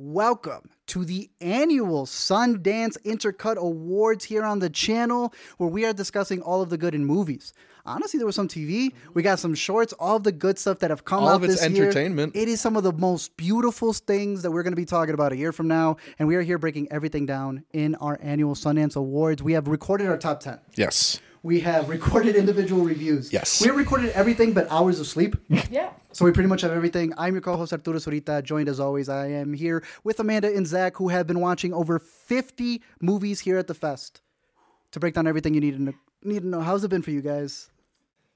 Welcome 0.00 0.70
to 0.86 1.04
the 1.04 1.28
annual 1.40 2.06
Sundance 2.06 2.96
Intercut 3.04 3.56
Awards 3.56 4.24
here 4.24 4.44
on 4.44 4.60
the 4.60 4.70
channel, 4.70 5.34
where 5.56 5.68
we 5.68 5.84
are 5.86 5.92
discussing 5.92 6.40
all 6.40 6.62
of 6.62 6.70
the 6.70 6.78
good 6.78 6.94
in 6.94 7.04
movies. 7.04 7.52
Honestly, 7.84 8.16
there 8.16 8.24
was 8.26 8.36
some 8.36 8.46
TV. 8.46 8.92
We 9.14 9.24
got 9.24 9.40
some 9.40 9.56
shorts, 9.56 9.92
all 9.94 10.14
of 10.14 10.22
the 10.22 10.30
good 10.30 10.56
stuff 10.56 10.78
that 10.78 10.90
have 10.90 11.04
come 11.04 11.24
All 11.24 11.30
out 11.30 11.34
of 11.42 11.50
it's 11.50 11.60
this 11.60 11.70
year. 11.72 11.86
entertainment. 11.86 12.36
It 12.36 12.46
is 12.46 12.60
some 12.60 12.76
of 12.76 12.84
the 12.84 12.92
most 12.92 13.36
beautiful 13.36 13.92
things 13.92 14.42
that 14.42 14.52
we're 14.52 14.62
going 14.62 14.70
to 14.70 14.76
be 14.76 14.84
talking 14.84 15.14
about 15.14 15.32
a 15.32 15.36
year 15.36 15.50
from 15.50 15.66
now, 15.66 15.96
and 16.20 16.28
we 16.28 16.36
are 16.36 16.42
here 16.42 16.58
breaking 16.58 16.92
everything 16.92 17.26
down 17.26 17.64
in 17.72 17.96
our 17.96 18.20
annual 18.22 18.54
Sundance 18.54 18.94
Awards. 18.94 19.42
We 19.42 19.54
have 19.54 19.66
recorded 19.66 20.06
our 20.06 20.16
top 20.16 20.38
ten. 20.38 20.60
Yes. 20.76 21.18
We 21.42 21.60
have 21.60 21.88
recorded 21.88 22.36
individual 22.36 22.84
reviews. 22.84 23.32
Yes. 23.32 23.60
We 23.60 23.68
have 23.68 23.76
recorded 23.76 24.10
everything 24.10 24.52
but 24.52 24.70
hours 24.70 25.00
of 25.00 25.06
sleep. 25.06 25.36
Yeah. 25.70 25.90
So 26.10 26.24
we 26.24 26.32
pretty 26.32 26.48
much 26.48 26.62
have 26.62 26.72
everything. 26.72 27.12
I'm 27.16 27.34
your 27.34 27.42
co-host 27.42 27.70
Arturo 27.72 27.98
Zurita, 27.98 28.42
joined 28.42 28.68
as 28.68 28.80
always. 28.80 29.08
I 29.10 29.26
am 29.26 29.52
here 29.52 29.84
with 30.02 30.18
Amanda 30.18 30.52
and 30.52 30.66
Zach, 30.66 30.96
who 30.96 31.08
have 31.10 31.26
been 31.28 31.38
watching 31.38 31.72
over 31.72 31.98
50 32.00 32.82
movies 33.00 33.38
here 33.40 33.58
at 33.58 33.66
the 33.68 33.74
fest 33.74 34.22
to 34.92 34.98
break 34.98 35.14
down 35.14 35.28
everything 35.28 35.54
you 35.54 35.60
need 35.60 35.76
to 35.76 35.82
know. 35.82 35.92
Need 36.24 36.40
to 36.40 36.48
know. 36.48 36.60
How's 36.60 36.82
it 36.82 36.88
been 36.88 37.02
for 37.02 37.10
you 37.12 37.20
guys? 37.20 37.70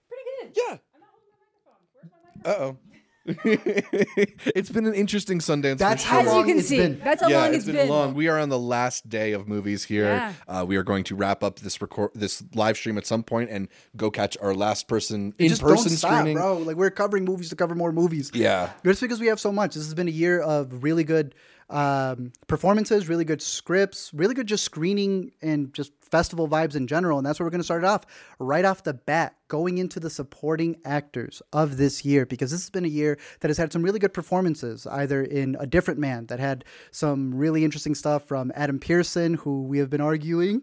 Pretty 0.07 0.23
good. 0.43 0.53
Yeah. 0.55 0.77
I'm 0.95 1.01
not 1.01 1.09
holding 1.11 1.33
my 1.33 1.39
microphone. 1.41 1.81
Where's 1.95 2.11
my 2.13 2.53
microphone? 2.53 2.65
Uh 2.65 2.67
oh. 2.69 2.92
it's 3.27 4.71
been 4.71 4.87
an 4.87 4.95
interesting 4.95 5.39
Sundance. 5.39 5.79
That's 5.79 6.03
for 6.03 6.11
how. 6.11 6.21
As 6.21 6.27
long 6.27 6.49
you 6.49 6.55
can 6.55 6.63
see, 6.63 6.79
been. 6.79 7.01
that's 7.05 7.23
how 7.23 7.29
yeah, 7.29 7.39
long 7.39 7.55
it's 7.55 7.69
it's 7.69 7.77
been, 7.77 7.89
long. 7.89 8.15
We 8.15 8.29
are 8.29 8.39
on 8.39 8.49
the 8.49 8.59
last 8.59 9.09
day 9.09 9.33
of 9.33 9.47
movies 9.47 9.85
here. 9.85 10.07
Yeah. 10.07 10.33
Uh, 10.49 10.65
we 10.67 10.77
are 10.77 10.83
going 10.83 11.05
to 11.05 11.15
wrap 11.15 11.45
up 11.45 11.61
this 11.61 11.81
record, 11.81 12.11
this 12.15 12.43
live 12.55 12.77
stream 12.77 12.99
at 12.99 13.07
some 13.07 13.23
point, 13.23 13.51
and 13.51 13.69
go 13.97 14.11
catch 14.11 14.37
our 14.39 14.55
last 14.55 14.89
person 14.89 15.35
in 15.39 15.49
Just 15.49 15.63
person 15.63 15.91
don't 15.91 15.99
screening. 15.99 16.37
bro. 16.37 16.59
Like 16.59 16.77
we're 16.77 16.91
covering 16.91 17.25
movies 17.25 17.49
to 17.51 17.57
cover 17.57 17.75
more 17.77 17.93
movies. 17.93 18.33
Yeah. 18.35 18.71
Just 18.85 19.01
because 19.01 19.21
we 19.21 19.29
have 19.29 19.39
so 19.39 19.53
much. 19.53 19.75
This 19.75 19.85
has 19.85 19.95
been 19.95 20.09
a 20.09 20.13
year 20.13 20.41
of 20.41 20.83
really 20.83 21.05
good 21.05 21.35
um, 21.71 22.33
performances, 22.49 23.09
really 23.09 23.25
good 23.25 23.41
scripts, 23.41 24.13
really 24.13 24.35
good 24.35 24.47
just 24.47 24.65
screening 24.65 25.33
and 25.41 25.73
just 25.73 25.93
festival 26.13 26.47
vibes 26.47 26.77
in 26.77 26.87
general. 26.87 27.19
And 27.19 27.27
that's 27.27 27.41
where 27.41 27.47
we're 27.47 27.51
going 27.51 27.61
to 27.61 27.65
start 27.65 27.85
off 27.85 28.05
right 28.39 28.65
off 28.65 28.85
the 28.85 28.93
bat, 28.93 29.35
going 29.49 29.79
into 29.79 29.99
the 29.99 30.11
supporting 30.11 30.77
actors 30.85 31.43
of 31.53 31.79
this 31.79 32.05
year, 32.05 32.27
because 32.27 32.51
this 32.51 32.61
has 32.61 32.71
been 32.71 32.85
a 32.85 32.89
year 32.89 33.19
that 33.41 33.49
has 33.49 33.57
had 33.57 33.73
some 33.73 33.83
really 33.83 33.99
good 33.99 34.13
performances, 34.13 34.87
either 34.87 35.23
in 35.25 35.57
A 35.59 35.67
Different 35.67 35.99
Man, 35.99 36.27
that 36.27 36.39
had 36.39 36.65
some 36.91 37.35
really 37.35 37.65
interesting 37.65 37.95
stuff 37.95 38.29
from 38.29 38.53
Adam 38.55 38.79
Pearson, 38.79 39.35
who 39.35 39.63
we 39.63 39.79
have 39.79 39.89
been 39.91 40.03
arguing 40.03 40.63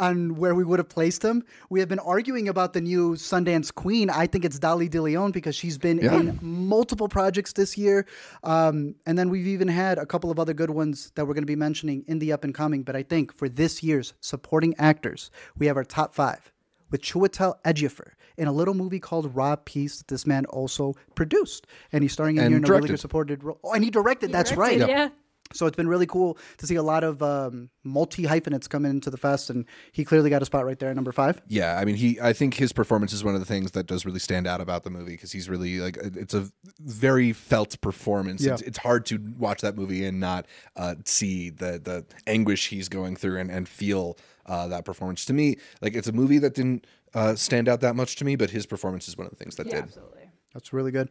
on 0.00 0.34
where 0.36 0.54
we 0.54 0.64
would 0.64 0.78
have 0.80 0.88
placed 0.88 1.22
him. 1.22 1.44
We 1.68 1.78
have 1.80 1.88
been 1.88 1.98
arguing 2.00 2.48
about 2.48 2.72
the 2.72 2.80
new 2.80 3.12
Sundance 3.14 3.72
Queen. 3.72 4.10
I 4.10 4.26
think 4.26 4.44
it's 4.44 4.58
Dolly 4.58 4.88
De 4.88 5.00
Leon 5.00 5.30
because 5.30 5.54
she's 5.54 5.78
been 5.78 5.98
Yeah. 5.98 6.18
in 6.18 6.38
multiple 6.42 7.06
projects 7.08 7.52
this 7.52 7.76
year. 7.78 8.06
Um, 8.42 8.94
and 9.06 9.18
then 9.18 9.28
we've 9.30 9.46
even 9.46 9.68
had 9.68 9.98
a 9.98 10.06
couple 10.06 10.30
of 10.30 10.40
other 10.40 10.54
good 10.54 10.70
ones 10.70 11.12
that 11.14 11.26
we're 11.26 11.34
going 11.34 11.42
to 11.42 11.46
be 11.46 11.56
mentioning 11.56 12.04
in 12.08 12.18
the 12.18 12.32
up 12.32 12.42
and 12.42 12.54
coming. 12.54 12.82
But 12.82 12.96
I 12.96 13.02
think 13.02 13.32
for 13.36 13.48
this 13.48 13.82
year's 13.82 14.14
supporting 14.20 14.74
actors, 14.78 15.30
we 15.58 15.66
have 15.66 15.76
our 15.76 15.84
top 15.84 16.14
five 16.14 16.50
with 16.90 17.02
Chiwetel 17.02 17.54
Ejiofor 17.64 18.12
in 18.36 18.48
a 18.48 18.52
little 18.52 18.74
movie 18.74 18.98
called 19.00 19.36
Rob 19.36 19.64
Peace 19.66 19.98
that 19.98 20.08
this 20.08 20.26
man 20.26 20.46
also 20.46 20.94
produced. 21.14 21.66
And 21.92 22.02
he's 22.02 22.12
starring 22.12 22.36
in 22.38 22.44
And 22.44 22.52
here 22.52 22.58
in 22.58 22.64
a 22.64 22.66
really 22.66 22.78
directed. 22.80 22.92
good 22.94 23.00
supported 23.00 23.44
role. 23.44 23.60
Oh, 23.62 23.72
and 23.74 23.84
he 23.84 23.90
directed. 23.90 24.32
That's 24.32 24.52
right. 24.54 24.78
Directed, 24.78 24.88
Yeah. 24.96 25.08
So 25.52 25.66
it's 25.66 25.76
been 25.76 25.88
really 25.88 26.06
cool 26.06 26.38
to 26.58 26.66
see 26.66 26.76
a 26.76 26.82
lot 26.82 27.02
of 27.02 27.22
um, 27.22 27.70
multi 27.82 28.24
hyphenates 28.24 28.68
come 28.68 28.84
into 28.86 29.10
the 29.10 29.16
fest, 29.16 29.50
and 29.50 29.64
he 29.92 30.04
clearly 30.04 30.30
got 30.30 30.42
a 30.42 30.44
spot 30.44 30.64
right 30.64 30.78
there 30.78 30.90
at 30.90 30.96
number 30.96 31.10
five. 31.12 31.42
Yeah, 31.48 31.76
I 31.78 31.84
mean, 31.84 31.96
he. 31.96 32.20
I 32.20 32.32
think 32.32 32.54
his 32.54 32.72
performance 32.72 33.12
is 33.12 33.24
one 33.24 33.34
of 33.34 33.40
the 33.40 33.46
things 33.46 33.72
that 33.72 33.86
does 33.86 34.06
really 34.06 34.20
stand 34.20 34.46
out 34.46 34.60
about 34.60 34.84
the 34.84 34.90
movie 34.90 35.12
because 35.12 35.32
he's 35.32 35.48
really 35.48 35.80
like 35.80 35.96
it's 35.96 36.34
a 36.34 36.48
very 36.80 37.32
felt 37.32 37.80
performance. 37.80 38.44
Yeah. 38.44 38.52
It's, 38.52 38.62
it's 38.62 38.78
hard 38.78 39.06
to 39.06 39.18
watch 39.38 39.60
that 39.62 39.76
movie 39.76 40.04
and 40.04 40.20
not 40.20 40.46
uh, 40.76 40.94
see 41.04 41.50
the 41.50 41.80
the 41.82 42.04
anguish 42.26 42.68
he's 42.68 42.88
going 42.88 43.16
through 43.16 43.38
and 43.38 43.50
and 43.50 43.68
feel 43.68 44.16
uh, 44.46 44.68
that 44.68 44.84
performance. 44.84 45.24
To 45.24 45.32
me, 45.32 45.56
like 45.80 45.94
it's 45.96 46.08
a 46.08 46.12
movie 46.12 46.38
that 46.38 46.54
didn't 46.54 46.86
uh, 47.12 47.34
stand 47.34 47.68
out 47.68 47.80
that 47.80 47.96
much 47.96 48.14
to 48.16 48.24
me, 48.24 48.36
but 48.36 48.50
his 48.50 48.66
performance 48.66 49.08
is 49.08 49.16
one 49.16 49.26
of 49.26 49.30
the 49.30 49.36
things 49.36 49.56
that 49.56 49.66
Yeah, 49.66 49.74
did. 49.76 49.84
absolutely. 49.84 50.19
That's 50.54 50.72
really 50.72 50.90
good. 50.90 51.08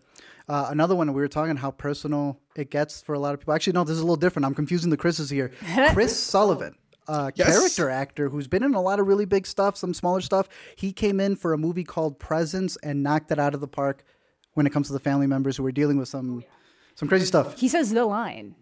Uh, 0.47 0.67
another 0.69 0.95
one 0.95 1.07
we 1.13 1.21
were 1.21 1.27
talking 1.27 1.55
how 1.55 1.71
personal 1.71 2.39
it 2.55 2.69
gets 2.71 3.01
for 3.01 3.13
a 3.13 3.19
lot 3.19 3.33
of 3.33 3.39
people. 3.39 3.53
Actually, 3.53 3.73
no, 3.73 3.83
this 3.83 3.93
is 3.93 3.99
a 3.99 4.03
little 4.03 4.15
different. 4.17 4.45
I'm 4.45 4.55
confusing 4.55 4.89
the 4.89 4.97
Chris's 4.97 5.29
here. 5.29 5.51
Chris 5.93 6.17
Sullivan. 6.19 6.75
A 7.07 7.31
Yes. 7.35 7.47
character 7.47 7.89
actor 7.89 8.29
who's 8.29 8.47
been 8.47 8.61
in 8.63 8.75
a 8.75 8.81
lot 8.81 8.99
of 8.99 9.07
really 9.07 9.25
big 9.25 9.47
stuff, 9.47 9.75
some 9.77 9.93
smaller 9.95 10.21
stuff. 10.21 10.47
He 10.75 10.91
came 10.93 11.19
in 11.19 11.35
for 11.35 11.53
a 11.53 11.57
movie 11.57 11.83
called 11.83 12.19
Presence 12.19 12.77
and 12.83 13.01
knocked 13.01 13.31
it 13.31 13.39
out 13.39 13.55
of 13.55 13.61
the 13.61 13.67
park 13.67 14.03
when 14.53 14.67
it 14.67 14.71
comes 14.71 14.87
to 14.87 14.93
the 14.93 14.99
family 14.99 15.25
members 15.25 15.57
who 15.57 15.63
were 15.63 15.71
dealing 15.71 15.97
with 15.97 16.07
some 16.09 16.43
some 16.95 17.07
crazy 17.07 17.25
stuff. 17.25 17.57
He 17.57 17.67
says 17.69 17.91
the 17.91 18.05
line. 18.05 18.53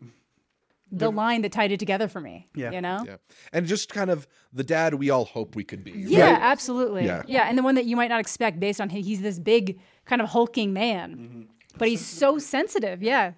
The 0.89 1.11
line 1.11 1.41
that 1.41 1.51
tied 1.51 1.73
it 1.73 1.79
together 1.79 2.07
for 2.07 2.21
me. 2.21 2.47
Yeah. 2.55 2.71
You 2.71 2.79
know? 2.79 3.03
Yeah, 3.05 3.17
and 3.51 3.65
just 3.67 3.89
kind 3.93 4.09
of 4.09 4.25
the 4.53 4.63
dad 4.63 4.93
we 4.93 5.09
all 5.09 5.25
hope 5.25 5.53
we 5.53 5.65
could 5.65 5.83
be. 5.83 5.91
Yeah, 5.91 6.37
absolutely. 6.39 7.03
Yeah. 7.03 7.23
Yeah. 7.27 7.49
and 7.49 7.57
the 7.57 7.63
one 7.63 7.75
that 7.75 7.83
you 7.83 7.97
might 7.97 8.07
not 8.07 8.21
expect 8.21 8.61
based 8.61 8.79
on 8.79 8.87
he- 8.89 9.01
he's 9.01 9.19
this 9.21 9.37
big 9.39 9.79
kind 10.07 10.21
of 10.21 10.29
hulking 10.29 10.73
man, 10.73 11.15
Mm-hmm. 11.15 11.41
but 11.77 11.87
he's 11.87 12.05
so 12.05 12.39
sensitive. 12.39 13.03
Yeah, 13.03 13.33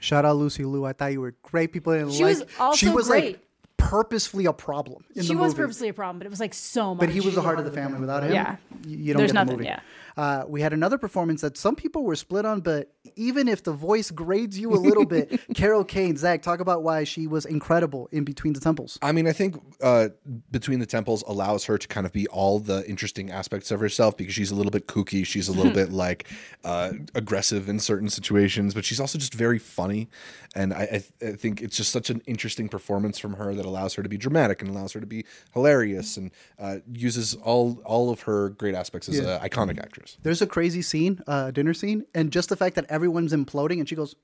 Shout 0.00 0.24
out 0.24 0.36
Lucy 0.36 0.64
Liu. 0.64 0.84
I 0.84 0.92
thought 0.94 1.12
you 1.12 1.20
were 1.20 1.34
great. 1.42 1.72
People 1.72 1.92
didn't 1.92 2.12
She 2.12 2.24
like. 2.24 2.38
was 2.38 2.46
also 2.58 2.76
she 2.76 2.88
was 2.88 3.06
great. 3.08 3.24
like 3.34 3.40
purposefully 3.76 4.46
a 4.46 4.52
problem 4.52 5.04
in 5.14 5.22
she 5.22 5.34
the 5.34 5.38
was 5.38 5.52
movie. 5.52 5.62
purposely 5.62 5.88
a 5.88 5.92
problem, 5.92 6.18
but 6.18 6.26
it 6.26 6.30
was 6.30 6.40
like 6.40 6.54
so 6.54 6.94
much. 6.94 7.00
But 7.00 7.08
he 7.10 7.20
was 7.20 7.34
the 7.34 7.42
heart 7.42 7.58
of 7.58 7.64
the 7.64 7.70
family. 7.72 8.00
Without 8.00 8.22
him, 8.24 8.32
Yeah. 8.32 8.56
you 8.86 9.12
don't 9.12 9.18
There's 9.18 9.32
get 9.32 9.34
nothing, 9.34 9.50
the 9.50 9.56
movie. 9.58 9.64
yeah. 9.66 9.80
Uh, 10.16 10.44
we 10.46 10.60
had 10.60 10.72
another 10.72 10.98
performance 10.98 11.40
that 11.40 11.56
some 11.56 11.74
people 11.74 12.04
were 12.04 12.16
split 12.16 12.44
on, 12.44 12.60
but 12.60 12.92
even 13.16 13.48
if 13.48 13.62
the 13.62 13.72
voice 13.72 14.10
grades 14.10 14.58
you 14.58 14.72
a 14.72 14.76
little 14.76 15.04
bit, 15.04 15.40
Carol 15.54 15.84
Kane, 15.84 16.16
Zach, 16.16 16.42
talk 16.42 16.60
about 16.60 16.82
why 16.82 17.04
she 17.04 17.26
was 17.26 17.44
incredible 17.44 18.08
in 18.12 18.24
Between 18.24 18.52
the 18.52 18.60
Temples. 18.60 18.98
I 19.02 19.12
mean, 19.12 19.26
I 19.26 19.32
think 19.32 19.60
uh, 19.80 20.10
Between 20.50 20.78
the 20.78 20.86
Temples 20.86 21.22
allows 21.26 21.64
her 21.64 21.78
to 21.78 21.88
kind 21.88 22.06
of 22.06 22.12
be 22.12 22.26
all 22.28 22.58
the 22.58 22.88
interesting 22.88 23.30
aspects 23.30 23.70
of 23.70 23.80
herself 23.80 24.16
because 24.16 24.34
she's 24.34 24.50
a 24.50 24.54
little 24.54 24.70
bit 24.70 24.86
kooky. 24.86 25.24
She's 25.26 25.48
a 25.48 25.52
little 25.52 25.72
bit 25.82 25.92
like 25.92 26.28
uh, 26.64 26.92
aggressive 27.14 27.68
in 27.68 27.78
certain 27.78 28.08
situations, 28.08 28.74
but 28.74 28.84
she's 28.84 29.00
also 29.00 29.18
just 29.18 29.34
very 29.34 29.58
funny. 29.58 30.08
And 30.54 30.74
I, 30.74 30.82
I, 30.82 30.86
th- 30.86 31.12
I 31.22 31.32
think 31.32 31.62
it's 31.62 31.76
just 31.76 31.92
such 31.92 32.10
an 32.10 32.20
interesting 32.26 32.68
performance 32.68 33.18
from 33.18 33.34
her 33.34 33.54
that 33.54 33.64
allows 33.64 33.94
her 33.94 34.02
to 34.02 34.08
be 34.08 34.18
dramatic 34.18 34.60
and 34.60 34.70
allows 34.70 34.92
her 34.92 35.00
to 35.00 35.06
be 35.06 35.24
hilarious 35.54 36.18
and 36.18 36.30
uh, 36.58 36.78
uses 36.92 37.34
all 37.36 37.80
all 37.84 38.10
of 38.10 38.22
her 38.22 38.50
great 38.50 38.74
aspects 38.74 39.08
as 39.08 39.18
an 39.18 39.40
iconic 39.40 39.78
actress. 39.78 40.18
There's 40.22 40.42
a 40.42 40.46
crazy 40.46 40.82
scene, 40.82 41.20
uh, 41.26 41.46
a 41.48 41.52
dinner 41.52 41.72
scene, 41.72 42.04
and 42.14 42.30
just 42.30 42.50
the 42.50 42.56
fact 42.56 42.74
that 42.74 42.84
everyone's 42.90 43.32
imploding 43.32 43.78
and 43.78 43.88
she 43.88 43.94
goes, 43.94 44.14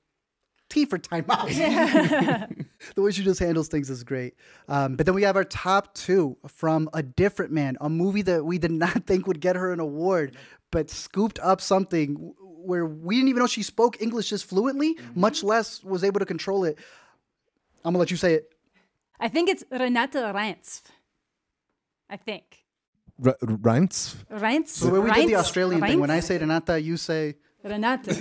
T 0.69 0.85
for 0.85 0.99
timeout. 0.99 1.47
the 2.95 3.01
way 3.01 3.11
she 3.11 3.23
just 3.23 3.39
handles 3.39 3.67
things 3.67 3.89
is 3.89 4.03
great. 4.03 4.35
Um, 4.67 4.95
but 4.95 5.05
then 5.05 5.15
we 5.15 5.23
have 5.23 5.35
our 5.35 5.43
top 5.43 5.93
two 5.95 6.37
from 6.47 6.89
A 6.93 7.01
Different 7.01 7.51
Man, 7.51 7.75
a 7.81 7.89
movie 7.89 8.21
that 8.21 8.45
we 8.45 8.57
did 8.59 8.71
not 8.71 9.03
think 9.07 9.25
would 9.27 9.41
get 9.41 9.55
her 9.55 9.73
an 9.73 9.79
award, 9.79 10.35
but 10.71 10.89
scooped 10.89 11.39
up 11.39 11.59
something 11.59 12.13
w- 12.13 12.33
where 12.59 12.85
we 12.85 13.15
didn't 13.15 13.29
even 13.29 13.39
know 13.41 13.47
she 13.47 13.63
spoke 13.63 14.01
English 14.01 14.29
just 14.29 14.45
fluently, 14.45 14.97
much 15.15 15.43
less 15.43 15.83
was 15.83 16.03
able 16.03 16.19
to 16.19 16.25
control 16.25 16.63
it. 16.65 16.77
I'm 17.83 17.91
gonna 17.93 17.99
let 17.99 18.11
you 18.11 18.17
say 18.17 18.33
it. 18.35 18.53
I 19.19 19.27
think 19.27 19.49
it's 19.49 19.63
Renata 19.71 20.31
Reinz. 20.35 20.81
I 22.09 22.17
think. 22.17 22.43
R- 23.25 23.35
Reinz? 23.41 24.15
Reinz? 24.31 24.67
So 24.69 24.85
the 24.85 24.91
way 24.93 24.99
we 24.99 25.11
did 25.11 25.27
the 25.29 25.33
Reinz? 25.33 25.39
Australian 25.39 25.81
thing, 25.81 25.99
when 25.99 26.09
I 26.09 26.21
say 26.21 26.37
Renata, 26.37 26.79
you 26.81 26.95
say 26.97 27.35
Renata. 27.63 28.11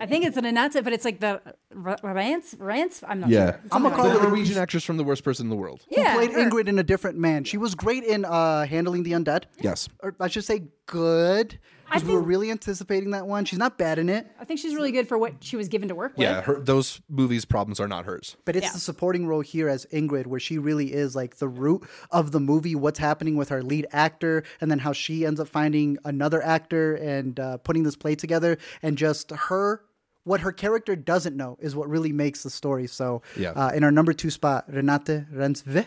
I 0.00 0.06
think 0.06 0.24
it's 0.24 0.36
Renata, 0.36 0.82
but 0.82 0.92
it's 0.94 1.04
like 1.04 1.20
the 1.20 1.40
R- 1.84 1.98
Reinz? 2.02 2.54
Reinz? 2.58 3.04
I'm 3.06 3.20
not 3.20 3.28
Yeah. 3.30 3.52
sure. 3.52 3.60
I'm 3.72 3.82
gonna 3.82 3.94
call 3.94 4.04
The 4.04 4.10
her 4.12 4.16
the 4.18 4.22
Norwegian 4.24 4.56
actress 4.58 4.82
from 4.84 4.96
The 4.96 5.04
Worst 5.04 5.24
Person 5.24 5.46
in 5.46 5.50
the 5.50 5.56
World. 5.56 5.84
who 5.88 6.00
Yeah, 6.00 6.14
played 6.14 6.32
her. 6.32 6.38
Ingrid 6.40 6.68
in 6.68 6.78
A 6.78 6.82
Different 6.82 7.18
Man. 7.18 7.44
She 7.44 7.58
was 7.58 7.74
great 7.74 8.04
in 8.04 8.24
uh, 8.24 8.64
handling 8.66 9.02
the 9.02 9.12
undead. 9.12 9.44
Yes. 9.60 9.88
or 10.02 10.14
I 10.20 10.28
should 10.28 10.44
say 10.44 10.64
good. 10.86 11.58
Because 11.88 12.04
we 12.04 12.12
were 12.14 12.20
really 12.20 12.50
anticipating 12.50 13.10
that 13.12 13.26
one. 13.26 13.44
She's 13.44 13.58
not 13.58 13.78
bad 13.78 13.98
in 13.98 14.08
it, 14.08 14.26
I 14.40 14.44
think 14.44 14.60
she's 14.60 14.74
really 14.74 14.92
good 14.92 15.08
for 15.08 15.16
what 15.18 15.34
she 15.40 15.56
was 15.56 15.68
given 15.68 15.88
to 15.88 15.94
work 15.94 16.12
with. 16.16 16.22
Yeah, 16.24 16.42
her, 16.42 16.60
those 16.60 17.00
movies' 17.08 17.44
problems 17.44 17.80
are 17.80 17.88
not 17.88 18.04
hers. 18.04 18.36
but 18.44 18.56
it's 18.56 18.66
Yeah. 18.66 18.72
the 18.72 18.78
supporting 18.80 19.26
role 19.26 19.40
here 19.40 19.68
as 19.68 19.86
Ingrid, 19.92 20.26
where 20.26 20.40
she 20.40 20.58
really 20.58 20.92
is 20.92 21.16
like 21.16 21.36
the 21.38 21.48
root 21.48 21.82
of 22.10 22.32
the 22.32 22.40
movie. 22.40 22.74
What's 22.74 22.98
happening 22.98 23.36
with 23.36 23.50
our 23.50 23.62
lead 23.62 23.86
actor, 23.92 24.42
and 24.60 24.70
then 24.70 24.78
how 24.80 24.92
she 24.92 25.24
ends 25.26 25.40
up 25.40 25.48
finding 25.48 25.98
another 26.04 26.42
actor 26.42 26.94
and 26.96 27.38
uh, 27.40 27.56
putting 27.58 27.82
this 27.84 27.96
play 27.96 28.14
together, 28.14 28.58
and 28.82 28.96
just 28.98 29.30
her. 29.30 29.82
What 30.24 30.40
her 30.40 30.52
character 30.52 30.94
doesn't 30.94 31.36
know 31.36 31.56
is 31.58 31.74
what 31.74 31.88
really 31.88 32.12
makes 32.12 32.42
the 32.42 32.50
story. 32.50 32.86
So, 32.86 33.22
Yeah. 33.34 33.52
uh, 33.52 33.70
in 33.70 33.82
our 33.82 33.90
number 33.90 34.12
two 34.12 34.28
spot, 34.30 34.70
Renate 34.70 35.26
Reinsve. 35.32 35.86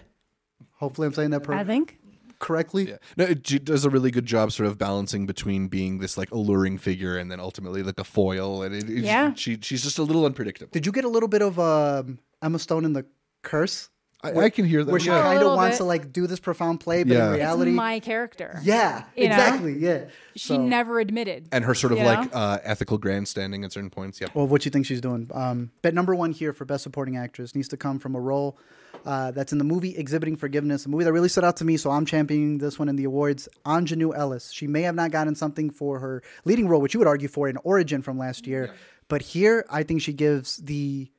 Hopefully, 0.77 1.05
I'm 1.05 1.13
saying 1.13 1.29
that 1.29 1.41
per- 1.41 1.53
I 1.53 1.63
think. 1.63 1.99
Correctly. 2.41 2.89
Yeah. 2.89 2.97
No, 3.15 3.23
it 3.25 3.43
j- 3.43 3.59
does 3.59 3.85
a 3.85 3.89
really 3.89 4.11
good 4.11 4.25
job 4.25 4.51
sort 4.51 4.67
of 4.67 4.77
balancing 4.77 5.25
between 5.25 5.69
being 5.69 5.99
this 5.99 6.17
like 6.17 6.29
alluring 6.31 6.77
figure 6.77 7.17
and 7.17 7.31
then 7.31 7.39
ultimately 7.39 7.83
like 7.83 7.99
a 7.99 8.03
foil. 8.03 8.63
And 8.63 8.75
it, 8.75 8.83
it's- 8.89 9.03
Yeah. 9.05 9.33
she 9.35 9.57
she's 9.61 9.83
just 9.83 9.97
a 9.99 10.03
little 10.03 10.25
unpredictable. 10.25 10.71
Did 10.73 10.85
you 10.85 10.91
get 10.91 11.05
a 11.05 11.09
little 11.09 11.29
bit 11.29 11.41
of 11.41 11.57
um, 11.59 12.19
Emma 12.41 12.59
Stone 12.59 12.83
in 12.83 12.93
the 12.93 13.05
Curse? 13.43 13.89
I, 14.23 14.33
I 14.37 14.49
can 14.49 14.65
hear 14.65 14.83
that. 14.83 14.91
where 14.91 14.99
she 14.99 15.09
yeah. 15.09 15.21
Kind 15.21 15.41
of 15.41 15.55
wants 15.55 15.75
bit. 15.77 15.83
to 15.83 15.83
like 15.85 16.13
do 16.13 16.27
this 16.27 16.39
profound 16.39 16.79
play, 16.79 17.03
but 17.03 17.13
Yeah. 17.13 17.27
in 17.27 17.33
reality, 17.33 17.71
It's 17.71 17.75
my 17.77 17.99
character. 17.99 18.59
yeah, 18.63 19.03
You 19.15 19.27
know? 19.29 19.35
exactly, 19.35 19.77
yeah. 19.79 20.05
She 20.35 20.49
So- 20.49 20.61
never 20.63 20.99
admitted. 20.99 21.47
and 21.51 21.65
her 21.65 21.73
sort 21.73 21.93
of 21.93 21.99
like 21.99 22.29
uh, 22.33 22.59
ethical 22.63 22.97
grandstanding 22.97 23.63
at 23.63 23.71
certain 23.73 23.89
points. 23.89 24.21
Yeah. 24.21 24.27
Well, 24.33 24.47
what 24.47 24.63
you 24.65 24.71
think 24.71 24.85
she's 24.85 25.01
doing? 25.01 25.29
Um, 25.33 25.71
bet 25.81 25.93
number 25.93 26.13
one 26.15 26.31
here 26.31 26.53
for 26.53 26.65
best 26.65 26.83
supporting 26.83 27.17
actress 27.17 27.55
needs 27.55 27.67
to 27.69 27.77
come 27.77 27.99
from 27.99 28.15
a 28.15 28.19
role 28.19 28.57
uh, 29.05 29.31
that's 29.31 29.51
in 29.51 29.57
the 29.57 29.63
movie 29.63 29.97
Exhibiting 29.97 30.35
Forgiveness, 30.35 30.85
a 30.85 30.89
movie 30.89 31.03
that 31.05 31.13
really 31.13 31.29
stood 31.29 31.43
out 31.43 31.57
to 31.57 31.65
me. 31.65 31.75
So 31.77 31.89
I'm 31.89 32.05
championing 32.05 32.59
this 32.59 32.77
one 32.77 32.87
in 32.89 32.95
the 32.97 33.05
awards. 33.05 33.49
Aunjanue 33.65 34.15
Ellis. 34.15 34.51
She 34.51 34.67
may 34.67 34.83
have 34.83 34.93
not 34.95 35.09
gotten 35.09 35.33
something 35.33 35.71
for 35.71 35.97
her 35.99 36.21
leading 36.45 36.67
role, 36.67 36.81
which 36.81 36.93
you 36.93 36.99
would 36.99 37.07
argue 37.07 37.27
for 37.27 37.47
in 37.49 37.57
Origin 37.63 38.03
from 38.03 38.19
last 38.19 38.45
year, 38.45 38.73
but 39.07 39.21
here 39.23 39.65
I 39.71 39.81
think 39.83 40.01
she 40.03 40.13
gives 40.13 40.57
the 40.57 41.09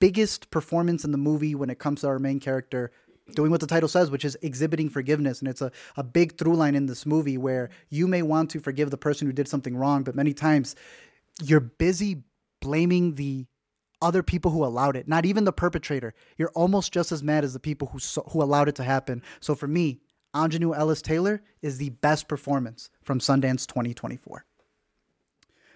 biggest 0.00 0.50
performance 0.50 1.04
in 1.04 1.12
the 1.12 1.18
movie 1.18 1.54
when 1.54 1.70
it 1.70 1.78
comes 1.78 2.00
to 2.00 2.08
our 2.08 2.18
main 2.18 2.40
character 2.40 2.90
doing 3.34 3.50
what 3.50 3.60
the 3.60 3.66
title 3.66 3.88
says, 3.88 4.10
which 4.10 4.24
is 4.24 4.36
exhibiting 4.42 4.88
forgiveness. 4.88 5.40
And 5.40 5.48
it's 5.48 5.62
a, 5.62 5.70
a 5.96 6.02
big 6.02 6.36
through 6.36 6.56
line 6.56 6.74
in 6.74 6.86
this 6.86 7.06
movie 7.06 7.38
where 7.38 7.70
you 7.88 8.08
may 8.08 8.22
want 8.22 8.50
to 8.50 8.60
forgive 8.60 8.90
the 8.90 8.96
person 8.96 9.26
who 9.26 9.32
did 9.32 9.48
something 9.48 9.76
wrong, 9.76 10.02
but 10.02 10.16
many 10.16 10.34
times 10.34 10.74
you're 11.42 11.60
busy 11.60 12.24
blaming 12.60 13.14
the 13.14 13.46
other 14.02 14.22
people 14.22 14.50
who 14.50 14.64
allowed 14.64 14.96
it, 14.96 15.06
not 15.06 15.26
even 15.26 15.44
the 15.44 15.52
perpetrator. 15.52 16.14
You're 16.38 16.50
almost 16.50 16.92
just 16.92 17.12
as 17.12 17.22
mad 17.22 17.44
as 17.44 17.52
the 17.52 17.60
people 17.60 17.88
who 17.88 17.98
who 18.30 18.42
allowed 18.42 18.68
it 18.68 18.74
to 18.76 18.84
happen. 18.84 19.22
So 19.40 19.54
for 19.54 19.68
me, 19.68 20.00
Aunjanue 20.34 20.76
Ellis 20.76 21.02
Taylor 21.02 21.42
is 21.60 21.78
the 21.78 21.90
best 21.90 22.28
performance 22.28 22.88
from 23.02 23.18
Sundance 23.18 23.66
2024. 23.66 24.44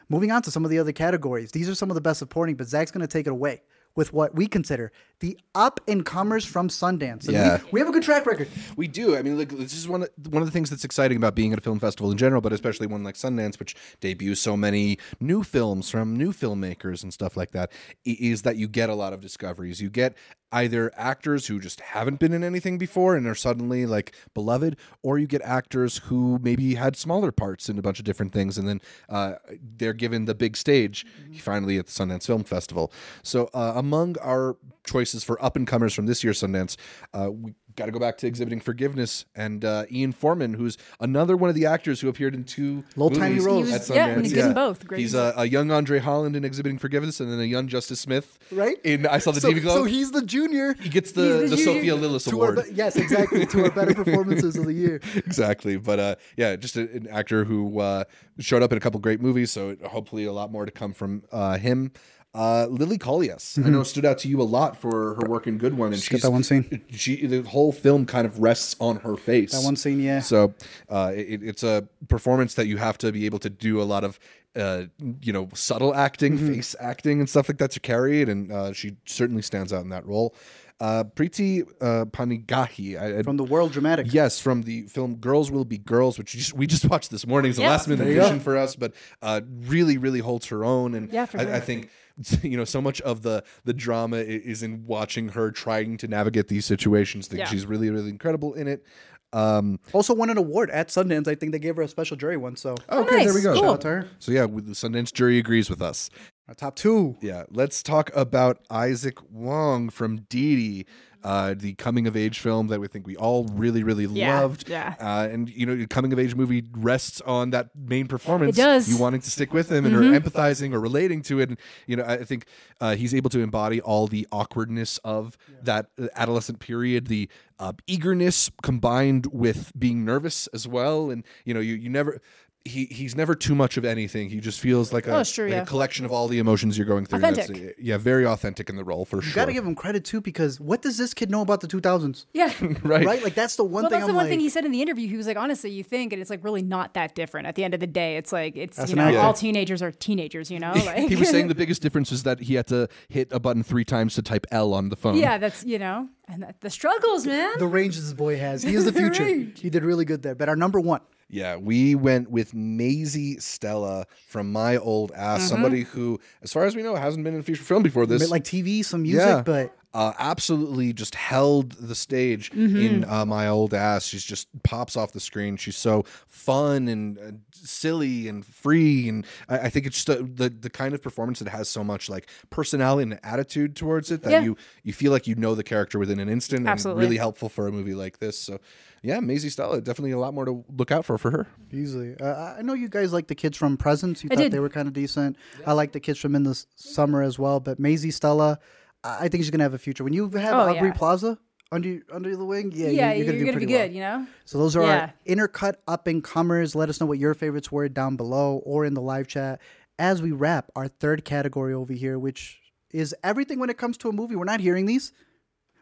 Moving 0.09 0.31
on 0.31 0.43
to 0.43 0.51
some 0.51 0.65
of 0.65 0.71
the 0.71 0.79
other 0.79 0.93
categories. 0.93 1.53
These 1.53 1.69
are 1.69 1.75
some 1.75 1.91
of 1.91 1.95
the 1.95 2.01
best 2.01 2.19
supporting, 2.19 2.57
but 2.57 2.67
Zach's 2.67 2.91
going 2.91 3.01
to 3.01 3.07
take 3.07 3.27
it 3.27 3.31
away 3.31 3.63
with 3.97 4.13
what 4.13 4.35
we 4.35 4.47
consider 4.47 4.91
the 5.21 5.39
up 5.55 5.81
and 5.87 6.05
comers 6.05 6.45
from 6.45 6.69
Sundance. 6.69 7.25
And 7.27 7.33
Yeah. 7.35 7.59
we, 7.65 7.71
we 7.73 7.81
have 7.81 7.89
a 7.89 7.93
good 7.93 8.03
track 8.03 8.27
record. 8.27 8.49
We 8.77 8.89
do. 8.89 9.17
I 9.17 9.23
mean, 9.23 9.39
look, 9.39 9.51
this 9.51 9.73
is 9.73 9.89
one 9.89 10.03
of, 10.03 10.11
one 10.29 10.43
of 10.43 10.49
the 10.49 10.53
things 10.53 10.69
that's 10.71 10.85
exciting 10.85 11.17
about 11.17 11.35
being 11.35 11.53
at 11.53 11.59
a 11.59 11.63
film 11.63 11.79
festival 11.79 12.11
in 12.11 12.19
general, 12.19 12.41
but 12.41 12.53
especially 12.53 12.87
one 12.87 13.05
like 13.05 13.15
Sundance, 13.15 13.59
which 13.59 13.75
debuts 14.01 14.41
so 14.41 14.57
many 14.57 14.99
new 15.21 15.43
films 15.43 15.89
from 15.91 16.17
new 16.17 16.33
filmmakers 16.33 17.03
and 17.03 17.13
stuff 17.13 17.37
like 17.37 17.53
that, 17.53 17.71
is 18.05 18.43
that 18.43 18.57
you 18.57 18.69
get 18.69 18.91
a 18.91 18.95
lot 18.95 19.13
of 19.13 19.21
discoveries. 19.21 19.81
You 19.81 19.91
get 19.91 20.15
either 20.55 20.93
actors 20.97 21.49
who 21.49 21.59
just 21.59 21.81
haven't 21.81 22.21
been 22.21 22.33
in 22.33 22.45
anything 22.45 22.79
before 22.79 23.17
and 23.17 23.27
are 23.27 23.35
suddenly 23.35 23.87
like 23.87 24.15
beloved, 24.35 24.77
or 25.03 25.19
you 25.19 25.27
get 25.27 25.43
actors 25.43 25.99
who 25.99 26.39
maybe 26.41 26.77
had 26.77 26.97
smaller 26.97 27.33
parts 27.33 27.69
in 27.69 27.77
a 27.77 27.83
bunch 27.83 27.99
of 27.99 28.05
different 28.05 28.33
things, 28.33 28.57
and 28.57 28.69
then 28.69 28.81
uh, 29.09 29.35
they're 29.77 29.93
given 29.93 30.27
the 30.27 30.35
big 30.35 30.57
stage 30.57 31.05
finally 31.41 31.77
at 31.77 31.87
the 31.87 31.93
Sundance 31.93 32.27
Film 32.27 32.45
Festival. 32.45 32.93
So, 33.23 33.51
uh, 33.53 33.73
among 33.75 34.17
our 34.19 34.57
choices 34.87 35.25
for 35.25 35.43
up 35.45 35.57
and 35.57 35.67
comers 35.67 35.93
from 35.93 36.07
this 36.07 36.23
year's 36.23 36.41
Sundance, 36.41 36.77
uh, 37.13 37.31
we 37.33 37.55
got 37.77 37.87
to 37.87 37.93
go 37.93 37.99
back 37.99 38.17
to 38.19 38.27
exhibiting 38.27 38.61
forgiveness 38.61 39.25
and 39.35 39.65
uh, 39.65 39.85
Ian 39.91 40.13
Foreman, 40.13 40.55
who's 40.55 40.79
another 41.01 41.37
one 41.37 41.49
of 41.51 41.57
the 41.57 41.67
actors 41.67 42.01
who 42.01 42.09
appeared 42.09 42.35
in 42.35 42.45
two 42.45 42.85
Little 42.97 43.11
tiny 43.19 43.41
roles. 43.41 43.69
He 43.69 43.75
at 43.75 43.81
was- 43.81 43.91
yeah, 43.91 44.07
and 44.09 44.23
he's 44.23 44.33
good 44.33 44.47
in 44.47 44.55
both. 44.55 44.87
Great 44.87 45.01
He's 45.01 45.15
a, 45.15 45.35
a 45.37 45.45
young 45.47 45.71
Andre 45.71 45.99
Holland 45.99 46.37
in 46.37 46.45
exhibiting 46.45 46.79
forgiveness, 46.79 47.21
and 47.21 47.33
then 47.33 47.41
a 47.41 47.45
young 47.45 47.69
Justice 47.69 48.01
Smith. 48.01 48.39
Right? 48.53 48.77
In 48.85 49.07
I 49.07 49.19
saw 49.19 49.31
the 49.33 49.41
so, 49.41 49.51
TV 49.53 49.61
Glow. 49.63 49.75
so 49.75 49.85
he's 49.85 50.11
the 50.13 50.23
junior. 50.23 50.75
he 50.75 50.89
gets 50.89 51.13
the, 51.13 51.41
He's 51.41 51.51
the, 51.51 51.57
the. 51.57 51.63
Sophia 51.65 51.95
Lillis 51.97 52.29
To 52.29 52.35
Award. 52.37 52.65
be- 52.65 52.75
yes, 52.75 52.97
exactly. 52.97 53.47
To 53.47 53.65
our 53.65 53.71
better 53.71 53.95
performances 54.05 54.57
of 54.57 54.67
the 54.67 54.73
year. 54.73 55.01
exactly. 55.17 55.77
But 55.77 55.99
uh, 55.99 56.15
yeah, 56.37 56.57
just 56.57 56.77
a, 56.77 56.83
an 56.93 57.09
actor 57.09 57.45
who 57.45 57.81
uh, 57.81 58.05
showed 58.39 58.63
up 58.63 58.71
in 58.73 58.79
a 58.79 58.81
couple 58.81 59.01
great 59.01 59.21
movies, 59.21 59.51
so 59.51 59.77
hopefully 59.85 60.25
a 60.25 60.33
lot 60.33 60.53
more 60.53 60.65
to 60.65 60.71
come 60.73 60.93
from 60.93 61.23
uh, 61.33 61.57
him. 61.59 61.93
Uh, 62.35 62.67
Lily 62.69 62.99
Collias, 62.99 63.59
I 63.65 63.71
know, 63.71 63.85
stood 63.85 64.05
out 64.05 64.19
to 64.19 64.29
you 64.29 64.41
a 64.41 64.45
lot 64.45 64.77
for 64.77 65.15
her 65.15 65.29
work 65.29 65.47
in 65.47 65.57
Good 65.57 65.79
One, 65.79 65.93
and 65.93 66.09
got 66.11 66.23
that 66.23 66.33
one 66.33 66.43
scene. 66.43 66.83
She 66.91 67.27
the 67.27 67.43
whole 67.43 67.71
film 67.71 68.07
kind 68.07 68.27
of 68.27 68.41
rests 68.41 68.75
on 68.81 68.97
her 68.97 69.17
face. 69.17 69.53
That 69.53 69.63
one 69.63 69.77
scene, 69.77 70.01
yeah. 70.01 70.19
So 70.21 70.53
uh, 70.89 71.13
it, 71.15 71.43
it's 71.45 71.63
a 71.63 71.87
performance 72.09 72.55
that 72.55 72.67
you 72.67 72.77
have 72.79 72.99
to 72.99 73.13
be 73.13 73.25
able 73.27 73.39
to 73.39 73.51
do 73.51 73.81
a 73.81 73.85
lot 73.85 74.03
of, 74.03 74.19
uh, 74.57 74.85
you 75.21 75.33
know, 75.33 75.49
subtle 75.55 75.95
acting, 75.95 76.37
Mm-hmm. 76.37 76.55
face 76.55 76.75
acting, 76.81 77.21
and 77.21 77.29
stuff 77.31 77.49
like 77.49 77.59
that 77.59 77.71
to 77.71 77.81
carry 77.81 78.21
it. 78.23 78.29
And 78.29 78.51
uh, 78.51 78.73
she 78.73 78.97
certainly 79.07 79.43
stands 79.43 79.73
out 79.73 79.85
in 79.85 79.91
that 79.91 80.05
role. 80.05 80.35
Uh, 80.81 81.05
Preeti 81.05 81.63
uh, 81.81 82.05
Panigrahi, 82.07 83.01
I, 83.01 83.19
I, 83.21 83.23
From 83.23 83.37
the 83.37 83.45
World 83.45 83.71
Dramatics. 83.71 84.13
yes, 84.13 84.41
from 84.41 84.63
the 84.63 84.83
film 84.89 85.15
Girls 85.17 85.53
Will 85.53 85.65
Be 85.65 85.79
Girls, 85.79 86.19
which 86.19 86.35
we 86.35 86.39
just, 86.41 86.53
we 86.55 86.67
just 86.67 86.85
watched 86.91 87.13
this 87.13 87.29
morning. 87.29 87.51
It's 87.51 87.61
a 87.61 87.63
last 87.63 87.87
minute 87.87 88.09
addition 88.09 88.41
for 88.41 88.57
us, 88.57 88.75
but 88.75 88.93
uh, 89.23 89.41
really, 89.47 89.99
really 89.99 90.19
holds 90.19 90.47
her 90.47 90.65
own. 90.65 90.95
And 90.97 91.13
Yeah, 91.13 91.27
for 91.27 91.39
I, 91.39 91.45
sure. 91.45 91.55
I 91.55 91.61
think 91.61 91.91
you 92.43 92.57
know 92.57 92.65
so 92.65 92.81
much 92.81 93.01
of 93.03 93.23
the 93.23 93.43
the 93.65 93.73
drama 93.75 94.19
is 94.19 94.63
in 94.63 94.85
watching 94.87 95.29
her 95.31 95.51
trying 95.51 95.97
to 95.99 96.09
navigate 96.09 96.49
these 96.49 96.65
situations. 96.67 97.27
I 97.27 97.29
think 97.31 97.39
Yeah. 97.41 97.47
she's 97.47 97.67
really, 97.67 97.91
really 97.91 98.11
incredible 98.11 98.55
in 98.55 98.69
it. 98.69 98.85
Um, 99.33 99.81
Also 99.93 100.15
won 100.15 100.31
an 100.31 100.39
award 100.39 100.71
at 100.71 100.89
Sundance. 100.89 101.27
I 101.27 101.35
think 101.35 101.51
they 101.51 101.59
gave 101.59 101.75
her 101.77 101.83
a 101.83 101.89
special 101.89 102.17
jury 102.17 102.37
one. 102.37 102.55
So 102.55 102.77
okay, 102.89 103.25
there 103.25 103.35
we 103.35 103.43
go. 103.43 103.53
Cool. 103.55 103.63
shout 103.63 103.71
out 103.75 103.81
to 103.81 103.89
her. 103.89 104.09
So 104.21 104.31
yeah, 104.31 104.45
with 104.45 104.67
the 104.67 104.75
Sundance 104.75 105.13
jury 105.13 105.39
agrees 105.39 105.69
with 105.69 105.83
us. 105.83 106.09
Our 106.47 106.55
top 106.55 106.77
two. 106.77 107.17
Yeah, 107.21 107.45
let's 107.51 107.83
talk 107.83 108.11
about 108.15 108.61
Izaac 108.69 109.19
Wang 109.31 109.89
from 109.89 110.19
Didi, 110.29 110.87
uh, 111.25 111.55
the 111.57 111.75
coming 111.75 112.07
of 112.07 112.17
age 112.17 112.39
film 112.39 112.69
that 112.69 112.79
we 112.81 112.87
think 112.87 113.07
we 113.07 113.17
all 113.17 113.45
really, 113.55 113.83
really 113.83 114.05
Yeah, 114.07 114.41
loved. 114.41 114.69
yeah. 114.69 114.95
Uh, 115.01 115.27
and 115.33 115.49
you 115.49 115.65
know, 115.67 115.75
the 115.75 115.87
coming 115.87 116.13
of 116.13 116.19
age 116.19 116.35
movie 116.35 116.63
rests 116.73 117.21
on 117.23 117.51
that 117.51 117.71
main 117.75 118.07
performance. 118.07 118.57
It 118.57 118.61
does. 118.61 118.89
You 118.89 118.99
wanting 118.99 119.23
to 119.23 119.31
stick 119.31 119.53
with 119.53 119.73
him 119.73 119.87
and 119.87 119.95
Mm-hmm. 119.97 120.15
or 120.15 120.21
empathizing 120.21 120.75
or 120.75 120.81
relating 120.81 121.23
to 121.23 121.41
it. 121.41 121.49
And 121.49 121.59
you 121.87 121.97
know, 121.97 122.03
I 122.05 122.15
I 122.15 122.25
think 122.25 122.47
uh, 122.81 122.95
he's 122.95 123.15
able 123.15 123.31
to 123.31 123.41
embody 123.41 123.81
all 123.81 124.07
the 124.07 124.27
awkwardness 124.31 124.99
of 124.99 125.37
that 125.63 125.87
uh, 126.01 126.09
adolescent 126.15 126.59
period, 126.61 127.07
the 127.09 127.29
uh, 127.59 127.73
eagerness 127.87 128.51
combined 128.63 129.27
with 129.33 129.73
being 129.79 130.05
nervous 130.05 130.47
as 130.49 130.69
well. 130.69 131.11
And 131.11 131.25
you 131.45 131.55
know, 131.55 131.61
you 131.61 131.75
you 131.75 131.89
never. 131.89 132.21
He, 132.67 132.87
he's 132.87 133.15
never 133.15 133.35
too 133.35 133.55
much 133.55 133.77
of 133.77 133.85
anything. 133.85 134.31
He 134.31 134.41
just 134.41 134.59
feels 134.59 134.91
like 134.91 135.07
oh, 135.07 135.17
a, 135.17 135.19
Oh, 135.19 135.23
sure, 135.23 135.51
like 135.51 135.65
a 135.65 135.67
collection 135.67 136.07
of 136.07 136.13
all 136.13 136.29
the 136.29 136.39
emotions 136.39 136.79
you're 136.79 136.87
going 136.87 137.05
through. 137.05 137.19
Authentic. 137.19 137.47
That's- 137.49 137.73
yeah, 137.79 137.99
very 137.99 138.25
authentic 138.25 138.71
in 138.71 138.77
the 138.77 138.85
role 138.85 139.05
for 139.05 139.17
You 139.17 139.23
sure. 139.23 139.35
got 139.35 139.45
to 139.47 139.53
give 139.53 139.67
him 139.67 139.75
credit 139.75 140.03
too, 140.03 140.23
because 140.23 140.59
what 140.61 140.81
does 140.81 140.97
this 140.97 141.13
kid 141.13 141.31
know 141.31 141.43
about 141.43 141.61
the 141.61 141.67
2000s? 141.69 142.25
Yeah. 142.33 142.51
right. 142.83 143.05
Right? 143.05 143.23
Like 143.23 143.35
that's 143.35 143.57
the 143.57 143.65
one 143.65 143.83
Well, 143.83 143.91
thing 143.91 143.99
that's 144.01 144.05
I'm 144.05 144.09
the 144.09 144.15
one 144.15 144.25
like. 144.25 144.31
thing 144.31 144.41
he 144.41 144.49
said 144.49 144.65
in 144.65 144.73
the 144.73 144.81
interview. 144.81 145.09
He 145.09 145.17
was 145.19 145.27
like, 145.27 145.37
honestly, 145.37 145.73
you 145.73 145.85
think, 145.85 146.15
and 146.15 146.23
it's 146.23 146.31
like 146.31 146.43
really 146.43 146.63
not 146.63 146.95
that 146.95 147.15
different. 147.15 147.47
At 147.47 147.55
the 147.55 147.65
end 147.65 147.75
of 147.75 147.81
the 147.81 147.87
day, 147.87 148.17
it's 148.17 148.33
like 148.33 148.57
it's 148.57 148.89
you 148.89 148.97
know 148.97 149.15
all 149.19 149.35
teenagers 149.35 149.83
are 149.83 149.93
teenagers. 149.93 150.51
You 150.51 150.59
know, 150.59 150.73
like 150.87 151.09
He 151.11 151.17
was 151.17 151.29
saying 151.29 151.49
the 151.49 151.55
biggest 151.55 151.83
difference 151.83 152.13
is 152.13 152.23
that 152.23 152.41
he 152.41 152.55
had 152.55 152.67
to 152.69 152.89
hit 153.11 153.29
a 153.31 153.39
button 153.41 153.63
three 153.63 153.85
times 153.85 154.15
to 154.15 154.23
type 154.23 154.47
L 154.51 154.73
on 154.73 154.89
the 154.89 154.97
phone. 154.97 155.17
yeah, 155.19 155.37
that's 155.37 155.65
you 155.65 155.79
know, 155.79 156.09
and 156.29 156.43
that, 156.43 156.63
the 156.63 156.71
struggles, 156.71 157.27
man. 157.27 157.59
the 157.59 157.67
range 157.67 157.97
this 157.97 158.15
boy 158.15 158.39
has. 158.39 158.63
He 158.63 158.75
is 158.75 158.87
the 158.87 158.93
future. 158.93 159.23
Range. 159.25 159.61
he 159.61 159.69
did 159.69 159.85
really 159.85 160.07
good 160.07 160.23
there. 160.23 160.35
But 160.35 160.49
our 160.49 160.57
number 160.57 160.81
one. 160.81 161.01
Yeah, 161.29 161.57
we 161.57 161.95
went 161.95 162.31
with 162.31 162.55
Maisie 162.55 163.39
Stella 163.41 164.07
from 164.29 164.53
My 164.53 164.77
Old 164.77 165.11
Ass, 165.13 165.41
Mm-hmm. 165.41 165.49
somebody 165.49 165.83
who, 165.83 166.21
as 166.43 166.53
far 166.53 166.65
as 166.65 166.77
we 166.77 166.83
know, 166.83 166.95
hasn't 166.95 167.25
been 167.25 167.35
in 167.35 167.41
a 167.41 167.43
feature 167.43 167.63
film 167.65 167.83
before 167.83 168.07
this. 168.07 168.23
Bit 168.23 168.31
like 168.31 168.45
TV, 168.45 168.85
some 168.85 169.03
music, 169.03 169.21
yeah, 169.27 169.43
but 169.43 169.77
uh, 169.95 170.13
absolutely 170.19 170.93
just 170.93 171.15
held 171.15 171.73
the 171.73 171.95
stage 171.95 172.51
Mm-hmm. 172.51 172.77
in 172.77 173.05
uh, 173.05 173.25
My 173.25 173.49
Old 173.49 173.73
Ass. 173.73 174.05
She's 174.07 174.25
just 174.25 174.49
pops 174.65 174.97
off 174.97 175.13
the 175.13 175.21
screen. 175.21 175.57
She's 175.57 175.77
so 175.77 176.03
fun 176.27 176.89
and 176.89 177.19
uh, 177.19 177.23
silly 177.53 178.29
and 178.29 178.45
free, 178.45 179.09
and 179.09 179.25
I, 179.49 179.59
I 179.61 179.71
think 179.71 179.87
it's 179.87 180.05
just 180.05 180.09
a, 180.09 180.23
the 180.23 180.49
the 180.51 180.69
kind 180.71 180.95
of 180.95 181.03
performance 181.03 181.39
that 181.39 181.49
has 181.49 181.69
so 181.69 181.83
much 181.85 182.09
like 182.11 182.29
personality 182.51 183.11
and 183.13 183.21
attitude 183.25 183.77
towards 183.77 184.11
it 184.11 184.23
that 184.23 184.31
Yeah. 184.33 184.43
you 184.43 184.57
you 184.83 184.93
feel 184.93 185.13
like 185.13 185.27
you 185.27 185.37
know 185.37 185.55
the 185.55 185.63
character 185.65 185.99
within 185.99 186.19
an 186.21 186.29
instant, 186.29 186.67
Absolutely. 186.67 187.03
and 187.03 187.09
really 187.11 187.19
helpful 187.19 187.49
for 187.49 187.67
a 187.69 187.73
movie 187.73 187.95
like 187.95 188.19
this. 188.19 188.39
So. 188.39 188.59
Yeah, 189.07 189.21
Maisie 189.21 189.51
Stella, 189.51 189.83
definitely 189.83 190.13
a 190.13 190.19
lot 190.19 190.33
more 190.33 190.47
to 190.47 190.65
look 190.79 190.91
out 190.91 191.05
for 191.05 191.19
for 191.19 191.31
her. 191.31 191.47
easily. 191.71 192.17
Uh, 192.19 192.55
I 192.59 192.63
know 192.63 192.73
you 192.73 192.89
guys 192.89 193.13
like 193.13 193.27
the 193.27 193.35
kids 193.35 193.55
from 193.55 193.77
Presence. 193.77 194.25
You 194.25 194.31
I 194.33 194.35
thought 194.35 194.43
did. 194.45 194.53
they 194.53 194.61
were 194.61 194.71
kind 194.71 194.89
of 194.89 194.95
decent. 194.95 195.37
I 195.67 195.75
like 195.75 195.93
the 195.93 196.01
kids 196.01 196.19
from 196.19 196.35
In 196.35 196.45
the 196.45 196.55
Summer 196.77 197.21
as 197.21 197.39
well. 197.39 197.61
But 197.61 197.79
Maisie 197.79 198.11
Stella, 198.11 198.59
I 199.05 199.29
think 199.29 199.43
she's 199.45 199.51
gonna 199.51 199.65
have 199.65 199.75
a 199.75 199.79
future. 199.79 200.03
When 200.05 200.13
you 200.13 200.29
have 200.31 200.55
Oh, 200.55 200.71
Aubrey 200.75 200.89
yeah. 200.89 200.95
Plaza 200.95 201.39
under 201.71 202.01
under 202.13 202.37
the 202.37 202.45
wing, 202.45 202.73
yeah, 202.75 202.89
yeah, 202.89 203.13
you're, 203.13 203.17
you're, 203.19 203.27
gonna 203.27 203.39
do 203.39 203.45
gonna 203.45 203.53
pretty 203.53 203.67
be 203.67 203.73
well. 203.75 203.87
good. 203.87 203.95
You 203.95 204.01
know. 204.01 204.27
So 204.45 204.59
those 204.59 204.77
are 204.77 204.83
Yeah. 204.83 205.01
our 205.01 205.13
intercut 205.27 205.75
up 205.87 206.07
and 206.07 206.23
comers. 206.25 206.75
Let 206.75 206.89
us 206.89 207.01
know 207.01 207.07
what 207.07 207.19
your 207.19 207.35
favorites 207.35 207.71
were 207.71 207.89
down 207.89 208.17
below 208.17 208.63
or 208.65 208.85
in 208.85 208.95
the 208.95 209.03
live 209.03 209.27
chat 209.29 209.61
as 209.99 210.23
we 210.23 210.33
wrap 210.33 210.71
our 210.75 210.89
third 210.89 211.25
category 211.25 211.75
over 211.75 211.93
here, 211.93 212.19
which 212.19 212.61
is 212.93 213.15
everything 213.23 213.59
when 213.59 213.71
it 213.71 213.77
comes 213.79 213.97
to 213.99 214.09
a 214.09 214.13
movie. 214.13 214.37
We're 214.37 214.45
not 214.45 214.61
hearing 214.61 214.87
these. 214.87 215.13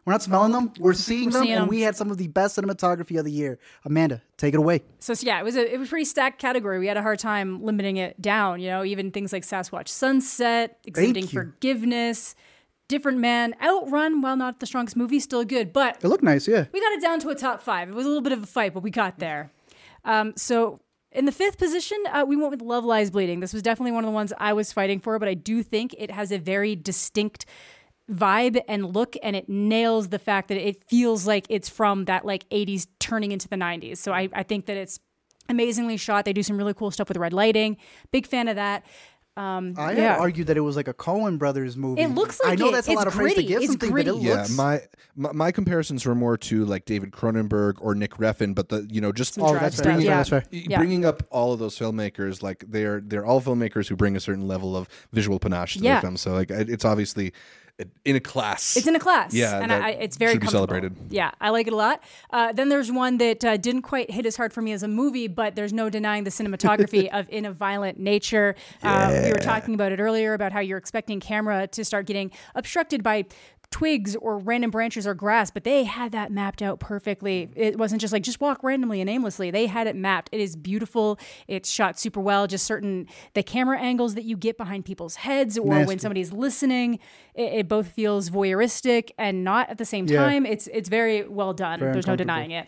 We're 0.05 0.11
not 0.11 0.21
smelling 0.21 0.51
them. 0.51 0.73
We're 0.79 0.93
seeing 0.93 1.29
them, 1.29 1.43
seeing 1.43 1.53
and 1.55 1.61
them. 1.63 1.69
we 1.69 1.79
had 1.79 1.95
some 1.95 2.11
of 2.11 2.17
the 2.17 2.27
best 2.27 2.57
cinematography 2.57 3.17
of 3.17 3.23
the 3.23 3.31
year. 3.31 3.57
Amanda, 3.85 4.21
take 4.35 4.53
it 4.53 4.57
away. 4.57 4.81
So 4.99 5.13
so, 5.13 5.25
yeah, 5.25 5.39
it 5.39 5.43
was 5.45 5.55
a 5.55 5.73
it 5.73 5.77
was 5.79 5.87
a 5.87 5.89
pretty 5.89 6.03
stacked 6.03 6.39
category. 6.41 6.77
We 6.77 6.87
had 6.87 6.97
a 6.97 7.01
hard 7.01 7.19
time 7.19 7.63
limiting 7.63 7.95
it 7.95 8.21
down. 8.21 8.59
You 8.59 8.67
know, 8.69 8.83
even 8.83 9.11
things 9.11 9.31
like 9.31 9.43
Sasquatch 9.43 9.87
Sunset, 9.87 10.77
Exhibiting. 10.83 11.27
Forgiveness, 11.27 12.35
Different 12.93 13.17
Man, 13.17 13.55
Outrun. 13.59 14.21
While 14.21 14.35
not 14.35 14.59
the 14.59 14.67
strongest 14.67 14.95
movie, 14.95 15.19
still 15.19 15.43
good, 15.43 15.73
but 15.73 15.97
It 16.03 16.07
looked 16.07 16.23
nice, 16.23 16.47
yeah. 16.47 16.65
we 16.71 16.79
got 16.79 16.91
it 16.91 17.01
down 17.01 17.19
to 17.21 17.29
a 17.29 17.35
top 17.35 17.59
five. 17.59 17.89
It 17.89 17.95
was 17.95 18.05
a 18.05 18.07
little 18.07 18.21
bit 18.21 18.33
of 18.33 18.43
a 18.43 18.45
fight, 18.45 18.71
but 18.75 18.83
we 18.83 18.91
got 18.91 19.17
there. 19.17 19.49
Um, 20.05 20.33
so 20.35 20.79
in 21.11 21.25
the 21.25 21.31
fifth 21.31 21.57
position, 21.57 21.97
uh, 22.11 22.23
we 22.27 22.35
went 22.35 22.51
with 22.51 22.61
Love 22.61 22.85
Lies 22.85 23.09
Bleeding. 23.09 23.39
This 23.39 23.51
was 23.51 23.63
definitely 23.63 23.93
one 23.93 24.03
of 24.03 24.09
the 24.09 24.13
ones 24.13 24.31
I 24.37 24.53
was 24.53 24.71
fighting 24.71 24.99
for, 24.99 25.17
but 25.17 25.27
I 25.27 25.33
do 25.33 25.63
think 25.63 25.95
it 25.97 26.11
has 26.11 26.31
a 26.31 26.37
very 26.37 26.75
distinct 26.75 27.47
vibe 28.11 28.61
and 28.67 28.93
look 28.93 29.15
and 29.23 29.35
it 29.35 29.49
nails 29.49 30.09
the 30.09 30.19
fact 30.19 30.49
that 30.49 30.57
it 30.57 30.83
feels 30.87 31.25
like 31.25 31.47
it's 31.49 31.69
from 31.69 32.05
that 32.05 32.25
like 32.25 32.47
80s 32.49 32.85
turning 32.99 33.31
into 33.31 33.47
the 33.47 33.55
90s 33.55 33.95
so 33.95 34.11
i, 34.11 34.27
I 34.33 34.43
think 34.43 34.65
that 34.65 34.75
it's 34.75 34.99
amazingly 35.47 35.95
shot 35.95 36.25
they 36.25 36.33
do 36.33 36.43
some 36.43 36.57
really 36.57 36.73
cool 36.73 36.91
stuff 36.91 37.07
with 37.07 37.15
red 37.15 37.31
lighting 37.31 37.77
big 38.11 38.27
fan 38.27 38.49
of 38.49 38.57
that 38.57 38.85
um, 39.35 39.73
I 39.77 39.93
yeah. 39.93 40.11
had 40.13 40.19
argued 40.19 40.47
that 40.47 40.57
it 40.57 40.61
was 40.61 40.75
like 40.75 40.87
a 40.87 40.93
Coen 40.93 41.39
Brothers 41.39 41.75
movie. 41.75 42.01
It 42.01 42.09
looks 42.09 42.39
like 42.39 42.47
I 42.47 42.49
like 42.51 42.59
know 42.59 42.69
it. 42.69 42.71
that's 42.73 42.87
a 42.87 42.91
It's 42.91 42.97
lot 42.97 43.07
of 43.07 43.13
praise 43.13 43.29
to 43.33 43.35
gritty. 43.41 43.47
give 43.47 43.61
It's 43.63 43.71
something, 43.71 43.89
but 43.91 43.99
it 44.01 44.05
gritty. 44.05 44.19
Yeah, 44.25 44.35
looks. 44.35 44.55
my, 44.55 44.81
my 45.15 45.31
my 45.31 45.51
comparisons 45.51 46.05
were 46.05 46.13
more 46.15 46.37
to 46.37 46.65
like 46.65 46.85
David 46.85 47.11
Cronenberg 47.11 47.75
or 47.81 47.95
Nick 47.95 48.11
Refn, 48.17 48.53
but 48.53 48.69
the 48.69 48.87
you 48.91 49.01
know 49.01 49.11
just 49.11 49.37
oh, 49.39 49.49
drive 49.49 49.61
that's 49.61 49.75
fair. 49.77 49.83
bringing, 49.85 50.05
yeah. 50.05 50.17
That's 50.17 50.29
fair. 50.29 50.43
y- 50.51 50.65
Yeah. 50.69 50.77
bringing 50.77 51.03
up 51.05 51.23
all 51.31 51.51
of 51.51 51.59
those 51.59 51.77
filmmakers, 51.77 52.43
like 52.43 52.63
they're 52.67 53.01
they're 53.01 53.25
all 53.25 53.41
filmmakers 53.41 53.87
who 53.87 53.95
bring 53.95 54.15
a 54.15 54.19
certain 54.19 54.47
level 54.47 54.77
of 54.77 54.87
visual 55.11 55.39
panache 55.39 55.73
to 55.75 55.79
Yeah. 55.79 55.93
their 55.93 56.01
film. 56.01 56.17
So 56.17 56.33
like 56.33 56.51
it's 56.51 56.85
obviously 56.85 57.33
in 58.05 58.15
a 58.15 58.19
class. 58.19 58.77
It's 58.77 58.85
in 58.85 58.95
a 58.95 58.99
class. 58.99 59.33
Yeah, 59.33 59.59
and 59.59 59.71
I, 59.71 59.89
it's 59.89 60.15
very 60.15 60.33
should 60.33 60.41
be 60.41 60.47
celebrated. 60.47 60.95
Yeah, 61.09 61.31
I 61.41 61.49
like 61.49 61.65
it 61.65 61.73
a 61.73 61.75
lot. 61.75 62.03
Uh, 62.29 62.53
then 62.53 62.69
there's 62.69 62.91
one 62.91 63.17
that 63.17 63.43
uh, 63.43 63.57
didn't 63.57 63.81
quite 63.81 64.11
hit 64.11 64.25
as 64.25 64.35
hard 64.35 64.53
for 64.53 64.61
me 64.61 64.73
as 64.73 64.83
a 64.83 64.87
movie, 64.87 65.27
but 65.27 65.55
there's 65.55 65.73
no 65.73 65.89
denying 65.89 66.23
the 66.23 66.29
cinematography 66.29 67.09
of 67.13 67.27
In 67.29 67.45
a 67.45 67.51
Violent 67.51 67.97
Nature. 67.99 68.55
Uh, 68.83 69.21
we 69.23 69.31
were 69.31 69.39
talking 69.39 69.73
about 69.73 69.91
it 69.91 69.99
earlier 69.99 70.33
about 70.33 70.51
how 70.51 70.59
you're 70.59 70.77
expecting 70.77 71.19
camera 71.19 71.65
to 71.67 71.83
start 71.83 72.05
getting 72.05 72.31
obstructed 72.53 73.01
by 73.01 73.25
twigs 73.73 74.15
or 74.17 74.37
random 74.37 74.69
branches 74.69 75.07
or 75.07 75.15
grass, 75.15 75.49
but 75.49 75.63
they 75.63 75.83
had 75.83 76.11
that 76.11 76.31
mapped 76.31 76.61
out 76.61 76.79
perfectly. 76.79 77.49
It 77.55 77.75
wasn't 77.75 78.01
just 78.01 78.13
like 78.13 78.21
just 78.21 78.39
walk 78.39 78.63
randomly 78.63 79.01
and 79.01 79.09
aimlessly. 79.09 79.49
They 79.49 79.65
had 79.65 79.87
it 79.87 79.95
mapped. 79.95 80.29
It 80.31 80.39
is 80.39 80.55
beautiful. 80.55 81.17
It's 81.47 81.67
shot 81.71 81.99
super 81.99 82.19
well. 82.21 82.45
Just 82.45 82.67
certain 82.67 83.07
the 83.33 83.41
camera 83.41 83.79
angles 83.79 84.13
that 84.13 84.25
you 84.25 84.37
get 84.37 84.57
behind 84.57 84.85
people's 84.85 85.15
heads 85.15 85.57
or 85.57 85.85
when 85.85 85.97
somebody's 85.97 86.31
listening, 86.31 86.99
it, 87.33 87.51
it 87.53 87.67
both 87.67 87.87
feels 87.87 88.29
voyeuristic 88.29 89.09
and 89.17 89.43
not 89.43 89.67
at 89.71 89.79
the 89.79 89.85
same 89.85 90.05
Yeah. 90.05 90.23
time. 90.23 90.45
It's 90.45 90.67
it's 90.67 90.87
very 90.87 91.27
well 91.27 91.53
done. 91.53 91.79
Very 91.79 91.93
There's 91.93 92.05
no 92.05 92.15
denying 92.15 92.51
it. 92.51 92.67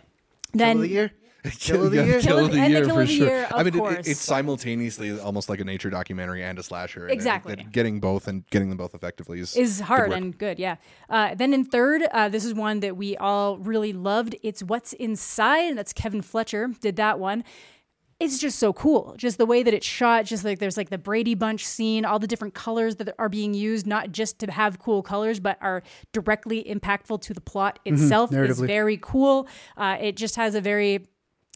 Then 0.53 0.77
of 0.77 0.81
the 0.81 0.89
year. 0.89 1.11
Kill 1.51 1.85
of 1.85 1.91
the 1.91 1.97
Yeah, 1.97 2.03
year. 2.03 2.21
Kill 2.21 2.21
Kill 2.21 2.37
of- 2.39 2.45
of 2.45 2.51
the 2.51 2.69
year 2.69 2.85
for 2.89 3.05
sure. 3.05 3.27
Year, 3.27 3.47
I 3.51 3.63
mean, 3.63 3.73
it- 3.75 3.77
course. 3.77 4.07
it's 4.07 4.19
simultaneously 4.21 5.19
almost 5.19 5.49
like 5.49 5.59
a 5.59 5.63
nature 5.63 5.89
documentary 5.89 6.43
and 6.43 6.57
a 6.59 6.63
slasher. 6.63 7.01
and 7.03 7.11
it- 7.11 7.13
Exactly. 7.13 7.55
getting 7.71 7.99
both 7.99 8.27
and 8.27 8.43
getting 8.49 8.69
them 8.69 8.77
both 8.77 8.93
effectively 8.95 9.39
is 9.39 9.55
is 9.55 9.79
hard 9.81 10.09
work. 10.09 10.17
and 10.17 10.37
good. 10.37 10.59
Yeah. 10.59 10.75
Uh, 11.09 11.35
then 11.35 11.53
in 11.53 11.65
third, 11.65 12.03
uh, 12.11 12.29
this 12.29 12.45
is 12.45 12.53
one 12.53 12.79
that 12.81 12.95
we 12.97 13.15
all 13.17 13.57
really 13.57 13.93
loved. 13.93 14.35
It's 14.43 14.61
What's 14.63 14.93
Inside. 14.93 15.77
That's 15.77 15.93
Kevin 15.93 16.21
Fletcher 16.21 16.69
did 16.81 16.95
that 16.97 17.19
one. 17.19 17.43
It's 18.17 18.39
just 18.39 18.57
so 18.59 18.71
cool. 18.71 19.13
Just 19.17 19.37
the 19.37 19.45
way 19.45 19.61
that 19.61 19.73
it's 19.73 19.85
shot, 19.85 20.23
just 20.23 20.45
like 20.45 20.59
there's 20.59 20.77
like 20.77 20.89
the 20.89 20.97
Brady 20.97 21.35
Bunch 21.35 21.65
scene, 21.65 22.05
all 22.05 22.17
the 22.17 22.27
different 22.27 22.53
colors 22.53 22.95
that 22.95 23.13
are 23.19 23.27
being 23.27 23.53
used, 23.53 23.85
not 23.85 24.13
just 24.13 24.39
to 24.39 24.49
have 24.49 24.79
cool 24.79 25.03
colors, 25.03 25.41
but 25.41 25.57
are 25.59 25.83
directly 26.13 26.63
impactful 26.63 27.19
to 27.23 27.33
the 27.33 27.41
plot 27.41 27.77
itself, 27.83 28.31
is 28.31 28.37
narratively. 28.37 28.67
very 28.67 28.97
cool. 29.01 29.49
Uh, 29.75 29.97
it 29.99 30.15
just 30.15 30.37
has 30.37 30.55
a 30.55 30.61
very 30.61 31.09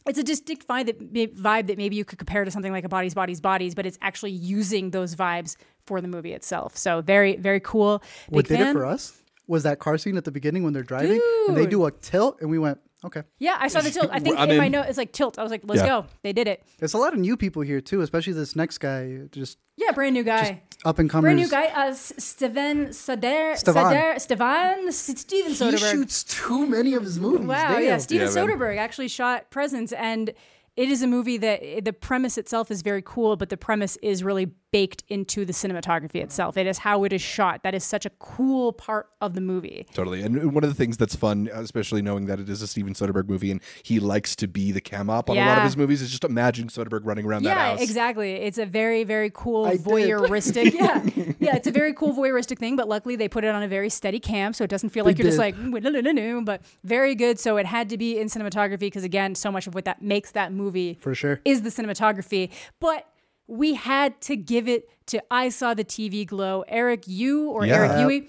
it's 0.06 0.18
a 0.18 0.22
distinct 0.22 0.66
vibe 0.66 0.86
that, 0.86 0.98
vibe 1.36 1.66
that 1.66 1.78
maybe 1.78 1.96
you 1.96 2.04
could 2.04 2.18
compare 2.18 2.44
to 2.44 2.50
something 2.50 2.72
like 2.72 2.84
a 2.84 2.88
Bodies, 2.88 3.14
Bodies, 3.14 3.40
Bodies, 3.40 3.74
but 3.74 3.86
it's 3.86 3.98
actually 4.02 4.32
using 4.32 4.90
those 4.90 5.14
vibes 5.14 5.56
for 5.86 6.00
the 6.00 6.08
movie 6.08 6.32
itself. 6.32 6.76
So 6.76 7.00
very, 7.00 7.36
very 7.36 7.60
cool. 7.60 7.98
Big 8.28 8.36
What 8.36 8.46
did 8.46 8.58
fan. 8.58 8.68
it 8.68 8.72
for 8.72 8.86
us 8.86 9.22
was 9.46 9.64
that 9.64 9.78
car 9.78 9.98
scene 9.98 10.16
at 10.16 10.24
the 10.24 10.30
beginning 10.30 10.62
when 10.62 10.72
they're 10.72 10.82
driving 10.82 11.20
and 11.48 11.56
they 11.56 11.66
do 11.66 11.84
a 11.84 11.90
tilt, 11.90 12.40
and 12.40 12.50
we 12.50 12.58
went, 12.58 12.78
okay. 13.04 13.22
Yeah, 13.38 13.56
I 13.58 13.68
saw 13.68 13.80
the 13.80 13.90
tilt. 13.90 14.08
I 14.12 14.18
think 14.20 14.38
I'm 14.38 14.50
in 14.50 14.58
my 14.58 14.68
note 14.68 14.86
it's 14.88 14.98
like 14.98 15.12
tilt. 15.12 15.38
I 15.38 15.42
was 15.42 15.50
like, 15.50 15.62
let's 15.64 15.80
Yeah. 15.80 15.86
go. 16.02 16.06
They 16.22 16.32
did 16.32 16.48
it. 16.48 16.62
There's 16.78 16.94
a 16.94 16.98
lot 16.98 17.12
of 17.14 17.18
new 17.20 17.36
people 17.36 17.62
here 17.62 17.80
too, 17.80 18.00
especially 18.02 18.32
this 18.34 18.54
next 18.56 18.78
guy, 18.78 19.20
just 19.32 19.58
Yeah, 19.76 19.92
brand 19.92 20.14
new 20.14 20.22
guy. 20.24 20.62
up 20.84 20.98
and 20.98 21.08
comers. 21.10 21.22
Brand 21.26 21.38
new 21.38 21.48
guy, 21.48 21.66
uh, 21.66 21.92
Steven 21.94 22.88
Sader, 22.88 23.56
Stevan. 23.56 23.84
Sader, 23.84 24.20
Stevan, 24.20 24.88
S- 24.88 24.96
Steven 25.20 25.50
He 25.52 25.56
Soderbergh. 25.56 25.90
shoots 25.90 26.24
too 26.24 26.66
many 26.66 26.94
of 26.94 27.02
his 27.02 27.18
movies. 27.18 27.46
Wow, 27.46 27.74
Damn. 27.74 27.82
yeah, 27.84 27.98
Steven 27.98 28.26
Yeah. 28.28 28.32
Soderbergh 28.32 28.78
actually 28.78 29.08
shot 29.08 29.50
Presence, 29.50 29.92
and 29.92 30.30
it 30.76 30.88
is 30.88 31.02
a 31.02 31.06
movie 31.06 31.36
that 31.38 31.84
the 31.84 31.92
premise 31.92 32.38
itself 32.38 32.70
is 32.70 32.82
very 32.82 33.02
cool, 33.04 33.36
but 33.36 33.48
the 33.48 33.56
premise 33.56 33.96
is 34.02 34.22
really 34.24 34.52
baked 34.72 35.02
into 35.08 35.44
the 35.44 35.52
cinematography 35.52 36.16
itself. 36.22 36.56
It 36.56 36.66
is 36.66 36.78
how 36.78 37.04
it 37.04 37.12
is 37.12 37.20
shot. 37.20 37.62
That 37.64 37.74
is 37.74 37.82
such 37.84 38.06
a 38.06 38.10
cool 38.20 38.72
part 38.72 39.08
of 39.20 39.34
the 39.34 39.40
movie. 39.40 39.86
Totally. 39.94 40.22
And 40.22 40.52
one 40.54 40.62
of 40.62 40.70
the 40.70 40.74
things 40.76 40.96
that's 40.96 41.16
fun, 41.16 41.48
especially 41.52 42.02
knowing 42.02 42.26
that 42.26 42.38
it 42.38 42.48
is 42.48 42.62
a 42.62 42.66
Steven 42.68 42.94
Soderbergh 42.94 43.28
movie 43.28 43.50
and 43.50 43.60
he 43.82 43.98
likes 43.98 44.36
to 44.36 44.46
be 44.46 44.70
the 44.72 44.80
cam 44.80 45.10
op 45.10 45.28
on 45.28 45.36
a 45.36 45.44
lot 45.44 45.58
of 45.58 45.64
his 45.64 45.76
movies, 45.76 46.00
is 46.02 46.10
just 46.10 46.24
imagine 46.24 46.68
Soderbergh 46.68 47.00
running 47.04 47.24
around 47.26 47.42
that 47.42 47.50
Yeah, 47.56 47.70
house. 47.72 47.82
exactly. 47.82 48.34
It's 48.34 48.58
a 48.58 48.66
very, 48.66 49.02
very 49.04 49.30
cool 49.34 49.64
I 49.66 49.76
voyeuristic. 49.76 50.72
yeah, 50.74 51.02
yeah, 51.40 51.56
it's 51.56 51.66
a 51.66 51.72
very 51.72 51.92
cool 51.92 52.12
voyeuristic 52.14 52.58
thing. 52.58 52.76
But 52.76 52.88
luckily, 52.88 53.16
they 53.16 53.28
put 53.28 53.44
it 53.44 53.48
on 53.54 53.62
a 53.62 53.68
very 53.68 53.90
steady 53.90 54.20
cam, 54.20 54.52
so 54.52 54.62
it 54.64 54.70
doesn't 54.70 54.90
feel 54.90 55.04
like 55.04 55.16
They 55.16 55.24
you're 55.24 55.32
just 55.32 55.36
did. 55.42 55.42
like, 55.42 55.56
"Mm, 55.56 55.82
no, 55.82 55.90
no, 55.90 56.00
no, 56.00 56.12
no," 56.12 56.42
but 56.44 56.62
very 56.84 57.14
good. 57.14 57.38
So 57.40 57.56
it 57.56 57.66
had 57.66 57.88
to 57.90 57.98
be 57.98 58.18
in 58.18 58.28
cinematography 58.28 58.78
because 58.80 59.04
again, 59.04 59.34
so 59.34 59.50
much 59.50 59.66
of 59.66 59.74
what 59.74 59.84
that 59.84 60.00
makes 60.02 60.30
that 60.32 60.52
movie 60.52 60.98
For 61.00 61.14
sure. 61.14 61.40
is 61.44 61.62
the 61.62 61.70
cinematography. 61.70 62.50
But 62.78 63.06
we 63.50 63.74
had 63.74 64.20
to 64.22 64.36
give 64.36 64.68
it 64.68 64.88
to 65.06 65.22
I 65.30 65.48
saw 65.48 65.74
the 65.74 65.84
TV 65.84 66.24
glow. 66.26 66.64
Eric 66.68 67.04
Yue 67.06 67.48
or 67.50 67.66
Yeah. 67.66 67.74
Eric 67.76 68.00
Yui. 68.00 68.28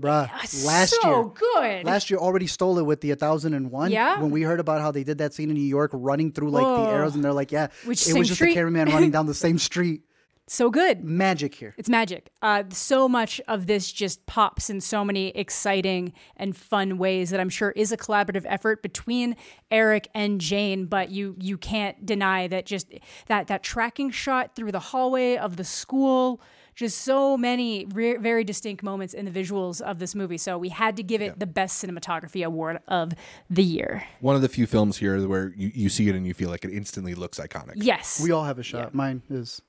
Bruh, 0.00 0.30
uh, 0.32 0.66
last 0.66 0.94
so 1.02 1.08
year. 1.10 1.24
good. 1.34 1.84
Last 1.84 2.08
year 2.08 2.20
already 2.20 2.46
stole 2.46 2.78
it 2.78 2.84
with 2.86 3.00
the 3.00 3.10
1001. 3.10 3.90
Yeah? 3.90 4.20
When 4.20 4.30
we 4.30 4.42
heard 4.42 4.60
about 4.60 4.80
how 4.80 4.92
they 4.92 5.02
did 5.02 5.18
that 5.18 5.34
scene 5.34 5.50
in 5.50 5.56
New 5.56 5.60
York 5.62 5.90
running 5.92 6.30
through 6.30 6.50
like 6.50 6.64
Oh. 6.64 6.84
the 6.84 6.90
arrows 6.92 7.16
and 7.16 7.24
they're 7.24 7.32
like, 7.32 7.50
yeah, 7.50 7.66
Which 7.84 8.06
it 8.08 8.16
was 8.16 8.28
just 8.28 8.38
street? 8.38 8.52
a 8.52 8.54
cameraman 8.54 8.90
running 8.90 9.10
down 9.10 9.26
the 9.26 9.34
same 9.46 9.58
street. 9.58 10.02
So 10.48 10.70
good. 10.70 11.04
Magic 11.04 11.54
here. 11.54 11.74
It's 11.76 11.88
magic. 11.88 12.30
Uh, 12.42 12.64
so 12.70 13.08
much 13.08 13.40
of 13.48 13.66
this 13.66 13.92
just 13.92 14.24
pops 14.26 14.70
in 14.70 14.80
so 14.80 15.04
many 15.04 15.28
exciting 15.28 16.12
and 16.36 16.56
fun 16.56 16.98
ways 16.98 17.30
that 17.30 17.40
I'm 17.40 17.50
sure 17.50 17.70
is 17.72 17.92
a 17.92 17.96
collaborative 17.96 18.44
effort 18.46 18.82
between 18.82 19.36
Eric 19.70 20.08
and 20.14 20.40
Jane. 20.40 20.86
But 20.86 21.10
you 21.10 21.36
you 21.38 21.58
can't 21.58 22.04
deny 22.04 22.48
that 22.48 22.66
just 22.66 22.92
that 23.26 23.46
that 23.48 23.62
tracking 23.62 24.10
shot 24.10 24.54
through 24.56 24.72
the 24.72 24.80
hallway 24.80 25.36
of 25.36 25.56
the 25.56 25.64
school. 25.64 26.40
Just 26.74 27.00
so 27.00 27.36
many 27.36 27.86
re- 27.86 28.18
very 28.18 28.44
distinct 28.44 28.84
moments 28.84 29.12
in 29.12 29.24
the 29.24 29.32
visuals 29.32 29.80
of 29.80 29.98
this 29.98 30.14
movie. 30.14 30.38
So 30.38 30.56
we 30.56 30.68
had 30.68 30.94
to 30.98 31.02
give 31.02 31.20
it 31.20 31.40
the 31.40 31.46
best 31.46 31.82
cinematography 31.84 32.46
award 32.46 32.78
of 32.86 33.14
the 33.50 33.64
year. 33.64 34.04
One 34.20 34.36
of 34.36 34.42
the 34.42 34.48
few 34.48 34.64
films 34.64 34.96
here 34.96 35.26
where 35.26 35.52
you, 35.56 35.72
you 35.74 35.88
see 35.88 36.08
it 36.08 36.14
and 36.14 36.24
you 36.24 36.34
feel 36.34 36.50
like 36.50 36.64
it 36.64 36.70
instantly 36.70 37.16
looks 37.16 37.40
iconic. 37.40 37.72
Yes, 37.74 38.20
We 38.22 38.30
all 38.30 38.44
have 38.44 38.60
a 38.60 38.62
shot. 38.62 38.94
Mine 38.94 39.22
is 39.28 39.60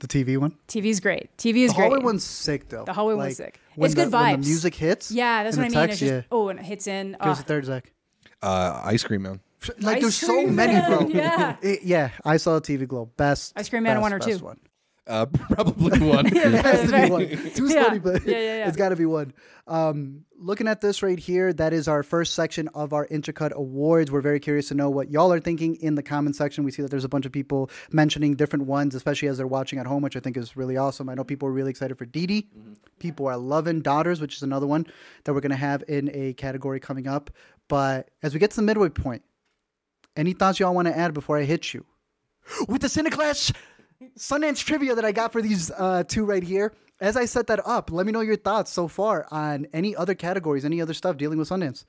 the 0.00 0.08
TV 0.08 0.36
one. 0.36 0.56
TV's 0.68 1.00
great. 1.00 1.34
TV 1.38 1.64
is 1.64 1.70
The 1.70 1.76
great. 1.76 1.84
The 1.84 1.90
hallway 1.90 1.98
one's 2.04 2.24
sick 2.24 2.68
though. 2.68 2.84
The 2.84 2.92
hallway 2.92 3.14
Like, 3.14 3.24
one's 3.24 3.36
sick. 3.36 3.60
When 3.76 3.86
It's 3.86 3.94
the, 3.94 4.04
good 4.04 4.12
When 4.12 4.40
the 4.40 4.46
music 4.46 4.74
hits. 4.74 5.10
yeah, 5.10 5.42
that's 5.44 5.56
what 5.56 5.62
I 5.64 5.68
mean. 5.68 5.72
text, 5.74 5.92
it's 5.92 6.00
just 6.00 6.12
yeah. 6.12 6.22
oh, 6.30 6.48
and 6.48 6.58
it 6.58 6.64
hits 6.64 6.86
in. 6.86 7.12
Give 7.12 7.20
us 7.22 7.38
Oh. 7.38 7.42
the 7.42 7.46
third, 7.46 7.64
Zach. 7.64 7.92
Uh, 8.42 8.80
Ice 8.84 9.02
Cream 9.04 9.22
Man. 9.22 9.40
Like 9.80 9.96
Ice 9.96 10.02
there's 10.02 10.14
so 10.16 10.26
Cream 10.34 10.54
many, 10.54 10.74
bro. 10.86 11.08
Yeah. 11.08 11.56
It- 11.62 11.82
yeah, 11.84 12.10
I 12.24 12.36
saw 12.36 12.58
TV 12.60 12.86
Glow. 12.86 13.06
Best. 13.16 13.54
Ice 13.56 13.68
Cream 13.70 13.82
Man 13.84 13.96
best, 13.96 14.02
one 14.02 14.12
or 14.12 14.18
best 14.18 14.38
two? 14.38 14.44
One. 14.44 14.58
Uh, 15.06 15.26
probably 15.50 15.98
one. 16.00 16.26
It 16.34 16.52
has 16.64 16.90
to 16.90 17.02
be 17.02 17.10
one. 17.10 17.28
Two's 17.52 17.74
Yeah. 17.74 17.84
funny, 17.84 17.98
but 17.98 18.24
Yeah, 18.26 18.32
yeah, 18.38 18.56
yeah. 18.58 18.68
it's 18.68 18.76
got 18.76 18.88
to 18.88 18.96
be 18.96 19.04
one. 19.04 19.34
Um, 19.66 20.24
looking 20.38 20.66
at 20.66 20.80
this 20.80 21.02
right 21.02 21.18
here, 21.18 21.52
that 21.52 21.72
is 21.74 21.88
our 21.88 22.02
first 22.02 22.34
section 22.34 22.68
of 22.68 22.92
our 22.94 23.06
Intercut 23.08 23.52
Awards. 23.52 24.10
We're 24.10 24.22
very 24.22 24.40
curious 24.40 24.68
to 24.68 24.74
know 24.74 24.88
what 24.88 25.10
y'all 25.10 25.30
are 25.32 25.40
thinking 25.40 25.74
in 25.76 25.94
the 25.94 26.02
comment 26.02 26.36
section. 26.36 26.64
We 26.64 26.70
see 26.70 26.80
that 26.82 26.90
there's 26.90 27.04
a 27.04 27.08
bunch 27.08 27.26
of 27.26 27.32
people 27.32 27.70
mentioning 27.92 28.34
different 28.34 28.64
ones, 28.64 28.94
especially 28.94 29.28
as 29.28 29.36
they're 29.36 29.46
watching 29.46 29.78
at 29.78 29.86
home, 29.86 30.02
which 30.02 30.16
I 30.16 30.20
think 30.20 30.36
is 30.38 30.56
really 30.56 30.76
awesome. 30.78 31.08
I 31.10 31.14
know 31.14 31.24
people 31.24 31.48
are 31.48 31.52
really 31.52 31.70
excited 31.70 31.98
for 31.98 32.06
Didi. 32.06 32.48
People 32.98 33.26
are 33.26 33.36
loving 33.36 33.82
Daughters, 33.82 34.20
which 34.22 34.36
is 34.36 34.42
another 34.42 34.66
one 34.66 34.86
that 35.24 35.34
we're 35.34 35.40
going 35.40 35.50
to 35.50 35.56
have 35.56 35.84
in 35.86 36.10
a 36.14 36.32
category 36.34 36.80
coming 36.80 37.06
up. 37.06 37.30
But 37.68 38.08
as 38.22 38.32
we 38.32 38.40
get 38.40 38.50
to 38.52 38.56
the 38.56 38.62
midway 38.62 38.88
point, 38.88 39.22
any 40.16 40.32
thoughts 40.32 40.60
y'all 40.60 40.74
want 40.74 40.88
to 40.88 40.96
add 40.96 41.12
before 41.12 41.36
I 41.38 41.44
hit 41.44 41.74
you? 41.74 41.84
With 42.68 42.82
the 42.82 42.88
Cineclash 42.88 43.54
Sundance 44.18 44.64
trivia 44.64 44.94
that 44.94 45.04
I 45.04 45.12
got 45.12 45.32
for 45.32 45.42
these 45.42 45.70
uh, 45.70 46.04
two 46.04 46.24
right 46.24 46.42
here. 46.42 46.72
As 47.00 47.16
I 47.16 47.24
set 47.24 47.48
that 47.48 47.60
up, 47.66 47.90
let 47.90 48.06
me 48.06 48.12
know 48.12 48.20
your 48.20 48.36
thoughts 48.36 48.70
so 48.70 48.88
far 48.88 49.26
on 49.30 49.66
any 49.72 49.96
other 49.96 50.14
categories, 50.14 50.64
any 50.64 50.80
other 50.80 50.94
stuff 50.94 51.16
dealing 51.16 51.38
with 51.38 51.48
Sundance. 51.48 51.84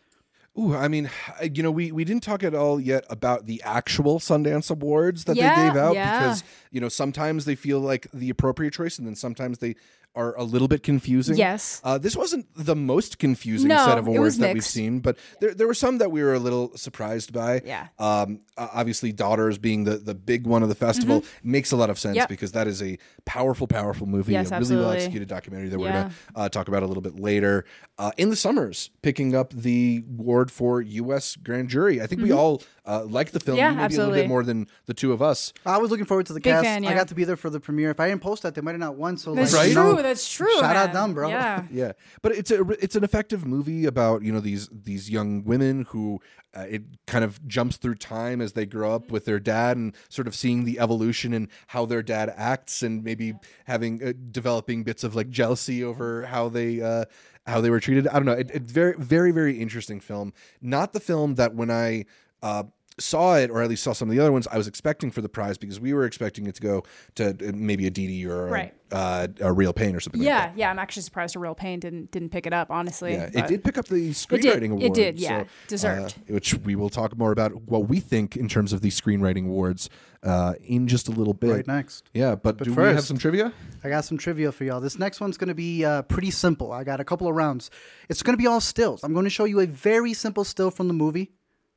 Ooh, 0.58 0.74
I 0.74 0.88
mean, 0.88 1.10
you 1.54 1.62
know, 1.62 1.72
we, 1.72 1.92
we 1.92 2.06
didn't 2.06 2.24
talk 2.24 2.42
at 2.42 2.56
all 2.56 2.80
yet 2.80 3.06
about 3.10 3.46
the 3.46 3.62
actual 3.64 4.20
Sundance 4.20 4.72
Awards 4.72 5.26
that 5.26 5.36
Yeah, 5.36 5.54
they 5.56 5.68
gave 5.68 5.78
out 5.78 5.96
yeah. 5.96 6.20
because, 6.20 6.44
you 6.72 6.80
know, 6.80 6.88
sometimes 6.88 7.44
they 7.44 7.56
feel 7.56 7.82
like 7.82 8.08
the 8.14 8.30
appropriate 8.30 8.74
choice 8.74 8.98
and 8.98 9.06
then 9.06 9.16
sometimes 9.16 9.58
they 9.58 9.76
are 10.16 10.36
a 10.38 10.44
little 10.44 10.68
bit 10.68 10.82
confusing. 10.84 11.36
Yes. 11.38 11.82
Uh, 11.84 11.98
this 11.98 12.16
wasn't 12.16 12.46
the 12.56 12.76
most 12.76 13.20
confusing 13.20 13.68
No, 13.68 13.86
set 13.86 13.98
of 13.98 14.08
awards 14.08 14.38
that 14.38 14.54
we've 14.54 14.64
seen, 14.66 15.00
but 15.00 15.18
there, 15.42 15.54
there 15.54 15.68
were 15.68 15.74
some 15.74 15.98
that 16.00 16.12
we 16.12 16.24
were 16.24 16.34
a 16.34 16.40
little 16.40 16.76
surprised 16.78 17.34
by. 17.34 17.62
Yeah. 17.66 17.88
Um, 18.00 18.42
obviously, 18.58 19.12
Daughters 19.12 19.58
being 19.58 19.84
the, 19.84 19.98
the 19.98 20.16
big 20.16 20.48
one 20.48 20.64
of 20.64 20.70
the 20.70 20.76
festival 20.76 21.24
makes 21.44 21.72
a 21.72 21.76
lot 21.76 21.90
of 21.90 22.00
sense 22.00 22.06
Mm-hmm. 22.16 22.20
Yep. 22.20 22.30
because 22.30 22.52
that 22.54 22.68
is 22.68 22.82
a 22.82 22.98
powerful, 23.26 23.68
powerful 23.68 24.08
movie, 24.08 24.32
Yes, 24.34 24.52
a 24.52 24.60
really 24.60 24.76
well 24.78 24.92
executed 24.92 25.28
documentary 25.28 25.68
that 25.70 25.78
we're 25.80 25.92
going 25.92 26.10
to 26.10 26.16
uh, 26.36 26.48
talk 26.50 26.68
about 26.70 26.82
a 26.84 26.86
little 26.86 27.02
bit 27.02 27.20
later. 27.20 27.66
Uh, 27.98 28.12
in 28.18 28.30
the 28.30 28.36
summers, 28.36 28.90
picking 29.02 29.36
up 29.36 29.52
the 29.52 30.04
award 30.20 30.50
for 30.52 30.82
U.S. 30.82 31.36
Grand 31.36 31.68
Jury. 31.70 32.02
I 32.02 32.08
think 32.08 32.22
we 32.22 32.32
all 32.32 32.62
uh, 32.88 33.04
like 33.06 33.32
the 33.32 33.40
film. 33.40 33.58
Yeah, 33.58 33.72
maybe 33.72 33.96
a 33.96 33.98
little 34.00 34.14
bit 34.14 34.28
more 34.28 34.44
than 34.44 34.68
the 34.86 34.94
two 34.94 35.12
of 35.12 35.22
us. 35.22 35.54
I 35.66 35.78
was 35.78 35.92
looking 35.92 36.06
forward 36.06 36.26
to 36.28 36.34
the 36.34 36.40
Big 36.40 36.54
cast. 36.54 36.64
fan, 36.66 36.86
I 36.86 36.94
got 36.94 37.08
to 37.10 37.16
be 37.16 37.24
there 37.24 37.36
for 37.36 37.50
the 37.50 37.60
premiere. 37.60 37.90
If 37.92 38.00
I 38.00 38.10
didn't 38.10 38.22
post 38.22 38.44
that, 38.44 38.56
they 38.56 38.62
might 38.62 38.72
have 38.72 38.80
not 38.80 38.96
won. 38.96 39.18
So 39.18 39.34
That's 39.34 39.54
like, 39.54 39.60
Right? 39.62 39.70
you 39.70 39.76
know, 39.76 39.94
true. 39.94 40.04
that's 40.04 40.32
true. 40.32 40.54
Shout 40.60 40.76
out 40.76 40.88
man. 40.88 40.94
them, 40.94 41.14
bro. 41.14 41.30
Yeah. 41.30 41.64
Yeah, 41.72 41.92
but 42.22 42.32
it's 42.34 42.52
a 42.52 42.62
it's 42.84 42.96
an 42.96 43.04
effective 43.04 43.46
movie 43.46 43.86
about 43.86 44.22
you 44.24 44.32
know 44.32 44.40
these 44.40 44.70
these 44.72 45.10
young 45.10 45.44
women 45.44 45.86
who 45.90 46.22
uh, 46.56 46.62
it 46.70 46.84
kind 47.06 47.24
of 47.26 47.46
jumps 47.48 47.76
through 47.78 47.96
time 47.96 48.40
as 48.40 48.54
they 48.54 48.66
grow 48.66 48.94
up 48.96 49.12
with 49.12 49.26
their 49.26 49.40
dad 49.40 49.76
and 49.78 49.94
sort 50.10 50.28
of 50.28 50.36
seeing 50.36 50.64
the 50.64 50.80
evolution 50.80 51.34
and 51.34 51.50
how 51.68 51.86
their 51.86 52.02
dad 52.02 52.34
acts 52.38 52.82
and 52.82 53.04
maybe 53.04 53.34
having 53.66 54.02
uh, 54.02 54.14
developing 54.32 54.84
bits 54.84 55.04
of 55.04 55.16
like 55.16 55.30
jealousy 55.30 55.84
over 55.84 56.26
how 56.28 56.48
they 56.48 56.82
uh, 56.82 57.04
how 57.46 57.60
they 57.62 57.70
were 57.70 57.80
treated. 57.82 58.08
I 58.08 58.14
don't 58.14 58.26
know. 58.26 58.32
It, 58.34 58.52
it's 58.54 58.72
very 58.72 58.96
very 58.98 59.32
very 59.32 59.60
interesting 59.60 60.00
film. 60.00 60.32
Not 60.62 60.94
the 60.94 61.00
film 61.00 61.36
that 61.36 61.56
when 61.56 61.70
I. 61.72 62.06
Uh, 62.42 62.64
saw 62.98 63.36
it 63.36 63.52
or 63.52 63.62
at 63.62 63.68
least 63.68 63.84
saw 63.84 63.92
some 63.92 64.08
of 64.10 64.16
the 64.16 64.22
other 64.22 64.32
ones 64.32 64.48
i 64.54 64.58
was 64.58 64.70
expecting 64.70 65.12
for 65.12 65.20
the 65.20 65.28
prize 65.28 65.58
because 65.58 65.82
we 65.82 65.94
were 65.94 66.06
expecting 66.06 66.48
it 66.48 66.56
to 66.56 66.62
go 66.62 66.82
to 67.14 67.32
uh, 67.32 67.52
maybe 67.54 67.86
a 67.88 67.90
Didi 67.90 68.26
or 68.26 68.48
a, 68.48 68.50
Right. 68.52 68.74
uh, 68.90 69.28
a 69.42 69.52
real 69.52 69.74
pain 69.74 69.94
or 69.98 70.00
something 70.00 70.22
like 70.22 70.30
that 70.30 70.52
Yeah, 70.56 70.68
yeah. 70.68 70.70
I'm 70.72 70.80
actually 70.80 71.02
surprised 71.02 71.36
a 71.36 71.40
real 71.40 71.56
pain 71.56 71.82
didn't 71.82 72.12
didn't 72.12 72.30
pick 72.30 72.48
it 72.48 72.54
up. 72.54 72.72
Honestly, 72.72 73.12
Yeah, 73.12 73.30
it 73.34 73.48
did 73.48 73.66
pick 73.66 73.78
up 73.78 73.88
the 73.90 74.00
did. 74.00 74.14
screenwriting 74.14 74.70
award. 74.72 74.84
It 74.84 74.94
did, 74.94 75.20
yeah. 75.20 75.42
so, 75.42 75.48
Deserved. 75.68 76.16
uh, 76.30 76.34
which 76.36 76.54
we 76.60 76.78
will 76.78 76.90
talk 76.90 77.18
more 77.18 77.34
about 77.34 77.64
what 77.64 77.90
we 77.90 78.00
think 78.00 78.38
in 78.38 78.48
terms 78.48 78.72
of 78.72 78.80
the 78.80 78.90
screenwriting 78.92 79.46
awards 79.46 79.90
uh, 80.24 80.54
in 80.64 80.88
just 80.88 81.10
a 81.10 81.12
little 81.12 81.34
bit. 81.34 81.52
Right 81.52 81.68
next. 81.68 82.10
Yeah, 82.14 82.36
but, 82.36 82.60
do 82.64 82.74
we 82.74 82.82
have 82.82 83.04
some 83.04 83.18
trivia? 83.18 83.52
I 83.84 83.90
got 83.90 84.06
some 84.06 84.18
trivia 84.18 84.54
for 84.54 84.64
y'all. 84.64 84.80
This 84.80 84.98
next 84.98 85.20
one's 85.20 85.36
going 85.38 85.50
to 85.50 85.54
be 85.54 85.84
uh, 85.84 86.04
pretty 86.04 86.32
simple. 86.32 86.72
I 86.72 86.86
got 86.86 87.02
a 87.02 87.04
couple 87.04 87.28
of 87.28 87.36
rounds. 87.36 87.70
It's 88.08 88.24
going 88.24 88.38
to 88.38 88.42
be 88.42 88.48
all 88.48 88.62
stills. 88.62 89.04
I'm 89.04 89.12
going 89.12 89.26
to 89.26 89.30
show 89.30 89.44
you 89.44 89.60
a 89.60 89.66
very 89.68 90.14
simple 90.14 90.46
still 90.46 90.72
from 90.72 90.88
the 90.88 90.94
movie. 90.94 91.34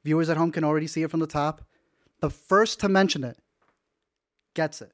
Viewers 0.08 0.30
at 0.30 0.38
home 0.38 0.50
can 0.50 0.64
already 0.64 0.86
see 0.86 1.02
it 1.02 1.10
from 1.10 1.20
the 1.20 1.26
top. 1.26 1.60
The 2.22 2.30
first 2.30 2.80
to 2.80 2.88
mention 2.88 3.24
it 3.24 3.36
gets 4.54 4.80
it. 4.80 4.90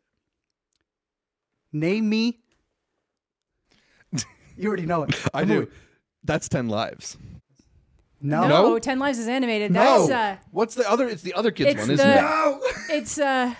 Name 1.72 2.08
me. 2.08 2.40
you 4.56 4.66
already 4.66 4.86
know 4.86 5.04
it. 5.04 5.14
I 5.32 5.44
The 5.44 5.54
do. 5.54 5.70
That's 6.24 6.48
ten 6.48 6.68
lives. 6.68 7.16
No. 8.20 8.48
no, 8.48 8.70
No? 8.70 8.78
Ten 8.80 8.98
Lives 8.98 9.18
is 9.20 9.28
animated. 9.28 9.70
No. 9.70 10.08
That's 10.08 10.10
uh, 10.10 10.36
What's 10.50 10.74
the 10.74 10.90
other? 10.90 11.06
It's 11.08 11.22
the 11.22 11.34
other 11.34 11.52
kids 11.52 11.70
It's 11.70 11.80
one, 11.82 11.90
isn't 11.92 12.08
the- 12.08 12.18
it? 12.18 12.20
No. 12.20 12.60
it's 12.90 13.16
uh, 13.20 13.54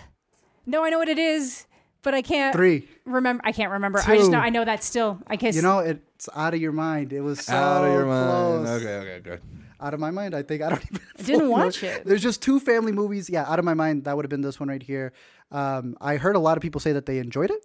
no, 0.66 0.82
I 0.84 0.90
know 0.90 0.98
what 0.98 1.08
it 1.08 1.18
is, 1.20 1.66
but 2.02 2.14
I 2.14 2.22
can't 2.22 2.52
Three. 2.52 2.88
remember. 3.04 3.42
I 3.46 3.52
can't 3.52 3.70
remember. 3.70 4.00
I 4.00 4.16
just 4.16 4.26
Two. 4.26 4.32
know 4.32 4.38
I 4.40 4.48
know 4.50 4.64
that 4.64 4.82
still. 4.82 5.20
I 5.28 5.36
guess 5.36 5.54
You 5.54 5.62
know, 5.62 5.78
it's 5.78 6.28
out 6.34 6.52
of 6.54 6.60
your 6.60 6.72
mind. 6.72 7.12
It 7.12 7.20
was 7.20 7.44
so 7.44 7.54
Out 7.54 7.84
of 7.84 7.92
your 7.92 8.06
mind. 8.06 8.66
Okay, 8.66 8.96
okay, 8.96 9.20
good. 9.22 9.40
Out 9.80 9.92
of 9.92 10.00
my 10.00 10.10
mind, 10.10 10.34
I 10.34 10.42
think. 10.42 10.62
I 10.62 10.70
don't 10.70 10.82
even. 10.92 11.00
didn't 11.16 11.24
fully 11.26 11.38
know. 11.38 11.50
watch 11.50 11.82
it. 11.82 12.04
There's 12.04 12.22
just 12.22 12.42
two 12.42 12.60
family 12.60 12.92
movies. 12.92 13.28
Yeah, 13.28 13.44
out 13.50 13.58
of 13.58 13.64
my 13.64 13.74
mind, 13.74 14.04
that 14.04 14.16
would 14.16 14.24
have 14.24 14.30
been 14.30 14.40
this 14.42 14.60
one 14.60 14.68
right 14.68 14.82
here. 14.82 15.12
Um, 15.50 15.96
I 16.00 16.16
heard 16.16 16.36
a 16.36 16.40
lot 16.40 16.56
of 16.56 16.62
people 16.62 16.80
say 16.80 16.92
that 16.92 17.06
they 17.06 17.18
enjoyed 17.18 17.50
it. 17.50 17.64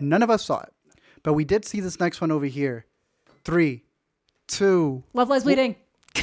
None 0.00 0.22
of 0.22 0.30
us 0.30 0.44
saw 0.44 0.60
it, 0.60 0.72
but 1.22 1.32
we 1.32 1.44
did 1.44 1.64
see 1.64 1.80
this 1.80 1.98
next 1.98 2.20
one 2.20 2.30
over 2.30 2.46
here. 2.46 2.86
Three, 3.44 3.84
two, 4.46 5.02
Love 5.14 5.28
Lies 5.30 5.44
Bleeding. 5.44 5.76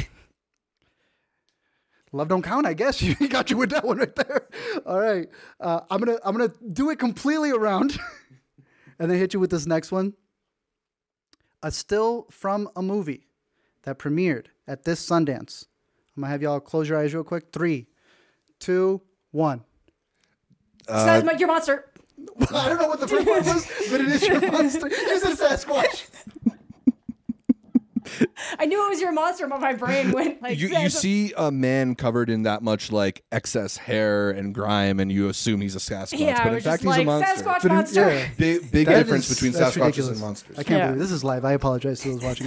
love 2.12 2.28
don't 2.28 2.44
count. 2.44 2.66
I 2.66 2.74
guess 2.74 3.02
you 3.02 3.16
got 3.28 3.50
you 3.50 3.58
with 3.58 3.72
that 3.72 3.84
one 3.84 3.98
right 3.98 4.16
there. 4.16 4.48
All 4.86 5.00
right, 5.00 5.28
uh, 5.60 5.82
I'm 5.90 6.00
gonna 6.00 6.20
I'm 6.24 6.38
gonna 6.38 6.54
do 6.72 6.90
it 6.92 7.00
completely 7.00 7.52
around, 7.52 7.98
and 9.00 9.10
then 9.10 9.18
hit 9.18 9.34
you 9.34 9.40
with 9.40 9.50
this 9.50 9.66
next 9.66 9.92
one. 9.92 10.14
A 11.64 11.72
still 11.72 12.28
from 12.30 12.70
a 12.76 12.82
movie 12.84 13.25
that 13.86 13.98
premiered 14.00 14.48
at 14.68 14.84
this 14.84 15.08
Sundance. 15.08 15.66
I'm 16.18 16.22
gonna 16.22 16.32
have 16.32 16.42
y'all 16.42 16.60
close 16.60 16.90
your 16.90 16.98
eyes 17.00 17.14
real 17.14 17.24
quick. 17.24 17.46
Three, 17.52 17.88
two, 18.60 19.02
one. 19.32 19.62
Uh, 20.88 21.06
Says 21.06 21.24
my 21.24 21.34
your 21.34 21.48
monster. 21.48 21.86
I 22.52 22.70
don't 22.70 22.80
know 22.80 22.88
what 22.88 23.00
the 23.00 23.08
first 23.08 23.28
one 23.28 23.44
was, 23.46 23.66
but 23.92 24.02
it 24.02 24.08
is 24.08 24.26
your 24.28 24.40
monster. 24.52 24.88
It's 24.92 25.26
a 25.26 25.36
Sasquatch. 25.46 26.08
I 28.60 28.66
knew 28.68 28.86
it 28.86 28.90
was 28.90 29.02
your 29.02 29.12
monster, 29.12 29.48
but 29.48 29.60
my 29.60 29.74
brain 29.74 30.12
went 30.12 30.42
like. 30.42 30.58
You, 30.60 30.68
you 30.70 30.90
see 30.90 31.34
a 31.36 31.52
man 31.52 31.96
covered 31.96 32.30
in 32.30 32.44
that 32.44 32.62
much 32.62 32.92
like 32.92 33.24
excess 33.32 33.76
hair 33.78 34.30
and 34.30 34.54
grime, 34.54 35.00
and 35.00 35.12
you 35.12 35.28
assume 35.28 35.60
he's 35.60 35.76
a 35.76 35.80
Sasquatch, 35.80 36.20
Yeah, 36.20 36.44
but 36.44 36.54
in 36.54 36.62
fact 36.62 36.84
he's 36.84 36.88
like 36.90 37.02
a 37.02 37.06
monster. 37.06 37.44
Sasquatch 37.44 37.62
But 37.64 37.66
it- 37.66 37.70
monster. 37.70 38.02
yeah. 38.14 38.28
Big, 38.38 38.72
big 38.72 38.88
difference 38.88 39.30
is- 39.30 39.36
between 39.36 39.52
that's 39.54 39.76
Sasquatches 39.76 39.82
ridiculous. 39.86 40.10
and 40.12 40.20
monsters. 40.22 40.60
I 40.60 40.64
can't 40.64 40.78
Yeah. 40.80 40.88
believe 40.88 41.00
this 41.02 41.12
is 41.12 41.24
live. 41.24 41.44
I 41.44 41.54
apologize 41.54 42.00
to 42.02 42.10
those 42.12 42.24
watching. 42.24 42.46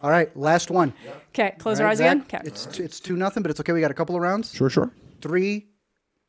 At 0.00 0.04
home. 0.04 0.06
All 0.06 0.10
right, 0.10 0.36
last 0.36 0.70
one. 0.70 0.92
Okay, 1.28 1.54
close 1.58 1.78
All 1.78 1.82
your 1.84 1.90
eyes 1.90 1.98
Zach, 1.98 2.16
again. 2.16 2.22
Okay. 2.22 2.40
It's 2.44 2.66
two, 2.66 2.82
it's 2.82 3.00
two 3.00 3.16
nothing, 3.16 3.42
but 3.42 3.50
it's 3.50 3.60
okay. 3.60 3.72
We 3.72 3.80
got 3.80 3.90
a 3.90 3.94
couple 3.94 4.16
of 4.16 4.22
rounds. 4.22 4.52
Sure, 4.54 4.70
sure. 4.70 4.90
Three, 5.20 5.68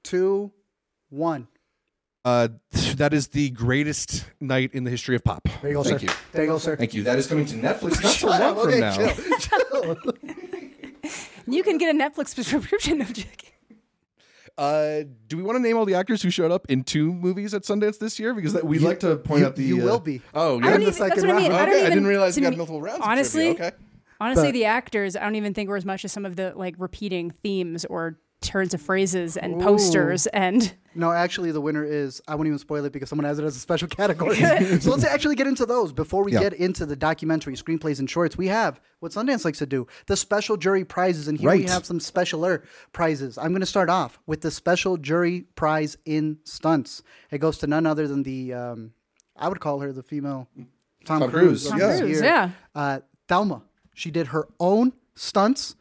two, 0.04 0.52
one. 1.10 1.48
Uh, 2.24 2.50
that 2.98 3.14
is 3.16 3.30
the 3.30 3.50
greatest 3.50 4.26
night 4.40 4.70
in 4.74 4.84
the 4.84 4.92
history 4.92 5.16
of 5.16 5.24
pop. 5.24 5.48
There 5.62 5.72
you 5.72 5.78
go, 5.78 5.84
Thank 5.84 6.02
sir. 6.02 6.06
you. 6.06 6.14
There 6.34 6.44
you 6.44 6.50
go, 6.52 6.58
sir. 6.60 6.76
Thank 6.76 6.94
you. 6.94 7.02
That 7.04 7.18
is 7.18 7.26
coming 7.26 7.46
to 7.48 7.56
Netflix 7.56 8.04
not 8.04 8.12
so 8.14 8.28
long 8.30 8.56
from 8.56 8.68
Okay, 8.68 8.80
now. 8.80 8.96
chill, 8.96 9.38
chill. 9.40 9.98
You 11.48 11.64
can 11.64 11.80
get 11.80 11.94
a 11.96 11.98
Netflix 11.98 12.28
subscription. 12.30 13.02
of 13.02 13.12
Uh, 14.62 15.04
do 15.28 15.38
we 15.38 15.44
want 15.44 15.56
to 15.56 15.60
name 15.62 15.76
all 15.76 15.86
the 15.86 15.96
actors 15.96 16.22
who 16.22 16.30
showed 16.30 16.52
up 16.52 16.70
in 16.70 16.84
two 16.84 17.12
movies 17.14 17.54
at 17.56 17.64
Sundance 17.64 17.98
this 17.98 18.20
year? 18.20 18.34
Because 18.34 18.54
that, 18.54 18.64
we'd 18.64 18.82
You- 18.82 18.88
like 18.88 19.00
to 19.00 19.16
point 19.18 19.40
you- 19.42 19.46
out 19.48 19.56
the. 19.56 19.64
you 19.64 19.82
uh, 19.82 19.86
will 19.86 20.00
be. 20.00 20.22
Oh, 20.36 20.42
I 20.42 20.46
yeah. 20.54 20.60
don't 20.60 20.62
the 20.62 20.70
even, 20.70 20.86
that's 20.86 20.98
second 20.98 21.28
what 21.28 21.36
I 21.36 21.40
mean. 21.42 21.52
round. 21.52 21.62
I 21.62 21.66
don't 21.66 21.76
Okay, 21.76 21.86
I 21.86 21.90
didn't 21.90 22.06
realize 22.08 22.36
to 22.36 22.42
you 22.42 22.48
got 22.50 22.58
multiple 22.58 22.82
rounds 22.82 23.02
Honestly, 23.04 23.46
trivia. 23.56 23.68
Okay. 23.68 23.76
honestly, 24.20 24.48
But- 24.50 24.54
the 24.54 24.66
actors, 24.66 25.16
I 25.16 25.22
don't 25.22 25.36
even 25.36 25.54
think 25.56 25.68
were 25.70 25.78
as 25.78 25.86
much 25.86 26.06
as 26.06 26.12
some 26.12 26.26
of 26.26 26.36
the 26.36 26.54
like 26.56 26.76
repeating 26.78 27.32
themes 27.32 27.86
or 27.86 28.20
turns 28.42 28.74
of 28.74 28.82
phrases 28.82 29.38
and 29.38 29.62
posters 29.62 30.26
and 30.28 30.74
No, 30.96 31.12
actually, 31.12 31.52
the 31.52 31.62
winner 31.62 31.86
is. 31.86 32.22
I 32.28 32.36
won't 32.36 32.48
even 32.48 32.60
spoil 32.60 32.84
it 32.86 32.92
because 32.92 33.08
someone 33.08 33.26
has 33.26 33.40
it 33.40 33.46
as 33.46 33.56
a 33.56 33.60
special 33.60 33.88
category. 34.00 34.36
so 34.36 34.92
let's 34.92 35.06
actually 35.06 35.36
get 35.36 35.48
into 35.48 35.66
those 35.66 35.94
before 35.94 36.24
we 36.24 36.34
Yeah. 36.34 36.40
get 36.42 36.54
into 36.54 36.86
the 36.86 36.96
documentary 36.96 37.54
screenplays 37.56 38.00
and 38.00 38.10
shorts. 38.10 38.38
We 38.38 38.48
have 38.48 38.82
what 39.00 39.12
Sundance 39.14 39.46
likes 39.46 39.60
to 39.60 39.66
do: 39.66 39.88
the 40.08 40.18
special 40.18 40.58
jury 40.58 40.84
prizes, 40.84 41.28
and 41.28 41.40
here 41.40 41.52
we 41.52 41.64
have 41.64 41.86
some 41.86 42.00
specialer 42.00 42.64
prizes. 42.94 43.38
I'm 43.38 43.52
going 43.52 43.62
to 43.62 43.66
start 43.66 43.90
off 43.90 44.20
with 44.26 44.42
the 44.42 44.52
special 44.52 44.98
jury 44.98 45.42
prize 45.56 45.98
in 46.06 46.40
stunts. 46.44 47.04
It 47.30 47.38
goes 47.38 47.58
to 47.60 47.68
none 47.68 47.86
other 47.86 48.08
than 48.08 48.24
the. 48.24 48.54
Um, 48.54 48.92
I 49.38 49.48
would 49.48 49.60
call 49.60 49.80
her 49.80 49.94
the 49.94 50.04
female 50.04 50.48
Tom, 51.06 51.22
Tom 51.22 51.30
Cruise. 51.32 51.68
Cruise, 51.68 51.70
Tom 51.70 51.80
this 51.80 52.00
Cruise, 52.02 52.22
yeah. 52.22 52.50
Uh, 52.76 53.00
Thelma. 53.28 53.62
She 53.94 54.12
did 54.12 54.28
her 54.28 54.48
own 54.60 54.94
stunts. 55.16 55.76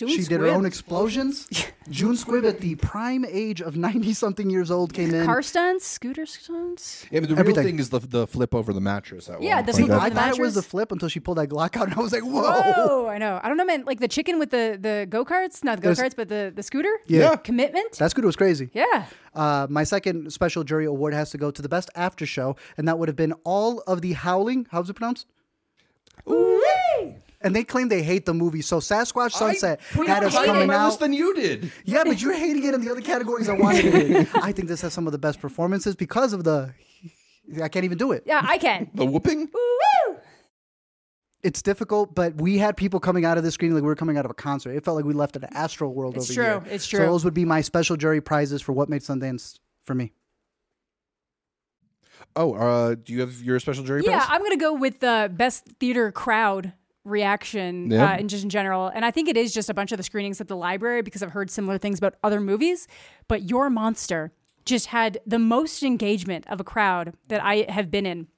June 0.00 0.08
she 0.08 0.24
did 0.24 0.40
her 0.40 0.46
own 0.48 0.64
explosions. 0.64 1.46
June 1.90 2.14
Squibb, 2.14 2.48
at 2.48 2.60
the 2.60 2.74
prime 2.76 3.24
age 3.24 3.60
of 3.60 3.76
90 3.76 4.12
something 4.14 4.48
years 4.48 4.70
old, 4.70 4.92
came 4.92 5.12
in. 5.14 5.26
car 5.26 5.42
stunts, 5.42 5.86
scooter 5.86 6.24
stunts. 6.26 7.04
Yeah, 7.10 7.20
but 7.20 7.28
the 7.28 7.36
Everything. 7.36 7.54
real 7.64 7.70
thing 7.72 7.78
is 7.78 7.90
the 7.90 7.98
the 7.98 8.26
flip 8.26 8.54
over 8.54 8.72
the 8.72 8.80
mattress. 8.80 9.28
At 9.28 9.42
Yeah, 9.42 9.56
one 9.56 9.66
the 9.66 9.72
point. 9.72 9.84
flip 9.86 9.90
over 9.96 10.00
I 10.04 10.08
the 10.08 10.14
thought 10.14 10.24
it 10.24 10.30
was 10.30 10.38
mattress? 10.38 10.54
the 10.54 10.62
flip 10.62 10.92
until 10.92 11.08
she 11.08 11.20
pulled 11.20 11.38
that 11.38 11.48
Glock 11.48 11.76
out, 11.76 11.88
and 11.88 11.94
I 11.96 12.00
was 12.00 12.12
like, 12.12 12.22
"Whoa!" 12.22 12.42
Oh, 12.76 13.06
I 13.08 13.18
know. 13.18 13.38
I 13.42 13.48
don't 13.48 13.56
know, 13.56 13.64
man. 13.64 13.84
Like 13.84 14.00
the 14.00 14.08
chicken 14.08 14.38
with 14.38 14.50
the 14.50 14.78
the 14.80 15.06
go 15.08 15.24
karts, 15.24 15.62
not 15.62 15.76
the 15.76 15.82
go 15.82 15.94
There's- 15.94 16.12
karts, 16.12 16.16
but 16.16 16.28
the 16.28 16.52
the 16.54 16.62
scooter. 16.62 16.92
Yeah. 17.06 17.36
commitment. 17.36 17.92
That's 17.98 18.12
scooter 18.12 18.26
was 18.26 18.36
crazy. 18.36 18.70
yeah. 18.72 19.06
Uh, 19.34 19.66
my 19.70 19.84
second 19.84 20.32
special 20.32 20.64
jury 20.64 20.86
award 20.86 21.14
has 21.14 21.30
to 21.30 21.38
go 21.38 21.50
to 21.52 21.62
the 21.62 21.68
best 21.68 21.88
after 21.94 22.26
show, 22.26 22.56
and 22.76 22.88
that 22.88 22.98
would 22.98 23.08
have 23.08 23.16
been 23.16 23.32
all 23.44 23.80
of 23.86 24.00
the 24.02 24.12
Howling. 24.14 24.66
How's 24.70 24.88
it 24.90 24.94
pronounced? 24.94 25.26
And 27.42 27.56
they 27.56 27.64
claim 27.64 27.88
they 27.88 28.02
hate 28.02 28.26
the 28.26 28.34
movie. 28.34 28.60
So 28.60 28.80
Sasquatch 28.80 29.32
Sunset 29.32 29.80
I 29.98 30.04
had 30.04 30.22
it 30.22 30.26
us 30.26 30.34
higher 30.34 30.48
on 30.48 30.54
coming 30.54 30.66
my 30.68 30.74
out. 30.74 30.86
list 30.88 31.00
than 31.00 31.12
you 31.14 31.34
did. 31.34 31.72
Yeah, 31.86 32.04
but 32.04 32.20
you're 32.20 32.34
hating 32.36 32.64
it 32.64 32.74
in 32.74 32.82
the 32.84 32.90
other 32.90 33.00
categories 33.00 33.48
I 33.48 33.54
wanted 33.54 33.86
it 33.86 34.10
in. 34.10 34.28
I 34.42 34.52
think 34.52 34.68
this 34.68 34.82
has 34.82 34.92
some 34.92 35.06
of 35.06 35.12
the 35.12 35.18
best 35.18 35.40
performances 35.40 35.96
because 35.96 36.32
of 36.34 36.44
the. 36.44 36.74
I 37.62 37.68
can't 37.68 37.84
even 37.86 37.96
do 37.98 38.12
it. 38.12 38.24
Yeah, 38.26 38.44
I 38.46 38.58
can. 38.58 38.90
The 38.94 39.06
whooping. 39.06 39.48
Woo! 39.52 40.16
It's 41.42 41.62
difficult, 41.62 42.14
but 42.14 42.34
we 42.34 42.58
had 42.58 42.76
people 42.76 43.00
coming 43.00 43.24
out 43.24 43.38
of 43.38 43.44
the 43.44 43.50
screen 43.50 43.72
like 43.72 43.82
we 43.82 43.86
were 43.88 43.96
coming 43.96 44.18
out 44.18 44.26
of 44.26 44.30
a 44.30 44.34
concert. 44.34 44.72
It 44.72 44.84
felt 44.84 44.96
like 44.96 45.06
we 45.06 45.14
left 45.14 45.34
an 45.36 45.44
astral 45.52 45.94
world 45.94 46.16
It's 46.18 46.26
over 46.30 46.34
true. 46.34 46.44
here. 46.44 46.74
It's 46.74 46.86
true. 46.86 46.98
So 46.98 47.04
true. 47.04 47.12
those 47.12 47.24
would 47.24 47.32
be 47.32 47.46
my 47.46 47.62
special 47.62 47.96
jury 47.96 48.20
prizes 48.20 48.60
for 48.60 48.72
what 48.74 48.90
made 48.90 49.00
Sundance 49.00 49.58
for 49.82 49.94
me. 49.94 50.12
Oh, 52.36 52.52
uh, 52.54 52.94
do 52.94 53.12
you 53.14 53.20
have 53.20 53.42
your 53.42 53.58
special 53.58 53.82
jury 53.84 54.02
Yeah, 54.04 54.18
prize? 54.18 54.28
I'm 54.30 54.42
gonna 54.42 54.56
go 54.58 54.74
with 54.74 55.00
the 55.00 55.32
best 55.34 55.64
theater 55.80 56.12
crowd 56.12 56.74
reaction 57.04 57.90
Yeah. 57.90 58.04
uh, 58.12 58.16
and 58.16 58.28
just 58.30 58.44
in 58.44 58.50
general. 58.50 58.88
And 58.88 59.04
I 59.04 59.10
think 59.10 59.28
it 59.28 59.36
is 59.36 59.52
just 59.52 59.70
a 59.70 59.74
bunch 59.74 59.92
of 59.92 59.96
the 59.96 60.02
screenings 60.02 60.40
at 60.40 60.48
the 60.48 60.56
library 60.56 61.02
because 61.02 61.22
I've 61.22 61.32
heard 61.32 61.50
similar 61.50 61.78
things 61.78 61.98
about 61.98 62.14
other 62.22 62.40
movies. 62.40 62.86
But 63.28 63.48
Your 63.48 63.70
Monster 63.70 64.32
just 64.64 64.86
had 64.86 65.18
the 65.26 65.38
most 65.38 65.82
engagement 65.82 66.46
of 66.48 66.60
a 66.60 66.64
crowd 66.64 67.14
that 67.28 67.42
I 67.42 67.66
have 67.68 67.90
been 67.90 68.06
in. 68.06 68.28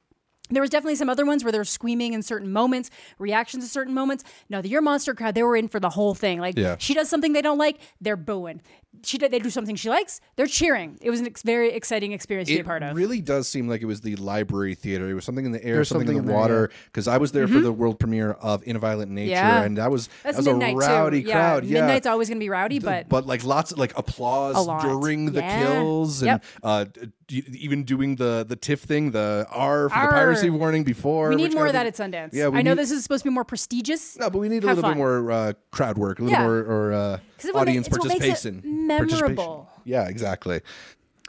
There 0.50 0.60
was 0.60 0.70
definitely 0.70 0.96
some 0.96 1.08
other 1.08 1.24
ones 1.24 1.44
where 1.44 1.52
they're 1.52 1.64
screaming 1.64 2.12
in 2.12 2.22
certain 2.22 2.52
moments, 2.52 2.90
reactions 3.18 3.64
to 3.64 3.70
certain 3.70 3.94
moments. 3.94 4.22
No, 4.50 4.60
the 4.60 4.68
Your 4.68 4.82
Monster 4.82 5.14
crowd, 5.14 5.34
they 5.34 5.42
were 5.42 5.56
in 5.56 5.68
for 5.68 5.80
the 5.80 5.88
whole 5.90 6.14
thing. 6.14 6.40
Like 6.40 6.58
Yeah. 6.58 6.76
she 6.78 6.92
does 6.94 7.08
something 7.08 7.32
they 7.32 7.40
don't 7.42 7.58
like, 7.58 7.78
they're 8.00 8.16
booing. 8.16 8.60
She 9.04 9.16
did, 9.16 9.30
they 9.30 9.38
do 9.38 9.48
something 9.48 9.74
she 9.74 9.88
likes, 9.88 10.20
they're 10.36 10.46
cheering. 10.46 10.98
It 11.00 11.08
was 11.08 11.20
an 11.20 11.26
ex- 11.26 11.42
very 11.42 11.72
exciting 11.72 12.12
experience 12.12 12.48
to 12.50 12.56
be 12.56 12.60
a 12.60 12.64
part 12.64 12.82
of. 12.82 12.90
It 12.90 13.00
really 13.00 13.22
does 13.22 13.48
seem 13.48 13.66
like 13.66 13.80
it 13.80 13.86
was 13.86 14.02
the 14.02 14.16
library 14.16 14.74
theater. 14.74 15.08
It 15.08 15.14
was 15.14 15.24
something 15.24 15.46
in 15.46 15.52
the 15.52 15.64
air, 15.64 15.82
something, 15.84 16.06
something 16.08 16.16
in 16.16 16.20
in 16.22 16.26
the 16.26 16.32
there, 16.32 16.38
water. 16.40 16.70
Because 16.86 17.08
I 17.08 17.16
was 17.16 17.32
there 17.32 17.48
for 17.48 17.60
the 17.60 17.72
world 17.72 17.98
premiere 17.98 18.32
of 18.32 18.62
In 18.66 18.76
a 18.76 18.78
Violent 18.78 19.10
Nature, 19.10 19.32
Mm-hmm. 19.36 19.46
Yeah. 19.46 19.62
and 19.62 19.78
that 19.78 19.90
was 19.90 20.08
That's 20.22 20.36
that 20.36 20.40
was 20.40 20.46
a 20.48 20.50
midnight 20.52 20.76
rowdy 20.76 21.22
too. 21.22 21.30
crowd. 21.30 21.64
Yeah, 21.64 21.76
Yeah, 21.78 21.80
midnight's 21.86 22.06
always 22.06 22.28
gonna 22.28 22.40
be 22.40 22.50
rowdy, 22.50 22.80
but 22.80 23.08
but 23.08 23.26
like 23.26 23.44
lots 23.44 23.72
of 23.72 23.78
like 23.78 23.96
applause 23.96 24.66
during 24.82 25.32
the 25.32 25.40
Yeah. 25.40 25.62
kills 25.64 26.20
and 26.20 26.26
Yep. 26.26 26.44
uh, 26.62 26.84
d- 26.84 27.00
d- 27.00 27.08
even 27.32 27.84
doing 27.84 28.16
the 28.16 28.44
the 28.48 28.56
TIFF 28.56 28.80
thing, 28.82 29.10
the 29.12 29.46
R 29.50 29.88
for 29.88 29.94
Arr. 29.94 30.06
the 30.06 30.12
piracy 30.12 30.50
warning 30.50 30.84
before. 30.84 31.30
We 31.30 31.36
need 31.36 31.54
more 31.54 31.66
of 31.66 31.72
that 31.72 31.86
at 31.86 31.94
Sundance. 31.94 32.30
Yeah, 32.32 32.48
we 32.48 32.58
I 32.58 32.62
know 32.62 32.72
need- 32.72 32.78
this 32.78 32.90
is 32.90 33.02
supposed 33.02 33.22
to 33.24 33.30
be 33.30 33.34
more 33.34 33.44
prestigious. 33.44 34.18
No, 34.18 34.30
but 34.30 34.38
we 34.38 34.48
need 34.48 34.64
a 34.64 34.68
Have 34.68 34.76
little 34.76 34.90
fun. 34.90 34.98
bit 34.98 34.98
more 34.98 35.30
uh, 35.32 35.52
crowd 35.70 35.98
work, 35.98 36.18
a 36.18 36.22
little 36.22 36.38
Yeah. 36.38 36.44
more 36.44 36.58
or 36.60 36.92
uh, 36.92 37.18
'Cause 37.38 37.46
it 37.46 37.54
will 37.54 37.60
audience 37.60 37.86
make- 37.88 37.96
it's 37.96 37.98
what 38.04 38.08
makes 38.08 38.24
it 38.24 38.28
participation. 38.28 38.88
participation. 38.88 39.36
memorable. 39.36 39.70
Yeah, 39.84 40.08
exactly. 40.08 40.60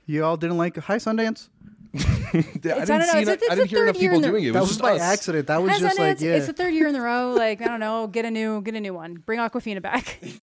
You 0.05 0.23
all 0.25 0.37
didn't 0.37 0.57
like 0.57 0.77
Hi 0.77 0.97
Sundance? 0.97 1.49
I 1.95 1.99
didn't 2.59 2.65
I 2.65 2.85
don't 2.85 2.99
know, 2.99 3.05
see 3.05 3.19
it's 3.19 3.27
enough- 3.27 3.27
a- 3.27 3.31
it's 3.33 3.49
I 3.49 3.53
a 3.53 3.55
didn't 3.55 3.69
hear 3.69 3.79
third 3.79 3.83
enough 3.89 4.01
year 4.01 4.11
people 4.11 4.21
doing 4.29 4.43
it. 4.45 4.47
It 4.49 4.53
That 4.53 4.59
was, 4.61 4.69
was 4.69 4.77
just 4.77 4.81
by 4.81 4.95
us. 4.95 5.01
accident. 5.01 5.47
That 5.47 5.61
was 5.61 5.71
Has 5.71 5.81
just 5.81 5.97
Sundance, 5.97 5.99
like 5.99 6.21
yeah. 6.21 6.35
It's 6.35 6.47
the 6.47 6.53
third 6.53 6.73
year 6.73 6.87
in 6.87 6.95
a 6.95 7.01
row. 7.01 7.33
Like 7.37 7.61
I 7.61 7.65
don't 7.67 7.79
know, 7.79 8.07
get 8.07 8.25
a 8.25 8.31
new 8.31 8.61
get 8.61 8.75
a 8.75 8.79
new 8.79 8.93
one. 8.93 9.13
Bring 9.15 9.39
Aquafina 9.39 9.81
back. 9.81 10.19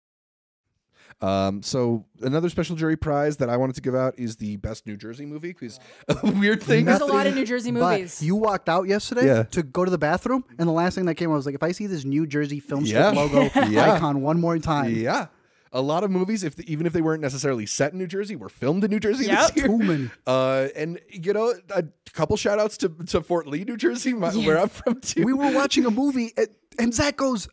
Um, 1.24 1.64
so 1.64 2.06
another 2.22 2.50
special 2.50 2.76
jury 2.76 2.98
prize 2.98 3.38
that 3.38 3.50
I 3.50 3.56
wanted 3.56 3.76
to 3.76 3.82
give 3.82 3.96
out 3.96 4.14
is 4.20 4.36
the 4.36 4.58
best 4.58 4.86
New 4.86 4.98
Jersey 4.98 5.26
movie 5.26 5.50
because 5.54 5.80
a 6.10 6.32
weird 6.32 6.62
thing. 6.62 6.84
There's 6.86 6.98
is 7.02 7.02
a 7.02 7.06
lot 7.12 7.28
of 7.28 7.34
New 7.36 7.46
Jersey 7.46 7.72
But 7.72 7.92
movies. 8.00 8.22
you 8.22 8.36
walked 8.36 8.68
out 8.68 8.88
yesterday 8.88 9.26
Yeah. 9.28 9.44
to 9.44 9.64
go 9.64 9.86
to 9.86 9.92
the 9.92 9.98
bathroom, 9.98 10.44
and 10.60 10.68
the 10.68 10.74
last 10.74 10.96
thing 10.96 11.06
that 11.06 11.16
came, 11.16 11.32
I 11.32 11.36
was 11.36 11.46
like, 11.46 11.56
if 11.56 11.64
I 11.64 11.72
see 11.72 11.88
this 11.88 12.04
New 12.04 12.28
Jersey 12.28 12.60
film 12.60 12.86
strip 12.86 13.14
Yeah. 13.16 13.22
logo 13.22 13.44
Yeah. 13.70 13.94
icon 13.94 14.22
one 14.22 14.42
more 14.42 14.58
time, 14.60 14.94
Yeah. 14.94 15.28
A 15.76 15.82
lot 15.82 16.04
of 16.04 16.12
movies, 16.12 16.44
if 16.44 16.60
even 16.60 16.86
if 16.86 16.94
they 16.94 17.02
weren't 17.02 17.22
necessarily 17.22 17.66
set 17.66 17.94
in 17.94 17.98
New 18.00 18.06
Jersey, 18.06 18.36
were 18.36 18.48
filmed 18.50 18.84
in 18.84 18.92
New 18.92 19.00
Jersey 19.00 19.26
Yep. 19.26 19.54
this 19.54 19.56
year. 19.56 19.68
too. 19.68 20.12
Uh, 20.28 20.68
and 20.76 21.00
you 21.10 21.34
know, 21.34 21.54
a 21.74 21.84
couple 22.14 22.38
shout 22.38 22.60
outs 22.60 22.78
to, 22.78 22.90
to 23.08 23.22
Fort 23.22 23.48
Lee, 23.48 23.64
New 23.64 23.76
Jersey, 23.78 24.14
my, 24.14 24.30
where 24.34 24.60
I'm 24.60 24.70
from 24.70 25.00
too. 25.02 25.24
We 25.24 25.34
were 25.34 25.52
watching 25.52 25.86
a 25.88 25.90
movie, 25.90 26.32
and, 26.38 26.48
and 26.78 26.94
Zach 26.94 27.16
goes, 27.18 27.48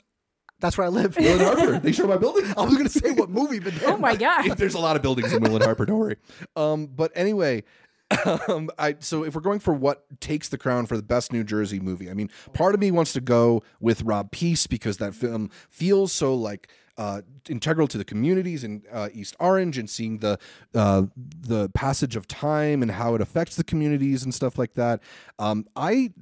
"That's 0.61 0.79
where 0.79 0.87
I 0.87 0.91
live." 0.91 1.17
Will 1.17 1.33
and 1.33 1.41
Harper. 1.41 1.79
They 1.79 1.93
show 1.93 2.07
my 2.07 2.17
building. 2.17 2.45
I 2.57 2.63
was 2.65 2.77
gonna 2.77 2.89
say 2.89 3.11
what 3.13 3.31
movie, 3.31 3.59
but 3.59 3.75
oh 3.87 3.97
my 3.97 4.17
god. 4.17 4.51
There's 4.57 4.75
a 4.75 4.79
lot 4.79 4.97
of 4.97 5.03
buildings 5.03 5.33
in 5.33 5.43
Will 5.43 5.57
and 5.57 5.65
Harper. 5.65 5.87
Don't 5.87 5.99
worry. 5.99 6.17
Um, 6.57 6.87
but 6.87 7.13
anyway, 7.15 7.65
um, 8.49 8.71
I 8.79 8.97
so 9.01 9.25
if 9.25 9.35
we're 9.35 9.41
going 9.41 9.61
for 9.61 9.75
what 9.75 10.05
takes 10.21 10.49
the 10.49 10.59
crown 10.59 10.87
for 10.87 10.97
the 10.97 11.03
best 11.03 11.33
New 11.33 11.45
Jersey 11.45 11.81
movie, 11.81 12.11
I 12.11 12.15
mean, 12.15 12.31
part 12.53 12.75
of 12.75 12.81
me 12.81 12.91
wants 12.91 13.13
to 13.15 13.21
go 13.21 13.63
with 13.81 14.03
Rob 14.03 14.31
Peace 14.31 14.67
because 14.67 14.99
that 14.99 15.15
film 15.15 15.51
feels 15.69 16.13
so 16.13 16.35
like. 16.35 16.69
Uh, 16.99 17.23
integral 17.49 17.89
to 17.89 17.97
the 17.97 18.05
communities 18.05 18.63
in 18.63 18.83
uh, 18.93 19.09
East 19.15 19.35
Orange 19.41 19.79
and 19.79 19.89
seeing 19.89 20.19
the 20.19 20.39
uh, 20.75 21.05
the 21.17 21.71
passage 21.71 22.15
of 22.15 22.29
time 22.29 22.83
and 22.83 22.91
how 22.91 23.15
it 23.15 23.23
affects 23.23 23.57
the 23.57 23.65
communities 23.65 24.23
and 24.23 24.35
stuff 24.35 24.59
like 24.59 24.75
that. 24.75 25.01
Um, 25.39 25.67
I 25.75 26.13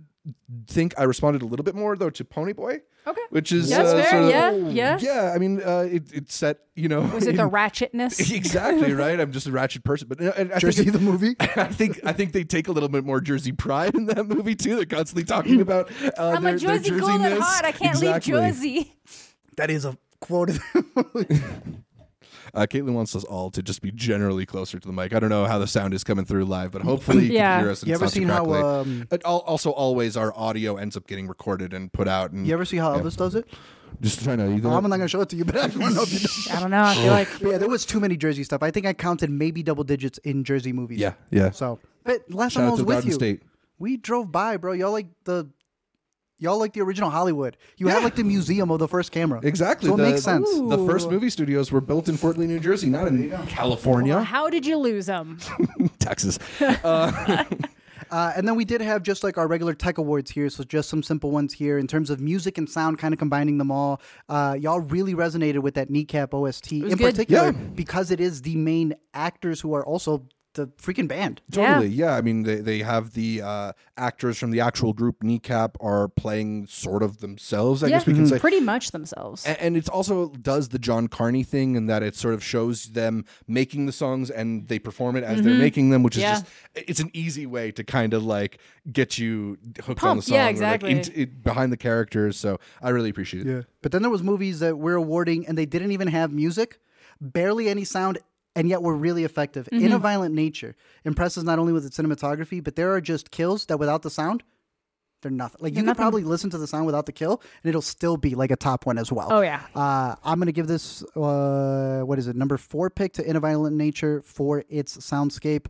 think 0.66 0.94
I 0.98 1.04
responded 1.04 1.42
a 1.42 1.46
little 1.46 1.64
bit 1.64 1.74
more 1.74 1.96
though 1.96 2.10
to 2.10 2.24
Ponyboi, 2.24 2.80
Okay. 3.06 3.20
which 3.30 3.52
is 3.52 3.70
That's 3.70 3.88
uh, 3.90 4.02
fair. 4.02 4.10
sort 4.10 4.22
of- 4.24 4.30
Yeah, 4.30 4.52
yeah. 4.70 4.98
yeah. 5.00 5.32
I 5.34 5.38
mean, 5.38 5.62
uh, 5.62 5.88
it, 5.90 6.12
it 6.12 6.30
set 6.30 6.58
you 6.76 6.88
know 6.88 7.00
Was 7.02 7.26
it 7.26 7.36
the 7.36 7.48
ratchetness? 7.50 8.32
exactly 8.34 8.92
right. 8.92 9.18
I'm 9.18 9.32
just 9.32 9.46
a 9.46 9.52
ratchet 9.52 9.84
person, 9.84 10.08
but 10.08 10.20
uh, 10.22 10.32
I 10.54 10.58
Jersey 10.58 10.82
think 10.84 10.92
the 10.94 11.00
movie. 11.00 11.34
I 11.40 11.64
think 11.64 12.00
I 12.04 12.12
think 12.12 12.32
they 12.32 12.44
take 12.44 12.68
a 12.68 12.72
little 12.72 12.88
bit 12.88 13.04
more 13.04 13.20
Jersey 13.20 13.52
pride 13.52 13.94
in 13.94 14.06
that 14.06 14.26
movie 14.26 14.54
too. 14.54 14.76
They're 14.76 14.84
constantly 14.86 15.24
talking 15.24 15.60
about 15.60 15.90
uh, 16.02 16.10
I'm 16.36 16.42
their, 16.42 16.54
a 16.56 16.58
their 16.58 16.78
Jersey 16.78 16.90
golden 16.90 17.20
Jerseyness. 17.20 17.38
heart. 17.40 17.64
I 17.64 17.72
can't 17.72 17.94
Exactly. 17.96 18.32
leave 18.34 18.42
Jersey. 18.54 18.94
That 19.56 19.70
is 19.70 19.84
a 19.84 19.96
quote. 20.20 20.50
Of. 22.54 22.62
Uh, 22.62 22.66
Caitlin 22.66 22.92
wants 22.94 23.14
us 23.16 23.24
all 23.24 23.50
to 23.50 23.62
just 23.62 23.82
be 23.82 23.90
generally 23.92 24.46
closer 24.46 24.78
to 24.78 24.86
the 24.86 24.92
mic. 24.92 25.12
I 25.14 25.20
don't 25.20 25.30
know 25.30 25.44
how 25.46 25.58
the 25.58 25.66
sound 25.66 25.94
is 25.94 26.04
coming 26.04 26.24
through 26.24 26.44
live, 26.44 26.72
but 26.72 26.82
hopefully 26.82 27.26
you 27.26 27.32
Yeah. 27.38 27.56
can 27.56 27.64
hear 27.64 27.70
us. 27.72 27.82
And 27.82 27.88
you 27.88 27.94
ever 27.94 28.08
seen 28.08 28.28
how? 28.28 28.52
Um, 28.52 29.06
It 29.10 29.24
also, 29.24 29.70
always 29.70 30.16
our 30.16 30.32
audio 30.36 30.76
ends 30.76 30.96
up 30.96 31.06
getting 31.06 31.26
recorded 31.28 31.72
and 31.72 31.92
put 31.92 32.08
out. 32.08 32.32
And 32.32 32.46
you 32.46 32.52
ever 32.54 32.64
see 32.64 32.76
how 32.78 32.96
Elvis 32.96 33.16
does 33.16 33.34
it? 33.34 33.46
just 34.02 34.22
trying 34.22 34.38
to. 34.38 34.44
You 34.44 34.60
Oh, 34.68 34.74
I'm 34.76 34.82
not 34.82 34.90
gonna 34.90 35.08
show 35.08 35.22
it 35.22 35.30
to 35.30 35.36
you, 35.36 35.44
but 35.46 35.56
I 35.56 35.66
just 35.66 35.78
want 35.78 35.92
to 35.92 35.96
know 35.96 36.02
if 36.02 36.12
you 36.12 36.20
know. 36.20 36.56
I 36.56 36.60
don't 36.60 36.70
know. 36.70 36.82
I 36.82 36.94
feel 36.94 37.10
like 37.10 37.40
yeah, 37.52 37.58
there 37.58 37.68
was 37.70 37.86
too 37.86 37.98
many 38.00 38.16
Jersey 38.16 38.44
stuff. 38.44 38.62
I 38.62 38.70
think 38.70 38.84
I 38.86 38.92
counted 38.92 39.30
maybe 39.30 39.62
double 39.62 39.82
digits 39.82 40.18
in 40.18 40.44
Jersey 40.44 40.72
movies. 40.72 40.98
yeah, 40.98 41.14
yeah. 41.30 41.50
So, 41.50 41.78
but 42.04 42.22
last 42.32 42.52
Shout 42.52 42.60
time 42.60 42.68
I 42.68 42.70
was 42.72 42.80
with 42.82 42.88
Garden 42.96 43.08
you, 43.08 43.14
State. 43.14 43.42
we 43.78 43.96
drove 43.96 44.30
by, 44.30 44.56
bro. 44.58 44.72
Y'all 44.72 44.92
like 44.92 45.06
the, 45.24 45.48
y'all 46.38 46.58
like 46.58 46.72
the 46.72 46.80
original 46.80 47.10
Hollywood. 47.10 47.56
You 47.76 47.88
have 47.88 48.04
like 48.04 48.14
the 48.16 48.24
museum 48.24 48.70
of 48.70 48.78
the 48.78 48.88
first 48.88 49.12
camera. 49.12 49.40
Exactly. 49.42 49.88
So 49.90 49.96
the, 49.96 50.04
it 50.04 50.10
makes 50.10 50.22
sense. 50.22 50.48
The 50.50 50.84
first 50.86 51.10
movie 51.10 51.30
studios 51.30 51.70
were 51.72 51.80
built 51.80 52.08
in 52.08 52.16
Fort 52.16 52.38
Lee, 52.38 52.46
New 52.46 52.60
Jersey, 52.60 52.88
not 52.88 53.08
in 53.08 53.30
California, 53.46 54.20
how 54.22 54.48
did 54.50 54.64
you 54.66 54.76
lose 54.76 55.06
them? 55.06 55.38
Texas. 55.98 56.38
Uh, 58.10 58.32
and 58.36 58.48
then 58.48 58.54
we 58.56 58.64
did 58.64 58.80
have 58.80 59.02
just 59.02 59.22
like 59.22 59.36
our 59.36 59.46
regular 59.46 59.74
tech 59.74 59.98
awards 59.98 60.30
here, 60.30 60.48
so 60.48 60.64
just 60.64 60.88
some 60.88 61.02
simple 61.02 61.30
ones 61.30 61.52
here 61.52 61.78
in 61.78 61.86
terms 61.86 62.08
of 62.08 62.20
music 62.20 62.56
and 62.56 62.68
sound, 62.68 62.98
kind 62.98 63.12
of 63.12 63.18
combining 63.18 63.58
them 63.58 63.70
all. 63.70 64.00
Uh, 64.30 64.56
y'all 64.58 64.80
really 64.80 65.14
resonated 65.14 65.58
with 65.58 65.74
that 65.74 65.90
kneecap 65.90 66.32
OST 66.32 66.72
in 66.72 66.88
good. 66.90 66.98
particular 66.98 67.46
Yeah. 67.46 67.50
because 67.74 68.10
it 68.10 68.20
is 68.20 68.40
the 68.42 68.56
main 68.56 68.94
actors 69.12 69.60
who 69.60 69.74
are 69.74 69.84
also 69.84 70.24
the 70.58 70.66
freaking 70.82 71.08
band. 71.08 71.40
Totally, 71.50 71.88
yeah. 71.88 72.14
I 72.14 72.20
mean, 72.20 72.42
they, 72.42 72.56
they 72.56 72.78
have 72.80 73.14
the 73.14 73.40
uh, 73.42 73.72
actors 73.96 74.36
from 74.38 74.50
the 74.50 74.60
actual 74.60 74.92
group 74.92 75.22
Kneecap 75.22 75.76
are 75.80 76.08
playing 76.08 76.66
sort 76.66 77.02
of 77.02 77.18
themselves, 77.18 77.82
I 77.82 77.86
yeah, 77.88 77.96
guess 77.98 78.06
we 78.06 78.12
can 78.14 78.26
say. 78.26 78.38
pretty 78.38 78.60
much 78.60 78.90
themselves. 78.90 79.46
A- 79.46 79.60
And 79.62 79.76
it 79.76 79.88
also 79.88 80.28
does 80.28 80.68
the 80.68 80.78
John 80.78 81.08
Carney 81.08 81.42
thing 81.42 81.74
in 81.76 81.86
that 81.86 82.02
it 82.02 82.14
sort 82.14 82.34
of 82.34 82.44
shows 82.44 82.86
them 82.92 83.24
making 83.46 83.86
the 83.86 83.92
songs 83.92 84.30
and 84.30 84.68
they 84.68 84.78
perform 84.78 85.16
it 85.16 85.24
as 85.24 85.40
they're 85.42 85.54
making 85.54 85.90
them, 85.90 86.02
which 86.02 86.16
is 86.16 86.22
Mm-hmm. 86.22 86.28
Yeah. 86.34 86.40
just 86.74 86.88
it's 86.90 87.00
an 87.00 87.10
easy 87.14 87.46
way 87.46 87.70
to 87.72 87.82
kind 87.84 88.12
of 88.14 88.24
like 88.24 88.58
get 88.92 89.16
you 89.18 89.56
hooked 89.84 89.88
on 90.04 90.18
the 90.18 90.22
Pumped, 90.22 90.24
song, 90.24 90.34
yeah, 90.34 90.42
or, 90.42 90.44
like, 90.46 90.50
exactly. 90.50 90.90
into- 90.90 91.20
it- 91.22 91.42
behind 91.42 91.72
the 91.72 91.76
characters. 91.76 92.36
So 92.36 92.58
I 92.82 92.90
really 92.90 93.10
appreciate 93.10 93.46
it. 93.46 93.50
Yeah. 93.50 93.62
But 93.82 93.92
then 93.92 94.02
there 94.02 94.10
was 94.10 94.22
movies 94.22 94.58
that 94.60 94.76
we're 94.78 94.96
awarding 94.96 95.46
and 95.46 95.56
they 95.56 95.66
didn't 95.66 95.92
even 95.92 96.08
have 96.08 96.32
music, 96.32 96.80
barely 97.20 97.68
any 97.68 97.84
sound, 97.84 98.18
and 98.58 98.68
yet 98.68 98.82
were 98.82 98.96
really 98.96 99.22
effective. 99.22 99.68
In 99.70 99.92
a 99.92 99.98
Violent 99.98 100.34
Nature 100.34 100.74
impresses 101.04 101.44
not 101.44 101.60
only 101.60 101.72
with 101.72 101.86
its 101.86 101.96
cinematography, 101.96 102.62
but 102.62 102.74
there 102.74 102.92
are 102.92 103.00
just 103.00 103.30
kills 103.30 103.66
that 103.66 103.78
without 103.78 104.02
the 104.02 104.10
sound, 104.10 104.42
they're 105.22 105.30
nothing. 105.30 105.60
Like 105.62 105.76
you 105.76 105.84
could 105.84 105.96
probably 105.96 106.24
listen 106.24 106.50
to 106.50 106.58
the 106.58 106.66
sound 106.66 106.84
without 106.84 107.06
the 107.06 107.12
kill, 107.12 107.40
and 107.62 107.68
it'll 107.68 107.82
still 107.82 108.16
be 108.16 108.34
like 108.34 108.50
a 108.50 108.56
top 108.56 108.84
one 108.84 108.98
as 108.98 109.12
well. 109.12 109.28
Oh, 109.30 109.42
yeah. 109.42 109.62
Uh, 109.76 110.16
I'm 110.24 110.40
gonna 110.40 110.50
give 110.50 110.66
this 110.66 111.04
uh, 111.16 112.02
what 112.04 112.18
is 112.18 112.26
it 112.26 112.34
number 112.34 112.56
four 112.56 112.90
pick 112.90 113.12
to 113.14 113.28
In 113.28 113.36
a 113.36 113.40
Violent 113.40 113.76
Nature 113.76 114.22
for 114.22 114.64
its 114.68 114.96
soundscape. 114.98 115.66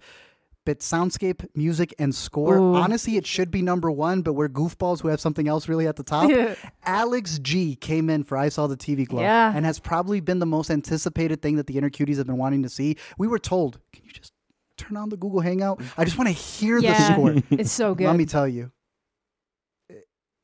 But 0.66 0.80
soundscape, 0.80 1.46
music, 1.54 1.94
and 1.98 2.14
score. 2.14 2.58
Ooh. 2.58 2.74
Honestly, 2.74 3.16
it 3.16 3.26
should 3.26 3.50
be 3.50 3.62
number 3.62 3.90
one, 3.90 4.20
but 4.20 4.34
we're 4.34 4.50
goofballs 4.50 5.00
who 5.00 5.08
have 5.08 5.18
something 5.20 5.48
else 5.48 5.66
really 5.66 5.86
at 5.86 5.96
the 5.96 6.02
top. 6.02 6.30
Alex 6.84 7.38
G 7.38 7.74
came 7.74 8.10
in 8.10 8.22
for 8.22 8.36
I 8.36 8.50
Saw 8.50 8.66
the 8.66 8.76
TV 8.76 9.06
Glow 9.08 9.22
Yeah. 9.22 9.50
and 9.54 9.64
has 9.64 9.78
probably 9.78 10.20
been 10.20 10.40
the 10.40 10.46
most 10.46 10.70
anticipated 10.70 11.40
thing 11.40 11.56
that 11.56 11.66
the 11.68 11.78
inner 11.78 11.88
cuties 11.88 12.18
have 12.18 12.26
been 12.26 12.36
wanting 12.36 12.62
to 12.64 12.68
see. 12.68 12.96
We 13.16 13.26
were 13.28 13.38
told, 13.38 13.78
can 13.94 14.04
you 14.04 14.10
just 14.12 14.32
turn 14.76 14.98
on 14.98 15.08
the 15.08 15.16
Google 15.16 15.40
Hangout? 15.40 15.80
I 15.96 16.04
just 16.04 16.18
want 16.18 16.28
to 16.28 16.34
hear 16.34 16.82
the 16.82 16.94
score. 17.12 17.34
it's 17.50 17.72
so 17.72 17.94
good. 17.94 18.06
Let 18.06 18.16
me 18.16 18.26
tell 18.26 18.46
you. 18.46 18.70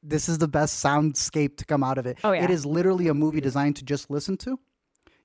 This 0.03 0.29
is 0.29 0.37
the 0.39 0.49
best 0.49 0.83
soundscape 0.85 1.57
to 1.59 1.65
come 1.65 1.83
out 1.83 1.97
of 1.99 2.07
it. 2.07 2.19
Oh, 2.25 2.33
yeah. 2.33 2.45
It 2.45 2.51
is 2.51 2.67
literally 2.67 3.09
a 3.09 3.15
movie 3.15 3.41
designed 3.41 3.77
to 3.77 3.85
just 3.85 4.11
listen 4.11 4.37
to. 4.39 4.59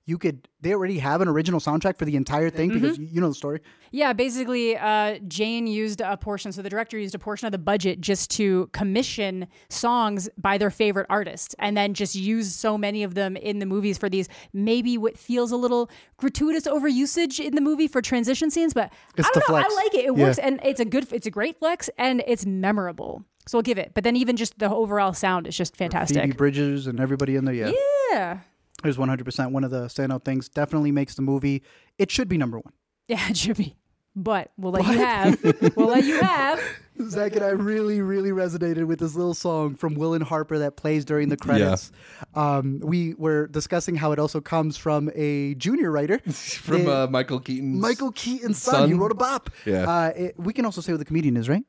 You 0.09 0.17
could 0.17 0.47
they 0.61 0.73
already 0.73 0.97
have 0.99 1.21
an 1.21 1.27
original 1.27 1.59
soundtrack 1.59 1.97
for 1.97 2.05
the 2.05 2.15
entire 2.15 2.49
thing 2.49 2.69
because 2.73 2.97
Mm-hmm. 2.97 3.15
you, 3.15 3.21
know 3.21 3.29
the 3.29 3.35
story. 3.35 3.61
Yeah, 3.91 4.11
basically, 4.13 4.75
uh, 4.75 5.19
Jane 5.27 5.67
used 5.67 6.01
a 6.01 6.17
portion. 6.17 6.51
So 6.51 6.61
the 6.61 6.69
director 6.69 6.97
used 6.97 7.15
a 7.15 7.19
portion 7.19 7.45
of 7.45 7.51
the 7.51 7.57
budget 7.59 8.01
just 8.01 8.29
to 8.31 8.67
commission 8.73 9.47
songs 9.69 10.27
by 10.37 10.57
their 10.57 10.71
favorite 10.71 11.05
artists, 11.09 11.55
and 11.59 11.77
then 11.77 11.93
just 11.93 12.15
use 12.15 12.53
so 12.53 12.77
many 12.77 13.03
of 13.03 13.13
them 13.13 13.37
in 13.37 13.59
the 13.59 13.65
movies 13.65 13.97
for 13.97 14.09
these 14.09 14.27
maybe 14.51 14.97
what 14.97 15.17
feels 15.17 15.51
a 15.51 15.57
little 15.57 15.89
gratuitous 16.17 16.65
overusage 16.67 17.39
in 17.39 17.53
the 17.55 17.61
movie 17.61 17.87
for 17.87 18.01
transition 18.01 18.49
scenes. 18.49 18.73
But 18.73 18.91
It's 19.15 19.27
I 19.27 19.31
don't 19.33 19.47
know. 19.49 19.55
flex. 19.61 19.73
I 19.73 19.75
like 19.83 19.93
it. 19.93 20.05
It 20.05 20.17
Yeah. 20.17 20.23
works, 20.25 20.39
and 20.39 20.59
it's 20.63 20.79
a 20.79 20.85
good. 20.85 21.07
It's 21.13 21.27
a 21.27 21.31
great 21.31 21.59
flex, 21.59 21.89
and 21.97 22.23
it's 22.27 22.45
memorable. 22.45 23.23
So 23.47 23.57
I'll 23.57 23.63
give 23.63 23.77
it. 23.77 23.91
But 23.95 24.03
then 24.03 24.15
even 24.15 24.35
just 24.35 24.59
the 24.59 24.69
overall 24.69 25.13
sound 25.13 25.47
is 25.47 25.55
just 25.55 25.75
Phoebe 25.75 25.85
fantastic. 25.91 26.37
Bridges 26.37 26.85
and 26.87 26.99
everybody 26.99 27.35
in 27.35 27.45
there. 27.45 27.55
Yeah, 27.55 27.71
Yeah. 28.11 28.39
It 28.85 28.87
was 28.87 28.97
100% 28.97 29.51
one 29.51 29.63
of 29.63 29.71
the 29.71 29.85
standout 29.85 30.23
things. 30.25 30.49
Definitely 30.49 30.91
makes 30.91 31.15
the 31.15 31.21
movie. 31.21 31.63
It 31.97 32.09
should 32.11 32.27
be 32.29 32.37
number 32.37 32.57
one. 32.59 32.73
Yeah, 33.07 33.27
it 33.27 33.37
should 33.37 33.57
be. 33.57 33.75
But 34.15 34.51
we'll 34.57 34.71
let 34.71 34.85
you 34.85 34.97
have. 34.99 35.73
we'll 35.75 35.87
let 35.87 36.03
you 36.03 36.19
have. 36.21 36.61
Zach 37.09 37.35
and 37.35 37.43
I 37.43 37.49
really, 37.49 38.01
really 38.01 38.29
resonated 38.29 38.83
with 38.85 38.99
this 38.99 39.15
little 39.15 39.33
song 39.33 39.73
from 39.75 39.95
Will 39.95 40.13
and 40.13 40.23
Harper 40.23 40.59
that 40.59 40.75
plays 40.77 41.05
during 41.05 41.29
the 41.29 41.37
credits. 41.37 41.91
Um, 42.35 42.79
we 42.83 43.15
were 43.15 43.47
discussing 43.47 43.95
how 43.95 44.11
it 44.11 44.19
also 44.19 44.41
comes 44.41 44.77
from 44.77 45.09
a 45.15 45.55
junior 45.55 45.89
writer, 45.89 46.19
From 46.27 46.83
The- 46.85 46.91
uh, 47.03 47.07
Michael 47.07 47.39
Keaton's 47.39 47.81
Michael 47.81 48.11
Keaton's 48.11 48.61
son. 48.61 48.89
He 48.89 48.93
wrote 48.93 49.11
a 49.11 49.15
bop. 49.15 49.49
Yeah. 49.65 49.89
Uh, 49.89 50.11
it, 50.15 50.35
we 50.37 50.53
can 50.53 50.65
also 50.65 50.81
say 50.81 50.91
what 50.91 50.99
the 50.99 51.05
comedian 51.05 51.35
is, 51.37 51.49
right? 51.49 51.63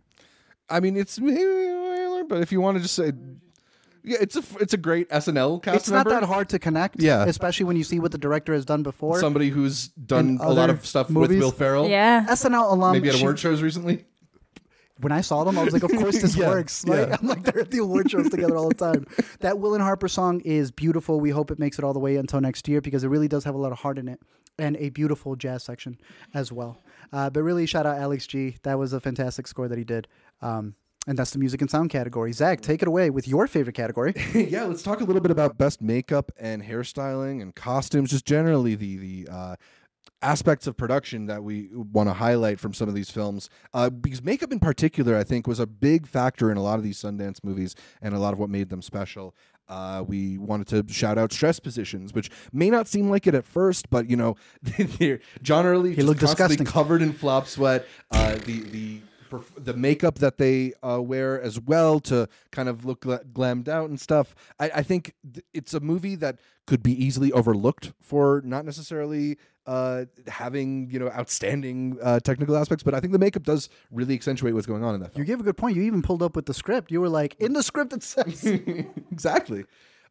I 0.68 0.80
mean, 0.80 0.96
it's 0.96 1.18
but 1.18 2.42
if 2.42 2.52
you 2.52 2.60
want 2.60 2.76
to 2.76 2.82
just 2.82 2.94
say, 2.96 3.12
yeah, 4.04 4.18
it's 4.20 4.36
a 4.36 4.42
it's 4.60 4.72
a 4.74 4.76
great 4.76 5.08
SNL 5.10 5.62
cast 5.62 5.76
It's 5.76 5.88
not 5.90 6.06
member. 6.06 6.20
that 6.20 6.26
hard 6.26 6.48
to 6.50 6.58
connect. 6.58 7.00
Yeah. 7.00 7.24
Especially 7.24 7.64
when 7.64 7.76
you 7.76 7.84
see 7.84 7.98
what 8.00 8.12
the 8.12 8.18
director 8.18 8.52
has 8.54 8.64
done 8.64 8.82
before. 8.82 9.18
Somebody 9.20 9.48
who's 9.50 9.88
done 9.88 10.38
a 10.40 10.52
lot 10.52 10.70
of 10.70 10.84
stuff 10.86 11.10
movies? 11.10 11.30
with 11.30 11.38
Will 11.40 11.50
Ferrell. 11.52 11.88
Yeah. 11.88 12.26
SNL 12.26 12.72
alum. 12.72 12.92
Maybe 12.92 13.08
at 13.08 13.14
she- 13.16 13.20
award 13.22 13.38
shows 13.38 13.62
recently. 13.62 14.04
when 15.00 15.12
I 15.12 15.20
saw 15.22 15.44
them, 15.44 15.58
I 15.58 15.64
was 15.64 15.72
like, 15.72 15.82
of 15.82 15.90
course 15.90 16.20
this 16.20 16.36
Yeah, 16.40 16.48
works. 16.48 16.84
Right? 16.86 17.08
yeah. 17.08 17.16
I'm 17.20 17.26
like, 17.26 17.42
they're 17.42 17.60
at 17.62 17.70
the 17.70 17.78
award 17.78 18.10
shows 18.10 18.28
together 18.30 18.56
all 18.56 18.68
the 18.68 18.74
time. 18.74 19.06
That 19.40 19.58
Will 19.58 19.74
and 19.74 19.82
Harper 19.82 20.08
song 20.08 20.40
is 20.40 20.70
beautiful. 20.70 21.20
We 21.20 21.30
hope 21.30 21.50
it 21.50 21.58
makes 21.58 21.78
it 21.78 21.84
all 21.84 21.92
the 21.94 21.98
way 22.00 22.16
until 22.16 22.40
next 22.40 22.68
year 22.68 22.80
because 22.80 23.02
it 23.04 23.08
really 23.08 23.28
does 23.28 23.44
have 23.44 23.54
a 23.54 23.58
lot 23.58 23.72
of 23.72 23.78
heart 23.78 23.98
in 23.98 24.08
it. 24.08 24.20
and 24.58 24.76
a 24.76 24.90
beautiful 24.90 25.36
jazz 25.36 25.62
section 25.62 25.98
as 26.34 26.52
well. 26.52 26.82
Uh, 27.12 27.30
but 27.30 27.42
really, 27.42 27.64
shout 27.66 27.86
out 27.86 27.96
Alex 27.98 28.26
G. 28.26 28.56
That 28.62 28.78
was 28.78 28.92
a 28.92 29.00
fantastic 29.00 29.46
score 29.46 29.68
that 29.68 29.78
he 29.78 29.84
did. 29.84 30.06
Um, 30.42 30.74
and 31.06 31.18
that's 31.18 31.30
the 31.30 31.38
music 31.38 31.60
and 31.60 31.70
sound 31.70 31.90
category. 31.90 32.32
Zach, 32.32 32.60
take 32.60 32.82
it 32.82 32.88
away 32.88 33.10
with 33.10 33.26
your 33.26 33.46
favorite 33.46 33.74
category. 33.74 34.14
yeah, 34.34 34.64
let's 34.64 34.82
talk 34.82 35.00
a 35.00 35.04
little 35.04 35.22
bit 35.22 35.30
about 35.30 35.56
best 35.56 35.80
makeup 35.80 36.30
and 36.38 36.62
hairstyling 36.62 37.40
and 37.40 37.54
costumes, 37.54 38.10
just 38.10 38.26
generally 38.26 38.74
the 38.74 38.96
the 38.96 39.28
uh, 39.30 39.56
aspects 40.22 40.66
of 40.66 40.76
production 40.76 41.26
that 41.26 41.42
we 41.42 41.70
want 41.72 42.08
to 42.08 42.12
highlight 42.12 42.60
from 42.60 42.74
some 42.74 42.88
of 42.88 42.94
these 42.94 43.10
films. 43.10 43.48
Uh, 43.72 43.88
because 43.88 44.22
makeup 44.22 44.52
in 44.52 44.60
particular, 44.60 45.16
I 45.16 45.24
think, 45.24 45.46
was 45.46 45.60
a 45.60 45.66
big 45.66 46.06
factor 46.06 46.50
in 46.50 46.56
a 46.56 46.62
lot 46.62 46.78
of 46.78 46.84
these 46.84 46.98
Sundance 46.98 47.42
movies 47.42 47.74
and 48.02 48.14
a 48.14 48.18
lot 48.18 48.32
of 48.32 48.38
what 48.38 48.50
made 48.50 48.68
them 48.68 48.82
special. 48.82 49.34
Uh, 49.68 50.04
we 50.06 50.36
wanted 50.36 50.66
to 50.66 50.92
shout 50.92 51.16
out 51.16 51.32
stress 51.32 51.60
positions, 51.60 52.12
which 52.12 52.28
may 52.52 52.68
not 52.70 52.88
seem 52.88 53.08
like 53.08 53.28
it 53.28 53.34
at 53.36 53.44
first, 53.44 53.88
but 53.88 54.10
you 54.10 54.16
know, 54.16 54.36
John 55.42 55.64
Early 55.64 55.94
he 55.94 56.02
looked 56.02 56.20
disgusting, 56.20 56.66
covered 56.66 57.02
in 57.02 57.12
flop 57.12 57.46
sweat. 57.46 57.86
Uh, 58.10 58.34
the 58.34 58.60
the 58.60 59.00
the 59.56 59.74
makeup 59.74 60.16
that 60.16 60.38
they 60.38 60.72
uh, 60.82 61.00
wear 61.00 61.40
as 61.40 61.60
well 61.60 62.00
to 62.00 62.28
kind 62.50 62.68
of 62.68 62.84
look 62.84 63.02
glammed 63.02 63.68
out 63.68 63.88
and 63.88 64.00
stuff. 64.00 64.34
I, 64.58 64.70
I 64.76 64.82
think 64.82 65.14
th- 65.32 65.44
it's 65.52 65.74
a 65.74 65.80
movie 65.80 66.16
that 66.16 66.38
could 66.66 66.82
be 66.82 66.92
easily 66.92 67.32
overlooked 67.32 67.92
for 68.00 68.42
not 68.44 68.64
necessarily 68.64 69.38
uh, 69.66 70.04
having 70.26 70.90
you 70.90 70.98
know 70.98 71.08
outstanding 71.10 71.98
uh, 72.02 72.20
technical 72.20 72.56
aspects, 72.56 72.82
but 72.82 72.94
I 72.94 73.00
think 73.00 73.12
the 73.12 73.18
makeup 73.18 73.44
does 73.44 73.68
really 73.90 74.14
accentuate 74.14 74.54
what's 74.54 74.66
going 74.66 74.82
on 74.82 74.94
in 74.94 75.00
that. 75.00 75.12
Film. 75.12 75.22
You 75.22 75.26
gave 75.26 75.40
a 75.40 75.42
good 75.42 75.56
point. 75.56 75.76
You 75.76 75.82
even 75.82 76.02
pulled 76.02 76.22
up 76.22 76.34
with 76.34 76.46
the 76.46 76.54
script. 76.54 76.90
You 76.90 77.00
were 77.00 77.08
like, 77.08 77.36
in 77.38 77.52
the 77.52 77.62
script 77.62 77.92
it 77.92 78.02
says 78.02 78.44
exactly. 79.12 79.64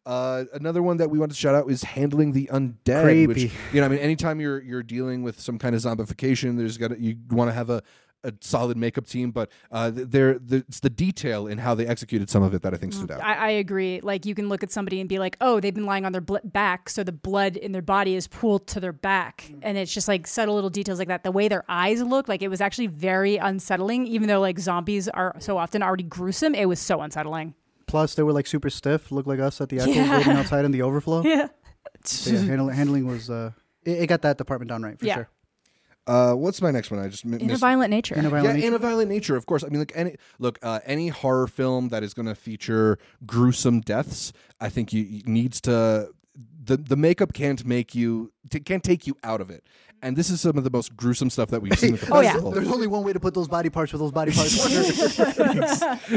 Uh, 0.05 0.45
another 0.53 0.81
one 0.81 0.97
that 0.97 1.09
we 1.09 1.19
want 1.19 1.31
to 1.31 1.37
shout 1.37 1.55
out 1.55 1.69
is 1.69 1.83
handling 1.83 2.31
the 2.31 2.49
undead. 2.51 3.03
Creepy. 3.03 3.27
Which, 3.27 3.51
you 3.73 3.81
know, 3.81 3.85
I 3.85 3.89
mean, 3.89 3.99
anytime 3.99 4.39
you're 4.39 4.61
you're 4.61 4.83
dealing 4.83 5.23
with 5.23 5.39
some 5.39 5.59
kind 5.59 5.75
of 5.75 5.81
zombification, 5.81 6.57
there's 6.57 6.77
got 6.77 6.97
you 6.99 7.17
want 7.29 7.49
to 7.49 7.53
have 7.53 7.69
a 7.69 7.83
a 8.23 8.33
solid 8.41 8.77
makeup 8.77 9.07
team, 9.07 9.31
but 9.31 9.49
uh, 9.71 9.91
there 9.93 10.39
it's 10.49 10.79
the 10.81 10.89
detail 10.89 11.47
in 11.47 11.57
how 11.57 11.75
they 11.75 11.85
executed 11.85 12.29
some 12.29 12.43
of 12.43 12.53
it 12.53 12.61
that 12.61 12.73
I 12.73 12.77
think 12.77 12.93
stood 12.93 13.11
out. 13.11 13.23
I, 13.23 13.33
I 13.35 13.49
agree. 13.51 14.01
Like 14.01 14.25
you 14.25 14.35
can 14.35 14.49
look 14.49 14.63
at 14.63 14.71
somebody 14.71 14.99
and 14.99 15.07
be 15.07 15.19
like, 15.19 15.37
oh, 15.41 15.59
they've 15.59 15.73
been 15.73 15.85
lying 15.85 16.05
on 16.05 16.11
their 16.11 16.21
bl- 16.21 16.37
back, 16.43 16.89
so 16.89 17.03
the 17.03 17.11
blood 17.11 17.55
in 17.55 17.71
their 17.71 17.81
body 17.81 18.15
is 18.15 18.27
pooled 18.27 18.67
to 18.67 18.79
their 18.79 18.93
back, 18.93 19.45
mm-hmm. 19.45 19.59
and 19.61 19.77
it's 19.77 19.93
just 19.93 20.07
like 20.07 20.27
subtle 20.27 20.55
little 20.55 20.69
details 20.69 20.99
like 20.99 21.07
that. 21.07 21.23
The 21.23 21.31
way 21.31 21.47
their 21.47 21.63
eyes 21.69 22.01
look, 22.01 22.27
like 22.27 22.41
it 22.41 22.49
was 22.49 22.61
actually 22.61 22.87
very 22.87 23.37
unsettling. 23.37 24.07
Even 24.07 24.27
though 24.27 24.41
like 24.41 24.59
zombies 24.59 25.07
are 25.07 25.35
so 25.39 25.57
often 25.57 25.81
already 25.81 26.03
gruesome, 26.03 26.55
it 26.55 26.65
was 26.65 26.79
so 26.79 27.01
unsettling. 27.01 27.53
Plus, 27.87 28.13
they 28.13 28.23
were 28.23 28.33
like 28.33 28.45
super 28.45 28.69
stiff, 28.69 29.11
looked 29.11 29.27
like 29.27 29.39
us 29.39 29.59
at 29.61 29.69
the 29.69 29.79
Echo 29.79 29.91
yeah. 29.91 30.17
waiting 30.17 30.33
outside 30.33 30.65
in 30.65 30.71
the 30.71 30.81
overflow. 30.81 31.23
Yeah. 31.29 31.47
yeah 32.25 32.39
handling, 32.39 32.75
handling 32.75 33.07
was 33.07 33.29
uh, 33.29 33.51
it, 33.83 34.03
it, 34.03 34.07
got 34.07 34.21
that 34.21 34.37
department 34.37 34.69
done 34.69 34.83
right 34.83 34.97
for 34.97 35.05
yeah. 35.05 35.15
sure. 35.15 35.29
Uh, 36.07 36.33
what's 36.33 36.61
my 36.61 36.71
next 36.71 36.89
one? 36.89 36.99
I 36.99 37.07
just 37.07 37.25
m- 37.25 37.35
in 37.35 37.51
a 37.51 37.57
violent 37.57 37.91
nature. 37.91 38.15
In 38.15 38.25
a 38.25 38.29
violent 38.29 38.47
yeah, 38.47 38.53
nature. 38.53 38.67
in 38.67 38.73
a 38.73 38.79
violent 38.79 39.09
nature. 39.09 39.35
Of 39.35 39.45
course. 39.45 39.63
I 39.63 39.67
mean, 39.67 39.79
like 39.79 39.91
any 39.93 40.15
look, 40.39 40.57
uh, 40.63 40.79
any 40.85 41.09
horror 41.09 41.47
film 41.47 41.89
that 41.89 42.03
is 42.03 42.13
going 42.13 42.27
to 42.27 42.35
feature 42.35 42.97
gruesome 43.25 43.81
deaths, 43.81 44.33
I 44.59 44.69
think 44.69 44.91
you, 44.91 45.21
needs 45.25 45.61
to 45.61 46.09
the 46.63 46.77
the 46.77 46.95
makeup 46.95 47.33
can't 47.33 47.65
make 47.65 47.93
you 47.93 48.31
t- 48.49 48.59
can't 48.59 48.83
take 48.83 49.07
you 49.07 49.15
out 49.23 49.41
of 49.41 49.49
it. 49.49 49.63
And 50.01 50.15
this 50.15 50.29
is 50.29 50.39
some 50.39 50.57
of 50.57 50.63
the 50.63 50.69
most 50.69 50.95
gruesome 50.95 51.29
stuff 51.29 51.49
that 51.49 51.61
we've 51.61 51.77
seen. 51.77 51.95
At 51.95 52.01
the 52.01 52.11
oh 52.13 52.21
yeah. 52.21 52.39
There's 52.39 52.71
only 52.71 52.87
one 52.87 53.03
way 53.03 53.13
to 53.13 53.19
put 53.19 53.33
those 53.33 53.47
body 53.47 53.69
parts 53.69 53.91
with 53.91 54.01
those 54.01 54.11
body 54.11 54.31
parts. 54.31 54.53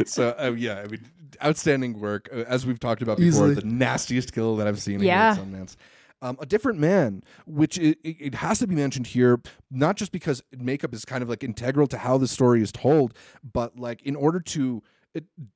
so 0.12 0.34
uh, 0.38 0.52
yeah, 0.56 0.80
I 0.80 0.86
mean, 0.86 1.00
outstanding 1.44 2.00
work. 2.00 2.28
Uh, 2.32 2.44
as 2.46 2.64
we've 2.64 2.80
talked 2.80 3.02
about 3.02 3.18
before, 3.18 3.50
Easily. 3.50 3.54
the 3.54 3.64
nastiest 3.64 4.32
kill 4.32 4.56
that 4.56 4.66
I've 4.66 4.80
seen. 4.80 5.00
Yeah. 5.00 5.38
In 5.38 5.52
Sundance 5.52 5.76
um, 6.22 6.38
a 6.40 6.46
different 6.46 6.78
man, 6.78 7.22
which 7.46 7.76
it, 7.76 7.98
it, 8.04 8.36
has 8.36 8.60
to 8.60 8.66
be 8.66 8.76
mentioned 8.76 9.08
here, 9.08 9.40
not 9.70 9.96
just 9.96 10.12
because 10.12 10.42
makeup 10.56 10.94
is 10.94 11.04
kind 11.04 11.22
of 11.22 11.28
like 11.28 11.42
integral 11.42 11.88
to 11.88 11.98
how 11.98 12.16
the 12.16 12.28
story 12.28 12.62
is 12.62 12.70
told, 12.70 13.12
but 13.42 13.76
like 13.76 14.00
in 14.02 14.14
order 14.14 14.38
to 14.38 14.82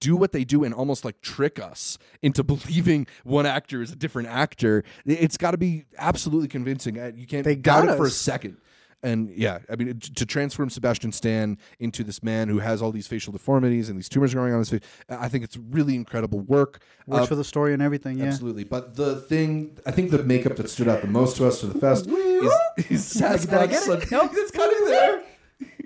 do 0.01 0.17
what 0.17 0.33
they 0.33 0.45
do 0.45 0.65
and 0.65 0.75
almost 0.75 1.05
like 1.05 1.21
trick 1.23 1.59
us 1.59 1.99
into 2.21 2.43
believing 2.45 3.07
one 3.23 3.47
actor 3.47 3.81
is 3.81 3.93
a 3.93 3.97
different 3.97 4.29
actor, 4.29 4.83
it's 5.07 5.37
got 5.37 5.53
to 5.53 5.59
be 5.59 5.85
absolutely 5.99 6.49
convincing. 6.49 6.99
Uh, 6.99 7.13
you 7.15 7.27
can't 7.27 7.45
they 7.45 7.55
doubt 7.55 7.89
it 7.89 7.97
for 7.97 8.07
a 8.07 8.11
second 8.11 8.59
and 9.03 9.31
yeah, 9.31 9.59
I 9.71 9.77
mean, 9.77 9.99
to 10.01 10.27
transform 10.27 10.71
Sebastian 10.71 11.13
Stan 11.13 11.59
into 11.79 12.03
this 12.03 12.23
man 12.23 12.49
who 12.49 12.59
has 12.59 12.83
all 12.83 12.93
these 12.93 13.07
facial 13.07 13.33
deformities 13.33 13.89
and 13.89 13.99
these 13.99 14.09
tumors 14.09 14.35
growing 14.35 14.53
on 14.53 14.59
his 14.59 14.71
face, 14.71 14.81
I 15.09 15.29
think 15.29 15.45
it's 15.45 15.57
really 15.57 15.95
incredible 15.95 16.41
work. 16.41 16.83
Works 17.07 17.25
uh, 17.25 17.27
for 17.27 17.35
the 17.35 17.45
story 17.45 17.73
and 17.73 17.83
everything. 17.83 18.19
Yeah, 18.19 18.27
absolutely. 18.27 18.65
But 18.65 18.97
the 18.97 19.17
thing, 19.17 19.79
I 19.87 19.91
think, 19.91 20.11
the 20.11 20.23
makeup 20.23 20.57
that 20.57 20.71
stood 20.71 20.89
out 20.89 21.03
the 21.03 21.09
most 21.09 21.37
to 21.37 21.47
us 21.47 21.61
for 21.61 21.67
the 21.67 21.79
fest 21.79 22.07
is, 22.09 22.53
is 22.91 23.15
Sasquatch. 23.15 24.11
Nope, 24.11 24.31
it's 24.35 24.51
coming 24.51 24.85
there. 24.87 25.23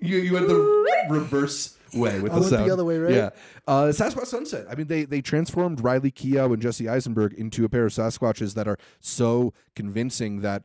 You 0.01 0.19
you 0.19 0.35
had 0.37 0.49
the 0.49 1.07
reverse 1.11 1.77
way 1.95 2.21
with 2.21 2.33
I 2.33 2.39
the 2.39 2.45
sound. 2.45 2.67
the 2.69 2.73
other 2.73 2.85
way, 2.85 2.99
right? 2.99 3.15
Yeah. 3.15 3.31
Uh, 3.67 3.85
Sasquatch 3.87 4.27
Sunset. 4.27 4.67
I 4.71 4.75
mean, 4.75 4.87
they 4.87 5.05
they 5.05 5.21
transformed 5.21 5.83
Riley 5.83 6.11
Keough 6.11 6.53
and 6.53 6.61
Jesse 6.63 6.89
Eisenberg 6.89 7.33
into 7.35 7.65
a 7.65 7.69
pair 7.69 7.87
of 7.87 7.93
Sasquatches 7.93 8.55
that 8.55 8.69
are 8.69 8.79
so 9.01 9.53
convincing 9.75 10.41
that 10.41 10.65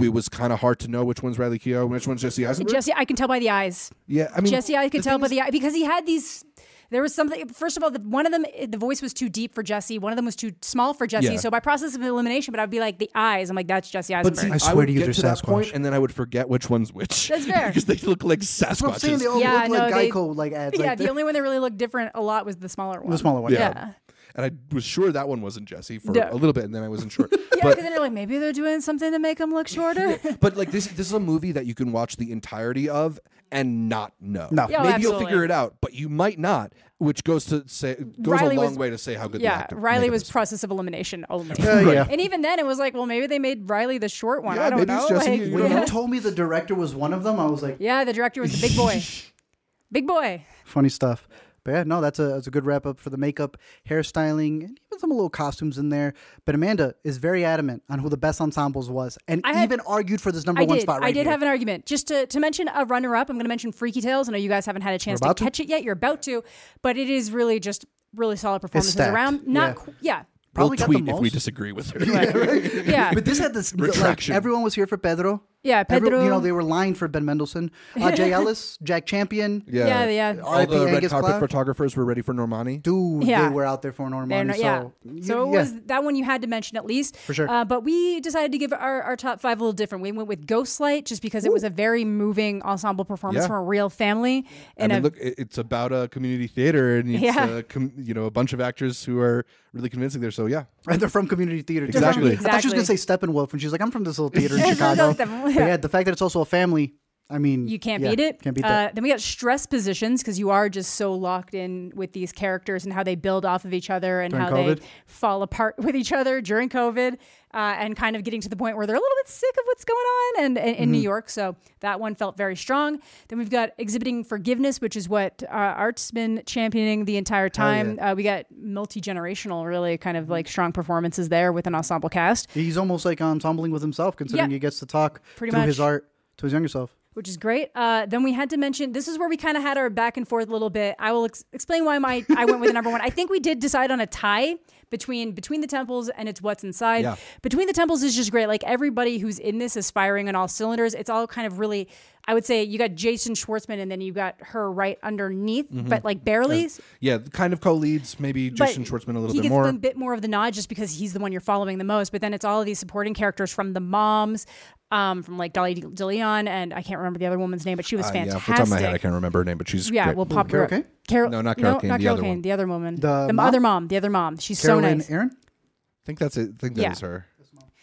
it 0.00 0.12
was 0.12 0.28
kind 0.28 0.52
of 0.52 0.60
hard 0.60 0.78
to 0.80 0.88
know 0.88 1.04
which 1.04 1.22
one's 1.22 1.38
Riley 1.38 1.58
Keough 1.58 1.82
and 1.82 1.90
which 1.90 2.06
one's 2.06 2.22
Jesse 2.22 2.46
Eisenberg. 2.46 2.72
Jesse, 2.72 2.92
I 2.94 3.04
can 3.04 3.16
tell 3.16 3.28
by 3.28 3.38
the 3.38 3.50
eyes. 3.50 3.90
Yeah, 4.06 4.30
I 4.36 4.40
mean, 4.40 4.50
Jesse, 4.52 4.76
I 4.76 4.88
could 4.88 5.02
tell 5.02 5.18
by 5.18 5.28
the 5.28 5.40
eye 5.40 5.50
because 5.50 5.74
he 5.74 5.84
had 5.84 6.06
these 6.06 6.44
there 6.90 7.02
was 7.02 7.14
something. 7.14 7.48
First 7.48 7.76
of 7.76 7.82
all, 7.82 7.90
the, 7.90 8.00
one 8.00 8.26
of 8.26 8.32
them, 8.32 8.44
eh, 8.54 8.66
the 8.68 8.78
voice 8.78 9.02
was 9.02 9.12
too 9.12 9.28
deep 9.28 9.54
for 9.54 9.62
Jesse. 9.62 9.98
One 9.98 10.12
of 10.12 10.16
them 10.16 10.24
was 10.24 10.36
too 10.36 10.52
small 10.62 10.94
for 10.94 11.06
Jesse. 11.06 11.34
Yeah. 11.34 11.36
So 11.36 11.50
by 11.50 11.60
process 11.60 11.94
of 11.94 12.02
elimination, 12.02 12.52
but 12.52 12.60
I'd 12.60 12.70
be 12.70 12.80
like 12.80 12.98
the 12.98 13.10
eyes. 13.14 13.50
I'm 13.50 13.56
like, 13.56 13.68
that's 13.68 13.90
Jesse 13.90 14.14
Eisenberg. 14.14 14.34
But 14.34 14.40
see, 14.40 14.50
I 14.50 14.56
swear 14.58 14.82
I 14.82 14.86
to 14.86 14.92
you, 14.92 14.98
get 15.04 15.14
to 15.14 15.22
that 15.22 15.42
point, 15.42 15.72
and 15.72 15.84
then 15.84 15.94
I 15.94 15.98
would 15.98 16.12
forget 16.12 16.48
which 16.48 16.70
one's 16.70 16.92
which. 16.92 17.28
That's 17.28 17.46
fair 17.46 17.66
because 17.68 17.84
they 17.84 17.96
look 17.96 18.24
like 18.24 18.40
Sasquatches. 18.40 19.00
Saying, 19.00 19.18
they 19.18 19.26
all 19.26 19.40
yeah, 19.40 19.66
look 19.66 19.70
like 19.70 19.90
no, 19.90 19.96
Geico 19.96 20.36
like 20.36 20.52
ads. 20.52 20.78
Yeah, 20.78 20.86
like 20.86 20.98
the 20.98 21.10
only 21.10 21.24
one 21.24 21.34
that 21.34 21.42
really 21.42 21.58
looked 21.58 21.76
different 21.76 22.12
a 22.14 22.22
lot 22.22 22.46
was 22.46 22.56
the 22.56 22.68
smaller 22.68 23.00
one. 23.00 23.10
The 23.10 23.18
smaller 23.18 23.40
one. 23.40 23.52
yeah. 23.52 23.72
yeah 23.74 23.92
and 24.38 24.44
I 24.44 24.74
was 24.74 24.84
sure 24.84 25.10
that 25.10 25.28
one 25.28 25.42
wasn't 25.42 25.66
Jesse 25.66 25.98
for 25.98 26.12
a 26.12 26.32
little 26.32 26.52
bit, 26.52 26.64
and 26.64 26.72
then 26.72 26.84
I 26.84 26.88
wasn't 26.88 27.10
sure. 27.10 27.28
yeah, 27.32 27.70
because 27.70 27.76
then 27.76 27.90
you're 27.90 28.00
like, 28.00 28.12
maybe 28.12 28.38
they're 28.38 28.52
doing 28.52 28.80
something 28.80 29.10
to 29.10 29.18
make 29.18 29.40
him 29.40 29.52
look 29.52 29.66
shorter. 29.66 30.16
but 30.40 30.56
like 30.56 30.70
this, 30.70 30.86
this 30.86 31.08
is 31.08 31.12
a 31.12 31.18
movie 31.18 31.50
that 31.52 31.66
you 31.66 31.74
can 31.74 31.90
watch 31.90 32.16
the 32.16 32.30
entirety 32.30 32.88
of 32.88 33.18
and 33.50 33.88
not 33.88 34.12
know. 34.20 34.48
No, 34.50 34.68
yeah, 34.68 34.82
maybe 34.82 34.94
absolutely. 34.94 35.02
you'll 35.02 35.20
figure 35.20 35.44
it 35.44 35.50
out, 35.50 35.76
but 35.80 35.94
you 35.94 36.08
might 36.08 36.38
not. 36.38 36.72
Which 36.98 37.22
goes 37.22 37.44
to 37.46 37.62
say 37.68 37.94
goes 37.94 38.40
Riley 38.40 38.56
a 38.56 38.60
long 38.60 38.70
was, 38.70 38.78
way 38.78 38.90
to 38.90 38.98
say 38.98 39.14
how 39.14 39.28
good. 39.28 39.40
Yeah, 39.40 39.68
the 39.68 39.76
Riley 39.76 40.10
was 40.10 40.22
is. 40.22 40.30
process 40.30 40.64
of 40.64 40.72
elimination 40.72 41.24
only. 41.30 41.54
Uh, 41.54 41.80
yeah, 41.80 42.06
and 42.10 42.20
even 42.20 42.40
then, 42.42 42.58
it 42.58 42.66
was 42.66 42.78
like, 42.78 42.94
well, 42.94 43.06
maybe 43.06 43.28
they 43.28 43.38
made 43.38 43.70
Riley 43.70 43.98
the 43.98 44.08
short 44.08 44.42
one. 44.42 44.56
Yeah, 44.56 44.66
I 44.66 44.70
don't 44.70 44.80
maybe 44.80 44.92
know. 44.92 45.06
It's 45.06 45.26
like, 45.26 45.40
you 45.40 45.54
when 45.54 45.70
you 45.70 45.86
told 45.86 46.10
me 46.10 46.18
the 46.18 46.32
director 46.32 46.74
was 46.74 46.96
one 46.96 47.12
of 47.12 47.22
them, 47.22 47.38
I 47.38 47.46
was 47.46 47.62
like, 47.62 47.76
yeah, 47.78 48.02
the 48.02 48.12
director 48.12 48.40
was 48.40 48.60
the 48.60 48.66
big 48.66 48.76
boy. 48.76 49.02
big 49.92 50.08
boy. 50.08 50.44
Funny 50.64 50.88
stuff. 50.88 51.28
But 51.68 51.74
yeah, 51.74 51.82
no, 51.82 52.00
that's 52.00 52.18
a 52.18 52.28
that's 52.28 52.46
a 52.46 52.50
good 52.50 52.64
wrap 52.64 52.86
up 52.86 52.98
for 52.98 53.10
the 53.10 53.18
makeup, 53.18 53.58
hairstyling, 53.86 54.64
and 54.64 54.80
even 54.86 54.98
some 54.98 55.10
little 55.10 55.28
costumes 55.28 55.76
in 55.76 55.90
there. 55.90 56.14
But 56.46 56.54
Amanda 56.54 56.94
is 57.04 57.18
very 57.18 57.44
adamant 57.44 57.82
on 57.90 57.98
who 57.98 58.08
the 58.08 58.16
best 58.16 58.40
ensembles 58.40 58.88
was, 58.88 59.18
and 59.28 59.42
I 59.44 59.64
even 59.64 59.80
argued 59.80 60.22
for 60.22 60.32
this 60.32 60.46
number 60.46 60.62
I 60.62 60.64
one 60.64 60.78
did. 60.78 60.82
spot. 60.84 61.02
Right 61.02 61.08
I 61.08 61.12
did 61.12 61.24
here. 61.24 61.30
have 61.30 61.42
an 61.42 61.48
argument. 61.48 61.84
Just 61.84 62.08
to, 62.08 62.24
to 62.24 62.40
mention 62.40 62.70
a 62.74 62.86
runner 62.86 63.14
up, 63.14 63.28
I'm 63.28 63.36
going 63.36 63.44
to 63.44 63.50
mention 63.50 63.72
Freaky 63.72 64.00
Tales. 64.00 64.30
I 64.30 64.32
know 64.32 64.38
you 64.38 64.48
guys 64.48 64.64
haven't 64.64 64.80
had 64.80 64.94
a 64.94 64.98
chance 64.98 65.20
to 65.20 65.34
catch 65.34 65.60
it 65.60 65.68
yet. 65.68 65.82
You're 65.82 65.92
about 65.92 66.22
to, 66.22 66.42
but 66.80 66.96
it 66.96 67.10
is 67.10 67.32
really 67.32 67.60
just 67.60 67.84
really 68.14 68.36
solid 68.36 68.62
performances 68.62 68.98
around. 68.98 69.46
Not 69.46 69.76
yeah. 70.00 70.22
yeah. 70.22 70.22
Probably 70.58 70.76
we'll 70.76 70.86
tweet 70.86 71.08
if 71.08 71.20
we 71.20 71.30
disagree 71.30 71.72
with 71.72 71.90
her. 71.92 72.04
yeah, 72.04 72.36
right? 72.36 72.86
yeah. 72.86 73.14
But 73.14 73.24
this 73.24 73.38
had 73.38 73.54
this 73.54 73.74
like 73.74 74.28
everyone 74.28 74.62
was 74.62 74.74
here 74.74 74.86
for 74.86 74.98
Pedro. 74.98 75.42
Yeah, 75.64 75.82
Pedro. 75.82 76.08
Every, 76.08 76.24
you 76.24 76.30
know, 76.30 76.38
they 76.38 76.52
were 76.52 76.62
lying 76.62 76.94
for 76.94 77.08
Ben 77.08 77.24
Mendelsohn. 77.24 77.72
Uh, 78.00 78.12
Jay 78.12 78.32
Ellis, 78.38 78.78
Jack 78.82 79.06
Champion. 79.06 79.64
Yeah, 79.66 80.04
yeah. 80.04 80.34
yeah. 80.34 80.42
All 80.42 80.64
the 80.64 80.84
red 80.86 81.02
carpet 81.08 81.10
Clark. 81.10 81.40
photographers 81.40 81.96
were 81.96 82.04
ready 82.04 82.22
for 82.22 82.32
Normani. 82.32 82.80
Dude, 82.80 83.24
yeah. 83.24 83.48
they 83.48 83.54
were 83.54 83.64
out 83.64 83.82
there 83.82 83.92
for 83.92 84.08
Normani. 84.08 84.46
Not, 84.46 84.58
yeah. 84.58 84.82
So, 84.82 85.22
so 85.22 85.42
it 85.42 85.58
was 85.58 85.74
that 85.86 86.04
one 86.04 86.14
you 86.14 86.24
had 86.24 86.42
to 86.42 86.48
mention 86.48 86.76
at 86.76 86.86
least. 86.86 87.16
For 87.16 87.34
sure. 87.34 87.50
Uh, 87.50 87.64
but 87.64 87.82
we 87.82 88.20
decided 88.20 88.52
to 88.52 88.58
give 88.58 88.72
our, 88.72 89.02
our 89.02 89.16
top 89.16 89.40
five 89.40 89.60
a 89.60 89.64
little 89.64 89.72
different. 89.72 90.02
We 90.02 90.12
went 90.12 90.28
with 90.28 90.46
Ghostlight 90.46 91.06
just 91.06 91.22
because 91.22 91.44
Ooh. 91.44 91.48
it 91.48 91.52
was 91.52 91.64
a 91.64 91.70
very 91.70 92.04
moving 92.04 92.62
ensemble 92.62 93.04
performance 93.04 93.42
yeah. 93.42 93.48
from 93.48 93.56
a 93.56 93.62
real 93.62 93.90
family. 93.90 94.46
And 94.76 94.92
I 94.92 94.96
mean, 94.96 95.02
look, 95.02 95.16
it's 95.18 95.58
about 95.58 95.92
a 95.92 96.06
community 96.08 96.46
theater 96.46 96.96
and 96.96 97.10
it's 97.10 97.22
yeah. 97.22 97.46
a 97.48 97.62
com- 97.64 97.92
you 97.98 98.14
know 98.14 98.26
a 98.26 98.30
bunch 98.30 98.52
of 98.52 98.60
actors 98.60 99.04
who 99.04 99.18
are 99.18 99.44
really 99.72 99.88
convincing 99.88 100.20
there. 100.20 100.30
So 100.30 100.46
yeah, 100.48 100.64
and 100.88 101.00
they're 101.00 101.08
from 101.08 101.28
community 101.28 101.62
theater. 101.62 101.86
Exactly. 101.86 102.32
exactly. 102.32 102.48
I 102.48 102.52
thought 102.52 102.60
she 102.62 102.66
was 102.68 102.74
gonna 102.74 102.86
say 102.86 102.94
Steppenwolf, 102.94 103.52
and 103.52 103.60
she's 103.62 103.72
like, 103.72 103.80
I'm 103.80 103.90
from 103.90 104.04
this 104.04 104.18
little 104.18 104.30
theater 104.30 104.56
in 104.56 104.64
Chicago. 104.74 105.14
yeah, 105.48 105.76
the 105.76 105.88
fact 105.88 106.06
that 106.06 106.12
it's 106.12 106.22
also 106.22 106.40
a 106.40 106.44
family 106.46 106.94
I 107.30 107.38
mean, 107.38 107.68
You 107.68 107.78
can't 107.78 108.02
yeah, 108.02 108.10
beat 108.10 108.20
it. 108.20 108.42
Can't 108.42 108.56
beat 108.56 108.64
uh. 108.64 108.90
Then 108.94 109.02
we 109.04 109.10
got 109.10 109.20
stress 109.20 109.66
positions 109.66 110.22
because 110.22 110.38
you 110.38 110.48
are 110.50 110.68
just 110.70 110.94
so 110.94 111.12
locked 111.12 111.52
in 111.52 111.92
with 111.94 112.12
these 112.12 112.32
characters 112.32 112.84
and 112.84 112.92
how 112.92 113.02
they 113.02 113.16
build 113.16 113.44
off 113.44 113.66
of 113.66 113.74
each 113.74 113.90
other 113.90 114.22
and 114.22 114.30
During 114.32 114.46
how 114.46 114.52
COVID? 114.54 114.78
they 114.80 114.86
fall 115.06 115.42
apart 115.42 115.74
with 115.78 115.94
each 115.94 116.12
other 116.12 116.40
during 116.40 116.68
COVID. 116.70 117.18
Uh, 117.54 117.74
and 117.78 117.96
kind 117.96 118.14
of 118.14 118.24
getting 118.24 118.42
to 118.42 118.48
the 118.50 118.56
point 118.56 118.76
where 118.76 118.86
they're 118.86 118.94
a 118.94 118.98
little 119.00 119.16
bit 119.22 119.28
sick 119.28 119.54
of 119.58 119.62
what's 119.64 119.82
going 119.82 119.96
on 119.98 120.44
and, 120.44 120.58
and 120.58 120.68
in 120.68 120.82
Mm-hmm. 120.82 120.92
New 120.92 120.98
York. 121.00 121.30
So 121.30 121.56
that 121.80 121.98
one 121.98 122.14
felt 122.14 122.36
very 122.36 122.54
strong. 122.54 122.98
Then 123.28 123.38
we've 123.38 123.48
got 123.48 123.70
exhibiting 123.78 124.22
forgiveness, 124.22 124.82
which 124.82 124.96
is 124.96 125.08
what 125.08 125.42
uh, 125.44 125.54
Art's 125.54 126.10
been 126.10 126.42
championing 126.44 127.06
the 127.06 127.16
entire 127.16 127.48
time. 127.48 127.98
Uh, 128.02 128.12
we 128.14 128.22
got 128.22 128.44
multi 128.54 129.00
generational, 129.00 129.66
really 129.66 129.96
kind 129.96 130.18
of 130.18 130.28
like 130.28 130.46
strong 130.46 130.72
performances 130.72 131.30
there 131.30 131.50
with 131.50 131.66
an 131.66 131.74
ensemble 131.74 132.10
cast. 132.10 132.50
He's 132.52 132.76
almost 132.76 133.06
like 133.06 133.18
ensembling 133.22 133.70
with 133.72 133.80
himself, 133.82 134.14
considering 134.16 134.50
Yeah. 134.50 134.54
he 134.54 134.58
gets 134.58 134.78
to 134.80 134.86
talk 134.86 135.22
Pretty 135.36 135.50
through 135.52 135.62
his 135.62 135.78
much. 135.78 135.84
art 135.84 136.10
to 136.36 136.44
his 136.46 136.52
younger 136.52 136.68
self. 136.68 136.94
Which 137.18 137.28
is 137.28 137.36
great. 137.36 137.70
Uh, 137.74 138.06
then 138.06 138.22
we 138.22 138.32
had 138.32 138.48
to 138.50 138.56
mention 138.56 138.92
this 138.92 139.08
is 139.08 139.18
where 139.18 139.28
we 139.28 139.36
kind 139.36 139.56
of 139.56 139.62
had 139.64 139.76
our 139.76 139.90
back 139.90 140.16
and 140.16 140.26
forth 140.28 140.48
a 140.48 140.52
little 140.52 140.70
bit. 140.70 140.94
I 141.00 141.10
will 141.10 141.24
ex- 141.24 141.44
explain 141.52 141.84
why 141.84 141.98
my 141.98 142.24
I 142.36 142.44
went 142.44 142.60
with 142.60 142.70
the 142.70 142.74
number 142.74 142.90
one. 142.90 143.00
I 143.00 143.10
think 143.10 143.28
we 143.28 143.40
did 143.40 143.58
decide 143.58 143.90
on 143.90 144.00
a 144.00 144.06
tie 144.06 144.54
between 144.90 145.32
between 145.32 145.60
the 145.60 145.66
temples 145.66 146.08
and 146.10 146.28
it's 146.28 146.40
what's 146.40 146.62
inside. 146.62 147.02
Yeah. 147.02 147.16
Between 147.42 147.66
the 147.66 147.72
temples 147.72 148.04
is 148.04 148.14
just 148.14 148.30
great. 148.30 148.46
Like 148.46 148.62
everybody 148.62 149.18
who's 149.18 149.40
in 149.40 149.58
this 149.58 149.76
is 149.76 149.90
firing 149.90 150.28
on 150.28 150.36
all 150.36 150.46
cylinders. 150.46 150.94
It's 150.94 151.10
all 151.10 151.26
kind 151.26 151.46
of 151.46 151.58
really. 151.58 151.88
I 152.26 152.34
would 152.34 152.44
say 152.44 152.62
you 152.62 152.76
got 152.78 152.94
Jason 152.94 153.32
Schwartzman 153.32 153.80
and 153.80 153.90
then 153.90 154.02
you 154.02 154.12
got 154.12 154.36
her 154.40 154.70
right 154.70 154.98
underneath, 155.02 155.66
but 155.70 156.04
like 156.04 156.24
barely. 156.24 156.68
Yeah, 157.00 157.18
kind 157.32 157.54
of 157.54 157.62
co-leads. 157.62 158.20
Maybe 158.20 158.50
But 158.50 158.66
Jason 158.66 158.84
Schwartzman 158.84 159.16
a 159.16 159.20
little 159.20 159.34
bit 159.40 159.48
more. 159.48 159.64
he 159.64 159.70
gets 159.70 159.76
a 159.76 159.80
bit 159.80 159.96
more 159.96 160.12
of 160.12 160.20
the 160.20 160.28
nod 160.28 160.52
just 160.52 160.68
because 160.68 160.92
he's 160.98 161.14
the 161.14 161.20
one 161.20 161.32
you're 161.32 161.40
following 161.40 161.78
the 161.78 161.84
most. 161.84 162.12
But 162.12 162.20
then 162.20 162.34
it's 162.34 162.44
all 162.44 162.60
of 162.60 162.66
these 162.66 162.78
supporting 162.78 163.14
characters 163.14 163.50
from 163.50 163.72
the 163.72 163.80
moms, 163.80 164.44
um, 164.90 165.22
from 165.22 165.36
like 165.38 165.52
Dolly 165.52 165.74
DeLeon, 165.76 166.48
and 166.48 166.72
I 166.72 166.82
can't 166.82 166.98
remember 166.98 167.18
the 167.18 167.26
other 167.26 167.38
woman's 167.38 167.66
name, 167.66 167.76
but 167.76 167.84
she 167.84 167.96
was 167.96 168.06
Uh, 168.06 168.12
yeah, 168.14 168.20
off 168.36 168.44
fantastic. 168.44 168.46
the 168.46 168.52
top 168.54 168.62
of 168.64 168.70
my 168.70 168.80
head, 168.80 168.94
I 168.94 168.98
can't 168.98 169.14
remember 169.14 169.40
her 169.40 169.44
name, 169.44 169.58
but 169.58 169.68
she's 169.68 169.90
Yeah, 169.90 170.04
great. 170.06 170.16
we'll 170.16 170.26
pop 170.26 170.48
Carol 170.48 170.64
her. 170.64 170.68
Kane? 170.68 170.84
Carol, 171.06 171.30
No, 171.30 171.40
not 171.42 171.56
Carol 171.58 171.74
no, 171.74 171.80
Kane, 171.80 171.88
Not 171.90 171.98
the 171.98 172.04
Carol 172.04 172.14
other 172.14 172.22
Kane, 172.22 172.30
one. 172.30 172.42
the 172.42 172.52
other 172.52 172.66
woman, 172.66 172.94
The 172.96 173.26
the 173.26 173.32
mom? 173.34 173.46
other 173.46 173.60
mom, 173.60 173.88
the 173.88 173.96
other 173.96 174.10
mom. 174.10 174.38
She's 174.38 174.60
Carolyn 174.62 174.84
so 174.84 174.96
nice. 175.06 175.10
Aaron? 175.10 175.30
I 175.34 176.04
think 176.06 176.18
that's 176.18 176.36
it. 176.38 176.50
I 176.54 176.56
think 176.58 176.74
that 176.76 176.92
is 176.92 177.02
Yeah. 177.02 177.08
her. 177.08 177.26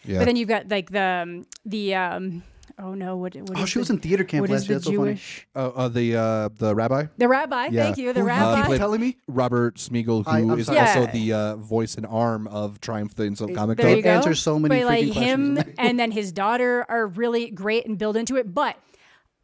Yeah. 0.04 0.18
But 0.18 0.24
then 0.26 0.36
you've 0.36 0.48
got 0.48 0.68
like 0.68 0.90
the 0.90 1.00
um, 1.00 1.46
the 1.64 1.94
um, 1.94 2.42
oh 2.78 2.94
no, 2.94 3.16
what? 3.16 3.34
what 3.36 3.56
Oh, 3.58 3.62
is 3.62 3.68
she 3.68 3.78
was 3.78 3.90
in 3.90 3.98
theater 3.98 4.24
camp 4.24 4.42
What 4.42 4.50
last 4.50 4.68
year. 4.68 4.78
the 4.78 4.84
That's 4.84 4.84
so 4.86 4.90
funny. 5.00 5.12
Jewish? 5.14 5.46
oh, 5.54 5.70
uh, 5.70 5.88
the 5.88 6.16
uh, 6.16 6.48
the 6.56 6.74
rabbi 6.74 7.06
The 7.18 7.28
rabbi. 7.28 7.66
Yeah. 7.66 7.84
Thank 7.84 7.98
you. 7.98 8.12
The 8.12 8.20
Who- 8.20 8.26
rabbi. 8.26 8.56
keep 8.56 8.64
played- 8.66 8.78
telling 8.78 9.00
me? 9.00 9.16
Robert 9.28 9.76
Smigel, 9.76 10.24
I- 10.26 10.40
who 10.40 10.52
I'm 10.52 10.58
is 10.58 10.66
sorry. 10.66 10.78
also 10.80 11.00
Yeah. 11.02 11.10
the 11.12 11.32
uh, 11.32 11.56
voice 11.56 11.94
and 11.96 12.06
arm 12.06 12.46
of 12.48 12.80
Triumph 12.80 13.14
the 13.14 13.24
Insult 13.24 13.54
Comic 13.54 13.78
there 13.78 13.86
Con. 13.88 13.96
you 13.96 14.02
go. 14.02 14.10
answers 14.10 14.40
so 14.40 14.58
many 14.58 14.80
but 14.80 14.86
like 14.86 15.06
freaking 15.06 15.12
him 15.14 15.58
and 15.78 15.98
then 15.98 16.10
his 16.10 16.32
daughter 16.32 16.84
are 16.88 17.06
really 17.06 17.50
great 17.50 17.86
and 17.86 17.96
build 17.98 18.16
into 18.16 18.36
it. 18.36 18.54
But 18.54 18.76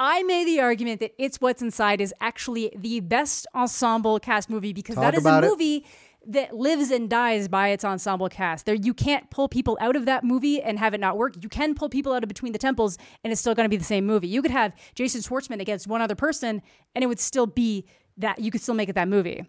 I 0.00 0.22
made 0.24 0.46
the 0.48 0.60
argument 0.60 0.98
that 1.00 1.12
It's 1.16 1.40
What's 1.40 1.62
Inside 1.62 2.00
is 2.00 2.12
actually 2.20 2.72
the 2.76 2.98
best 3.00 3.46
ensemble 3.54 4.18
cast 4.18 4.50
movie 4.50 4.72
because 4.72 4.96
Talk 4.96 5.04
that 5.04 5.14
is 5.14 5.20
about 5.22 5.44
a 5.44 5.46
it. 5.52 5.84
That 6.26 6.54
lives 6.54 6.90
and 6.90 7.10
dies 7.10 7.48
by 7.48 7.68
its 7.68 7.84
ensemble 7.84 8.28
cast. 8.28 8.66
There 8.66 8.74
you 8.74 8.94
can't 8.94 9.28
pull 9.30 9.48
people 9.48 9.76
out 9.80 9.96
of 9.96 10.06
that 10.06 10.24
movie 10.24 10.62
and 10.62 10.78
have 10.78 10.94
it 10.94 11.00
not 11.00 11.16
work. 11.16 11.34
You 11.42 11.48
can 11.48 11.74
pull 11.74 11.88
people 11.88 12.12
out 12.12 12.22
of 12.22 12.28
between 12.28 12.52
the 12.52 12.58
temples 12.58 12.98
and 13.24 13.32
it's 13.32 13.40
still 13.40 13.54
going 13.54 13.64
to 13.64 13.70
be 13.70 13.76
the 13.76 13.84
same 13.84 14.06
movie. 14.06 14.28
You 14.28 14.42
could 14.42 14.50
have 14.50 14.72
Jason 14.94 15.20
Schwartzman 15.20 15.60
against 15.60 15.86
one 15.86 16.00
other 16.00 16.14
person 16.14 16.62
and 16.94 17.02
it 17.02 17.06
would 17.06 17.20
still 17.20 17.46
be 17.46 17.84
that 18.16 18.38
you 18.38 18.50
could 18.50 18.60
still 18.60 18.74
make 18.74 18.88
it 18.88 18.94
that 18.94 19.08
movie 19.08 19.44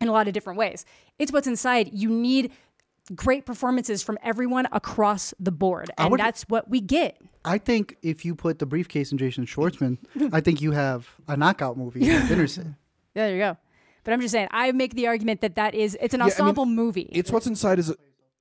in 0.00 0.08
a 0.08 0.12
lot 0.12 0.26
of 0.26 0.34
different 0.34 0.58
ways. 0.58 0.84
It's 1.18 1.32
what's 1.32 1.46
inside. 1.46 1.90
You 1.92 2.08
need 2.08 2.52
great 3.14 3.44
performances 3.44 4.02
from 4.02 4.16
everyone 4.22 4.66
across 4.72 5.34
the 5.38 5.52
board. 5.52 5.90
And 5.98 6.10
would- 6.10 6.20
that's 6.20 6.44
what 6.44 6.70
we 6.70 6.80
get. 6.80 7.18
I 7.44 7.58
think 7.58 7.96
if 8.02 8.24
you 8.24 8.34
put 8.34 8.58
the 8.58 8.66
briefcase 8.66 9.12
in 9.12 9.18
Jason 9.18 9.44
Schwartzman, 9.44 9.98
I 10.32 10.40
think 10.40 10.62
you 10.62 10.72
have 10.72 11.08
a 11.28 11.36
knockout 11.36 11.76
movie. 11.76 12.00
in 12.10 12.26
Innocent. 12.32 12.76
There 13.12 13.30
you 13.30 13.38
go. 13.38 13.56
But 14.04 14.12
I'm 14.12 14.20
just 14.20 14.32
saying, 14.32 14.48
I 14.50 14.70
make 14.72 14.94
the 14.94 15.06
argument 15.06 15.40
that 15.40 15.56
that 15.56 15.74
is 15.74 15.96
it's 16.00 16.14
an 16.14 16.20
I 16.20 16.24
mean, 16.24 16.32
ensemble 16.32 16.66
movie. 16.66 17.08
It's 17.12 17.30
what's 17.30 17.46
inside 17.46 17.78
is. 17.78 17.92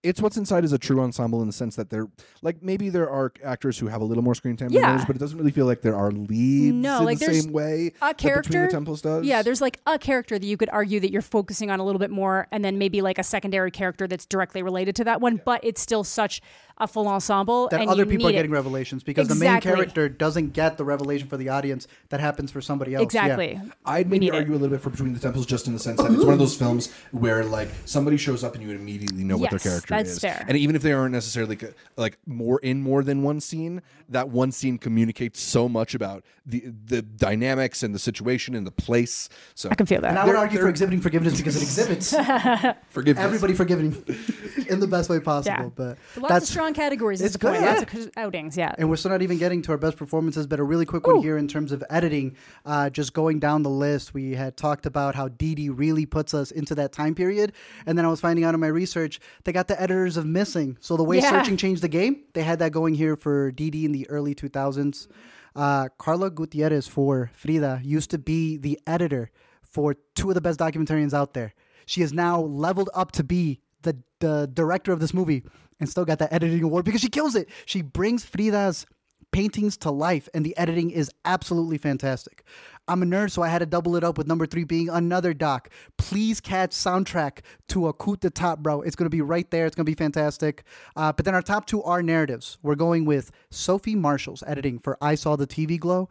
A, 0.03 0.07
it's 0.09 0.21
what's 0.21 0.37
inside 0.37 0.63
is 0.63 0.73
a 0.73 0.77
true 0.77 0.99
ensemble 1.01 1.41
in 1.41 1.47
the 1.47 1.53
sense 1.53 1.75
that 1.75 1.89
they're 1.89 2.07
like 2.41 2.61
maybe 2.61 2.89
there 2.89 3.09
are 3.09 3.31
actors 3.43 3.77
who 3.79 3.87
have 3.87 4.01
a 4.01 4.05
little 4.05 4.23
more 4.23 4.35
screen 4.35 4.57
time 4.57 4.69
than 4.69 4.81
Yeah. 4.81 4.91
others, 4.93 5.05
but 5.05 5.15
it 5.15 5.19
doesn't 5.19 5.37
really 5.37 5.51
feel 5.51 5.65
like 5.65 5.81
there 5.81 5.95
are 5.95 6.11
leads 6.11 6.75
No, 6.75 6.99
in 6.99 7.05
like 7.05 7.19
the 7.19 7.25
there's 7.27 7.43
same 7.43 7.53
way 7.53 7.87
a 8.01 8.05
that 8.05 8.17
Between 8.17 8.29
character- 8.33 8.65
the 8.65 8.71
Temples 8.71 9.01
does. 9.01 9.25
yeah, 9.25 9.41
there's 9.41 9.61
like 9.61 9.79
a 9.87 9.97
character 9.97 10.37
that 10.37 10.45
you 10.45 10.57
could 10.57 10.69
argue 10.69 10.99
that 10.99 11.11
you're 11.11 11.21
focusing 11.21 11.71
on 11.71 11.79
a 11.79 11.85
little 11.85 11.99
bit 11.99 12.11
more, 12.11 12.47
and 12.51 12.63
then 12.63 12.77
maybe 12.77 13.01
like 13.01 13.17
a 13.17 13.23
secondary 13.23 13.71
character 13.71 14.07
that's 14.07 14.25
directly 14.25 14.61
related 14.63 14.95
to 14.97 15.03
that 15.05 15.21
one, 15.21 15.41
but 15.45 15.61
it's 15.63 15.81
still 15.81 16.03
such 16.03 16.41
a 16.79 16.87
full 16.87 17.07
ensemble. 17.07 17.67
that 17.69 17.81
and 17.81 17.89
other 17.89 18.03
you 18.03 18.09
people 18.09 18.25
are 18.25 18.29
need 18.31 18.35
it. 18.35 18.39
getting 18.39 18.51
revelations 18.51 19.03
because 19.03 19.27
the 19.27 19.35
main 19.35 19.61
character 19.61 20.09
doesn't 20.09 20.53
get 20.53 20.75
the 20.77 20.83
revelation 20.83 21.27
for 21.27 21.37
the 21.37 21.47
audience 21.47 21.87
that 22.09 22.19
happens 22.19 22.49
for 22.51 22.61
somebody 22.61 22.95
else. 22.95 23.01
Yeah. 23.13 23.25
Exactly. 23.25 23.61
I'd 23.85 24.07
maybe 24.09 24.25
need 24.25 24.33
it. 24.33 24.37
argue 24.37 24.53
a 24.53 24.55
little 24.55 24.69
bit 24.69 24.81
for 24.81 24.89
Between 24.89 25.13
the 25.13 25.19
Temples, 25.19 25.45
just 25.45 25.67
in 25.67 25.73
the 25.73 25.79
sense 25.79 26.01
that 26.01 26.11
it's 26.11 26.23
one 26.23 26.33
of 26.33 26.39
those 26.39 26.55
films 26.55 26.91
where 27.11 27.45
like 27.45 27.69
somebody 27.85 28.17
shows 28.17 28.43
up 28.43 28.55
and 28.55 28.63
you 28.63 28.71
immediately 28.71 29.23
know 29.23 29.37
what 29.37 29.51
their 29.51 29.59
Yes, 29.63 29.81
character 29.93 30.10
that's 30.10 30.17
is, 30.17 30.19
fair. 30.19 30.45
and 30.47 30.58
even 30.58 30.75
if 30.75 30.82
they 30.82 30.91
aren't 30.91 31.13
necessarily 31.13 31.58
like 31.97 32.17
more 32.25 32.60
in 32.60 32.82
more 32.82 33.03
than 33.03 33.23
one 33.23 33.39
scene, 33.39 33.82
that 34.10 34.29
one 34.29 34.51
scene 34.51 34.77
communicates 34.77 35.39
so 35.41 35.67
much 35.69 35.95
about 35.95 36.23
the 36.45 36.63
the 36.86 37.01
dynamics 37.01 37.84
and 37.84 37.93
the 37.93 37.99
situation 37.99 38.56
and 38.56 38.65
the 38.67 38.71
place. 38.71 39.29
So 39.56 39.69
I 39.69 39.75
can 39.75 39.86
feel 39.86 40.01
that. 40.01 40.10
And 40.10 40.19
I 40.19 40.25
would 40.25 40.36
argue 40.36 40.60
for 40.60 40.69
exhibiting 40.69 41.01
forgiveness 41.01 41.38
because 41.38 41.56
it 41.56 41.62
exhibits 41.63 42.12
forgiveness. 42.89 43.23
everybody 43.23 43.53
forgiving 43.53 44.03
in 44.69 44.79
the 44.79 44.88
best 44.88 45.10
way 45.10 45.19
possible. 45.19 45.65
Yeah. 45.65 45.69
But 45.75 45.97
Lots 46.17 46.29
that's 46.34 46.45
of 46.45 46.51
strong 46.51 46.73
categories. 46.73 47.21
Is 47.21 47.27
it's 47.27 47.34
the 47.34 47.39
point. 47.47 47.60
good, 47.60 47.65
Lots 47.93 48.06
of 48.06 48.12
outings. 48.17 48.58
Yeah. 48.58 48.73
And 48.77 48.89
we're 48.89 48.95
still 48.95 49.12
not 49.12 49.21
even 49.21 49.38
getting 49.38 49.62
to 49.63 49.71
our 49.71 49.77
best 49.77 49.97
performances, 49.97 50.47
but 50.47 50.60
a 50.60 50.63
really 50.63 50.86
quick 50.86 51.06
one 51.08 51.21
here 51.21 51.38
in 51.38 51.47
terms 51.47 51.71
of 51.71 51.84
editing. 51.89 52.36
Uh, 52.65 52.89
just 52.89 53.13
going 53.13 53.39
down 53.39 53.63
the 53.63 53.69
list, 53.69 54.13
we 54.13 54.32
had 54.36 54.58
talked 54.58 54.86
about 54.86 55.15
how 55.15 55.27
Didi 55.27 55.69
really 55.69 56.06
puts 56.06 56.34
us 56.34 56.51
into 56.51 56.75
that 56.75 56.91
time 56.91 57.15
period. 57.15 57.53
And 57.86 57.97
then 57.97 58.06
I 58.06 58.10
was 58.10 58.19
finding 58.21 58.45
out 58.45 58.53
in 58.53 58.60
my 58.60 58.67
research, 58.67 59.19
they 59.43 59.51
got 59.51 59.67
the 59.67 59.82
editors 59.83 60.17
of 60.17 60.25
Missing. 60.25 60.77
So 60.79 60.97
the 60.97 61.03
way 61.03 61.17
Yeah. 61.17 61.29
searching 61.31 61.57
changed 61.57 61.81
the 61.81 61.87
game, 61.99 62.13
they 62.33 62.43
had 62.43 62.59
that 62.59 62.71
going 62.71 62.93
here 62.95 63.15
for 63.15 63.51
Dee 63.51 63.85
in 63.85 63.91
the 63.91 64.09
early 64.09 64.33
2000s. 64.35 65.07
Uh, 65.55 65.87
Carla 65.97 66.29
Gutierrez 66.31 66.87
for 66.87 67.29
Frida 67.33 67.81
used 67.83 68.09
to 68.11 68.17
be 68.17 68.57
the 68.57 68.79
editor 68.87 69.29
for 69.61 69.95
two 70.15 70.29
of 70.29 70.35
the 70.35 70.41
best 70.41 70.59
documentarians 70.59 71.13
out 71.13 71.33
there. 71.33 71.53
She 71.85 72.01
is 72.01 72.11
now 72.13 72.39
leveled 72.41 72.89
up 72.93 73.11
to 73.13 73.23
be 73.23 73.59
the, 73.81 73.97
the 74.19 74.49
director 74.51 74.91
of 74.93 74.99
this 74.99 75.13
movie 75.13 75.43
and 75.79 75.89
still 75.89 76.05
got 76.05 76.19
that 76.19 76.31
editing 76.33 76.63
award 76.63 76.85
because 76.85 77.01
she 77.01 77.09
kills 77.09 77.35
it. 77.35 77.49
She 77.65 77.81
brings 77.81 78.23
Frida's 78.23 78.85
paintings 79.31 79.75
to 79.77 79.89
life, 79.89 80.29
and 80.33 80.45
the 80.45 80.55
editing 80.57 80.91
is 80.91 81.09
absolutely 81.25 81.77
fantastic. 81.79 82.43
I'm 82.87 83.01
a 83.01 83.05
nerd, 83.05 83.31
so 83.31 83.41
I 83.41 83.47
had 83.47 83.59
to 83.59 83.65
double 83.65 83.95
it 83.95 84.03
up 84.03 84.17
with 84.17 84.27
number 84.27 84.45
three 84.45 84.65
being 84.65 84.89
another 84.89 85.33
doc. 85.33 85.69
Please 85.97 86.41
catch 86.41 86.71
soundtrack 86.71 87.39
to 87.69 87.87
a 87.87 87.93
Coup 87.93 88.17
d'etat, 88.17 88.57
bro. 88.57 88.81
It's 88.81 88.95
to 88.97 89.09
be 89.09 89.21
right 89.21 89.49
there. 89.51 89.65
It's 89.65 89.75
to 89.75 89.83
be 89.83 89.93
fantastic. 89.93 90.63
Uh, 90.95 91.13
but 91.13 91.23
then 91.23 91.33
our 91.33 91.41
top 91.41 91.65
two 91.65 91.81
are 91.83 92.03
narratives. 92.03 92.57
We're 92.61 92.75
going 92.75 93.05
with 93.05 93.31
Sofi 93.49 93.95
Marshall's 93.95 94.43
editing 94.45 94.79
for 94.79 94.97
I 95.01 95.15
Saw 95.15 95.37
the 95.37 95.47
TV 95.47 95.79
Glow. 95.79 96.09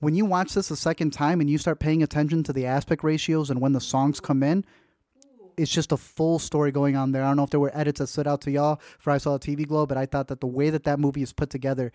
When 0.00 0.14
you 0.14 0.24
watch 0.24 0.54
this 0.54 0.70
a 0.70 0.76
second 0.76 1.12
time 1.12 1.40
and 1.40 1.50
you 1.50 1.58
start 1.58 1.80
paying 1.80 2.02
attention 2.02 2.44
to 2.44 2.52
the 2.52 2.64
aspect 2.64 3.04
ratios 3.04 3.50
and 3.50 3.60
when 3.60 3.72
the 3.72 3.80
songs 3.80 4.20
come 4.20 4.42
in, 4.42 4.64
it's 5.58 5.72
just 5.72 5.92
a 5.92 5.96
full 5.96 6.38
story 6.38 6.70
going 6.70 6.96
on 6.96 7.12
there. 7.12 7.24
I 7.24 7.26
don't 7.26 7.36
know 7.36 7.42
if 7.42 7.50
there 7.50 7.60
were 7.60 7.76
edits 7.76 7.98
that 7.98 8.06
stood 8.06 8.28
out 8.28 8.40
to 8.42 8.50
y'all 8.50 8.80
for 8.98 9.10
I 9.10 9.18
Saw 9.18 9.36
the 9.36 9.46
TV 9.56 9.66
Glow, 9.66 9.86
but 9.86 9.98
I 9.98 10.06
thought 10.06 10.28
that 10.28 10.40
the 10.40 10.46
way 10.46 10.70
that 10.70 10.84
that 10.84 11.00
movie 11.00 11.22
is 11.22 11.32
put 11.32 11.50
together 11.50 11.92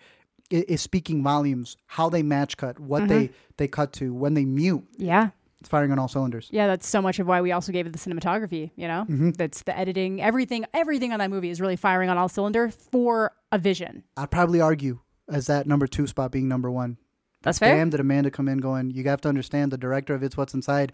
is 0.62 0.80
speaking 0.80 1.22
volumes. 1.22 1.76
How 1.86 2.08
they 2.08 2.22
match 2.22 2.56
cut, 2.56 2.78
what 2.78 3.08
they 3.08 3.30
they 3.56 3.68
cut 3.68 3.92
to, 3.94 4.12
when 4.14 4.34
they 4.34 4.44
mute, 4.44 4.84
yeah. 4.96 5.30
it's 5.60 5.68
firing 5.68 5.92
on 5.92 5.98
all 5.98 6.08
cylinders. 6.08 6.48
Yeah, 6.50 6.66
that's 6.66 6.86
so 6.88 7.00
much 7.02 7.18
of 7.18 7.26
why 7.26 7.40
we 7.40 7.52
also 7.52 7.72
gave 7.72 7.86
it 7.86 7.92
the 7.92 7.98
cinematography. 7.98 8.70
You 8.76 8.88
know, 8.88 9.06
Mm-hmm. 9.08 9.30
that's 9.32 9.62
the 9.62 9.76
editing. 9.78 10.20
Everything, 10.22 10.66
everything 10.74 11.12
on 11.12 11.18
that 11.20 11.30
movie 11.30 11.50
is 11.50 11.60
really 11.60 11.76
firing 11.76 12.10
on 12.10 12.18
all 12.18 12.28
cylinder 12.28 12.70
for 12.70 13.32
a 13.52 13.58
vision. 13.58 14.04
I'd 14.16 14.30
probably 14.30 14.60
argue 14.60 15.00
as 15.28 15.46
that 15.46 15.66
number 15.66 15.86
two 15.86 16.06
spot 16.06 16.30
being 16.32 16.48
number 16.48 16.70
one. 16.70 16.98
That's 17.42 17.58
fair. 17.58 17.76
Damn, 17.76 17.90
did 17.90 18.00
Amanda 18.00 18.30
come 18.30 18.48
in 18.48 18.56
going? 18.58 18.90
You 18.90 19.04
have 19.04 19.20
to 19.22 19.28
understand 19.28 19.70
the 19.70 19.76
director 19.76 20.14
of 20.14 20.22
It's 20.22 20.36
What's 20.36 20.54
Inside 20.54 20.92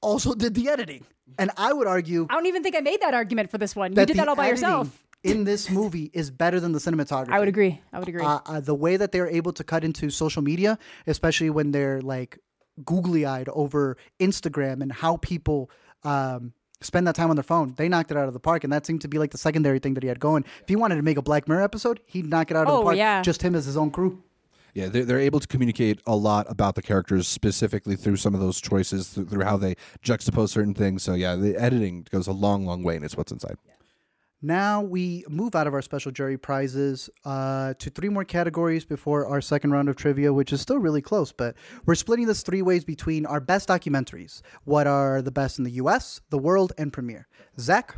also 0.00 0.34
did 0.34 0.54
the 0.54 0.68
editing, 0.68 1.04
and 1.38 1.50
I 1.56 1.72
would 1.72 1.86
argue 1.86 2.26
I 2.30 2.34
don't 2.34 2.46
even 2.46 2.62
think 2.62 2.76
I 2.76 2.80
made 2.80 3.00
that 3.02 3.14
argument 3.14 3.50
for 3.50 3.58
this 3.58 3.74
one. 3.76 3.92
You 3.92 4.06
did 4.06 4.16
that 4.16 4.28
all 4.28 4.36
by 4.36 4.46
editing 4.48 4.62
yourself. 4.68 5.02
In 5.24 5.44
this 5.44 5.70
movie 5.70 6.10
is 6.12 6.30
better 6.30 6.58
than 6.60 6.72
the 6.72 6.78
cinematography. 6.78 7.30
I 7.30 7.38
would 7.38 7.48
agree. 7.48 7.80
I 7.92 7.98
would 7.98 8.08
agree. 8.08 8.22
uh, 8.24 8.40
uh, 8.46 8.60
the 8.60 8.74
way 8.74 8.96
that 8.96 9.12
they're 9.12 9.28
able 9.28 9.52
to 9.52 9.64
cut 9.64 9.84
into 9.84 10.10
social 10.10 10.42
media, 10.42 10.78
especially 11.06 11.50
when 11.50 11.70
they're 11.70 12.00
like 12.00 12.38
googly 12.84 13.24
eyed 13.26 13.48
over 13.50 13.96
Instagram 14.18 14.80
and 14.82 14.90
how 14.92 15.18
people 15.18 15.70
um, 16.04 16.52
spend 16.80 17.06
that 17.06 17.14
time 17.14 17.30
on 17.30 17.36
their 17.36 17.42
phone, 17.44 17.74
they 17.76 17.88
knocked 17.88 18.10
it 18.10 18.16
out 18.16 18.26
of 18.26 18.32
the 18.34 18.40
park. 18.40 18.64
And 18.64 18.72
that 18.72 18.84
seemed 18.86 19.02
to 19.02 19.08
be 19.08 19.18
like 19.18 19.30
the 19.30 19.38
secondary 19.38 19.78
thing 19.78 19.94
that 19.94 20.02
he 20.02 20.08
had 20.08 20.18
going. 20.18 20.44
If 20.62 20.68
he 20.68 20.76
wanted 20.76 20.96
to 20.96 21.02
make 21.02 21.16
a 21.18 21.22
Black 21.22 21.46
Mirror 21.46 21.62
episode, 21.62 22.00
he'd 22.06 22.26
knock 22.26 22.50
it 22.50 22.56
out 22.56 22.66
of 22.66 22.72
Oh, 22.74 22.78
the 22.78 22.84
park. 22.84 22.96
yeah. 22.96 23.22
Just 23.22 23.42
him 23.42 23.54
as 23.54 23.64
his 23.66 23.76
own 23.76 23.90
crew. 23.90 24.22
Yeah, 24.74 24.88
they're, 24.88 25.04
they're 25.04 25.20
able 25.20 25.38
to 25.38 25.46
communicate 25.46 26.00
a 26.06 26.16
lot 26.16 26.50
about 26.50 26.76
the 26.76 26.82
characters 26.82 27.28
specifically 27.28 27.94
through 27.94 28.16
some 28.16 28.32
of 28.34 28.40
those 28.40 28.58
choices, 28.58 29.10
through, 29.10 29.26
through 29.26 29.44
how 29.44 29.58
they 29.58 29.76
juxtapose 30.02 30.48
certain 30.48 30.72
things. 30.72 31.02
So, 31.02 31.12
yeah, 31.12 31.36
the 31.36 31.54
editing 31.58 32.06
goes 32.10 32.26
a 32.26 32.32
long, 32.32 32.64
long 32.64 32.82
way, 32.82 32.96
and 32.96 33.04
it's 33.04 33.14
what's 33.14 33.30
inside. 33.30 33.56
Now 34.44 34.82
we 34.82 35.24
move 35.28 35.54
out 35.54 35.68
of 35.68 35.74
our 35.74 35.82
special 35.82 36.10
jury 36.10 36.36
prizes 36.36 37.08
uh, 37.24 37.74
to 37.78 37.90
three 37.90 38.08
more 38.08 38.24
categories 38.24 38.84
before 38.84 39.24
our 39.24 39.40
second 39.40 39.70
round 39.70 39.88
of 39.88 39.94
trivia, 39.94 40.32
which 40.32 40.52
is 40.52 40.60
still 40.60 40.78
really 40.78 41.00
close. 41.00 41.30
But 41.30 41.54
we're 41.86 41.94
splitting 41.94 42.26
this 42.26 42.42
three 42.42 42.60
ways 42.60 42.84
between 42.84 43.24
our 43.24 43.38
best 43.38 43.68
documentaries. 43.68 44.42
What 44.64 44.88
are 44.88 45.22
the 45.22 45.30
best 45.30 45.58
in 45.58 45.64
the 45.64 45.70
U.S., 45.72 46.22
the 46.30 46.38
world, 46.38 46.72
and 46.76 46.92
premiere? 46.92 47.28
Zach. 47.60 47.94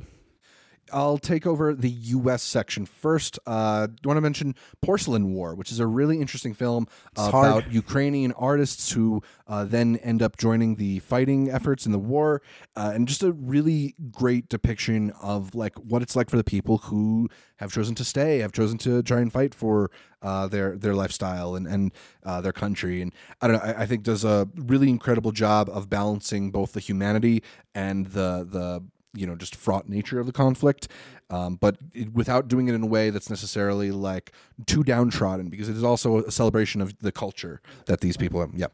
I'll 0.93 1.19
take 1.19 1.47
over 1.47 1.75
the 1.75 1.91
U.S. 1.91 2.43
section 2.43 2.87
first. 2.87 3.39
Uh, 3.47 3.89
I 3.91 4.07
want 4.07 4.17
to 4.17 4.21
mention 4.21 4.55
Porcelain 4.83 5.33
War, 5.33 5.55
which 5.55 5.73
is 5.73 5.81
a 5.81 5.87
really 5.87 6.21
interesting 6.21 6.55
film 6.55 6.87
hard. 7.17 7.33
about 7.33 7.73
Ukrainian 7.73 8.33
artists 8.33 8.93
who 8.93 9.23
uh, 9.47 9.65
then 9.65 9.97
end 9.97 10.23
up 10.23 10.37
joining 10.37 10.77
the 10.77 10.99
fighting 11.01 11.51
efforts 11.51 11.87
in 11.87 11.93
the 11.93 11.99
war, 11.99 12.43
uh, 12.77 12.93
and 12.95 13.09
just 13.09 13.23
a 13.23 13.33
really 13.33 13.95
great 14.11 14.49
depiction 14.49 15.11
of 15.23 15.55
like 15.55 15.75
what 15.77 16.03
it's 16.03 16.17
like 16.17 16.31
for 16.31 16.37
the 16.37 16.45
people 16.45 16.79
who 16.79 17.29
have 17.57 17.73
chosen 17.73 17.95
to 17.95 18.05
stay, 18.05 18.39
have 18.39 18.53
chosen 18.53 18.79
to 18.79 19.03
try 19.03 19.21
and 19.21 19.33
fight 19.33 19.55
for 19.55 19.91
uh, 20.23 20.49
their 20.49 20.77
their 20.77 20.95
lifestyle 20.95 21.55
and 21.55 21.67
and 21.67 21.93
uh, 22.25 22.41
their 22.41 22.53
country. 22.53 23.03
And 23.03 23.13
I 23.41 23.47
don't 23.47 23.57
know. 23.57 23.63
I, 23.63 23.83
I 23.83 23.87
think 23.87 24.03
does 24.03 24.25
a 24.25 24.49
really 24.55 24.89
incredible 24.89 25.33
job 25.33 25.69
of 25.71 25.89
balancing 25.89 26.51
both 26.51 26.73
the 26.73 26.81
humanity 26.81 27.43
and 27.75 28.07
the 28.07 28.47
the 28.49 28.83
you 29.15 29.27
know 29.27 29.35
just 29.35 29.57
fraught 29.57 29.89
nature 29.89 30.19
of 30.21 30.27
the 30.27 30.33
conflict. 30.33 30.89
Um, 31.31 31.57
but 31.57 31.79
it, 31.93 32.13
without 32.13 32.49
doing 32.49 32.69
it 32.69 32.75
in 32.75 32.83
a 32.83 32.87
way 32.87 33.11
that's 33.11 33.31
necessarily 33.31 33.91
like 33.91 34.33
too 34.67 34.85
downtrodden 34.85 35.49
because 35.49 35.69
it 35.69 35.77
is 35.77 35.85
also 35.85 36.19
a 36.19 36.31
celebration 36.31 36.81
of 36.81 36.99
the 37.01 37.13
culture 37.13 37.61
that 37.87 38.01
these 38.01 38.17
people 38.17 38.41
have 38.41 38.51
yeah 38.55 38.67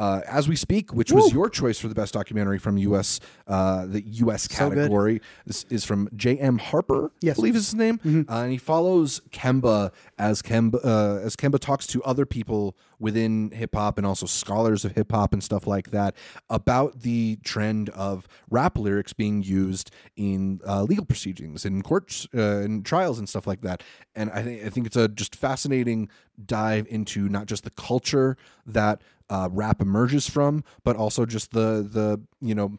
uh, 0.00 0.22
as 0.26 0.48
we 0.48 0.56
speak, 0.56 0.94
which 0.94 1.12
was 1.12 1.30
your 1.30 1.50
choice 1.50 1.78
for 1.78 1.86
the 1.88 1.94
best 1.94 2.14
documentary 2.14 2.58
from 2.58 2.78
U.S. 2.78 3.20
Uh, 3.46 3.84
the 3.84 4.00
U.S. 4.24 4.44
So 4.44 4.70
category. 4.70 5.20
this 5.44 5.64
is 5.68 5.84
from 5.84 6.08
J.M. 6.16 6.56
Harper, 6.56 7.12
Yes. 7.20 7.34
I 7.34 7.36
believe 7.36 7.54
is 7.54 7.66
his 7.66 7.74
name, 7.74 8.00
uh, 8.26 8.32
and 8.38 8.50
he 8.50 8.56
follows 8.56 9.20
Kemba 9.30 9.92
as 10.18 10.40
Kemba 10.40 10.82
uh, 10.82 11.18
as 11.20 11.36
Kemba 11.36 11.58
talks 11.58 11.86
to 11.88 12.02
other 12.04 12.24
people 12.24 12.78
within 12.98 13.50
hip 13.50 13.74
hop 13.74 13.98
and 13.98 14.06
also 14.06 14.24
scholars 14.24 14.86
of 14.86 14.92
hip 14.92 15.12
hop 15.12 15.34
and 15.34 15.44
stuff 15.44 15.66
like 15.66 15.90
that 15.90 16.14
about 16.48 17.00
the 17.00 17.38
trend 17.44 17.90
of 17.90 18.26
rap 18.50 18.78
lyrics 18.78 19.12
being 19.12 19.42
used 19.42 19.90
in 20.16 20.60
uh, 20.66 20.82
legal 20.82 21.04
proceedings, 21.04 21.66
in 21.66 21.82
courts, 21.82 22.26
uh, 22.34 22.60
in 22.60 22.82
trials, 22.82 23.18
and 23.18 23.28
stuff 23.28 23.46
like 23.46 23.60
that. 23.60 23.82
And 24.14 24.30
I 24.30 24.42
think 24.42 24.64
I 24.64 24.70
think 24.70 24.86
it's 24.86 24.96
a 24.96 25.08
just 25.08 25.36
fascinating 25.36 26.08
dive 26.46 26.86
into 26.88 27.28
not 27.28 27.44
just 27.44 27.64
the 27.64 27.70
culture 27.70 28.38
that 28.64 29.02
uh, 29.30 29.48
rap 29.50 29.80
emerges 29.80 30.28
from, 30.28 30.64
but 30.84 30.96
also 30.96 31.24
just 31.24 31.52
the 31.52 31.86
the 31.90 32.20
you 32.40 32.54
know 32.54 32.78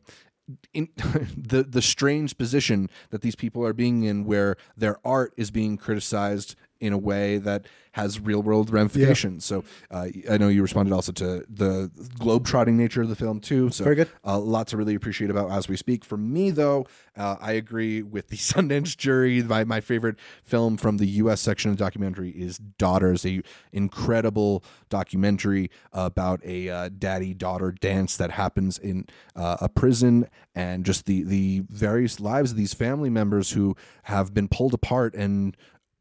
in 0.74 0.90
the 1.38 1.64
the 1.64 1.82
strange 1.82 2.38
position 2.38 2.90
that 3.10 3.22
these 3.22 3.36
people 3.36 3.66
are 3.66 3.74
being 3.74 4.04
in 4.04 4.26
where 4.26 4.58
their 4.78 4.98
art 5.06 5.34
is 5.38 5.50
being 5.50 5.78
criticized 5.78 6.56
in 6.82 6.92
a 6.92 6.98
way 6.98 7.38
that 7.38 7.68
has 7.94 8.20
real 8.20 8.42
world 8.42 8.70
ramifications. 8.70 9.46
So 9.46 9.64
uh, 9.90 10.08
I 10.30 10.38
know 10.38 10.48
you 10.48 10.62
responded 10.62 10.94
also 10.94 11.12
to 11.14 11.46
the 11.50 11.92
globe-trotting 12.18 12.78
nature 12.78 13.02
of 13.02 13.10
the 13.10 13.16
film 13.16 13.40
too. 13.40 13.70
So 13.70 13.84
Very 13.84 13.96
good. 13.96 14.10
A 14.24 14.40
lot 14.40 14.68
to 14.68 14.78
really 14.78 14.96
appreciate 14.96 15.30
about 15.30 15.52
as 15.52 15.68
we 15.68 15.76
speak. 15.76 16.06
For 16.06 16.18
me 16.18 16.52
though, 16.52 16.88
uh, 17.18 17.36
I 17.40 17.54
agree 17.54 18.02
with 18.02 18.30
the 18.30 18.38
Sundance 18.52 18.98
jury. 18.98 19.44
My 19.44 19.64
my 19.64 19.82
favorite 19.82 20.18
film 20.44 20.78
from 20.78 20.98
the 20.98 21.06
U.S. 21.06 21.42
section 21.42 21.70
of 21.72 21.78
the 21.78 21.84
documentary 21.84 22.32
is 22.32 22.58
Daughters, 22.58 23.26
a 23.26 23.42
incredible 23.72 24.64
documentary 24.90 25.70
about 25.94 26.42
a 26.44 26.70
uh, 26.70 26.90
daddy 26.98 27.34
daughter 27.34 27.72
dance 27.72 28.18
that 28.18 28.32
happens 28.32 28.78
in 28.78 29.06
uh, 29.36 29.58
a 29.62 29.70
prison 29.70 30.28
and 30.56 30.86
just 30.86 31.06
the 31.06 31.24
the 31.24 31.64
various 31.70 32.20
lives 32.20 32.52
of 32.52 32.58
these 32.58 32.74
family 32.74 33.10
members 33.10 33.52
who 33.52 33.76
have 34.04 34.34
been 34.34 34.48
pulled 34.48 34.74
apart 34.74 35.14
and 35.14 35.56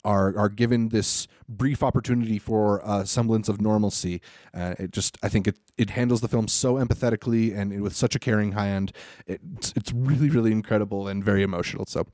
are 0.04 0.36
are 0.36 0.48
given 0.48 0.88
this 0.88 1.28
brief 1.48 1.82
opportunity 1.82 2.38
for 2.38 2.80
a 2.84 3.06
semblance 3.06 3.48
of 3.48 3.60
normalcy. 3.60 4.20
Uh, 4.54 4.74
it 4.78 4.92
just 4.92 5.18
I 5.22 5.28
think 5.28 5.46
it 5.46 5.58
it 5.76 5.90
handles 5.90 6.20
the 6.20 6.28
film 6.28 6.48
so 6.48 6.74
empathetically 6.74 7.56
and 7.56 7.82
with 7.82 7.94
such 7.94 8.14
a 8.14 8.18
caring 8.18 8.52
hand. 8.52 8.92
It's 9.26 9.72
it's 9.76 9.92
really 9.92 10.30
really 10.30 10.52
incredible 10.52 11.08
and 11.08 11.24
very 11.24 11.42
emotional. 11.42 11.86
So 11.86 12.06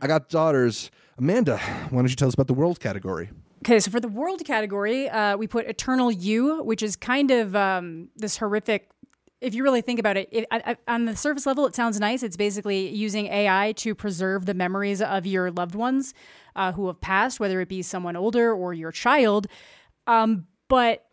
I 0.00 0.06
got 0.06 0.28
daughters. 0.28 0.90
Amanda, 1.18 1.58
why 1.58 2.02
don't 2.02 2.10
you 2.10 2.16
tell 2.16 2.28
us 2.28 2.34
about 2.34 2.46
the 2.46 2.54
world 2.54 2.80
category? 2.80 3.30
Okay, 3.64 3.80
so 3.80 3.90
for 3.90 4.00
the 4.00 4.08
world 4.08 4.44
category, 4.44 5.08
uh, 5.08 5.36
we 5.36 5.46
put 5.46 5.66
Eternal 5.66 6.12
You, 6.12 6.62
which 6.62 6.82
is 6.82 6.94
kind 6.94 7.30
of 7.30 7.56
um, 7.56 8.08
this 8.14 8.36
horrific. 8.36 8.90
If 9.40 9.54
you 9.54 9.62
really 9.64 9.80
think 9.80 9.98
about 9.98 10.16
it, 10.16 10.28
it 10.30 10.46
I, 10.50 10.76
I, 10.86 10.94
on 10.94 11.06
the 11.06 11.16
surface 11.16 11.46
level, 11.46 11.66
it 11.66 11.74
sounds 11.74 11.98
nice. 11.98 12.22
It's 12.22 12.36
basically 12.36 12.88
using 12.90 13.26
AI 13.26 13.72
to 13.78 13.94
preserve 13.94 14.46
the 14.46 14.54
memories 14.54 15.02
of 15.02 15.26
your 15.26 15.50
loved 15.50 15.74
ones 15.74 16.14
uh, 16.56 16.72
who 16.72 16.88
have 16.88 17.00
passed, 17.00 17.38
whether 17.38 17.60
it 17.60 17.68
be 17.68 17.82
someone 17.82 18.16
older 18.16 18.52
or 18.52 18.74
your 18.74 18.90
child. 18.90 19.46
Um, 20.08 20.46
but 20.68 21.04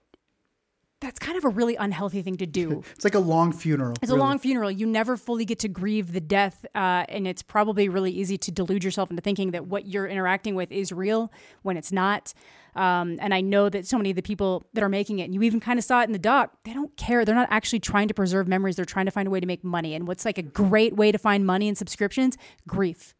that's 1.01 1.19
kind 1.19 1.37
of 1.37 1.43
a 1.43 1.49
really 1.49 1.75
unhealthy 1.75 2.21
thing 2.21 2.37
to 2.37 2.47
do. 2.47 2.81
It's 2.95 3.03
like 3.03 3.15
a 3.15 3.19
long 3.19 3.51
funeral. 3.51 3.95
It's 4.01 4.11
a 4.11 4.15
long 4.15 4.39
funeral. 4.39 4.71
You 4.71 4.85
never 4.85 5.17
fully 5.17 5.43
get 5.43 5.59
to 5.59 5.67
grieve 5.67 6.13
the 6.13 6.21
death, 6.21 6.65
uh, 6.73 7.03
and 7.09 7.27
it's 7.27 7.43
probably 7.43 7.89
really 7.89 8.11
easy 8.11 8.37
to 8.37 8.51
delude 8.51 8.83
yourself 8.83 9.09
into 9.09 9.21
thinking 9.21 9.51
that 9.51 9.67
what 9.67 9.85
you're 9.85 10.07
interacting 10.07 10.55
with 10.55 10.71
is 10.71 10.91
real 10.91 11.31
when 11.63 11.75
it's 11.75 11.91
not. 11.91 12.33
Um, 12.75 13.17
and 13.19 13.33
I 13.33 13.41
know 13.41 13.67
that 13.69 13.85
so 13.85 13.97
many 13.97 14.11
of 14.11 14.15
the 14.15 14.21
people 14.21 14.65
that 14.73 14.83
are 14.83 14.89
making 14.89 15.19
it, 15.19 15.25
and 15.25 15.33
you 15.33 15.41
even 15.43 15.59
kind 15.59 15.77
of 15.77 15.83
saw 15.83 16.01
it 16.01 16.05
in 16.05 16.13
the 16.13 16.19
doc, 16.19 16.53
they 16.63 16.73
don't 16.73 16.95
care. 16.95 17.25
They're 17.25 17.35
not 17.35 17.49
actually 17.51 17.81
trying 17.81 18.07
to 18.07 18.13
preserve 18.13 18.47
memories. 18.47 18.77
They're 18.77 18.85
trying 18.85 19.05
to 19.05 19.11
find 19.11 19.27
a 19.27 19.31
way 19.31 19.41
to 19.41 19.45
make 19.45 19.63
money. 19.63 19.93
And 19.93 20.07
what's 20.07 20.23
like 20.23 20.37
a 20.37 20.43
great 20.43 20.95
way 20.95 21.11
to 21.11 21.17
find 21.17 21.45
money 21.45 21.67
in 21.67 21.75
subscriptions? 21.75 22.37
Grief. 22.67 23.13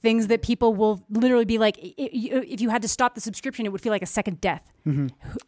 Things 0.00 0.28
that 0.28 0.42
people 0.42 0.74
will 0.74 1.02
literally 1.10 1.44
be 1.44 1.58
like, 1.58 1.76
if 1.80 2.60
you 2.60 2.70
had 2.70 2.82
to 2.82 2.88
stop 2.88 3.14
the 3.16 3.20
subscription, 3.20 3.66
it 3.66 3.70
would 3.72 3.80
feel 3.80 3.90
like 3.90 4.02
a 4.02 4.06
second 4.06 4.40
death. 4.40 4.62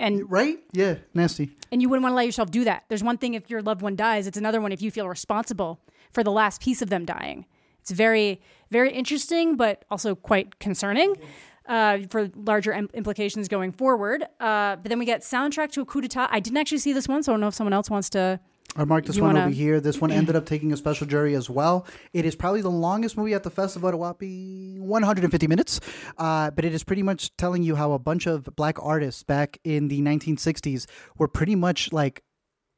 And 0.00 0.30
Right? 0.30 0.58
Yeah, 0.72 0.96
nasty. 1.14 1.50
and 1.70 1.80
you 1.80 1.88
wouldn't 1.88 2.02
want 2.02 2.12
to 2.12 2.16
let 2.16 2.26
yourself 2.26 2.50
do 2.50 2.64
that. 2.64 2.84
There's 2.88 3.02
one 3.04 3.16
thing 3.16 3.34
if 3.34 3.48
your 3.48 3.62
loved 3.62 3.80
one 3.80 3.94
dies, 3.96 4.26
it's 4.26 4.36
another 4.36 4.60
one 4.60 4.72
if 4.72 4.82
you 4.82 4.90
feel 4.90 5.08
responsible 5.08 5.80
for 6.12 6.24
the 6.24 6.32
last 6.32 6.60
piece 6.60 6.82
of 6.82 6.90
them 6.90 7.04
dying. 7.04 7.46
It's 7.80 7.92
very, 7.92 8.40
very 8.70 8.90
interesting, 8.92 9.56
but 9.56 9.84
also 9.90 10.14
quite 10.14 10.58
concerning 10.58 11.14
uh, 11.66 11.98
for 12.10 12.28
larger 12.34 12.72
im- 12.72 12.90
implications 12.92 13.46
going 13.48 13.70
forward. 13.72 14.24
Uh, 14.40 14.76
but 14.76 14.84
then 14.90 14.98
we 14.98 15.04
get 15.06 15.20
soundtrack 15.22 15.70
to 15.72 15.80
a 15.80 15.84
coup 15.86 16.00
d'etat. 16.00 16.28
I 16.30 16.40
didn't 16.40 16.58
actually 16.58 16.78
see 16.78 16.92
this 16.92 17.06
one, 17.08 17.22
so 17.22 17.30
I 17.30 17.34
don't 17.34 17.40
know 17.40 17.48
if 17.48 17.54
someone 17.54 17.72
else 17.72 17.88
wants 17.88 18.10
to. 18.10 18.40
I 18.76 18.84
marked 18.84 19.08
this 19.08 19.16
You 19.16 19.22
one 19.24 19.34
wanna- 19.34 19.46
over 19.46 19.54
here. 19.54 19.80
This 19.80 20.00
one 20.00 20.10
ended 20.10 20.36
up 20.36 20.46
taking 20.46 20.72
a 20.72 20.76
special 20.76 21.06
jury 21.06 21.34
as 21.34 21.50
well. 21.50 21.86
It 22.12 22.24
is 22.24 22.36
probably 22.36 22.62
the 22.62 22.70
longest 22.70 23.16
movie 23.16 23.34
at 23.34 23.42
the 23.42 23.50
festival 23.50 23.88
at 23.88 23.94
a 23.94 23.96
whopping 23.96 24.76
150 24.86 25.46
minutes. 25.48 25.80
Uh, 26.16 26.50
but 26.50 26.64
it 26.64 26.72
is 26.72 26.84
pretty 26.84 27.02
much 27.02 27.36
telling 27.36 27.62
you 27.62 27.74
how 27.76 27.92
a 27.92 27.98
bunch 27.98 28.26
of 28.26 28.48
black 28.56 28.76
artists 28.82 29.22
back 29.22 29.58
in 29.64 29.88
the 29.88 30.00
1960s 30.02 30.86
were 31.18 31.28
pretty 31.28 31.56
much 31.56 31.92
like 31.92 32.22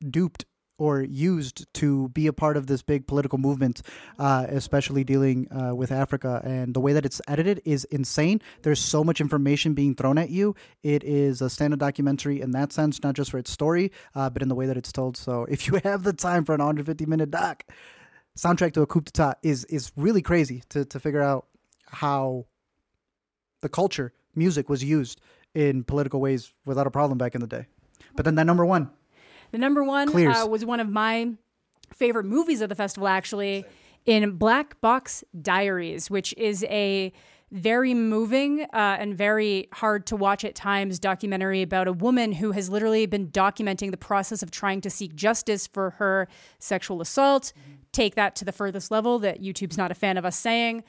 duped 0.09 0.45
or 0.79 1.03
used 1.03 1.73
to 1.75 2.09
be 2.11 2.27
a 2.27 2.33
part 2.33 2.57
of 2.57 2.67
this 2.67 2.83
big 2.83 3.07
political 3.07 3.39
movement, 3.39 3.83
uh, 4.19 4.47
especially 4.49 5.05
dealing 5.05 5.47
uh, 5.53 5.75
with 5.75 5.93
Africa. 5.93 6.41
And 6.45 6.75
the 6.75 6.81
way 6.81 6.93
that 6.93 7.05
it's 7.05 7.21
edited 7.29 7.63
is 7.65 7.85
insane. 7.85 8.41
There's 8.63 8.81
so 8.81 9.05
much 9.05 9.21
information 9.21 9.75
being 9.75 9.95
thrown 9.95 10.19
at 10.19 10.31
you. 10.31 10.55
It 10.83 11.05
is 11.05 11.41
a 11.41 11.51
standard 11.51 11.81
documentary 11.81 12.41
in 12.41 12.51
that 12.53 12.73
sense, 12.73 13.03
not 13.03 13.15
just 13.15 13.31
for 13.31 13.39
its 13.39 13.51
story, 13.51 13.93
uh, 14.15 14.31
but 14.31 14.43
in 14.43 14.49
the 14.49 14.55
way 14.55 14.67
that 14.67 14.77
it's 14.77 14.93
told. 14.93 15.17
So 15.17 15.45
if 15.49 15.67
you 15.67 15.81
have 15.85 16.03
the 16.03 16.13
time 16.13 16.45
for 16.45 16.55
an 16.55 16.61
150 16.61 17.07
minute 17.07 17.31
doc, 17.31 17.65
soundtrack 18.37 18.73
to 18.73 18.83
a 18.83 18.87
coup 18.87 19.03
d'etat 19.03 19.35
is 19.43 19.65
is 19.67 19.93
really 19.97 20.23
crazy 20.23 20.63
to 20.71 20.85
to 20.87 20.99
figure 20.99 21.23
out 21.23 21.47
how 21.87 22.47
the 23.61 23.69
culture 23.69 24.13
music 24.35 24.69
was 24.69 24.83
used 24.83 25.21
in 25.55 25.85
political 25.85 26.21
ways 26.21 26.53
without 26.65 26.87
a 26.87 26.91
problem 26.91 27.19
back 27.19 27.35
in 27.35 27.41
the 27.41 27.47
day. 27.47 27.67
But 28.15 28.25
then 28.25 28.35
that 28.37 28.47
number 28.47 28.65
one, 28.65 28.91
The 29.53 29.59
number 29.59 29.85
one 29.85 30.09
uh, 30.27 30.47
was 30.47 30.65
one 30.65 30.81
of 30.81 30.89
my 30.89 31.33
favorite 31.93 32.25
movies 32.25 32.61
of 32.61 32.69
the 32.69 32.75
festival, 32.75 33.07
actually, 33.07 33.65
in 34.05 34.33
Black 34.33 34.81
Box 34.81 35.23
Diaries, 35.41 36.11
which 36.11 36.35
is 36.37 36.65
a 36.65 37.13
very 37.53 37.93
moving 37.93 38.63
uh, 38.63 38.97
and 38.99 39.15
very 39.15 39.69
hard 39.75 40.07
to 40.07 40.17
watch 40.17 40.43
at 40.43 40.55
times 40.55 40.99
documentary 40.99 41.61
about 41.61 41.87
a 41.87 41.93
woman 41.93 42.33
who 42.33 42.53
has 42.53 42.71
literally 42.71 43.05
been 43.05 43.29
documenting 43.29 43.91
the 43.91 43.97
process 43.99 44.43
of 44.43 44.51
trying 44.51 44.81
to 44.81 44.89
seek 44.89 45.15
justice 45.15 45.67
for 45.67 45.91
her 45.91 46.29
sexual 46.59 47.03
assault. 47.03 47.53
Take 47.93 48.15
that 48.15 48.35
to 48.37 48.47
the 48.47 48.53
furthest 48.53 48.91
level 48.91 49.19
that 49.19 49.43
YouTube's 49.43 49.77
not 49.77 49.91
a 49.91 49.95
fan 49.95 50.17
of 50.17 50.25
us 50.25 50.35
saying. 50.35 50.83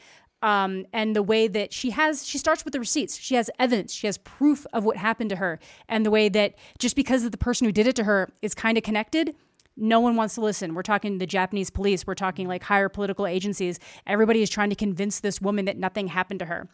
Um, 0.44 0.86
and 0.92 1.16
the 1.16 1.24
way 1.24 1.48
that 1.48 1.72
she 1.72 1.92
has, 1.92 2.28
she 2.28 2.38
starts 2.38 2.66
with 2.66 2.74
the 2.74 2.80
receipts. 2.80 3.18
She 3.18 3.36
has 3.36 3.50
evidence. 3.60 3.94
She 3.94 4.08
has 4.08 4.18
proof 4.18 4.68
of 4.74 4.84
what 4.84 4.98
happened 4.98 5.30
to 5.30 5.38
her. 5.38 5.58
And 5.88 6.06
the 6.06 6.12
way 6.12 6.28
that 6.28 6.56
just 6.78 6.98
because 6.98 7.24
of 7.24 7.32
the 7.32 7.38
person 7.38 7.66
who 7.66 7.72
did 7.72 7.88
it 7.88 7.96
to 7.96 8.04
her 8.04 8.30
is 8.42 8.54
kind 8.54 8.78
of 8.78 8.84
connected, 8.84 9.36
no 9.78 10.02
one 10.02 10.18
wants 10.18 10.36
to 10.36 10.42
listen. 10.42 10.76
We're 10.76 10.84
talking 10.84 11.18
the 11.18 11.26
Japanese 11.26 11.70
police. 11.70 12.06
We're 12.06 12.14
talking 12.14 12.46
like 12.46 12.62
higher 12.62 12.90
political 12.90 13.26
agencies. 13.26 13.80
Everybody 14.06 14.42
is 14.42 14.50
trying 14.50 14.70
to 14.70 14.76
convince 14.76 15.22
this 15.22 15.40
woman 15.40 15.64
that 15.64 15.78
nothing 15.78 16.08
happened 16.08 16.40
to 16.40 16.46
her. 16.46 16.68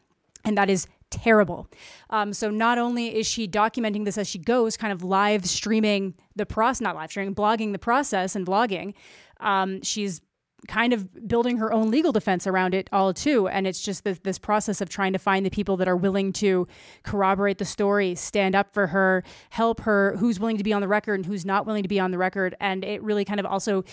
And 0.43 0.57
that 0.57 0.71
is 0.71 0.87
terrible. 1.11 1.67
Um, 2.09 2.33
so 2.33 2.49
not 2.49 2.79
only 2.79 3.15
is 3.15 3.27
she 3.27 3.47
documenting 3.47 4.03
this 4.03 4.17
as 4.17 4.27
she 4.27 4.39
goes, 4.39 4.77
kind 4.77 4.91
of 4.91 5.03
live 5.03 5.45
streaming 5.45 6.15
the 6.35 6.47
process, 6.47 6.81
not 6.81 6.95
live 6.95 7.11
streaming, 7.11 7.35
blogging 7.35 7.71
the 7.71 7.79
process 7.79 8.35
and 8.35 8.47
vlogging, 8.47 8.95
um, 9.39 9.81
she's 9.83 10.21
kind 10.67 10.93
of 10.93 11.27
building 11.27 11.57
her 11.57 11.71
own 11.71 11.89
legal 11.89 12.11
defense 12.11 12.45
around 12.45 12.73
it 12.73 12.89
all 12.91 13.13
too 13.13 13.47
and 13.47 13.65
it's 13.65 13.81
just 13.81 14.03
this, 14.03 14.19
this 14.19 14.37
process 14.37 14.81
of 14.81 14.89
trying 14.89 15.13
to 15.13 15.19
find 15.19 15.45
the 15.45 15.49
people 15.49 15.77
that 15.77 15.87
are 15.87 15.95
willing 15.95 16.33
to 16.33 16.67
corroborate 17.03 17.57
the 17.57 17.65
story 17.65 18.15
stand 18.15 18.55
up 18.55 18.73
for 18.73 18.87
her 18.87 19.23
help 19.49 19.81
her 19.81 20.15
who's 20.17 20.39
willing 20.39 20.57
to 20.57 20.63
be 20.63 20.73
on 20.73 20.81
the 20.81 20.87
record 20.87 21.15
and 21.15 21.25
who's 21.25 21.45
not 21.45 21.65
willing 21.65 21.83
to 21.83 21.89
be 21.89 21.99
on 21.99 22.11
the 22.11 22.17
record 22.17 22.55
and 22.59 22.83
it 22.83 23.01
really 23.01 23.25
kind 23.25 23.39
of 23.39 23.45
also 23.45 23.83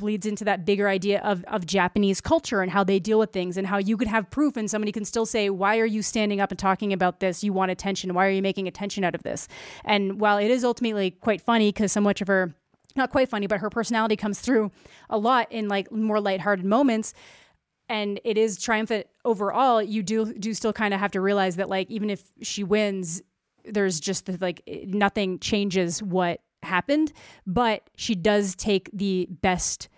bleeds 0.00 0.26
into 0.26 0.44
that 0.44 0.64
bigger 0.64 0.88
idea 0.88 1.20
of, 1.20 1.44
of 1.44 1.66
Japanese 1.66 2.20
culture 2.20 2.62
and 2.62 2.72
how 2.72 2.82
they 2.82 2.98
deal 2.98 3.18
with 3.18 3.32
things 3.32 3.56
and 3.56 3.66
how 3.66 3.76
you 3.76 3.96
could 3.96 4.08
have 4.08 4.28
proof 4.30 4.56
and 4.56 4.68
somebody 4.68 4.90
can 4.90 5.04
still 5.04 5.26
say, 5.26 5.50
Why 5.50 5.78
are 5.78 5.86
you 5.86 6.02
standing 6.02 6.40
up 6.40 6.50
and 6.50 6.58
talking 6.58 6.92
about 6.92 7.20
this? 7.20 7.44
You 7.44 7.52
want 7.52 7.70
attention. 7.70 8.14
Why 8.14 8.26
are 8.26 8.30
you 8.30 8.42
making 8.42 8.66
attention 8.66 9.04
out 9.04 9.14
of 9.14 9.22
this? 9.22 9.46
And 9.84 10.20
while 10.20 10.38
it 10.38 10.50
is 10.50 10.64
ultimately 10.64 11.12
quite 11.12 11.42
funny 11.42 11.68
because 11.68 11.92
so 11.92 12.00
much 12.00 12.20
of 12.20 12.28
her 12.28 12.54
not 12.96 13.10
quite 13.10 13.28
funny, 13.28 13.46
but 13.46 13.60
her 13.60 13.70
personality 13.70 14.16
comes 14.16 14.40
through 14.40 14.70
a 15.08 15.18
lot 15.18 15.50
in 15.50 15.68
like 15.68 15.90
more 15.92 16.20
lighthearted 16.20 16.64
moments. 16.64 17.14
And 17.88 18.20
it 18.24 18.38
is 18.38 18.60
triumphant 18.60 19.06
overall. 19.24 19.82
You 19.82 20.02
do 20.02 20.32
do 20.32 20.54
still 20.54 20.72
kind 20.72 20.94
of 20.94 21.00
have 21.00 21.10
to 21.12 21.20
realize 21.20 21.56
that 21.56 21.68
like 21.68 21.90
even 21.90 22.08
if 22.08 22.22
she 22.42 22.62
wins, 22.62 23.22
there's 23.64 23.98
just 23.98 24.26
the, 24.26 24.38
like 24.40 24.62
eh, 24.66 24.84
nothing 24.86 25.38
changes 25.40 26.02
what 26.02 26.40
happened, 26.62 27.12
but 27.46 27.90
she 27.96 28.14
does 28.14 28.54
take 28.54 28.90
the 28.92 29.26
best 29.42 29.88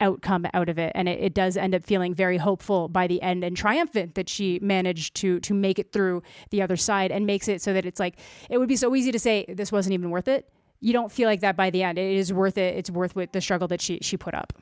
outcome 0.00 0.46
out 0.54 0.68
of 0.68 0.78
it 0.78 0.92
and 0.94 1.08
it, 1.08 1.20
it, 1.20 1.34
does 1.34 1.56
end 1.56 1.74
up 1.74 1.84
feeling 1.84 2.14
very 2.14 2.38
hopeful 2.38 2.88
by 2.88 3.06
the 3.06 3.20
end 3.20 3.44
and 3.44 3.54
triumphant 3.56 4.14
that 4.14 4.28
she 4.28 4.58
managed 4.62 5.14
to 5.14 5.38
to 5.40 5.52
make 5.52 5.78
it 5.78 5.92
through 5.92 6.22
the 6.50 6.62
other 6.62 6.76
side 6.76 7.12
and 7.12 7.26
makes 7.26 7.48
it 7.48 7.60
so 7.60 7.72
that 7.74 7.84
it's 7.84 8.00
like 8.00 8.18
it 8.48 8.56
would 8.58 8.68
be 8.68 8.76
so 8.76 8.94
easy 8.94 9.12
to 9.12 9.18
say 9.18 9.44
this 9.48 9.70
wasn't 9.70 9.92
even 9.92 10.08
worth 10.08 10.26
it 10.26 10.48
you 10.80 10.92
don't 10.92 11.12
feel 11.12 11.28
like 11.28 11.40
that 11.40 11.56
by 11.56 11.70
the 11.70 11.82
end. 11.82 11.98
It 11.98 12.16
is 12.16 12.32
worth 12.32 12.58
it. 12.58 12.76
It's 12.76 12.90
worth 12.90 13.14
with 13.14 13.32
the 13.32 13.40
struggle 13.40 13.68
that 13.68 13.80
she 13.80 13.98
she 14.02 14.16
put 14.16 14.34
up. 14.34 14.52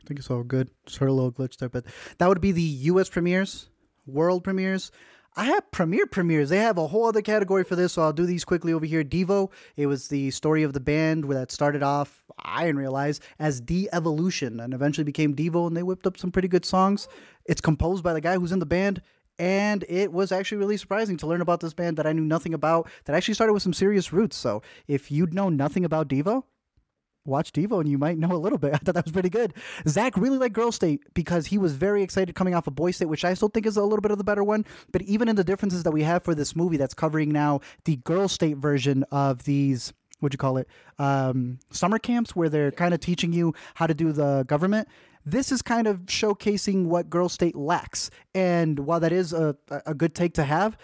I 0.00 0.06
think 0.06 0.20
it's 0.20 0.30
all 0.30 0.44
good. 0.44 0.70
Just 0.86 0.98
heard 0.98 1.08
a 1.08 1.12
little 1.12 1.32
glitch 1.32 1.56
there, 1.56 1.68
but 1.68 1.84
that 2.18 2.28
would 2.28 2.40
be 2.40 2.52
the 2.52 2.62
U.S. 2.62 3.08
premieres, 3.08 3.68
world 4.06 4.44
premieres. 4.44 4.92
I 5.38 5.44
have 5.46 5.70
premiere 5.70 6.06
premieres. 6.06 6.48
They 6.48 6.58
have 6.58 6.78
a 6.78 6.86
whole 6.86 7.04
other 7.04 7.20
category 7.20 7.62
for 7.62 7.76
this, 7.76 7.92
so 7.92 8.02
I'll 8.02 8.12
do 8.12 8.24
these 8.24 8.44
quickly 8.44 8.72
over 8.72 8.86
here. 8.86 9.04
Devo. 9.04 9.50
It 9.76 9.86
was 9.86 10.08
the 10.08 10.30
story 10.30 10.62
of 10.62 10.72
the 10.72 10.80
band 10.80 11.26
where 11.26 11.36
that 11.36 11.52
started 11.52 11.82
off. 11.82 12.24
I 12.38 12.64
didn't 12.64 12.78
realize 12.78 13.20
as 13.38 13.60
De-Evolution 13.60 14.60
and 14.60 14.72
eventually 14.72 15.04
became 15.04 15.34
Devo, 15.34 15.66
and 15.66 15.76
they 15.76 15.82
whipped 15.82 16.06
up 16.06 16.16
some 16.16 16.30
pretty 16.30 16.48
good 16.48 16.64
songs. 16.64 17.06
It's 17.44 17.60
composed 17.60 18.02
by 18.02 18.14
the 18.14 18.20
guy 18.22 18.36
who's 18.36 18.52
in 18.52 18.60
the 18.60 18.66
band 18.66 19.02
and 19.38 19.84
it 19.88 20.12
was 20.12 20.32
actually 20.32 20.58
really 20.58 20.76
surprising 20.76 21.16
to 21.18 21.26
learn 21.26 21.40
about 21.40 21.60
this 21.60 21.74
band 21.74 21.96
that 21.98 22.06
I 22.06 22.12
knew 22.12 22.24
nothing 22.24 22.54
about 22.54 22.88
that 23.04 23.14
actually 23.14 23.34
started 23.34 23.52
with 23.52 23.62
some 23.62 23.74
serious 23.74 24.12
roots. 24.12 24.36
So 24.36 24.62
if 24.86 25.10
you'd 25.10 25.34
know 25.34 25.48
nothing 25.48 25.84
about 25.84 26.08
Devo, 26.08 26.44
watch 27.26 27.52
Devo 27.52 27.80
and 27.80 27.88
you 27.88 27.98
might 27.98 28.18
know 28.18 28.32
a 28.32 28.38
little 28.38 28.58
bit. 28.58 28.74
I 28.74 28.78
thought 28.78 28.94
that 28.94 29.04
was 29.04 29.12
pretty 29.12 29.28
good. 29.28 29.52
Zach 29.86 30.16
really 30.16 30.38
liked 30.38 30.54
Girl 30.54 30.72
State 30.72 31.02
because 31.14 31.46
he 31.46 31.58
was 31.58 31.74
very 31.74 32.02
excited 32.02 32.34
coming 32.34 32.54
off 32.54 32.66
of 32.66 32.74
Boy 32.74 32.92
State, 32.92 33.06
which 33.06 33.24
I 33.24 33.34
still 33.34 33.48
think 33.48 33.66
is 33.66 33.76
a 33.76 33.82
little 33.82 34.00
bit 34.00 34.10
of 34.10 34.18
the 34.18 34.24
better 34.24 34.44
one. 34.44 34.64
But 34.92 35.02
even 35.02 35.28
in 35.28 35.36
the 35.36 35.44
differences 35.44 35.82
that 35.82 35.92
we 35.92 36.02
have 36.02 36.22
for 36.22 36.34
this 36.34 36.56
movie 36.56 36.76
that's 36.76 36.94
covering 36.94 37.30
now 37.30 37.60
the 37.84 37.96
Girl 37.96 38.28
State 38.28 38.56
version 38.56 39.04
of 39.10 39.44
these 39.44 39.92
what'd 40.20 40.32
you 40.32 40.38
call 40.38 40.56
it 40.56 40.66
um, 40.98 41.58
summer 41.70 41.98
camps 41.98 42.34
where 42.34 42.48
they're 42.48 42.72
kind 42.72 42.94
of 42.94 43.00
teaching 43.00 43.34
you 43.34 43.54
how 43.74 43.86
to 43.86 43.92
do 43.92 44.12
the 44.12 44.44
government 44.48 44.88
this 45.26 45.50
is 45.50 45.60
kind 45.60 45.88
of 45.88 46.02
showcasing 46.06 46.86
what 46.86 47.10
Girl 47.10 47.28
State 47.28 47.56
lacks. 47.56 48.10
And 48.34 48.78
while 48.78 49.00
that 49.00 49.12
is 49.12 49.32
a, 49.32 49.56
a 49.84 49.92
good 49.92 50.14
take 50.14 50.34
to 50.34 50.44
have, 50.44 50.78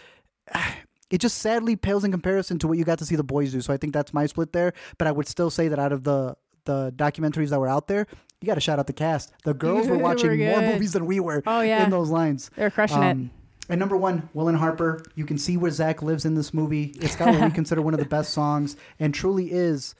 it 1.11 1.18
just 1.18 1.38
sadly 1.38 1.76
pales 1.76 2.05
in 2.05 2.11
comparison 2.11 2.59
to 2.59 2.68
what 2.68 2.76
you 2.76 2.84
got 2.84 2.99
to 2.99 3.07
see 3.07 3.16
the 3.16 3.22
boys 3.22 3.53
do. 3.53 3.61
So 3.61 3.72
I 3.72 3.76
think 3.76 3.93
that's 3.95 4.12
my 4.12 4.26
split 4.26 4.53
there. 4.53 4.72
But 4.99 5.07
I 5.07 5.12
would 5.12 5.28
still 5.28 5.49
say 5.49 5.68
that 5.68 5.78
out 5.78 5.93
of 5.93 6.05
the 6.05 6.36
the 6.64 6.93
documentaries 6.95 7.51
that 7.51 7.59
were 7.59 7.68
out 7.68 7.88
there, 7.88 8.07
you 8.40 8.47
got 8.47 8.55
to 8.55 8.61
shout 8.61 8.78
out 8.78 8.86
the 8.86 8.93
cast. 8.93 9.32
The 9.45 9.55
girls 9.55 9.88
were 9.88 9.99
watching 9.99 10.30
were 10.30 10.36
more 10.36 10.61
movies 10.61 10.93
than 10.93 11.07
we 11.07 11.20
were. 11.20 11.43
Oh 11.47 11.61
yeah, 11.61 11.84
in 11.84 11.90
those 11.90 12.11
lines, 12.11 12.51
they're 12.57 12.70
crushing 12.70 12.99
um, 12.99 13.05
it. 13.05 13.30
And 13.68 13.78
number 13.78 13.97
one, 13.97 14.28
Will 14.34 14.49
and 14.49 14.59
Harper. 14.59 15.03
You 15.14 15.24
can 15.24 15.38
see 15.38 15.57
where 15.57 15.70
Zach 15.70 16.03
lives 16.03 16.24
in 16.24 16.34
this 16.34 16.53
movie. 16.53 16.95
It's 17.01 17.14
got 17.14 17.28
what 17.28 17.43
we 17.43 17.51
consider 17.55 17.80
one 17.80 17.95
of 17.95 18.01
the 18.01 18.07
best 18.07 18.32
songs, 18.32 18.76
and 18.99 19.14
truly 19.14 19.53
is 19.53 19.95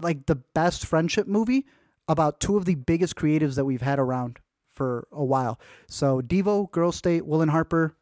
like 0.00 0.26
the 0.26 0.36
best 0.36 0.86
friendship 0.86 1.26
movie 1.26 1.66
about 2.08 2.40
two 2.40 2.56
of 2.56 2.64
the 2.64 2.74
biggest 2.74 3.14
creatives 3.14 3.54
that 3.56 3.64
we've 3.64 3.82
had 3.82 3.98
around 3.98 4.38
for 4.74 5.06
a 5.12 5.24
while. 5.24 5.60
So 5.86 6.20
Devo, 6.20 6.70
Girl 6.70 6.92
State, 6.92 7.26
Will 7.26 7.42
and 7.42 7.50
Harper. 7.50 7.94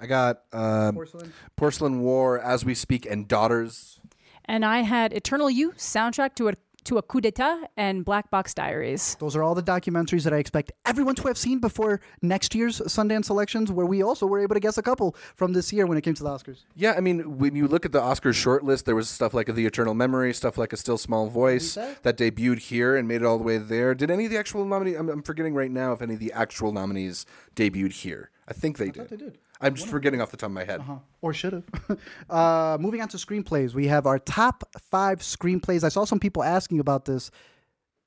I 0.00 0.06
got 0.06 0.42
um, 0.52 0.94
Porcelain. 0.94 1.32
Porcelain 1.54 2.00
War, 2.00 2.40
As 2.40 2.64
We 2.64 2.74
Speak, 2.74 3.06
and 3.06 3.28
Daughters. 3.28 4.00
And 4.44 4.64
I 4.64 4.80
had 4.80 5.12
Eternal 5.12 5.48
You, 5.48 5.72
soundtrack 5.72 6.34
to 6.36 6.48
a 6.48 6.54
to 6.84 6.98
a 6.98 7.02
coup 7.02 7.20
d'etat 7.20 7.68
and 7.76 8.04
Black 8.04 8.30
Box 8.30 8.54
Diaries. 8.54 9.16
Those 9.20 9.36
are 9.36 9.42
all 9.42 9.54
the 9.54 9.62
documentaries 9.62 10.24
that 10.24 10.32
I 10.32 10.38
expect 10.38 10.72
everyone 10.84 11.14
to 11.16 11.28
have 11.28 11.38
seen 11.38 11.58
before 11.58 12.00
next 12.20 12.54
year's 12.54 12.80
Sundance 12.80 13.30
elections, 13.30 13.70
where 13.70 13.86
we 13.86 14.02
also 14.02 14.26
were 14.26 14.40
able 14.40 14.54
to 14.54 14.60
guess 14.60 14.78
a 14.78 14.82
couple 14.82 15.16
from 15.34 15.52
this 15.52 15.72
year 15.72 15.86
when 15.86 15.98
it 15.98 16.02
came 16.02 16.14
to 16.14 16.22
the 16.22 16.28
Oscars. 16.28 16.64
Yeah, 16.74 16.94
I 16.96 17.00
mean, 17.00 17.38
when 17.38 17.54
you 17.54 17.68
look 17.68 17.84
at 17.84 17.92
the 17.92 18.00
Oscars 18.00 18.34
shortlist, 18.34 18.84
there 18.84 18.94
was 18.96 19.08
stuff 19.08 19.34
like 19.34 19.54
The 19.54 19.66
Eternal 19.66 19.94
Memory, 19.94 20.34
stuff 20.34 20.58
like 20.58 20.72
A 20.72 20.76
Still 20.76 20.98
Small 20.98 21.28
Voice 21.28 21.74
that 21.74 22.16
debuted 22.16 22.58
here 22.58 22.96
and 22.96 23.06
made 23.06 23.22
it 23.22 23.24
all 23.24 23.38
the 23.38 23.44
way 23.44 23.58
there. 23.58 23.94
Did 23.94 24.10
any 24.10 24.24
of 24.26 24.30
the 24.30 24.38
actual 24.38 24.64
nominees? 24.64 24.96
I'm, 24.96 25.08
I'm 25.08 25.22
forgetting 25.22 25.54
right 25.54 25.70
now 25.70 25.92
if 25.92 26.02
any 26.02 26.14
of 26.14 26.20
the 26.20 26.32
actual 26.32 26.72
nominees 26.72 27.26
debuted 27.54 27.92
here. 27.92 28.30
I 28.48 28.52
think 28.52 28.78
they 28.78 28.86
I 28.86 28.90
did. 28.90 29.08
They 29.08 29.16
did. 29.16 29.38
I'm 29.62 29.74
just 29.74 29.88
forgetting 29.88 30.20
off 30.20 30.30
the 30.30 30.36
top 30.36 30.48
of 30.48 30.54
my 30.54 30.64
head. 30.64 30.80
Uh-huh. 30.80 30.96
Or 31.20 31.32
should 31.32 31.52
have. 31.52 31.98
uh, 32.30 32.78
moving 32.80 33.00
on 33.00 33.08
to 33.08 33.16
screenplays, 33.16 33.74
we 33.74 33.86
have 33.86 34.06
our 34.06 34.18
top 34.18 34.64
five 34.90 35.20
screenplays. 35.20 35.84
I 35.84 35.88
saw 35.88 36.04
some 36.04 36.18
people 36.18 36.42
asking 36.42 36.80
about 36.80 37.04
this. 37.04 37.30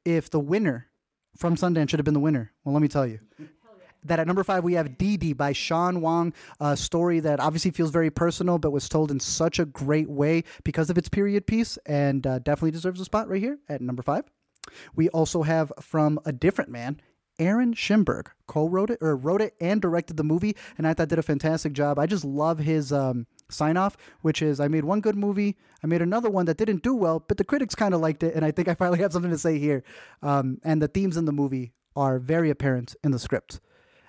If 0.04 0.30
the 0.30 0.40
winner 0.40 0.88
from 1.38 1.56
Sundance 1.56 1.90
should 1.90 2.00
have 2.00 2.06
been 2.06 2.14
the 2.14 2.20
winner, 2.20 2.52
well, 2.64 2.74
let 2.74 2.82
me 2.82 2.88
tell 2.88 3.08
you. 3.08 3.20
That 4.04 4.20
at 4.20 4.28
number 4.28 4.44
five 4.44 4.64
we 4.64 4.74
have 4.74 5.00
Didi 5.00 5.34
by 5.34 5.52
Sean 5.52 6.00
Wang, 6.00 6.32
a 6.60 6.78
story 6.78 7.20
that 7.22 7.40
obviously 7.40 7.72
feels 7.72 7.90
very 7.90 8.12
personal, 8.12 8.60
but 8.60 8.70
was 8.70 8.88
told 8.88 9.10
in 9.10 9.20
such 9.20 9.58
a 9.58 9.66
great 9.66 10.08
way 10.08 10.44
because 10.64 10.92
of 10.92 10.98
its 11.00 11.10
period 11.10 11.48
piece, 11.48 11.78
and 11.88 12.28
uh, 12.28 12.38
definitely 12.38 12.70
deserves 12.70 13.02
a 13.02 13.06
spot 13.06 13.28
right 13.28 13.42
here 13.42 13.58
at 13.68 13.82
number 13.82 14.04
five. 14.04 14.26
We 14.96 15.10
also 15.10 15.42
have 15.42 15.72
from 15.82 16.20
a 16.26 16.32
different 16.32 16.70
man, 16.70 17.02
Aaron 17.40 17.74
Schimberg 17.74 18.28
co-wrote 18.48 18.90
it 18.90 19.00
or 19.02 19.16
wrote 19.16 19.42
it 19.42 19.56
and 19.60 19.82
directed 19.82 20.18
the 20.18 20.24
movie, 20.24 20.56
and 20.78 20.88
I 20.88 20.94
thought 20.94 21.10
did 21.10 21.20
a 21.20 21.24
fantastic 21.24 21.74
job. 21.74 22.00
I 22.00 22.06
just 22.06 22.24
love 22.24 22.60
his 22.60 22.94
um, 22.94 23.28
sign 23.50 23.78
off, 23.78 23.98
which 24.22 24.42
is 24.42 24.60
I 24.60 24.68
made 24.68 24.86
one 24.86 25.02
good 25.02 25.16
movie, 25.16 25.58
I 25.84 25.88
made 25.88 26.02
another 26.02 26.30
one 26.30 26.46
that 26.46 26.58
didn't 26.58 26.84
do 26.84 26.96
well, 26.96 27.24
but 27.28 27.38
the 27.38 27.44
critics 27.44 27.76
kind 27.76 27.94
of 27.94 28.02
liked 28.02 28.24
it, 28.24 28.36
and 28.36 28.46
I 28.46 28.52
think 28.52 28.68
I 28.68 28.76
finally 28.76 29.00
have 29.02 29.14
something 29.14 29.32
to 29.32 29.38
say 29.38 29.60
here. 29.60 29.84
Um, 30.22 30.60
and 30.64 30.82
the 30.82 30.88
themes 30.88 31.18
in 31.18 31.26
the 31.26 31.32
movie 31.32 31.74
are 31.96 32.20
very 32.20 32.50
apparent 32.50 32.96
in 33.04 33.12
the 33.12 33.20
script. 33.20 33.60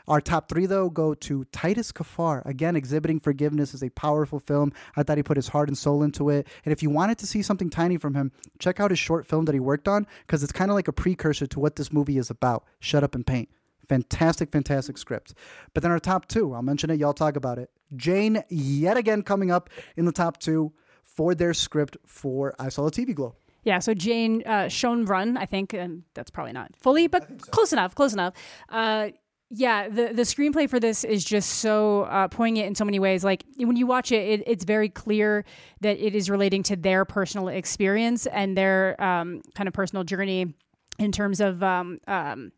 Our 0.09 0.21
top 0.21 0.49
three, 0.49 0.67
though, 0.67 0.89
go 0.89 1.15
to 1.15 1.45
Titus 1.47 1.91
Kaphar. 1.93 2.45
Again, 2.47 2.77
exhibiting 2.77 3.19
forgiveness 3.19 3.75
is 3.75 3.83
a 3.83 3.91
powerful 3.91 4.39
film. 4.39 4.73
I 4.97 5.03
thought 5.03 5.17
he 5.17 5.23
put 5.23 5.37
his 5.37 5.49
heart 5.49 5.69
and 5.69 5.77
soul 5.77 6.03
into 6.03 6.31
it. 6.31 6.47
And 6.65 6.73
if 6.73 6.83
you 6.83 6.91
wanted 6.91 7.19
to 7.19 7.27
see 7.27 7.43
something 7.43 7.71
tiny 7.71 7.97
from 7.97 8.15
him, 8.15 8.33
check 8.59 8.79
out 8.79 8.91
his 8.91 8.99
short 8.99 9.27
film 9.27 9.47
that 9.47 9.55
he 9.55 9.61
worked 9.61 9.89
on 9.89 10.07
because 10.27 10.43
it's 10.43 10.53
kind 10.53 10.71
of 10.71 10.75
like 10.77 10.89
a 10.89 10.93
precursor 10.93 11.47
to 11.49 11.61
what 11.61 11.77
this 11.77 11.93
movie 11.93 12.19
is 12.19 12.31
about 12.31 12.65
Shut 12.79 13.03
Up 13.03 13.15
and 13.15 13.27
Paint. 13.27 13.49
Fantastic, 13.89 14.51
fantastic 14.51 14.99
script. 14.99 15.35
But 15.75 15.83
then 15.83 15.93
our 15.93 16.01
top 16.01 16.27
two, 16.27 16.55
I'll 16.55 16.63
mention 16.63 16.91
it, 16.91 16.99
y'all 16.99 17.13
talk 17.13 17.37
about 17.37 17.59
it. 17.59 17.71
Jane, 17.95 18.43
yet 18.49 18.97
again, 18.97 19.23
coming 19.23 19.51
up 19.51 19.71
in 19.97 20.05
the 20.05 20.13
top 20.13 20.39
two 20.39 20.73
for 21.03 21.35
their 21.35 21.55
script 21.55 21.97
for 22.05 22.55
I 22.59 22.69
Saw 22.69 22.87
a 22.87 22.91
TV 22.91 23.15
Glow. 23.15 23.37
Yeah, 23.63 23.81
so 23.81 23.95
Jane 23.95 24.45
uh, 24.47 24.67
Schoenbrun, 24.67 25.37
I 25.37 25.45
think, 25.45 25.73
and 25.73 26.05
that's 26.15 26.31
probably 26.31 26.53
not 26.53 26.71
fully, 26.77 27.09
but 27.09 27.29
so. 27.29 27.51
close 27.51 27.73
enough, 27.73 27.97
close 27.97 28.13
enough. 28.13 28.35
Uh, 28.69 29.09
yeah, 29.51 29.89
the 29.89 30.13
the 30.13 30.23
screenplay 30.23 30.69
for 30.69 30.81
this 30.81 31.05
is 31.05 31.25
just 31.25 31.51
so 31.61 32.03
uh, 32.03 32.27
poignant 32.29 32.67
in 32.67 32.75
so 32.75 32.85
many 32.85 32.99
ways. 32.99 33.23
Like 33.23 33.45
when 33.57 33.77
you 33.77 33.87
watch 33.87 34.11
it, 34.11 34.41
it, 34.41 34.43
it's 34.47 34.65
very 34.65 34.89
clear 34.89 35.45
that 35.83 35.99
it 36.05 36.17
is 36.17 36.29
relating 36.29 36.63
to 36.65 36.77
their 36.77 37.05
personal 37.05 37.49
experience 37.49 38.27
and 38.27 38.57
their 38.57 39.01
um, 39.03 39.43
kind 39.55 39.69
of 39.69 39.75
personal 39.75 40.03
journey 40.03 40.53
in 40.99 41.13
terms 41.13 41.41
of 41.41 41.63
um, 41.63 42.01
um, 42.09 42.51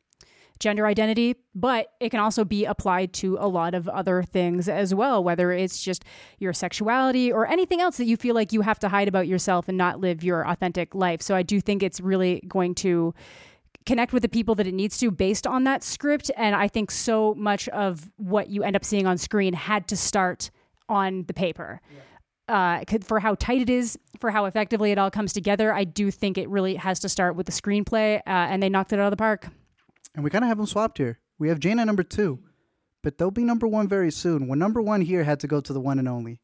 gender 0.61 0.86
identity. 0.86 1.36
But 1.55 1.93
it 2.01 2.09
can 2.09 2.20
also 2.20 2.43
be 2.43 2.64
applied 2.64 3.12
to 3.14 3.36
a 3.39 3.49
lot 3.49 3.74
of 3.74 3.86
other 3.89 4.22
things 4.22 4.66
as 4.66 4.95
well, 4.95 5.22
whether 5.22 5.53
it's 5.53 5.82
just 5.82 6.07
your 6.39 6.55
sexuality 6.55 7.30
or 7.30 7.47
anything 7.47 7.82
else 7.82 7.99
that 7.99 8.07
you 8.07 8.16
feel 8.16 8.34
like 8.34 8.55
you 8.55 8.62
have 8.62 8.78
to 8.78 8.89
hide 8.89 9.09
about 9.09 9.28
yourself 9.28 9.68
and 9.68 9.76
not 9.76 10.01
live 10.01 10.24
your 10.24 10.49
authentic 10.49 10.95
life. 10.95 11.20
So 11.20 11.34
I 11.34 11.43
do 11.43 11.61
think 11.61 11.82
it's 11.82 12.01
really 12.01 12.43
going 12.49 12.74
to 12.76 13.12
connect 13.89 14.12
with 14.12 14.22
the 14.22 14.28
people 14.28 14.55
that 14.55 14.66
it 14.66 14.74
needs 14.74 14.99
to 14.99 15.11
based 15.11 15.47
on 15.47 15.64
that 15.64 15.82
script. 15.82 16.30
And 16.36 16.55
I 16.55 16.68
think 16.68 16.91
so 16.91 17.34
much 17.34 17.68
of 17.70 18.11
what 18.16 18.51
you 18.51 18.62
end 18.62 18.76
up 18.76 18.84
seeing 18.84 19.07
on 19.07 19.16
screen 19.18 19.55
had 19.55 19.89
to 19.89 19.97
start 19.97 20.51
on 20.89 21.24
the 21.26 21.34
paper. 21.34 21.80
Yeah. 21.91 22.84
Uh, 22.89 22.99
for 23.03 23.20
how 23.20 23.34
tight 23.34 23.61
it 23.61 23.68
is, 23.68 23.99
for 24.20 24.30
how 24.30 24.45
effectively 24.45 24.91
it 24.93 24.99
all 24.99 25.11
comes 25.11 25.32
together, 25.32 25.72
I 25.72 25.84
do 25.84 26.11
think 26.11 26.39
it 26.39 26.49
really 26.49 26.76
has 26.76 27.01
to 27.01 27.09
start 27.09 27.34
with 27.36 27.47
the 27.47 27.53
screenplay, 27.53 28.18
uh, 28.18 28.20
and 28.26 28.62
they 28.62 28.70
knocked 28.70 28.93
it 28.93 28.99
out 28.99 29.07
of 29.07 29.11
the 29.11 29.18
park. 29.18 29.49
And 30.14 30.24
we 30.24 30.30
kind 30.30 30.45
of 30.45 30.49
have 30.49 30.57
them 30.57 30.66
swapped 30.66 30.99
here. 30.99 31.18
We 31.39 31.49
have 31.49 31.59
Jane 31.59 31.78
at 31.78 31.86
number 31.86 32.03
two, 32.03 32.39
but 33.03 33.18
they'll 33.18 33.30
be 33.30 33.45
number 33.45 33.68
one 33.68 33.86
very 33.86 34.11
soon. 34.11 34.49
When 34.49 34.59
number 34.59 34.80
one 34.80 35.03
here 35.03 35.24
had 35.24 35.41
to 35.41 35.47
go 35.47 35.61
to 35.61 35.72
the 35.72 35.80
one 35.80 35.99
and 35.99 36.09
only 36.09 36.41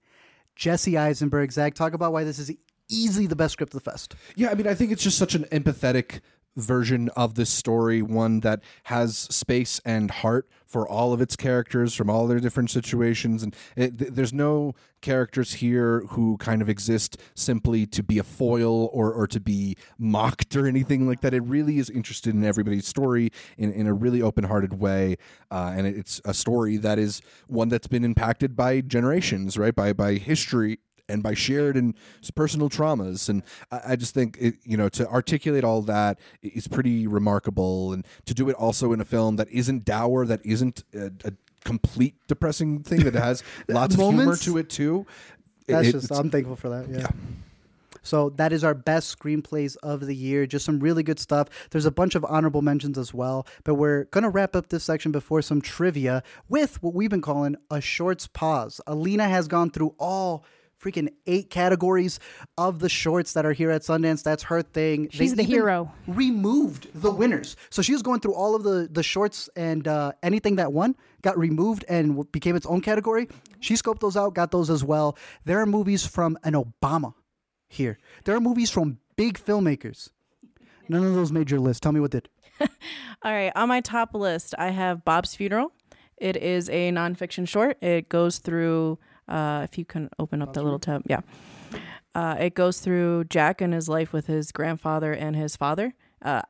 Jesse 0.57 0.97
Eisenberg. 0.99 1.53
Zach, 1.53 1.75
talk 1.75 1.95
about 1.95 2.13
why 2.13 2.25
this 2.25 2.39
is 2.39 2.53
easily 2.89 3.27
the 3.27 3.37
best 3.37 3.55
script 3.55 3.75
of 3.75 3.83
the 3.83 3.91
fest. 3.91 4.15
Yeah, 4.37 4.51
I 4.51 4.55
mean, 4.55 4.67
I 4.67 4.75
think 4.75 4.93
it's 4.93 5.03
just 5.03 5.19
such 5.19 5.35
an 5.35 5.45
empathetic 5.45 6.21
version 6.57 7.09
of 7.11 7.35
this 7.35 7.51
story, 7.51 8.03
one 8.03 8.41
that 8.41 8.61
has 8.85 9.17
space 9.17 9.81
and 9.85 10.11
heart 10.11 10.49
for 10.67 10.89
all 10.89 11.13
of 11.13 11.21
its 11.21 11.37
characters 11.37 11.95
from 11.95 12.11
all 12.11 12.27
their 12.27 12.41
different 12.41 12.71
situations. 12.71 13.43
And 13.43 13.55
it, 13.77 13.99
th- 13.99 14.11
there's 14.13 14.33
no 14.33 14.75
characters 15.01 15.55
here 15.55 16.01
who 16.11 16.37
kind 16.39 16.63
of 16.63 16.69
exist 16.69 17.21
simply 17.35 17.87
to 17.87 18.03
be 18.03 18.19
a 18.19 18.25
foil 18.25 18.87
or, 18.93 19.13
or 19.13 19.27
to 19.29 19.39
be 19.39 19.77
mocked 19.99 20.57
or 20.57 20.67
anything 20.67 21.07
like 21.07 21.21
that. 21.21 21.35
It 21.35 21.43
really 21.45 21.79
is 21.79 21.91
interested 21.91 22.35
in 22.35 22.45
everybody's 22.45 22.87
story 22.87 23.31
in, 23.57 23.73
in 23.73 23.87
a 23.87 23.93
really 23.93 24.23
open 24.23 24.45
hearted 24.45 24.81
way. 24.81 25.17
Uh, 25.51 25.75
and 25.77 25.87
it's 25.87 26.21
a 26.25 26.35
story 26.35 26.77
that 26.79 26.99
is 26.99 27.21
one 27.47 27.69
that's 27.69 27.87
been 27.87 28.05
impacted 28.05 28.57
by 28.57 28.81
generations, 28.81 29.57
right? 29.57 29.75
By, 29.75 29.93
by 29.93 30.15
history 30.15 30.79
and 31.09 31.23
by 31.23 31.35
shared 31.35 31.77
and 31.77 31.95
personal 32.35 32.69
traumas. 32.69 33.29
And 33.29 33.43
I, 33.71 33.81
I 33.89 33.97
just 33.97 34.15
think 34.15 34.37
it, 34.41 34.55
you 34.65 34.77
know 34.77 34.89
to 34.91 35.09
articulate 35.09 35.65
all 35.65 35.83
that 35.83 36.19
is 36.43 36.67
pretty 36.69 37.07
remarkable, 37.07 37.93
and 37.93 38.07
to 38.27 38.35
do 38.35 38.49
it 38.49 38.55
also 38.57 38.93
in 38.93 39.01
a 39.01 39.05
film 39.05 39.37
that 39.37 39.49
isn't 39.51 39.85
dour, 39.85 40.27
that 40.27 40.41
isn't 40.45 40.85
a, 40.95 41.07
a 41.25 41.33
complete 41.65 42.15
depressing 42.29 42.83
thing, 42.83 43.01
that 43.05 43.15
has 43.15 43.43
lots 43.69 43.95
of 43.95 44.01
humor 44.01 44.37
to 44.37 44.59
it 44.59 44.69
too. 44.71 45.07
That's 45.67 45.89
It- 45.89 45.93
just 45.93 46.13
I'm 46.13 46.31
thankful 46.31 46.57
for 46.57 46.69
that. 46.69 46.89
Yeah. 46.89 46.99
Yeah. 46.99 47.07
So 48.03 48.29
that 48.31 48.53
is 48.53 48.63
our 48.65 48.75
best 48.75 49.19
screenplays 49.19 49.77
of 49.83 50.01
the 50.07 50.15
year. 50.15 50.47
Just 50.47 50.67
some 50.67 50.79
really 50.79 51.03
good 51.03 51.19
stuff. 51.19 51.49
There's 51.71 51.87
a 51.87 51.91
bunch 51.91 52.15
of 52.15 52.25
honorable 52.27 52.61
mentions 52.61 52.99
as 52.99 53.15
well, 53.15 53.47
but 53.65 53.77
we're 53.77 54.05
gonna 54.11 54.29
wrap 54.29 54.55
up 54.55 54.69
this 54.69 54.85
section 54.85 55.11
before 55.11 55.41
some 55.41 55.63
trivia 55.63 56.23
with 56.51 56.83
what 56.83 56.93
we've 56.93 57.09
been 57.09 57.23
calling 57.23 57.57
a 57.71 57.81
shorts 57.81 58.27
pause. 58.27 58.79
Alina 58.87 59.27
has 59.27 59.49
gone 59.49 59.71
through 59.71 59.95
all 59.99 60.45
freaking 60.85 61.09
eight 61.27 61.51
categories 61.51 62.21
of 62.59 62.79
the 62.79 62.89
shorts 62.89 63.33
that 63.33 63.47
are 63.47 63.53
here 63.53 63.71
at 63.71 63.83
Sundance. 63.83 64.23
That's 64.23 64.43
her 64.45 64.63
thing. 64.63 65.09
She's 65.11 65.35
the 65.35 65.43
hero. 65.43 65.91
Removed 66.07 66.89
the 66.95 67.11
winners. 67.11 67.57
So 67.71 67.83
she 67.83 67.93
was 67.93 68.03
going 68.03 68.21
through 68.21 68.35
all 68.35 68.55
of 68.55 68.63
the 68.63 68.89
the 68.91 69.03
shorts 69.03 69.49
and 69.57 69.89
uh, 69.89 70.13
anything 70.23 70.57
that 70.57 70.73
won 70.73 70.97
got 71.23 71.39
removed 71.39 71.85
and 71.89 72.31
became 72.33 72.55
its 72.57 72.67
own 72.67 72.81
category. 72.81 73.29
She 73.61 73.75
scoped 73.75 74.01
those 74.01 74.17
out, 74.17 74.35
got 74.35 74.51
those 74.51 74.69
as 74.69 74.85
well. 74.85 75.17
There 75.45 75.61
are 75.61 75.67
movies 75.67 76.07
from 76.07 76.39
an 76.45 76.53
Obama 76.53 77.15
here. 77.69 77.99
There 78.25 78.37
are 78.37 78.41
movies 78.41 78.71
from 78.71 78.99
big 79.17 79.39
filmmakers. 79.39 80.11
None 80.89 81.05
of 81.05 81.15
those 81.15 81.33
made 81.33 81.51
your 81.51 81.61
list. 81.61 81.83
Tell 81.83 81.93
me 81.93 82.01
what 82.01 82.11
did. 82.11 82.29
All 82.61 83.33
right, 83.33 83.53
on 83.57 83.69
my 83.69 83.81
top 83.81 84.15
list, 84.15 84.55
I 84.59 84.69
have 84.69 85.05
Bob's 85.05 85.35
Funeral. 85.35 85.73
It 86.19 86.37
is 86.37 86.69
a 86.69 86.91
nonfiction 86.93 87.49
short. 87.49 87.83
It 87.83 88.09
goes 88.09 88.39
through, 88.39 88.99
uh, 89.29 89.63
if 89.65 89.79
you 89.79 89.85
can 89.85 90.11
open 90.19 90.43
up 90.43 90.53
the 90.53 90.63
little 90.63 90.79
tab, 90.79 91.03
yeah. 91.09 91.21
Uh, 92.15 92.37
it 92.39 92.55
goes 92.55 92.81
through 92.81 93.25
Jack 93.25 93.61
and 93.61 93.75
his 93.75 93.89
life 93.89 94.13
with 94.13 94.27
his 94.27 94.53
grandfather 94.53 95.13
and 95.13 95.35
his 95.35 95.57
father. 95.57 95.95
Uh, 96.23 96.43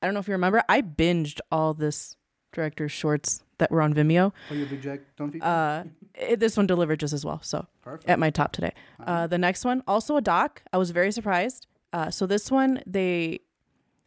I 0.00 0.06
don't 0.06 0.14
know 0.14 0.20
if 0.20 0.28
you 0.28 0.32
remember, 0.32 0.62
I 0.68 0.82
binged 0.82 1.40
all 1.50 1.74
this 1.74 2.16
director's 2.52 2.92
shorts 2.92 3.42
that 3.58 3.70
were 3.70 3.82
on 3.82 3.94
Vimeo. 3.94 4.32
Oh, 4.50 4.54
you 4.54 4.66
big 4.66 4.82
Jack 4.82 5.00
Dunphy? 5.18 5.42
Uh, 5.42 5.84
it, 6.14 6.40
this 6.40 6.56
one 6.56 6.66
delivered 6.66 6.98
just 7.00 7.12
as 7.12 7.24
well. 7.24 7.40
So 7.42 7.66
at 8.06 8.18
my 8.18 8.30
top 8.30 8.52
today. 8.52 8.72
Uh, 9.04 9.26
the 9.26 9.38
next 9.38 9.64
one, 9.64 9.82
also 9.86 10.16
a 10.16 10.20
doc. 10.20 10.62
I 10.72 10.78
was 10.78 10.90
very 10.90 11.12
surprised. 11.12 11.66
Uh, 11.92 12.10
so 12.10 12.26
this 12.26 12.50
one, 12.50 12.82
they 12.86 13.40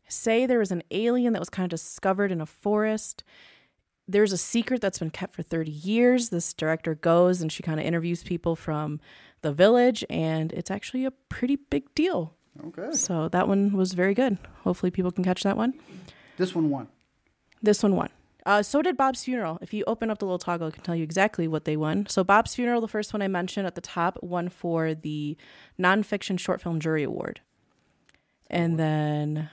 say 0.08 0.46
there 0.46 0.60
was 0.60 0.72
an 0.72 0.84
alien 0.92 1.34
that 1.34 1.40
was 1.40 1.50
kind 1.50 1.66
of 1.66 1.80
discovered 1.80 2.32
in 2.32 2.42
a 2.42 2.46
forest. 2.46 3.24
There's 4.08 4.32
a 4.32 4.38
secret 4.38 4.82
that's 4.82 5.00
been 5.00 5.10
kept 5.10 5.34
for 5.34 5.42
30 5.42 5.72
years. 5.72 6.30
This 6.30 6.54
director 6.54 6.94
goes 6.96 7.42
and 7.42 7.52
she 7.52 7.64
kind 7.64 7.80
of 7.80 7.86
interviews 7.86 8.24
people 8.24 8.56
from 8.56 9.00
the 9.42 9.52
village, 9.52 10.04
and 10.10 10.52
it's 10.54 10.72
actually 10.72 11.06
a 11.06 11.12
pretty 11.12 11.56
big 11.56 11.94
deal. 11.96 12.36
okay. 12.68 12.92
So 12.94 13.30
that 13.30 13.48
one 13.48 13.74
was 13.74 13.94
very 13.94 14.14
good. 14.14 14.38
Hopefully, 14.64 14.92
people 14.92 15.12
can 15.12 15.24
catch 15.24 15.44
that 15.44 15.58
one. 15.58 15.74
This 16.38 16.54
one 16.56 16.70
won. 16.70 16.88
This 17.62 17.82
one 17.84 17.96
won. 17.96 18.10
Uh, 18.46 18.62
so 18.62 18.82
did 18.82 18.96
Bob's 18.96 19.24
Funeral. 19.24 19.58
If 19.62 19.74
you 19.74 19.84
open 19.88 20.12
up 20.12 20.20
the 20.20 20.26
little 20.26 20.38
toggle, 20.38 20.68
I 20.68 20.72
can 20.72 20.84
tell 20.84 20.96
you 20.96 21.04
exactly 21.04 21.48
what 21.48 21.66
they 21.66 21.76
won. 21.76 22.06
So 22.08 22.24
Bob's 22.24 22.54
Funeral, 22.54 22.80
the 22.80 22.88
first 22.88 23.12
one 23.12 23.24
I 23.24 23.28
mentioned 23.28 23.66
at 23.66 23.74
the 23.74 23.82
top, 23.82 24.20
won 24.22 24.50
for 24.50 24.94
the 24.94 25.36
nonfiction 25.80 26.40
short 26.40 26.62
film 26.62 26.80
jury 26.80 27.04
award, 27.04 27.42
and 28.50 28.78
then 28.78 29.50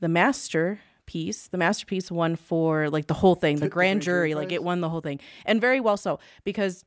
the 0.00 0.08
masterpiece, 1.06 1.48
the 1.48 1.58
masterpiece 1.58 2.10
won 2.10 2.36
for 2.36 2.90
like 2.90 3.06
the 3.06 3.14
whole 3.14 3.34
thing, 3.34 3.56
the 3.56 3.68
grand 3.68 4.02
jury, 4.02 4.34
like 4.34 4.52
it 4.52 4.62
won 4.62 4.80
the 4.80 4.88
whole 4.88 5.00
thing, 5.00 5.20
and 5.44 5.60
very 5.60 5.80
well 5.80 5.96
so 5.96 6.18
because 6.44 6.84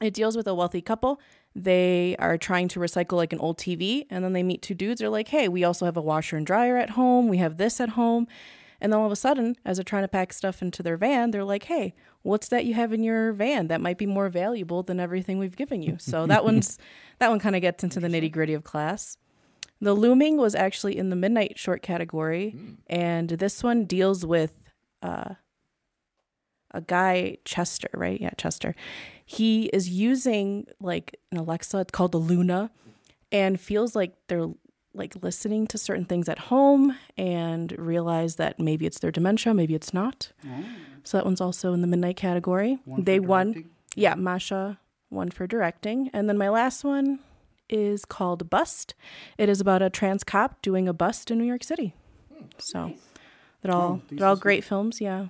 it 0.00 0.14
deals 0.14 0.36
with 0.36 0.46
a 0.46 0.54
wealthy 0.54 0.80
couple. 0.80 1.20
They 1.54 2.14
are 2.18 2.38
trying 2.38 2.68
to 2.68 2.80
recycle 2.80 3.14
like 3.14 3.32
an 3.32 3.40
old 3.40 3.58
TV, 3.58 4.06
and 4.10 4.22
then 4.22 4.32
they 4.32 4.42
meet 4.42 4.62
two 4.62 4.74
dudes. 4.74 5.00
They're 5.00 5.08
like, 5.08 5.28
"Hey, 5.28 5.48
we 5.48 5.64
also 5.64 5.86
have 5.86 5.96
a 5.96 6.02
washer 6.02 6.36
and 6.36 6.46
dryer 6.46 6.76
at 6.76 6.90
home. 6.90 7.28
We 7.28 7.38
have 7.38 7.56
this 7.56 7.80
at 7.80 7.90
home." 7.90 8.28
And 8.80 8.92
then 8.92 9.00
all 9.00 9.06
of 9.06 9.12
a 9.12 9.16
sudden, 9.16 9.56
as 9.64 9.78
they're 9.78 9.84
trying 9.84 10.04
to 10.04 10.08
pack 10.08 10.32
stuff 10.32 10.62
into 10.62 10.84
their 10.84 10.96
van, 10.96 11.32
they're 11.32 11.42
like, 11.42 11.64
"Hey, 11.64 11.94
what's 12.22 12.48
that 12.48 12.64
you 12.64 12.74
have 12.74 12.92
in 12.92 13.02
your 13.02 13.32
van 13.32 13.66
that 13.68 13.80
might 13.80 13.98
be 13.98 14.06
more 14.06 14.28
valuable 14.28 14.84
than 14.84 15.00
everything 15.00 15.38
we've 15.38 15.56
given 15.56 15.82
you?" 15.82 15.96
So 15.98 16.26
that 16.26 16.44
one's 16.48 16.78
that 17.18 17.30
one 17.30 17.40
kind 17.40 17.56
of 17.56 17.62
gets 17.62 17.82
into 17.82 17.98
the 17.98 18.08
nitty 18.08 18.30
gritty 18.30 18.54
of 18.54 18.62
class. 18.62 19.16
The 19.80 19.94
looming 19.94 20.36
was 20.38 20.54
actually 20.54 20.96
in 20.98 21.10
the 21.10 21.16
midnight 21.16 21.58
short 21.58 21.82
category, 21.82 22.56
and 22.88 23.28
this 23.30 23.62
one 23.62 23.84
deals 23.84 24.26
with 24.26 24.52
uh, 25.02 25.34
a 26.72 26.80
guy 26.80 27.38
Chester, 27.44 27.88
right? 27.94 28.20
Yeah, 28.20 28.30
Chester. 28.36 28.74
He 29.24 29.66
is 29.66 29.88
using 29.88 30.66
like 30.80 31.16
an 31.30 31.38
Alexa 31.38 31.78
it's 31.78 31.90
called 31.92 32.12
the 32.12 32.18
Luna, 32.18 32.70
and 33.30 33.60
feels 33.60 33.94
like 33.94 34.14
they're 34.28 34.48
like 34.94 35.14
listening 35.22 35.66
to 35.68 35.78
certain 35.78 36.04
things 36.06 36.28
at 36.28 36.38
home, 36.38 36.96
and 37.16 37.72
realize 37.78 38.34
that 38.36 38.58
maybe 38.58 38.84
it's 38.84 38.98
their 38.98 39.12
dementia, 39.12 39.54
maybe 39.54 39.74
it's 39.74 39.94
not. 39.94 40.32
So 41.04 41.18
that 41.18 41.24
one's 41.24 41.40
also 41.40 41.72
in 41.72 41.82
the 41.82 41.86
midnight 41.86 42.16
category. 42.16 42.78
they 43.04 43.20
won. 43.20 43.52
Yeah, 43.94 44.14
Masha 44.16 44.78
won 45.10 45.30
for 45.30 45.46
directing, 45.46 46.10
and 46.12 46.28
then 46.28 46.36
my 46.36 46.48
last 46.48 46.82
one 46.84 47.20
is 47.68 48.04
called 48.04 48.50
Bust. 48.50 48.94
It 49.36 49.48
is 49.48 49.60
about 49.60 49.82
a 49.82 49.90
trans 49.90 50.24
cop 50.24 50.60
doing 50.62 50.88
a 50.88 50.92
bust 50.92 51.30
in 51.30 51.38
New 51.38 51.44
York 51.44 51.64
City. 51.64 51.94
So 52.58 52.94
they're 53.62 53.74
all 53.74 54.02
they're 54.10 54.26
all 54.26 54.36
great 54.36 54.64
films. 54.64 55.00
Yeah. 55.00 55.28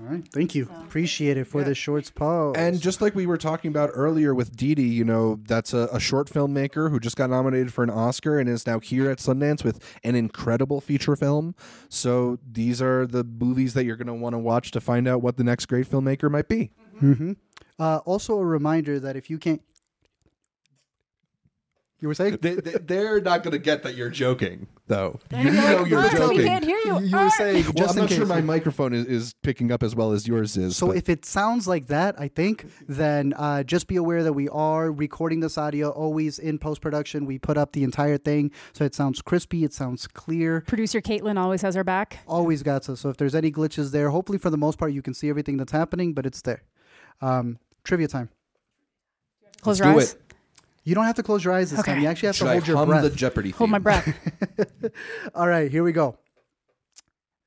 All 0.00 0.06
right. 0.06 0.26
Thank 0.32 0.54
you. 0.54 0.68
Appreciate 0.84 1.36
it 1.36 1.44
for 1.44 1.62
the 1.62 1.74
shorts 1.74 2.10
pause. 2.10 2.54
And 2.56 2.80
just 2.80 3.00
like 3.00 3.14
we 3.14 3.26
were 3.26 3.36
talking 3.36 3.68
about 3.68 3.90
earlier 3.92 4.34
with 4.34 4.56
Didi, 4.56 4.84
you 4.84 5.04
know, 5.04 5.38
that's 5.46 5.74
a, 5.74 5.88
a 5.92 6.00
short 6.00 6.28
filmmaker 6.28 6.90
who 6.90 6.98
just 6.98 7.14
got 7.16 7.30
nominated 7.30 7.72
for 7.72 7.84
an 7.84 7.90
Oscar 7.90 8.38
and 8.38 8.48
is 8.48 8.66
now 8.66 8.80
here 8.80 9.10
at 9.10 9.18
Sundance 9.18 9.62
with 9.62 9.84
an 10.02 10.14
incredible 10.14 10.80
feature 10.80 11.14
film. 11.14 11.54
So 11.88 12.38
these 12.50 12.80
are 12.82 13.06
the 13.06 13.22
movies 13.22 13.74
that 13.74 13.84
you're 13.84 13.96
going 13.96 14.06
to 14.08 14.14
want 14.14 14.32
to 14.32 14.38
watch 14.38 14.70
to 14.72 14.80
find 14.80 15.06
out 15.06 15.22
what 15.22 15.36
the 15.36 15.44
next 15.44 15.66
great 15.66 15.88
filmmaker 15.88 16.30
might 16.30 16.48
be. 16.48 16.72
uh, 17.78 17.98
also 18.04 18.38
a 18.38 18.44
reminder 18.44 18.98
that 18.98 19.14
if 19.14 19.28
you 19.28 19.38
can't, 19.38 19.62
you 22.02 22.08
were 22.08 22.14
saying 22.14 22.38
They, 22.42 22.56
they, 22.56 22.98
are 22.98 23.20
not 23.20 23.42
going 23.44 23.52
to 23.52 23.58
get 23.58 23.84
that 23.84 23.94
you're 23.94 24.10
joking, 24.10 24.66
though. 24.88 25.20
You 25.30 25.38
You're 25.38 25.52
know 25.52 25.76
like, 25.82 25.90
you're 25.90 26.00
"Ah, 26.00 26.08
joking. 26.10 26.38
We 26.38 26.44
can't 26.44 26.64
hear 26.64 26.78
you. 26.84 27.00
you 27.00 27.16
Ah." 27.16 27.24
were 27.24 27.30
saying 27.30 27.64
Well, 27.64 27.72
just 27.74 27.90
I'm 27.94 28.00
not 28.00 28.08
case. 28.08 28.18
sure 28.18 28.26
my 28.26 28.40
microphone 28.40 28.92
is, 28.92 29.06
is 29.06 29.34
picking 29.42 29.70
up 29.70 29.82
as 29.84 29.94
well 29.94 30.10
as 30.12 30.26
yours 30.26 30.56
is. 30.56 30.76
So 30.76 30.88
but- 30.88 30.96
if 30.96 31.08
it 31.08 31.24
sounds 31.24 31.68
like 31.68 31.86
that, 31.86 32.18
I 32.20 32.26
think, 32.28 32.66
then 32.88 33.32
uh, 33.38 33.62
just 33.62 33.86
be 33.86 33.96
aware 33.96 34.22
that 34.24 34.32
we 34.32 34.48
are 34.48 34.90
recording 34.90 35.40
this 35.40 35.56
audio 35.56 35.90
always 35.90 36.38
in 36.40 36.58
post 36.58 36.80
production. 36.80 37.24
We 37.24 37.38
put 37.38 37.56
up 37.56 37.72
the 37.72 37.84
entire 37.84 38.18
thing 38.18 38.50
so 38.72 38.84
it 38.84 38.94
sounds 38.94 39.22
crispy, 39.22 39.62
it 39.62 39.72
sounds 39.72 40.06
clear. 40.08 40.62
Producer 40.66 41.00
Caitlin 41.00 41.38
always 41.38 41.62
has 41.62 41.76
our 41.76 41.84
back. 41.84 42.18
Always 42.26 42.62
got 42.64 42.88
us. 42.88 43.00
So 43.00 43.08
if 43.10 43.16
there's 43.16 43.34
any 43.36 43.52
glitches 43.52 43.92
there, 43.92 44.10
hopefully 44.10 44.38
for 44.38 44.50
the 44.50 44.58
most 44.58 44.76
part 44.76 44.92
you 44.92 45.02
can 45.02 45.14
see 45.14 45.30
everything 45.30 45.56
that's 45.56 45.72
happening, 45.72 46.14
but 46.14 46.26
it's 46.26 46.42
there. 46.42 46.62
Um, 47.20 47.58
trivia 47.84 48.08
time. 48.08 48.28
Close 49.60 49.78
Let's 49.80 49.86
your 49.86 49.94
do 49.94 50.00
eyes. 50.00 50.12
it. 50.14 50.31
You 50.84 50.94
don't 50.94 51.04
have 51.04 51.14
to 51.16 51.22
close 51.22 51.44
your 51.44 51.54
eyes 51.54 51.70
this 51.70 51.80
Okay. 51.80 51.92
time. 51.92 52.02
You 52.02 52.08
actually 52.08 52.26
have 52.28 52.36
Should 52.36 52.44
to 52.44 52.50
I 52.50 52.54
hold 52.54 52.66
your 52.68 52.76
hum 52.76 52.88
breath. 52.88 53.02
the 53.02 53.10
Jeopardy 53.10 53.50
Hold 53.50 53.70
my 53.70 53.78
breath. 53.78 54.12
All 55.34 55.46
right, 55.46 55.70
here 55.70 55.84
we 55.84 55.92
go. 55.92 56.16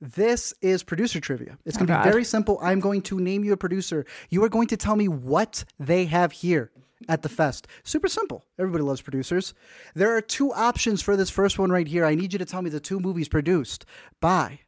This 0.02 0.54
is 0.62 0.84
producer 0.84 1.20
trivia. 1.20 1.58
It's 1.66 1.78
going 1.78 1.88
to 1.88 2.00
Oh, 2.00 2.04
be 2.04 2.10
very 2.10 2.24
simple. 2.24 2.60
I'm 2.62 2.80
going 2.80 3.02
to 3.04 3.20
name 3.20 3.44
you 3.44 3.54
a 3.54 3.58
producer. 3.58 4.06
You 4.30 4.44
are 4.44 4.50
going 4.50 4.68
to 4.68 4.78
tell 4.78 4.96
me 4.96 5.08
what 5.08 5.64
they 5.80 6.06
have 6.06 6.32
here 6.32 6.72
at 7.10 7.22
the 7.24 7.30
fest. 7.30 7.68
Super 7.84 8.08
simple. 8.08 8.46
Everybody 8.60 8.84
loves 8.84 9.02
producers. 9.02 9.54
There 9.96 10.16
are 10.16 10.22
two 10.22 10.54
options 10.54 11.02
for 11.02 11.16
this 11.16 11.30
first 11.30 11.58
one 11.58 11.72
right 11.72 11.88
here. 11.88 12.06
I 12.06 12.14
need 12.16 12.34
you 12.34 12.40
to 12.40 12.46
tell 12.46 12.62
me 12.62 12.70
the 12.70 12.80
two 12.80 13.00
movies 13.00 13.28
produced 13.30 13.86
by 14.22 14.60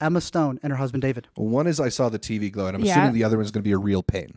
Emma 0.00 0.20
Stone 0.20 0.58
and 0.62 0.72
her 0.72 0.76
husband 0.78 1.02
David. 1.02 1.28
One 1.36 1.66
is 1.66 1.78
I 1.80 1.88
saw 1.88 2.08
the 2.08 2.18
TV 2.18 2.50
glow, 2.52 2.66
and 2.66 2.76
I'm 2.76 2.84
Yeah. 2.84 2.92
assuming 2.92 3.14
the 3.14 3.24
other 3.24 3.36
one 3.36 3.44
is 3.46 3.50
going 3.52 3.62
to 3.62 3.68
be 3.68 3.72
a 3.72 3.78
real 3.78 4.02
pain. 4.02 4.36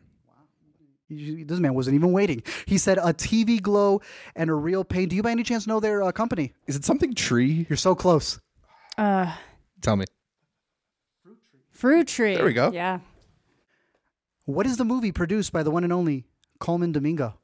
You- 1.10 1.46
This 1.46 1.60
man 1.60 1.74
wasn't 1.74 1.96
even 1.96 2.12
waiting. 2.12 2.44
He 2.66 2.78
said 2.78 2.98
a 2.98 3.14
TV 3.14 3.62
glow 3.62 4.02
and 4.36 4.50
a 4.50 4.54
real 4.54 4.84
pain. 4.84 5.08
Do 5.08 5.16
you 5.16 5.24
by 5.24 5.32
any 5.32 5.44
chance 5.44 5.66
know 5.68 5.80
their 5.80 6.04
uh, 6.04 6.12
company? 6.12 6.54
Is 6.68 6.76
it 6.76 6.84
something 6.86 7.14
tree? 7.16 7.66
You're 7.70 7.78
so 7.78 7.96
close. 7.96 8.40
Uh, 8.98 9.34
Tell 9.82 9.96
me. 9.96 10.06
fruit 11.70 12.08
tree. 12.08 12.36
There 12.36 12.46
we 12.46 12.54
go. 12.54 12.72
Yeah. 12.72 13.00
What 14.46 14.66
is 14.66 14.78
the 14.78 14.86
movie 14.86 15.12
produced 15.12 15.52
by 15.52 15.64
the 15.64 15.72
one 15.72 15.84
and 15.84 15.94
only 15.94 16.26
Colman 16.60 16.92
Domingo? 16.92 17.36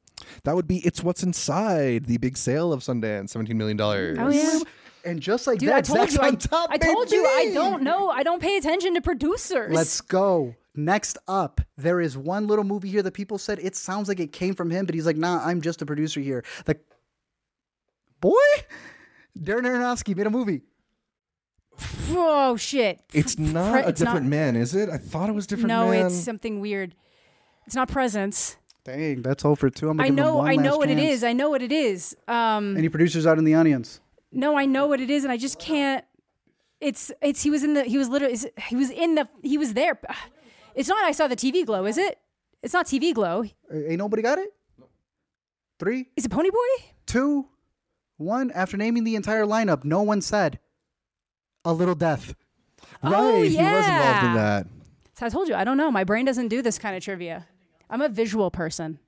That 0.44 0.54
would 0.56 0.66
be 0.66 0.78
It's 0.78 1.02
What's 1.02 1.22
Inside, 1.22 2.06
the 2.06 2.16
big 2.18 2.36
sale 2.36 2.72
of 2.72 2.80
Sundance, 2.80 3.34
$17 3.36 3.54
million. 3.54 3.80
Oh 3.80 4.28
yeah. 4.30 4.60
And 5.04 5.20
just 5.20 5.46
like 5.46 5.58
Dude, 5.58 5.68
that, 5.68 5.76
I 5.76 5.80
told 5.82 5.98
Zach's 5.98 6.14
you. 6.14 6.20
I, 6.22 6.28
on 6.28 6.36
top, 6.38 6.70
I 6.70 6.78
told 6.78 7.10
you. 7.12 7.24
I 7.26 7.50
don't 7.52 7.82
know. 7.82 8.08
I 8.08 8.22
don't 8.22 8.40
pay 8.40 8.56
attention 8.56 8.94
to 8.94 9.02
producers. 9.02 9.70
Let's 9.72 10.00
go. 10.00 10.54
Next 10.76 11.18
up, 11.28 11.60
there 11.76 12.00
is 12.00 12.16
one 12.18 12.46
little 12.48 12.64
movie 12.64 12.88
here 12.88 13.02
that 13.02 13.12
people 13.14 13.38
said 13.38 13.58
it 13.60 13.76
sounds 13.76 14.08
like 14.08 14.18
it 14.18 14.32
came 14.32 14.54
from 14.54 14.70
him, 14.70 14.86
but 14.86 14.94
he's 14.94 15.06
like, 15.06 15.16
nah, 15.16 15.40
I'm 15.44 15.60
just 15.60 15.80
a 15.82 15.86
producer 15.86 16.20
here. 16.20 16.44
The 16.64 16.76
boy, 18.20 18.34
Darren 19.38 19.62
Aronofsky 19.62 20.16
made 20.16 20.26
a 20.26 20.30
movie. 20.30 20.62
Oh 22.10 22.56
shit. 22.56 23.00
It's 23.12 23.38
not 23.38 23.72
Pre- 23.72 23.82
a 23.82 23.88
it's 23.88 24.00
not- 24.00 24.06
different 24.12 24.26
man, 24.28 24.56
is 24.56 24.74
it? 24.74 24.88
I 24.88 24.98
thought 24.98 25.28
it 25.28 25.32
was 25.32 25.46
different 25.46 25.68
No, 25.68 25.90
man. 25.90 26.06
it's 26.06 26.14
something 26.16 26.60
weird. 26.60 26.94
It's 27.66 27.74
not 27.74 27.88
presence. 27.88 28.56
Dang, 28.84 29.22
that's 29.22 29.44
over 29.44 29.70
two. 29.70 29.88
I'm 29.88 29.96
gonna 29.96 30.06
I 30.08 30.10
know. 30.10 30.36
one 30.36 30.48
I 30.48 30.56
know 30.56 30.76
what 30.76 30.90
it 30.90 30.96
chance. 30.98 31.14
is. 31.18 31.24
I 31.24 31.32
know 31.32 31.48
what 31.50 31.62
it 31.62 31.72
is. 31.72 32.14
Um, 32.28 32.76
Any 32.76 32.88
producers 32.88 33.26
out 33.26 33.38
in 33.38 33.44
the 33.44 33.54
audience? 33.54 34.00
no, 34.30 34.58
I 34.58 34.66
know 34.66 34.86
what 34.88 35.00
it 35.00 35.08
is, 35.08 35.24
and 35.24 35.32
I 35.32 35.36
just 35.36 35.58
can't. 35.58 36.04
It's 36.80 37.10
it's 37.22 37.42
he 37.42 37.50
was 37.50 37.64
in 37.64 37.72
the 37.74 37.84
he 37.84 37.96
was 37.96 38.08
literally 38.10 38.36
he 38.68 38.76
was 38.76 38.90
in 38.90 39.14
the 39.14 39.26
he 39.42 39.56
was 39.56 39.72
there. 39.72 39.98
It's 40.74 40.88
not. 40.88 41.04
I 41.04 41.12
saw 41.12 41.28
the 41.28 41.36
TV 41.36 41.64
glow. 41.64 41.84
Is 41.86 41.98
it? 41.98 42.18
It's 42.62 42.72
not 42.74 42.86
TV 42.86 43.12
glow. 43.14 43.44
Ain't 43.72 43.98
nobody 43.98 44.22
got 44.22 44.38
it? 44.38 44.50
Three, 45.78 46.06
Is 46.16 46.24
it 46.24 46.30
Ponyboi? 46.30 46.84
two, 47.06 47.46
one. 48.16 48.50
After 48.52 48.76
naming 48.76 49.04
the 49.04 49.16
entire 49.16 49.44
lineup, 49.44 49.84
no 49.84 50.02
one 50.02 50.20
said 50.20 50.60
a 51.64 51.72
little 51.72 51.94
death. 51.96 52.34
Oh, 53.02 53.10
right, 53.10 53.20
Oh, 53.20 53.36
he 53.42 53.42
was 53.42 53.54
involved 53.56 53.86
in 53.88 53.90
yeah. 53.94 54.34
that. 54.34 54.66
So 55.14 55.26
I 55.26 55.28
told 55.28 55.48
you. 55.48 55.54
I 55.54 55.64
don't 55.64 55.76
know. 55.76 55.90
My 55.90 56.04
brain 56.04 56.24
doesn't 56.24 56.48
do 56.48 56.62
this 56.62 56.78
kind 56.78 56.96
of 56.96 57.02
trivia. 57.02 57.46
I'm 57.90 58.00
a 58.02 58.08
visual 58.08 58.50
person. 58.50 58.98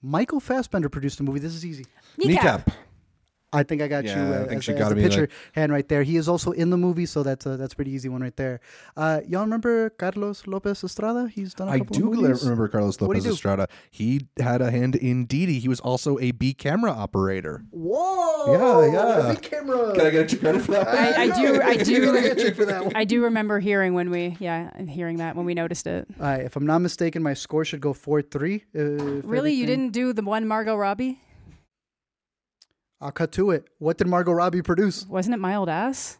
Michael 0.00 0.40
Fassbender 0.40 0.88
produced 0.88 1.20
a 1.20 1.22
movie. 1.22 1.38
This 1.40 1.54
is 1.54 1.64
easy. 1.66 1.86
Kneecap. 2.18 2.70
I 3.52 3.62
think 3.62 3.82
I 3.82 3.88
got 3.88 4.04
Yeah, 4.04 4.16
you. 4.28 4.32
I 4.32 4.36
Uh, 4.36 4.44
think 4.46 4.58
as, 4.58 4.64
she 4.64 4.72
gotta 4.72 4.94
the 4.94 5.02
picture 5.02 5.20
like- 5.22 5.30
hand 5.52 5.72
right 5.72 5.86
there. 5.88 6.02
He 6.02 6.16
is 6.16 6.28
also 6.28 6.52
in 6.52 6.70
the 6.70 6.78
movie, 6.78 7.06
so 7.06 7.22
that's 7.22 7.44
a, 7.46 7.56
that's 7.56 7.72
a 7.74 7.76
pretty 7.76 7.90
easy 7.90 8.08
one 8.08 8.22
right 8.22 8.36
there. 8.36 8.60
Uh, 8.96 9.20
y'all 9.28 9.42
remember 9.42 9.90
Carlos 9.90 10.46
Lopez 10.46 10.82
Estrada? 10.82 11.28
He's 11.28 11.54
done 11.54 11.68
a 11.68 11.72
I 11.72 11.78
couple 11.78 11.96
do 11.96 12.12
of 12.24 12.42
remember 12.42 12.68
Carlos 12.68 12.98
What'd 13.00 13.16
he 13.22 13.28
Lopez? 13.28 13.34
Estrada. 13.36 13.68
He 13.90 14.26
had 14.38 14.62
a 14.62 14.70
hand 14.70 14.96
in 14.96 15.26
Didi. 15.26 15.58
He 15.58 15.68
was 15.68 15.80
also 15.80 16.18
a 16.18 16.30
B 16.32 16.54
camera 16.54 16.90
operator. 16.92 17.64
Whoa! 17.70 18.88
Yeah, 18.88 18.92
yeah. 19.26 19.32
Big 19.34 19.42
camera. 19.42 19.92
Can 19.94 20.06
I 20.06 20.10
get 20.10 20.32
you 20.32 20.38
credit 20.38 20.62
for 20.62 20.72
that? 20.72 20.88
I, 20.88 21.22
I 21.24 21.26
do. 21.26 21.60
I 21.62 21.72
You're 21.72 22.22
get 22.22 22.38
do. 22.38 22.54
for 22.54 22.64
that 22.64 22.84
one. 22.84 22.92
I 22.96 23.04
do 23.04 23.22
remember 23.22 23.60
hearing 23.60 23.94
when 23.94 24.10
we, 24.10 24.36
yeah, 24.40 24.70
hearing 24.84 25.18
that 25.18 25.36
when 25.36 25.44
we 25.46 25.54
noticed 25.54 25.86
it. 25.86 26.06
All 26.18 26.26
right, 26.26 26.40
if 26.42 26.56
I'm 26.56 26.66
not 26.66 26.78
mistaken, 26.80 27.22
my 27.22 27.34
score 27.34 27.64
should 27.64 27.80
go 27.80 27.92
four 27.92 28.22
three. 28.22 28.64
Really, 28.72 29.52
you 29.52 29.66
didn't 29.66 29.90
do 29.90 30.12
the 30.12 30.22
one 30.22 30.46
Margot 30.46 30.74
Robbie? 30.76 31.20
I'll 33.02 33.12
cut 33.12 33.32
to 33.32 33.50
it. 33.50 33.66
What 33.78 33.98
did 33.98 34.06
Margot 34.06 34.32
Robbie 34.32 34.62
produce? 34.62 35.06
Wasn't 35.06 35.34
it 35.34 35.38
My 35.38 35.56
Old 35.56 35.68
Ass? 35.68 36.18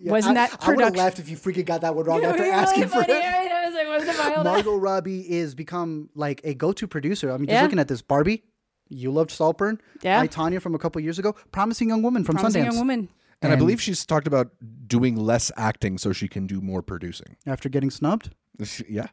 Yeah, 0.00 0.12
Wasn't 0.12 0.36
I, 0.38 0.46
that 0.46 0.58
I 0.62 0.70
would 0.72 0.84
have 0.84 0.94
laughed 0.94 1.18
if 1.18 1.28
you 1.28 1.36
freaking 1.36 1.64
got 1.64 1.80
that 1.80 1.94
one 1.96 2.04
wrong 2.04 2.24
after 2.24 2.42
Really 2.42 2.54
asking 2.54 2.84
for 2.84 3.02
funny. 3.02 3.14
it. 3.14 3.24
I 3.24 3.64
was 3.66 3.74
like, 3.74 3.88
wasn't 3.88 4.10
it 4.10 4.18
My 4.18 4.36
Old 4.36 4.46
Ass? 4.46 4.54
Margot 4.54 4.76
Robbie 4.76 5.28
is 5.32 5.54
become 5.56 6.08
like 6.14 6.40
a 6.44 6.54
go-to 6.54 6.86
producer. 6.86 7.32
I 7.32 7.36
mean, 7.38 7.46
just 7.46 7.54
Yeah. 7.54 7.62
looking 7.62 7.78
at 7.80 7.88
this, 7.88 8.00
Barbie, 8.02 8.44
you 8.88 9.10
loved 9.10 9.30
Saltburn, 9.32 9.80
Yeah. 10.02 10.20
I 10.20 10.28
Tonya 10.28 10.60
from 10.62 10.74
a 10.74 10.78
couple 10.78 11.00
years 11.00 11.18
ago, 11.18 11.34
Promising 11.50 11.88
Young 11.88 12.02
Woman 12.02 12.22
from 12.24 12.36
Promising 12.36 12.62
Sundance. 12.62 12.66
young 12.66 12.78
woman. 12.78 13.08
And 13.42 13.52
I 13.52 13.56
believe 13.56 13.80
she's 13.80 14.04
talked 14.04 14.26
about 14.26 14.50
doing 14.86 15.14
less 15.16 15.50
acting 15.56 15.96
so 15.98 16.12
she 16.12 16.26
can 16.28 16.46
do 16.46 16.60
more 16.60 16.82
producing. 16.82 17.36
After 17.46 17.68
getting 17.68 17.90
snubbed, 17.90 18.30
Yeah. 18.88 19.06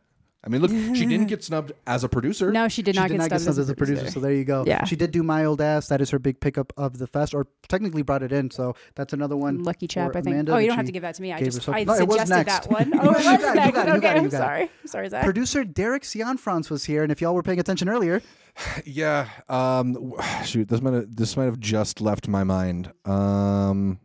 I 0.45 0.49
mean, 0.49 0.61
look, 0.61 0.69
she 0.95 1.05
didn't 1.05 1.25
get 1.27 1.43
snubbed 1.43 1.71
as 1.87 2.03
a 2.03 2.09
producer. 2.09 2.51
No, 2.51 2.67
she 2.67 2.83
did 2.83 2.93
she 2.95 3.01
not 3.01 3.07
did 3.07 3.13
get 3.15 3.17
not 3.19 3.29
get 3.31 3.41
snubbed 3.41 3.57
as 3.57 3.69
a 3.69 3.75
producer. 3.75 4.11
So 4.11 4.19
there 4.19 4.31
you 4.33 4.43
go. 4.45 4.63
Yeah. 4.67 4.83
she 4.85 4.95
did 4.95 5.09
do 5.11 5.23
My 5.23 5.45
Old 5.45 5.59
Ass. 5.59 5.87
That 5.87 6.01
is 6.01 6.11
her 6.11 6.19
big 6.19 6.39
pickup 6.39 6.71
of 6.77 6.99
the 6.99 7.07
fest, 7.07 7.33
or 7.33 7.47
technically 7.67 8.03
brought 8.03 8.21
it 8.21 8.31
in. 8.31 8.51
So 8.51 8.75
that's 8.93 9.11
another 9.13 9.35
one. 9.35 9.65
LuckyChap, 9.65 10.11
for 10.11 10.17
I 10.19 10.21
think. 10.21 10.33
Amanda 10.35 10.53
oh, 10.53 10.57
you 10.57 10.67
don't 10.67 10.77
have 10.77 10.85
to 10.85 10.91
give 10.91 11.01
that 11.01 11.15
to 11.15 11.21
me. 11.21 11.33
I 11.33 11.41
just 11.41 11.67
I 11.67 11.83
No, 11.83 11.95
suggested 11.95 12.35
next. 12.35 12.67
that 12.67 12.71
one. 12.71 12.91
You 12.93 12.99
Oh, 13.01 13.11
it 13.11 13.13
got 13.13 13.15
was 13.15 13.25
it, 13.25 13.41
got 13.41 13.55
next. 13.55 13.77
it, 13.77 13.87
Okay, 13.89 13.99
got 13.99 14.15
it, 14.17 14.19
you 14.19 14.25
I'm 14.25 14.29
sorry. 14.31 14.61
I'm 14.61 14.87
sorry, 14.87 15.09
Zach. 15.09 15.23
Producer 15.23 15.63
Derek 15.63 16.03
Cianfrance 16.03 16.69
was 16.69 16.85
here, 16.85 17.01
and 17.03 17.11
if 17.11 17.21
y'all 17.21 17.33
were 17.33 17.43
paying 17.43 17.59
attention 17.59 17.89
earlier, 17.89 18.21
Yeah. 18.85 19.29
Um. 19.49 20.13
Shoot, 20.45 20.67
this 20.69 20.81
might 20.81 20.93
have, 20.93 21.15
this 21.15 21.35
might 21.35 21.45
have 21.45 21.59
just 21.59 22.01
left 22.01 22.27
my 22.27 22.43
mind. 22.43 22.91
Um. 23.05 23.99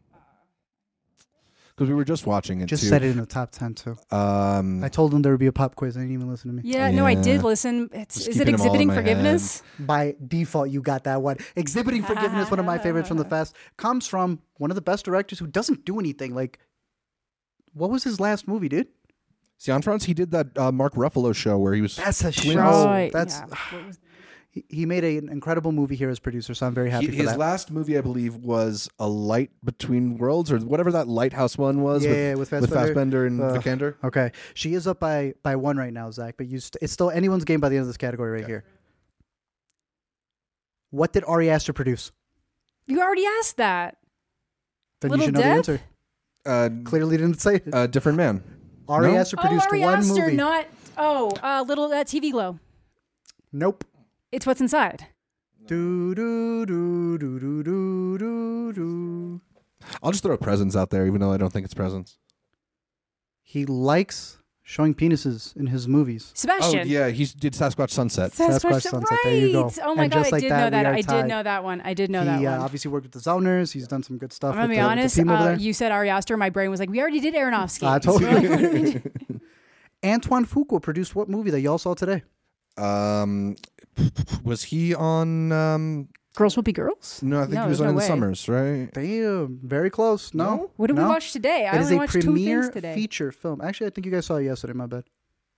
Because 1.81 1.89
we 1.89 1.95
were 1.95 2.05
just 2.05 2.27
watching 2.27 2.61
it 2.61 2.67
just 2.67 2.83
too. 2.83 2.91
said 2.91 3.03
it 3.03 3.09
in 3.13 3.17
the 3.17 3.25
top 3.25 3.53
ten 3.53 3.73
too. 3.73 3.97
Um. 4.11 4.85
I 4.85 4.91
told 4.91 5.13
them 5.13 5.23
there 5.23 5.33
would 5.33 5.41
be 5.41 5.47
a 5.47 5.53
pop 5.53 5.77
quiz. 5.77 5.95
They 5.95 6.03
didn't 6.03 6.13
even 6.13 6.29
listen 6.29 6.51
to 6.51 6.63
me. 6.63 6.71
yeah, 6.71 6.91
no, 6.91 7.07
I 7.07 7.15
did 7.15 7.43
listen. 7.43 7.89
It's, 7.95 8.19
is 8.27 8.39
it 8.39 8.45
keeping 8.45 8.53
'em 8.57 8.61
all 8.61 8.67
in 8.67 8.81
exhibiting 8.83 8.89
my 8.89 8.95
forgiveness? 8.97 9.63
By 9.79 10.15
default, 10.29 10.69
you 10.69 10.83
got 10.83 11.05
that 11.05 11.23
one. 11.23 11.39
Exhibiting 11.57 12.03
forgiveness, 12.03 12.51
one 12.51 12.61
of 12.61 12.67
my 12.67 12.77
favorites 12.77 13.09
from 13.09 13.17
the 13.17 13.25
fest, 13.35 13.57
comes 13.79 14.07
from 14.07 14.41
one 14.59 14.71
of 14.71 14.75
the 14.75 14.83
best 14.83 15.07
directors 15.07 15.39
who 15.39 15.47
doesn't 15.47 15.87
do 15.87 15.99
anything. 15.99 16.35
Like, 16.35 16.59
what 17.73 17.89
was 17.89 18.05
his 18.05 18.21
last 18.21 18.47
movie, 18.47 18.69
dude? 18.69 18.89
Cianfrance, 19.59 20.05
he 20.05 20.13
did 20.13 20.33
that 20.33 20.59
uh, 20.59 20.71
Mark 20.71 20.93
Ruffalo 20.97 21.35
show 21.35 21.57
where 21.57 21.73
he 21.73 21.81
was. 21.81 21.97
That's 21.97 22.21
a 22.21 22.31
Twins. 22.31 22.53
show. 22.53 22.85
Right. 22.85 23.11
That's 23.11 23.41
yeah. 23.73 23.81
What 24.53 24.57
was- 24.57 24.65
he, 24.69 24.79
he 24.81 24.87
made 24.87 25.05
a, 25.05 25.17
an 25.19 25.29
incredible 25.29 25.71
movie 25.73 25.95
here 25.95 26.11
as 26.11 26.19
producer, 26.19 26.55
so 26.55 26.67
I'm 26.67 26.75
very 26.75 26.91
happy 26.91 27.07
He, 27.07 27.13
for 27.13 27.17
his 27.19 27.27
that. 27.27 27.39
last 27.39 27.71
movie, 27.71 27.97
I 27.97 28.01
believe, 28.01 28.35
was 28.37 28.89
A 28.99 29.07
Light 29.07 29.51
Between 29.65 30.19
Worlds 30.19 30.51
or 30.51 30.59
whatever 30.59 30.91
that 30.93 31.07
Lighthouse 31.07 31.57
one 31.57 31.83
was 31.83 32.05
Yeah, 32.05 32.35
with, 32.35 32.51
with 32.51 32.63
with 32.63 32.71
Fassbender. 32.73 32.87
Fassbender 32.87 33.27
and 33.27 33.41
Ugh. 33.41 33.63
Vikander. 33.63 33.95
okay, 34.03 34.33
she 34.55 34.75
is 34.75 34.87
up 34.89 34.99
by 34.99 35.35
by 35.43 35.55
one 35.57 35.77
right 35.77 35.93
now, 35.93 36.11
Zach. 36.11 36.35
But 36.37 36.49
you, 36.49 36.59
st- 36.59 36.83
it's 36.83 36.93
still 36.93 37.11
anyone's 37.11 37.45
game 37.45 37.61
by 37.61 37.69
the 37.69 37.77
end 37.77 37.83
of 37.83 37.87
this 37.89 37.97
category 37.97 38.33
right 38.41 38.47
here. 38.47 38.65
What 40.91 41.13
did 41.13 41.25
Ari 41.25 41.51
Aster 41.51 41.73
produce? 41.73 42.11
You 42.87 43.01
already 43.01 43.25
asked 43.39 43.57
that. 43.59 43.99
Then 45.01 45.13
Little 45.13 45.25
you 45.27 45.29
should 45.29 45.35
know 45.35 45.41
Death? 45.41 45.67
the 45.67 45.73
answer. 45.73 45.81
Uh, 46.45 46.69
Clearly 46.85 47.17
didn't 47.17 47.41
say 47.41 47.57
it. 47.57 47.65
a 47.73 47.87
different 47.87 48.19
man. 48.19 48.43
Ari 48.89 49.13
no? 49.13 49.19
Aster 49.19 49.37
Oh, 49.39 49.43
produced 49.43 49.67
Ari 49.69 49.81
one 49.81 49.99
Aster, 50.01 50.15
movie. 50.23 50.37
not. 50.37 50.67
Oh, 50.99 51.31
uh, 51.43 51.65
little 51.67 51.85
uh, 51.93 52.03
TV 52.05 52.33
glow. 52.33 52.59
nope. 53.53 53.85
It's 54.33 54.47
what's 54.47 54.61
inside. 54.61 55.07
Do 55.67 56.15
do 56.15 56.65
do 56.67 57.19
do 57.19 57.39
do 57.39 57.63
do 57.63 58.19
do 58.19 58.73
do. 58.73 59.41
I'll 60.03 60.11
just 60.13 60.23
throw 60.23 60.37
Presence 60.37 60.77
out 60.77 60.91
there, 60.91 61.07
even 61.07 61.21
though 61.21 61.33
I 61.33 61.37
don't 61.37 61.53
think 61.53 61.65
it's 61.65 61.75
Presence. 61.75 62.19
He 63.43 63.67
likes 63.67 64.39
showing 64.63 64.95
penises 64.95 65.57
in 65.57 65.67
his 65.67 65.89
movies. 65.89 66.31
Sebastian. 66.35 66.81
Oh 66.81 66.85
yeah, 66.85 67.09
he 67.09 67.25
did 67.25 67.55
Sasquatch 67.55 67.91
Sunset. 67.91 68.31
Sasquatch 68.33 68.61
Sasquatch 68.61 68.83
Sunset, 68.83 69.11
Right. 69.11 69.19
there 69.25 69.35
you 69.37 69.53
go. 69.53 69.71
Oh 69.83 69.95
my 69.97 70.05
And 70.05 70.13
god, 70.13 70.19
just 70.21 70.33
I 70.33 70.37
like 70.37 70.43
did 70.43 70.51
that, 70.53 70.61
know 70.65 70.71
that. 70.71 70.87
are 70.87 70.95
I 70.95 71.01
tied. 71.03 71.23
did 71.23 71.29
know 71.29 71.43
that 71.43 71.65
one. 71.65 71.81
I 71.81 71.95
did 71.95 72.11
know 72.11 72.21
he 72.21 72.27
that 72.27 72.39
uh, 72.39 72.51
one. 72.53 72.61
obviously 72.61 72.91
worked 72.91 73.05
with 73.07 73.13
the 73.13 73.19
Zellners. 73.31 73.73
He's 73.73 73.89
done 73.89 74.03
some 74.05 74.17
good 74.19 74.33
stuff. 74.33 74.51
I'm 74.53 74.57
gonna 74.57 74.69
with 74.69 74.71
be 74.71 74.77
the, 74.77 74.83
honest. 74.83 75.17
the 75.17 75.23
team 75.23 75.31
over 75.31 75.43
Uh, 75.43 75.47
there. 75.49 75.57
you 75.57 75.73
said 75.73 75.91
Ari 75.91 76.09
Aster. 76.11 76.37
My 76.37 76.51
brain 76.51 76.71
was 76.71 76.79
like, 76.79 76.89
we 76.91 77.01
already 77.01 77.21
did 77.21 77.35
Aronofsky. 77.35 77.89
I 77.89 77.99
told 77.99 78.23
So- 78.23 78.29
you. 78.31 79.03
Antoine 80.05 80.47
Fuqua 80.47 80.81
produced 80.81 81.15
what 81.15 81.29
movie 81.29 81.51
that 81.51 81.61
y'all 81.61 81.79
saw 81.79 81.95
today? 81.95 82.23
Um, 82.79 83.57
was 84.45 84.65
he 84.65 84.95
on? 84.95 85.53
Um, 85.53 86.09
Girls 86.37 86.55
will 86.55 86.63
be 86.63 86.73
girls. 86.73 87.21
no, 87.25 87.39
I 87.39 87.43
think 87.43 87.55
No, 87.55 87.63
he 87.65 87.69
was 87.71 87.79
there's 87.79 87.81
on 87.81 87.87
no 87.87 87.91
In 87.91 87.95
the 87.97 88.01
way. 88.01 88.07
Summers, 88.07 88.49
right? 88.49 88.89
Damn, 88.95 89.59
very 89.65 89.91
close. 89.91 90.33
No, 90.33 90.45
No? 90.45 90.71
What 90.77 90.87
did 90.87 90.97
no. 90.97 91.03
we 91.03 91.09
watch 91.09 91.33
today? 91.33 91.67
I 91.67 91.75
It 91.77 91.81
is 91.81 91.87
only 91.87 91.97
a 91.97 91.99
watched 91.99 92.13
two 92.13 92.21
premiere 92.21 92.63
things 92.63 92.75
today. 92.75 92.95
feature 92.95 93.33
film. 93.33 93.61
Actually, 93.61 93.89
I 93.89 93.91
think 93.91 94.07
you 94.07 94.13
guys 94.13 94.27
saw 94.27 94.37
it 94.37 94.45
yesterday. 94.45 94.73
My 94.75 94.87
bad. 94.87 95.05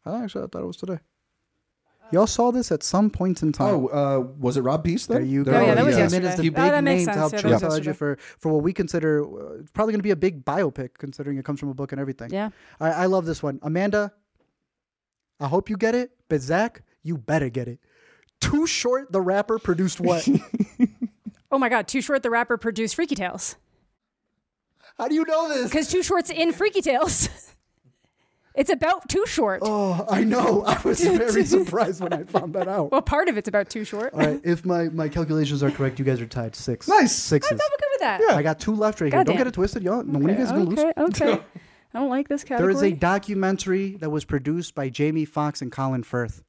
I 0.07 0.25
actually, 0.25 0.45
I 0.45 0.47
thought 0.49 0.63
it 0.63 0.67
was 0.67 0.79
today. 0.79 0.99
Y'all 2.11 2.27
saw 2.27 2.51
this 2.51 2.71
at 2.73 2.83
some 2.83 3.09
point 3.11 3.43
in 3.43 3.53
time. 3.53 3.75
Oh, 3.75 3.87
uh, 3.89 4.19
was 4.39 4.57
it 4.59 4.63
Rob 4.63 4.83
Peace? 4.85 5.07
Then? 5.07 5.19
There 5.19 5.27
you 5.27 5.45
There- 5.45 5.55
go. 5.55 5.61
Oh, 5.61 5.63
yeah, 5.67 5.75
that 5.75 5.85
was 5.85 5.95
He 5.95 6.01
came 6.01 6.07
in 6.07 6.23
yesterday. 6.23 6.29
as 6.29 6.37
the 6.37 6.49
Oh, 6.49 6.51
big 6.51 6.55
that 6.73 6.85
makes 6.85 6.99
name 6.99 7.07
to 7.07 7.13
sense. 7.13 7.17
help 7.17 7.33
Yeah, 7.33 7.41
that 7.41 7.49
was 7.53 7.63
trapezoid 7.63 7.63
you 7.63 7.91
yesterday. 7.91 7.97
for 7.97 8.17
for 8.39 8.53
what 8.53 8.63
we 8.63 8.73
consider 8.73 9.23
uh, 9.25 9.61
it's 9.61 9.71
probably 9.71 9.93
going 9.93 10.01
to 10.01 10.05
be 10.05 10.11
a 10.11 10.17
big 10.17 10.45
biopic, 10.45 10.91
considering 10.99 11.39
it 11.39 11.45
comes 11.45 11.61
from 11.61 11.69
a 11.71 11.75
book 11.75 11.93
and 11.93 12.01
everything. 12.01 12.31
Yeah. 12.31 12.51
I, 12.81 12.91
I 12.91 13.07
love 13.07 13.25
this 13.27 13.43
one, 13.43 13.61
Amanda. 13.63 14.13
I 15.41 15.49
hope 15.49 15.71
you 15.71 15.77
get 15.77 15.95
it, 15.95 16.13
but 16.29 16.41
Zach, 16.41 16.83
you 17.03 17.17
better 17.17 17.49
get 17.49 17.67
it. 17.69 17.81
Too 18.43 18.67
short. 18.67 19.11
The 19.13 19.21
rapper 19.21 19.59
produced 19.59 20.01
what? 20.01 20.29
Oh 21.55 21.59
my 21.59 21.69
God, 21.69 21.87
Too 21.87 22.01
Short 22.01 22.23
the 22.23 22.31
rapper 22.31 22.57
produced 22.57 22.95
Freaky 22.95 23.15
Tales. 23.15 23.57
How 24.97 25.07
do 25.07 25.15
you 25.15 25.25
know 25.27 25.51
this? 25.51 25.65
Because 25.65 25.87
Too 25.89 26.03
Short's 26.03 26.31
in 26.31 26.51
Freaky 26.51 26.81
Tales. 26.81 27.29
it's 28.55 28.71
about 28.71 29.07
Too 29.11 29.27
Short. 29.27 29.61
Oh, 29.63 30.07
I 30.09 30.25
know. 30.25 30.65
I 30.65 30.81
was 30.83 31.01
very 31.05 31.45
surprised 31.45 32.01
when 32.03 32.15
I 32.15 32.25
found 32.25 32.55
that 32.55 32.69
out. 32.69 32.91
Well, 32.91 33.03
part 33.03 33.29
of 33.29 33.37
it's 33.37 33.49
about 33.49 33.69
Too 33.69 33.85
Short. 33.85 34.15
All 34.15 34.21
right, 34.21 34.41
if 34.43 34.65
my, 34.65 34.85
my 34.85 35.11
calculations 35.11 35.63
are 35.63 35.71
correct, 35.71 35.99
you 35.99 36.07
guys 36.07 36.23
are 36.23 36.27
tied 36.27 36.57
six. 36.57 36.89
Nice. 36.89 37.13
Sixes. 37.13 37.53
I'm 37.53 37.57
okay 37.59 37.87
with 37.93 38.01
that. 38.01 38.21
Yeah. 38.27 38.35
I 38.35 38.43
got 38.43 38.59
two 38.59 38.75
left 38.75 39.03
right 39.03 39.13
here. 39.13 39.23
Don't 39.23 39.37
get 39.37 39.47
it 39.47 39.53
twisted, 39.53 39.83
y'all. 39.83 40.03
No 40.05 40.21
one 40.21 40.31
of 40.31 40.31
you 40.31 40.37
guys 40.37 40.47
is 40.47 40.53
gonna 40.53 40.65
lose. 40.65 40.79
okay, 40.79 40.93
okay. 40.99 41.43
I 41.93 41.99
don't 41.99 42.09
like 42.09 42.29
this 42.29 42.45
There 42.45 42.57
category. 42.57 42.75
is 42.75 42.83
a 42.83 42.93
documentary 42.93 43.97
that 43.99 44.09
was 44.09 44.25
produced 44.25 44.75
by 44.75 44.89
Jamie 44.89 45.27
Foxx 45.27 45.61
and 45.61 45.71
Colin 45.71 46.03
Firth. 46.03 46.43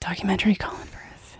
Documentary 0.00 0.54
Colin 0.54 0.86
Firth. 0.86 1.36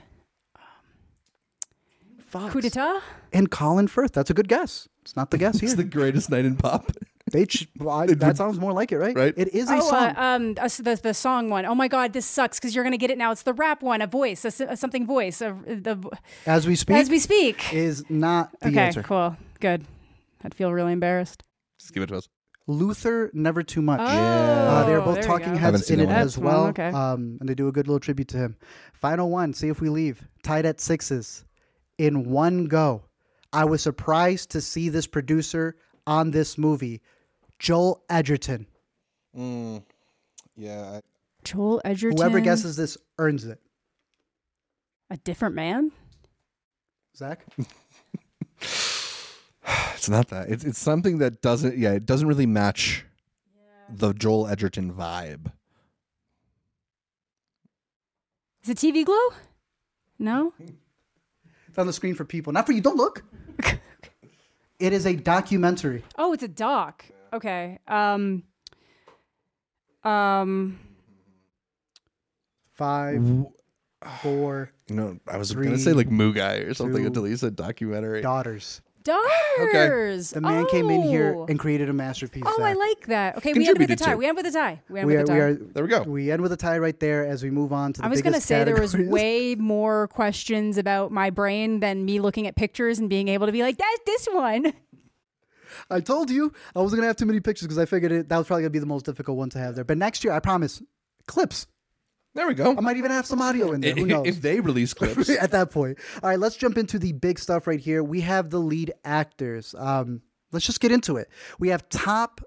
Foxx 2.27 2.53
Coup 2.53 2.61
d'etat? 2.61 3.01
and 3.33 3.51
Colin 3.51 3.89
Firth. 3.89 4.13
That's 4.13 4.31
a 4.31 4.35
good 4.35 4.49
guess. 4.49 4.89
It's 5.03 5.17
not 5.17 5.31
the 5.31 5.39
guess 5.39 5.57
It's 5.63 5.73
here. 5.73 5.77
the 5.77 5.85
greatest 5.85 6.31
night 6.31 6.45
in 6.45 6.57
pop. 6.57 6.93
They 7.31 7.45
ch- 7.45 7.69
well, 7.79 7.91
I, 7.95 8.07
that 8.07 8.39
sounds 8.39 8.59
more 8.59 8.73
like 8.73 8.91
it, 8.91 8.97
right? 8.97 9.15
Right. 9.15 9.35
It 9.37 9.49
is 9.49 9.69
a 9.71 9.75
Oh, 9.75 9.81
song. 9.81 10.03
uh, 10.03 10.15
um, 10.17 10.55
uh, 10.59 10.67
so 10.67 10.83
the 10.83 10.97
the 10.97 11.13
song 11.13 11.51
one. 11.51 11.67
Oh 11.67 11.75
my 11.75 11.87
God, 11.87 12.15
this 12.15 12.25
sucks 12.25 12.59
because 12.59 12.75
you're 12.75 12.85
gonna 12.85 12.97
get 12.97 13.11
it 13.11 13.19
now. 13.19 13.33
It's 13.33 13.43
the 13.43 13.53
rap 13.53 13.83
one, 13.83 14.01
a 14.01 14.07
voice, 14.07 14.47
a, 14.47 14.49
s- 14.49 14.61
a 14.63 14.79
something 14.79 15.05
voice, 15.07 15.43
a, 15.43 15.55
the 15.67 15.99
as 16.47 16.67
we 16.67 16.75
speak, 16.75 16.97
as 16.97 17.11
we 17.11 17.19
speak. 17.19 17.71
is 17.75 18.03
not 18.09 18.59
the 18.61 18.69
Okay, 18.69 18.81
answer. 18.81 19.03
cool, 19.03 19.37
good. 19.61 19.85
I'd 20.43 20.55
feel 20.55 20.73
really 20.73 20.95
embarrassed. 20.95 21.43
Just 21.79 21.93
give 21.93 22.03
it 22.03 22.07
to 22.07 22.17
us. 22.17 22.31
Luther, 22.69 23.31
never 23.33 23.63
too 23.65 23.83
much. 23.83 23.99
Oh, 24.01 24.05
Uh, 24.05 24.85
they 24.85 24.93
are 24.93 25.01
both 25.01 25.23
talking 25.23 25.57
heads 25.57 25.91
in 25.91 26.01
it 26.01 26.07
that 26.07 26.13
one. 26.19 26.23
as 26.23 26.39
well. 26.39 26.67
okay. 26.69 26.89
Um, 26.91 27.39
and 27.41 27.49
they 27.49 27.55
do 27.55 27.67
a 27.67 27.73
good 27.73 27.89
little 27.89 27.99
tribute 27.99 28.29
to 28.29 28.37
him. 28.37 28.57
Final 28.93 29.31
one. 29.31 29.53
See 29.55 29.69
if 29.69 29.81
we 29.81 29.89
leave 29.89 30.23
tied 30.43 30.67
at 30.67 30.81
sixes 30.81 31.45
in 31.97 32.31
one 32.31 32.67
go. 32.67 33.05
I 33.53 33.65
was 33.65 33.83
surprised 33.83 34.51
to 34.51 34.61
see 34.61 34.91
this 34.91 35.07
producer 35.07 35.77
on 36.07 36.31
this 36.31 36.59
movie, 36.59 37.01
Joel 37.59 38.05
Edgerton. 38.11 38.67
Mm, 39.37 39.83
yeah, 40.55 41.01
Joel 41.45 41.81
Edgerton. 41.87 42.19
Whoever 42.19 42.41
guesses 42.41 42.77
this 42.77 42.99
earns 43.19 43.45
it. 43.47 43.59
a 45.11 45.17
different 45.17 45.55
man. 45.55 45.91
Zach, 47.17 47.45
it's 49.99 50.09
not 50.09 50.29
that. 50.29 50.49
It's 50.49 50.65
it's 50.65 50.79
something 50.79 51.19
that 51.19 51.43
doesn't. 51.43 51.77
Yeah, 51.77 51.93
it 51.93 52.07
doesn't 52.07 52.29
really 52.29 52.47
match 52.47 53.05
the 53.91 54.13
Joel 54.13 54.47
Edgerton 54.47 54.93
vibe. 54.93 55.51
Is 58.63 58.69
it 58.71 58.77
TV 58.79 59.05
Glow? 59.05 59.31
No. 60.21 60.53
it's 61.69 61.79
on 61.79 61.87
the 61.89 61.93
screen 61.93 62.15
for 62.15 62.25
people, 62.25 62.53
not 62.53 62.65
for 62.65 62.73
you. 62.73 62.81
Don't 62.81 62.97
look. 62.97 63.25
it 64.79 64.93
is 64.93 65.05
a 65.05 65.17
documentary. 65.17 66.05
Oh, 66.17 66.33
it's 66.33 66.45
a 66.45 66.49
doc. 66.49 67.05
Okay. 67.33 67.79
Um. 67.89 68.45
Um. 70.05 70.79
Five, 72.75 73.21
four 74.23 74.71
You 74.89 74.95
know, 74.95 75.19
I 75.27 75.37
was 75.37 75.51
Three, 75.51 75.65
gonna 75.65 75.77
say 75.79 75.93
like 75.93 76.09
Moo 76.09 76.33
Guy 76.33 76.59
or 76.59 76.75
something 76.75 77.03
two, 77.03 77.09
until 77.09 77.27
you 77.27 77.37
said 77.37 77.57
documentary. 77.57 78.23
daughters. 78.23 78.81
Daughters. 79.09 80.31
The 80.31 80.41
man 80.41 80.67
came 80.67 80.91
in 80.91 81.03
here 81.03 81.35
Oh. 81.37 81.47
and 81.49 81.59
created 81.59 81.89
a 81.89 81.93
masterpiece. 81.93 82.43
Oh, 82.47 82.63
I 82.63 82.75
like 82.75 83.07
that. 83.07 83.37
Okay, 83.39 83.53
we 83.53 83.67
end 83.69 83.79
with 83.79 83.91
a 83.91 83.97
tie. 83.97 84.13
to. 84.13 84.17
We 84.17 84.27
end 84.27 84.37
with 84.37 84.47
a 84.47 84.51
tie. 84.51 84.81
We 84.89 85.01
end 85.01 85.07
we 85.09 85.17
with 85.17 85.21
are, 85.21 85.25
a 85.25 85.27
tie. 85.27 85.35
we 85.35 85.41
are 85.41 85.55
There 85.55 85.83
we 85.85 85.89
go. 85.91 86.03
we 86.03 86.31
end 86.31 86.43
with 86.43 86.53
a 86.53 86.57
tie 86.57 86.79
right 86.79 86.99
there 87.01 87.27
as 87.27 87.43
we 87.43 87.51
move 87.51 87.73
on 87.73 87.93
to 87.95 87.99
the 88.01 88.03
next. 88.03 88.07
I 88.07 88.11
was 88.11 88.23
gonna 88.23 88.33
biggest 88.35 88.47
say 88.49 88.65
there 88.65 88.77
was 88.81 88.97
way 88.97 89.55
more 89.55 90.09
questions 90.09 90.79
about 90.79 91.11
my 91.13 91.31
brain 91.31 91.81
than 91.81 92.05
me 92.05 92.21
looking 92.21 92.47
at 92.47 92.57
pictures 92.57 92.99
and 92.99 93.09
being 93.09 93.29
able 93.29 93.47
to 93.47 93.53
be 93.53 93.63
like, 93.63 93.77
"That's 93.79 94.01
this 94.07 94.29
one." 94.33 94.73
I 95.91 96.01
told 96.01 96.31
you 96.31 96.53
I 96.75 96.81
wasn't 96.81 96.99
gonna 96.99 97.07
have 97.09 97.17
too 97.17 97.27
many 97.27 97.41
pictures 97.41 97.67
because 97.67 97.79
I 97.79 97.85
figured 97.87 98.11
it, 98.13 98.29
that 98.29 98.37
was 98.39 98.47
probably 98.47 98.63
gonna 98.63 98.71
be 98.71 98.79
the 98.79 98.87
most 98.87 99.05
difficult 99.05 99.37
one 99.39 99.51
to 99.51 99.59
have 99.59 99.75
there. 99.75 99.85
But 99.85 99.99
next 99.99 100.25
year, 100.25 100.33
I 100.33 100.41
promise, 100.41 100.83
clips. 101.27 101.67
There 102.39 102.47
we 102.47 102.55
go. 102.55 102.71
I 102.77 102.81
might 102.81 102.97
even 102.97 103.11
have 103.11 103.27
some 103.27 103.43
audio 103.43 103.73
in 103.73 103.81
there. 103.81 103.95
Who 103.95 104.07
knows? 104.13 104.29
if 104.29 104.41
they 104.41 104.61
release 104.61 104.95
clips, 104.99 105.29
At 105.29 105.51
that 105.51 105.73
point, 105.73 105.99
all 106.23 106.31
right. 106.31 106.39
Let's 106.39 106.55
jump 106.55 106.79
into 106.79 106.97
the 106.97 107.11
big 107.11 107.37
stuff 107.41 107.67
right 107.67 107.81
here. 107.81 108.01
We 108.05 108.21
have 108.21 108.51
the 108.51 108.61
lead 108.61 108.93
actors. 109.05 109.75
Um, 109.77 110.23
let's 110.53 110.65
just 110.65 110.79
get 110.79 110.93
into 110.93 111.17
it. 111.17 111.29
We 111.59 111.69
have 111.71 111.89
top. 111.89 112.41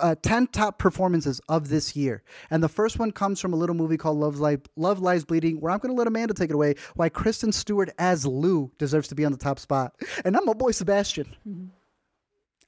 Uh, 0.00 0.14
10 0.22 0.48
top 0.48 0.78
performances 0.78 1.40
of 1.48 1.70
this 1.70 1.96
year. 1.96 2.22
And 2.50 2.62
the 2.62 2.68
first 2.68 2.98
one 3.00 3.10
comes 3.10 3.40
from 3.40 3.52
a 3.54 3.56
little 3.56 3.74
movie 3.74 3.96
called 3.96 4.18
Love, 4.18 4.38
Lies, 4.38 4.58
Love 4.76 5.00
Lies 5.00 5.24
Bleeding, 5.24 5.60
where 5.60 5.72
I'm 5.72 5.78
going 5.78 5.92
to 5.92 5.98
let 5.98 6.06
Amanda 6.06 6.34
take 6.34 6.50
it 6.50 6.54
away. 6.54 6.74
Why 6.94 7.08
Kristen 7.08 7.50
Stewart 7.50 7.90
as 7.98 8.24
Lou 8.24 8.70
deserves 8.78 9.08
to 9.08 9.16
be 9.16 9.24
on 9.24 9.32
the 9.32 9.38
top 9.38 9.58
spot. 9.58 9.94
And 10.24 10.36
I'm 10.36 10.44
my 10.44 10.52
boy 10.52 10.70
Sebastian. 10.72 11.34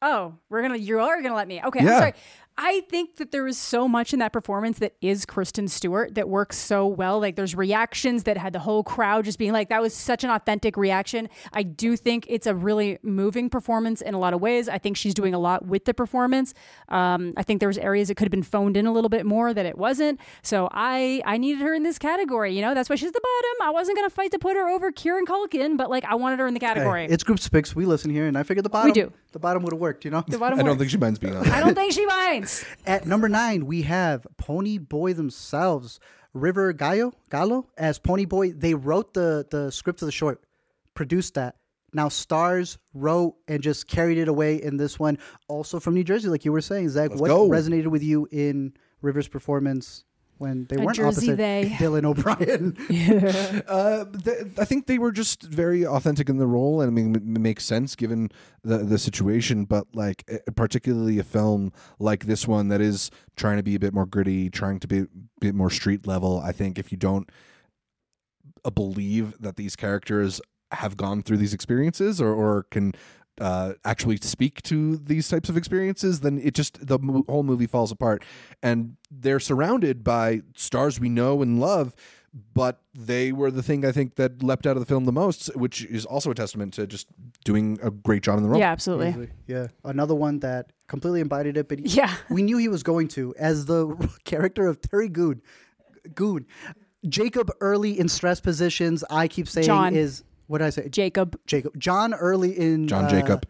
Oh, 0.03 0.35
we're 0.49 0.63
gonna 0.63 0.79
you 0.79 0.99
are 0.99 1.21
gonna 1.23 1.35
let 1.35 1.47
me. 1.47 1.61
Okay, 1.63 1.85
Yeah. 1.85 1.91
I'm 1.93 1.99
sorry. 1.99 2.15
I 2.59 2.83
think 2.91 3.17
that 3.17 3.31
there 3.31 3.47
is 3.47 3.57
so 3.57 3.89
much 3.89 4.13
in 4.13 4.19
that 4.19 4.33
performance 4.33 4.81
that 4.81 4.95
is 5.01 5.25
Kristen 5.25 5.67
Stewart 5.67 6.15
that 6.17 6.29
works 6.29 6.59
so 6.59 6.87
well. 6.87 7.19
Like 7.19 7.37
there's 7.37 7.55
reactions 7.55 8.25
that 8.25 8.37
had 8.37 8.53
the 8.53 8.59
whole 8.59 8.85
crowd 8.85 9.25
just 9.25 9.39
being 9.39 9.53
like, 9.53 9.71
that 9.71 9.81
was 9.81 9.95
such 9.95 10.25
an 10.25 10.31
authentic 10.31 10.77
reaction. 10.77 11.29
I 11.55 11.63
do 11.63 11.97
think 11.97 12.27
it's 12.29 12.47
a 12.47 12.55
really 12.55 12.99
moving 13.03 13.49
performance 13.49 14.03
in 14.03 14.13
a 14.13 14.19
lot 14.19 14.35
of 14.35 14.41
ways. 14.43 14.69
I 14.69 14.77
think 14.79 14.99
she's 14.99 15.15
doing 15.15 15.33
a 15.33 15.39
lot 15.39 15.67
with 15.67 15.87
the 15.87 15.95
performance. 15.95 16.53
Um, 16.91 17.33
I 17.37 17.43
think 17.43 17.61
there 17.61 17.69
was 17.69 17.79
areas 17.79 18.09
that 18.09 18.17
could 18.17 18.27
have 18.27 18.31
been 18.31 18.43
phoned 18.43 18.77
in 18.77 18.87
a 18.87 18.93
little 18.93 19.09
bit 19.11 19.25
more 19.25 19.55
that 19.55 19.65
it 19.65 19.79
wasn't. 19.79 20.21
So 20.43 20.69
I 20.71 21.23
I 21.25 21.39
needed 21.39 21.63
her 21.63 21.73
in 21.73 21.83
this 21.83 21.99
category. 21.99 22.55
You 22.55 22.61
know, 22.61 22.75
that's 22.75 22.91
why 22.91 22.97
she's 22.97 23.09
at 23.09 23.15
the 23.15 23.23
bottom. 23.23 23.69
I 23.69 23.71
wasn't 23.73 23.97
gonna 23.97 24.11
fight 24.11 24.33
to 24.33 24.39
put 24.39 24.57
her 24.57 24.69
over 24.69 24.93
Kieran 24.93 25.25
Culkin, 25.25 25.77
but 25.79 25.89
like 25.89 26.05
I 26.05 26.15
wanted 26.17 26.39
her 26.41 26.47
in 26.47 26.55
the 26.55 26.61
category. 26.61 27.07
Hey, 27.07 27.15
it's 27.15 27.25
group 27.25 27.41
picks. 27.51 27.75
We 27.75 27.87
listen 27.87 28.11
here, 28.11 28.27
and 28.27 28.37
I 28.37 28.43
figured 28.43 28.65
the 28.67 28.71
bottom. 28.71 28.91
We 28.91 28.93
do. 28.93 29.13
The 29.33 29.39
bottom 29.39 29.63
would 29.63 29.73
have 29.73 29.81
worked, 29.81 30.05
you 30.05 30.11
know. 30.11 30.25
the 30.27 30.39
bottom 30.39 30.59
I 30.59 30.63
don't 30.63 30.73
works. 30.73 30.81
think 30.81 30.91
she 30.91 30.97
minds 30.97 31.19
being 31.19 31.37
on. 31.37 31.49
I 31.49 31.61
don't 31.61 31.75
think 31.75 31.93
she 31.93 32.05
minds. 32.07 32.65
At 32.87 33.07
number 33.07 33.29
nine, 33.29 33.67
we 33.67 33.83
have 33.83 34.27
Ponyboi 34.37 35.15
themselves, 35.15 36.01
River 36.35 36.73
Gallo, 36.73 37.13
Gallo 37.31 37.69
as 37.79 37.99
Ponyboi. 37.99 38.59
They 38.59 38.75
wrote 38.75 39.15
the 39.15 39.47
the 39.51 39.71
script 39.71 40.03
of 40.03 40.07
the 40.07 40.13
short, 40.13 40.43
produced 40.95 41.35
that. 41.35 41.57
Now 41.93 42.09
Stars 42.09 42.79
wrote 42.95 43.35
and 43.49 43.63
just 43.63 43.89
carried 43.89 44.19
it 44.19 44.29
away 44.29 44.63
in 44.63 44.77
this 44.77 44.99
one. 44.99 45.19
Also 45.49 45.81
from 45.81 45.95
New 45.95 46.05
Jersey, 46.05 46.29
like 46.29 46.45
you 46.45 46.53
were 46.53 46.61
saying, 46.61 46.89
Zach. 46.91 47.11
Let's 47.11 47.21
what 47.21 47.29
go. 47.29 47.49
resonated 47.49 47.89
with 47.89 48.03
you 48.03 48.29
in 48.31 48.75
River's 49.03 49.29
performance 49.29 50.05
when 50.41 50.65
they 50.71 50.77
A 50.77 50.81
weren't 50.81 50.97
Jersey 50.97 51.33
opposite 51.33 51.37
they. 51.37 51.77
Dylan 51.79 52.05
O'Brien? 52.05 52.77
Uh, 53.71 54.05
th- 54.07 54.47
I 54.59 54.65
think 54.65 54.87
they 54.87 54.99
were 54.99 55.13
just 55.13 55.43
very 55.43 55.87
authentic 55.87 56.29
in 56.29 56.39
the 56.39 56.47
role, 56.47 56.81
and 56.81 56.89
I 56.89 56.93
mean, 56.93 57.15
it 57.15 57.23
makes 57.23 57.65
sense 57.65 57.95
given 57.95 58.31
the 58.63 58.79
the 58.79 58.99
situation. 58.99 59.65
But 59.65 59.87
like, 59.95 60.25
eh, 60.29 60.39
particularly 60.57 61.19
a 61.19 61.25
film 61.25 61.73
like 61.99 62.25
this 62.25 62.49
one 62.49 62.69
that 62.69 62.81
is 62.81 63.11
trying 63.37 63.59
to 63.59 63.63
be 63.63 63.75
a 63.75 63.79
bit 63.79 63.93
more 63.93 64.07
gritty, 64.07 64.49
trying 64.51 64.81
to 64.81 64.89
be 64.89 65.01
a 65.01 65.07
bit 65.41 65.55
more 65.55 65.71
street 65.71 66.07
level. 66.07 66.41
I 66.41 66.53
think 66.53 66.79
if 66.79 66.91
you 66.91 66.99
don't 66.99 67.31
uh, 68.65 68.71
believe 68.71 69.37
that 69.41 69.57
these 69.57 69.77
characters 69.77 70.41
have 70.73 70.97
gone 70.97 71.23
through 71.23 71.37
these 71.37 71.55
experiences 71.55 72.21
or 72.21 72.33
or 72.33 72.65
can 72.71 72.93
uh, 73.41 73.73
actually 73.85 74.19
speak 74.21 74.63
to 74.63 74.97
these 74.99 75.29
types 75.29 75.49
of 75.49 75.57
experiences, 75.57 76.21
then 76.21 76.39
it 76.43 76.55
just 76.55 76.87
the 76.87 76.99
mo- 76.99 77.25
whole 77.29 77.43
movie 77.43 77.67
falls 77.67 77.91
apart. 77.91 78.23
And 78.63 78.97
they're 79.11 79.41
surrounded 79.41 80.05
by 80.05 80.43
stars 80.55 81.01
we 81.01 81.09
know 81.09 81.41
and 81.43 81.59
love, 81.59 81.95
but 82.55 82.81
they 82.95 83.33
were 83.33 83.51
the 83.51 83.63
thing 83.63 83.85
I 83.85 83.93
think 83.93 84.15
that 84.17 84.43
leapt 84.43 84.67
out 84.67 84.77
of 84.77 84.81
the 84.81 84.87
film 84.87 85.05
the 85.05 85.13
most, 85.13 85.47
which 85.57 85.85
is 85.87 86.05
also 86.07 86.31
a 86.31 86.35
testament 86.35 86.75
to 86.75 86.87
just 86.87 87.09
doing 87.45 87.79
a 87.83 87.91
great 87.91 88.23
job 88.23 88.37
in 88.37 88.45
the 88.45 88.49
role. 88.51 88.61
Yeah, 88.61 88.71
absolutely. 88.71 89.09
Easily. 89.09 89.29
Yeah, 89.47 89.67
another 89.85 90.15
one 90.15 90.39
that 90.41 90.73
completely 90.87 91.21
embodied 91.21 91.57
it. 91.57 91.69
But 91.69 91.81
he- 91.81 91.87
Yeah. 91.87 92.15
we 92.31 92.43
knew 92.43 92.59
he 92.59 92.69
was 92.69 92.83
going 92.83 93.09
to 93.09 93.35
as 93.39 93.65
the 93.67 93.89
character 94.25 94.67
of 94.69 94.81
Terry 94.81 95.09
Goon. 95.09 95.43
Goon, 96.15 96.47
Jacob 97.09 97.51
early 97.61 97.99
in 97.99 98.09
stress 98.09 98.41
positions. 98.41 99.03
I 99.11 99.27
keep 99.29 99.49
saying 99.49 99.67
John. 99.67 99.97
is 99.97 100.23
what 100.51 100.59
did 100.59 100.67
I 100.67 100.71
say? 100.71 100.89
Jacob. 100.89 101.39
Jacob 101.47 101.79
John 101.79 102.13
early 102.13 102.51
in 102.59 102.89
John 102.89 103.05
uh, 103.05 103.11
Jacob. 103.11 103.47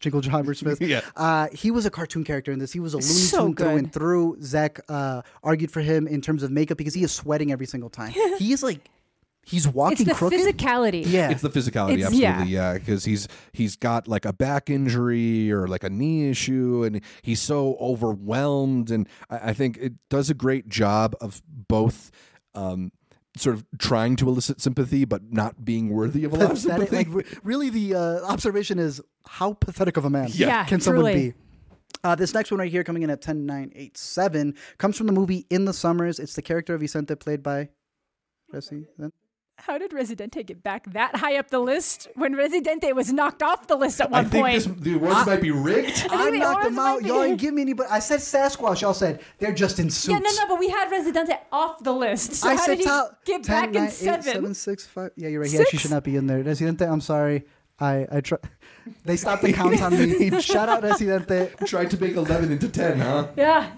Jingle 0.00 0.20
John 0.22 0.54
Smith. 0.54 0.80
Yeah. 0.82 1.02
Uh, 1.16 1.48
he 1.52 1.70
was 1.70 1.84
a 1.86 1.90
cartoon 1.90 2.24
character 2.24 2.50
in 2.50 2.58
this. 2.58 2.72
He 2.72 2.80
was 2.80 2.94
a 2.94 2.96
Looney 2.96 3.08
So 3.08 3.46
Tune 3.46 3.54
through 3.56 3.66
good. 3.66 3.78
and 3.78 3.92
through. 3.92 4.36
Zach 4.42 4.80
uh, 4.88 5.20
argued 5.42 5.70
for 5.70 5.80
him 5.82 6.06
in 6.08 6.20
terms 6.22 6.42
of 6.42 6.50
makeup 6.50 6.78
because 6.78 6.94
he 6.94 7.02
is 7.02 7.12
sweating 7.12 7.52
every 7.52 7.66
single 7.66 7.90
time. 7.90 8.12
he 8.38 8.52
is 8.52 8.62
like, 8.62 8.80
he's 9.46 9.66
It's 9.66 9.74
walking 9.74 10.06
the 10.06 10.14
crooked. 10.14 10.38
physicality. 10.40 11.04
yeah. 11.06 11.30
It's 11.30 11.42
the 11.42 11.50
physicality, 11.50 11.94
It's- 11.98 12.06
absolutely, 12.06 12.52
yeah, 12.52 12.74
because 12.74 13.04
he's 13.04 13.28
he's 13.52 13.76
got 13.76 14.08
like 14.08 14.24
a 14.24 14.32
back 14.32 14.70
injury 14.70 15.52
or 15.52 15.68
like 15.68 15.84
a 15.84 15.90
knee 15.90 16.28
issue, 16.30 16.84
and 16.84 17.00
he's 17.22 17.40
so 17.40 17.76
overwhelmed, 17.80 18.90
and 18.90 19.08
I, 19.28 19.50
I 19.50 19.52
think 19.52 19.76
it 19.78 19.92
does 20.08 20.30
a 20.30 20.34
great 20.34 20.68
job 20.68 21.14
of 21.20 21.42
both. 21.46 22.10
Um, 22.54 22.92
Sort 23.36 23.56
of 23.56 23.64
trying 23.78 24.14
to 24.16 24.28
elicit 24.28 24.60
sympathy, 24.60 25.04
but 25.04 25.32
not 25.32 25.64
being 25.64 25.90
worthy 25.90 26.22
of 26.24 26.32
a 26.32 26.36
lot 26.36 26.50
of 26.52 26.62
That 26.62 26.80
it- 26.82 26.88
sympathy. 26.90 26.96
like 27.20 27.40
really 27.42 27.68
the 27.68 27.94
uh, 27.94 28.20
observation 28.24 28.78
is 28.78 29.00
how 29.26 29.54
pathetic 29.54 29.96
of 29.96 30.04
a 30.04 30.10
man 30.10 30.28
Yeah. 30.32 30.46
Yeah, 30.48 30.64
can 30.64 30.80
someone 30.80 31.04
truly. 31.06 31.30
be 31.30 31.34
uh, 32.04 32.14
this 32.14 32.32
next 32.34 32.50
one 32.52 32.60
right 32.60 32.70
here 32.70 32.84
coming 32.84 33.02
in 33.02 33.10
at 33.10 33.22
10987 33.22 34.54
comes 34.78 34.96
from 34.96 35.06
the 35.06 35.12
movie 35.12 35.46
in 35.50 35.64
the 35.64 35.72
summers 35.72 36.18
it's 36.18 36.34
the 36.34 36.42
character 36.42 36.74
of 36.74 36.80
vicente 36.80 37.14
played 37.16 37.42
by 37.42 37.68
Jesse. 38.52 38.86
How 39.56 39.78
did 39.78 39.92
Residente 39.92 40.42
get 40.42 40.62
back 40.62 40.92
that 40.92 41.16
high 41.16 41.38
up 41.38 41.48
the 41.48 41.60
list 41.60 42.08
when 42.16 42.34
Residente 42.36 42.92
was 42.92 43.12
knocked 43.12 43.42
off 43.42 43.66
the 43.68 43.76
list 43.76 44.00
at 44.00 44.10
one 44.10 44.28
point? 44.28 44.82
the 44.82 44.96
awards 44.96 45.24
might 45.26 45.40
be 45.40 45.52
rigged. 45.52 46.06
I 46.10 46.30
the 46.32 46.38
knocked 46.38 46.64
them 46.64 46.78
out. 46.78 47.00
be- 47.02 47.08
Y'all 47.08 47.22
ain't 47.22 47.40
give 47.40 47.54
me 47.54 47.62
anybody. 47.62 47.88
I 47.90 48.00
said 48.00 48.20
Sasquatch. 48.20 48.82
Y'all 48.82 48.92
said 48.92 49.22
they're 49.38 49.54
just 49.54 49.78
in 49.78 49.90
suits. 49.90 50.08
yeah, 50.12 50.18
no, 50.18 50.30
no, 50.42 50.48
but 50.48 50.58
we 50.58 50.68
had 50.68 50.90
Residente 50.90 51.34
off 51.52 51.82
the 51.82 51.92
list. 51.92 52.34
So 52.34 52.48
I 52.48 52.56
how 52.56 52.62
said 52.66 52.70
did 52.72 52.78
he 52.80 52.84
top 52.84 53.24
get 53.24 53.44
10, 53.44 53.54
back 53.54 53.66
in 53.68 53.72
9, 53.74 53.84
8, 53.84 53.90
seven? 53.92 54.22
7, 54.22 54.54
6, 54.54 54.86
5. 54.86 55.10
Yeah, 55.16 55.28
you're 55.28 55.40
right. 55.40 55.50
He 55.50 55.58
actually 55.58 55.78
should 55.78 55.90
not 55.92 56.04
be 56.04 56.16
in 56.16 56.26
there. 56.26 56.42
Residente, 56.42 56.84
I'm 56.84 57.00
sorry. 57.00 57.44
I, 57.80 58.06
I 58.10 58.20
try. 58.20 58.38
They 59.06 59.16
stopped 59.16 59.42
the 59.42 59.52
count 59.54 59.80
on 59.80 59.92
me. 59.96 60.40
Shout 60.42 60.68
out 60.68 60.82
Residente. 60.82 61.52
Tried 61.64 61.90
to 61.92 61.98
make 62.00 62.16
eleven 62.16 62.52
into 62.52 62.68
ten, 62.68 62.98
huh? 63.00 63.28
Yeah, 63.34 63.70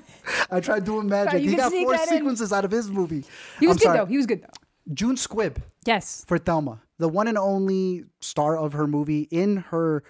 I 0.50 0.58
tried 0.58 0.84
doing 0.84 1.06
magic. 1.08 1.34
Right, 1.34 1.42
you 1.42 1.50
he 1.50 1.56
got 1.56 1.70
four 1.70 1.92
that 1.92 2.08
in. 2.10 2.18
sequences 2.18 2.52
out 2.52 2.64
of 2.64 2.72
his 2.72 2.90
movie. 2.90 3.24
he 3.60 3.68
was 3.68 3.76
I'm 3.76 3.78
good 3.78 3.82
sorry. 3.84 3.98
though. 3.98 4.06
He 4.06 4.16
was 4.16 4.26
good 4.26 4.42
though. 4.42 4.48
June 4.92 5.16
Squibb 5.16 5.56
Yes. 5.84 6.24
for 6.26 6.38
Thelma, 6.38 6.80
the 6.98 7.08
one 7.08 7.28
and 7.28 7.36
only 7.38 8.04
star 8.20 8.56
of 8.56 8.72
her 8.74 8.86
movie 8.86 9.22
in 9.30 9.56
her 9.56 10.02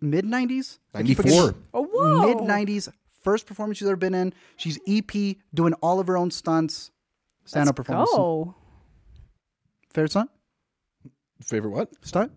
mid 0.00 0.24
'90s. 0.24 0.78
Ninety 0.94 1.14
four. 1.14 1.54
Oh, 1.72 1.84
whoa. 1.84 2.26
Mid 2.26 2.38
'90s. 2.38 2.88
First 3.22 3.46
performance 3.46 3.78
she's 3.78 3.88
ever 3.88 3.96
been 3.96 4.14
in. 4.14 4.32
She's 4.56 4.78
EP 4.86 5.36
doing 5.54 5.72
all 5.74 5.98
of 5.98 6.06
her 6.08 6.16
own 6.16 6.30
stunts. 6.30 6.90
Stand 7.46 7.68
up 7.68 7.76
performance. 7.76 8.10
Oh, 8.12 8.54
Favorite 9.90 10.10
stunt? 10.10 10.30
Favorite 11.42 11.70
what? 11.70 11.90
Stunt? 12.04 12.32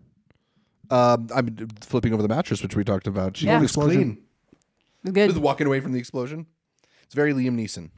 Um, 0.90 1.28
I'm 1.34 1.68
flipping 1.80 2.12
over 2.14 2.22
the 2.22 2.28
mattress, 2.28 2.62
which 2.62 2.74
we 2.76 2.84
talked 2.84 3.06
about. 3.06 3.36
She 3.36 3.46
Yeah. 3.46 3.58
looks 3.58 3.72
Explosion. 3.72 4.18
clean. 5.02 5.12
good. 5.14 5.28
With 5.28 5.38
walking 5.38 5.66
away 5.66 5.80
from 5.80 5.92
the 5.92 5.98
explosion. 5.98 6.46
It's 7.04 7.14
very 7.14 7.32
Liam 7.32 7.54
Neeson. 7.56 7.90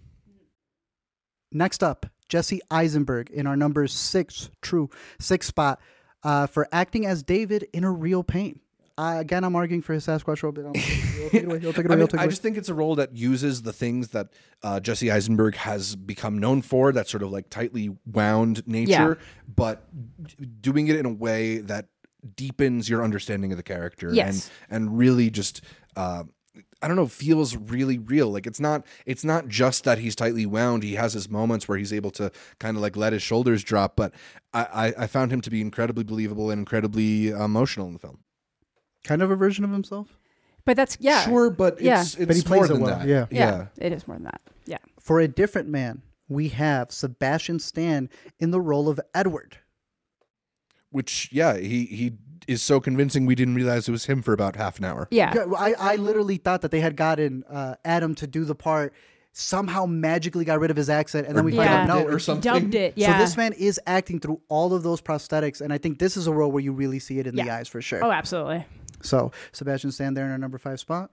Next 1.52 1.82
up, 1.82 2.06
Jesse 2.30 2.60
Eisenberg 2.70 3.28
in 3.30 3.46
our 3.46 3.56
number 3.56 3.86
six, 3.86 4.48
true, 4.62 4.88
six 5.18 5.46
spot 5.46 5.80
uh, 6.22 6.46
for 6.46 6.66
acting 6.72 7.04
as 7.04 7.22
David 7.22 7.68
in 7.74 7.84
A 7.84 7.90
Real 7.90 8.22
Pain. 8.22 8.60
Uh, 8.96 9.16
again, 9.18 9.44
I'm 9.44 9.56
arguing 9.56 9.82
for 9.82 9.94
his 9.94 10.06
Sasquatch 10.06 10.42
role, 10.42 10.52
but 10.52 10.66
I'll 10.66 10.72
take 10.74 11.34
it 11.34 11.44
away. 11.44 11.58
He'll 11.58 11.72
take 11.72 11.86
it 11.86 11.90
I, 11.90 11.94
mean, 11.94 11.98
He'll 12.00 12.08
take 12.08 12.20
it 12.20 12.22
I 12.22 12.26
just 12.26 12.42
think 12.42 12.56
it's 12.56 12.68
a 12.68 12.74
role 12.74 12.94
that 12.96 13.16
uses 13.16 13.62
the 13.62 13.72
things 13.72 14.08
that 14.08 14.28
uh, 14.62 14.78
Jesse 14.78 15.10
Eisenberg 15.10 15.54
has 15.56 15.96
become 15.96 16.38
known 16.38 16.60
for, 16.62 16.92
that 16.92 17.08
sort 17.08 17.22
of 17.22 17.30
like 17.30 17.48
tightly 17.50 17.96
wound 18.06 18.66
nature, 18.66 19.18
but 19.54 19.86
doing 20.60 20.88
it 20.88 20.96
in 20.96 21.06
a 21.06 21.12
way 21.12 21.58
that 21.58 21.86
deepens 22.36 22.88
your 22.90 23.02
understanding 23.02 23.50
of 23.52 23.56
the 23.56 23.62
character 23.62 24.10
Yes. 24.12 24.50
and 24.68 24.82
and 24.88 24.98
really 24.98 25.30
just 25.30 25.62
uh, 25.96 26.24
I 26.82 26.88
don't 26.88 26.96
know 26.96 27.06
feels 27.06 27.56
really 27.56 27.98
real. 27.98 28.30
Like 28.30 28.46
it's 28.46 28.60
not 28.60 28.86
it's 29.06 29.24
not 29.24 29.48
just 29.48 29.84
that 29.84 29.98
he's 29.98 30.14
tightly 30.16 30.46
wound. 30.46 30.82
He 30.82 30.94
has 30.94 31.12
his 31.12 31.28
moments 31.28 31.68
where 31.68 31.76
he's 31.78 31.92
able 31.92 32.10
to 32.12 32.32
kind 32.58 32.76
of 32.76 32.82
like 32.82 32.96
let 32.96 33.12
his 33.12 33.22
shoulders 33.22 33.62
drop, 33.62 33.96
but 33.96 34.12
I, 34.54 34.62
I, 34.64 34.94
I 35.04 35.06
found 35.06 35.32
him 35.32 35.40
to 35.42 35.50
be 35.50 35.60
incredibly 35.60 36.04
believable 36.04 36.50
and 36.50 36.58
incredibly 36.58 37.28
emotional 37.28 37.86
in 37.86 37.92
the 37.92 37.98
film. 37.98 38.20
kind 39.04 39.20
of 39.22 39.30
a 39.30 39.36
version 39.36 39.64
of 39.64 39.70
himself. 39.72 40.18
But 40.64 40.76
that's 40.76 40.96
yeah. 41.00 41.22
Sure, 41.24 41.50
but 41.50 41.80
Yeah. 41.80 42.00
it's, 42.02 42.14
it's 42.16 42.26
But 42.26 42.36
he 42.36 42.42
plays 42.42 42.58
more 42.58 42.64
it 42.64 42.68
than 42.68 42.80
well, 42.80 42.98
that. 42.98 43.08
yeah. 43.08 43.26
yeah. 43.30 43.66
It 43.78 43.92
is 43.92 44.06
more 44.06 44.16
than 44.16 44.24
that. 44.24 44.40
Yeah. 44.66 44.78
For 44.98 45.20
a 45.20 45.28
different 45.28 45.68
man, 45.68 46.02
we 46.28 46.48
have 46.48 46.92
Sebastian 46.92 47.58
Stan 47.58 48.08
in 48.38 48.50
the 48.52 48.60
role 48.60 48.88
of 48.88 49.00
Edward. 49.14 49.56
which 50.90 51.28
yeah 51.32 51.56
he 51.56 51.84
he 51.86 52.12
is 52.50 52.62
so 52.62 52.80
convincing 52.80 53.26
we 53.26 53.36
didn't 53.36 53.54
realize 53.54 53.88
it 53.88 53.92
was 53.92 54.06
him 54.06 54.22
for 54.22 54.32
about 54.32 54.56
half 54.56 54.78
an 54.78 54.84
hour 54.84 55.06
Yeah. 55.10 55.32
Yeah, 55.34 55.44
I, 55.56 55.74
I 55.78 55.96
literally 55.96 56.36
thought 56.36 56.62
that 56.62 56.72
they 56.72 56.80
had 56.80 56.96
gotten 56.96 57.44
uh, 57.44 57.76
Adam 57.84 58.14
to 58.16 58.26
do 58.26 58.44
the 58.44 58.56
part, 58.56 58.92
somehow 59.32 59.86
magically 59.86 60.44
got 60.44 60.58
rid 60.58 60.70
of 60.70 60.76
his 60.76 60.90
accent, 60.90 61.28
and 61.28 61.36
then 61.36 61.44
we 61.44 61.54
find 61.54 61.68
out 61.68 61.88
no. 61.88 61.98
It 61.98 62.12
or 62.12 62.18
something 62.18 62.52
Dubbed 62.52 62.74
it. 62.74 62.94
Yeah. 62.96 63.12
So 63.12 63.24
this 63.24 63.36
man 63.36 63.52
is 63.52 63.80
acting 63.86 64.18
through 64.18 64.40
all 64.48 64.74
of 64.74 64.82
those 64.82 65.00
prosthetics, 65.00 65.60
and 65.60 65.72
I 65.72 65.78
think 65.78 66.00
this 66.00 66.16
is 66.16 66.26
a 66.26 66.32
role 66.32 66.50
where 66.50 66.62
you 66.62 66.72
really 66.72 66.98
see 66.98 67.20
it 67.20 67.28
in 67.28 67.36
the 67.36 67.50
eyes 67.50 67.68
for 67.68 67.80
sure. 67.80 68.04
oh, 68.04 68.10
absolutely. 68.10 68.66
So 69.02 69.30
Sebastian 69.52 69.92
Stan 69.92 70.14
there 70.14 70.24
in 70.24 70.32
our 70.32 70.38
number 70.38 70.58
five 70.58 70.80
spot. 70.80 71.10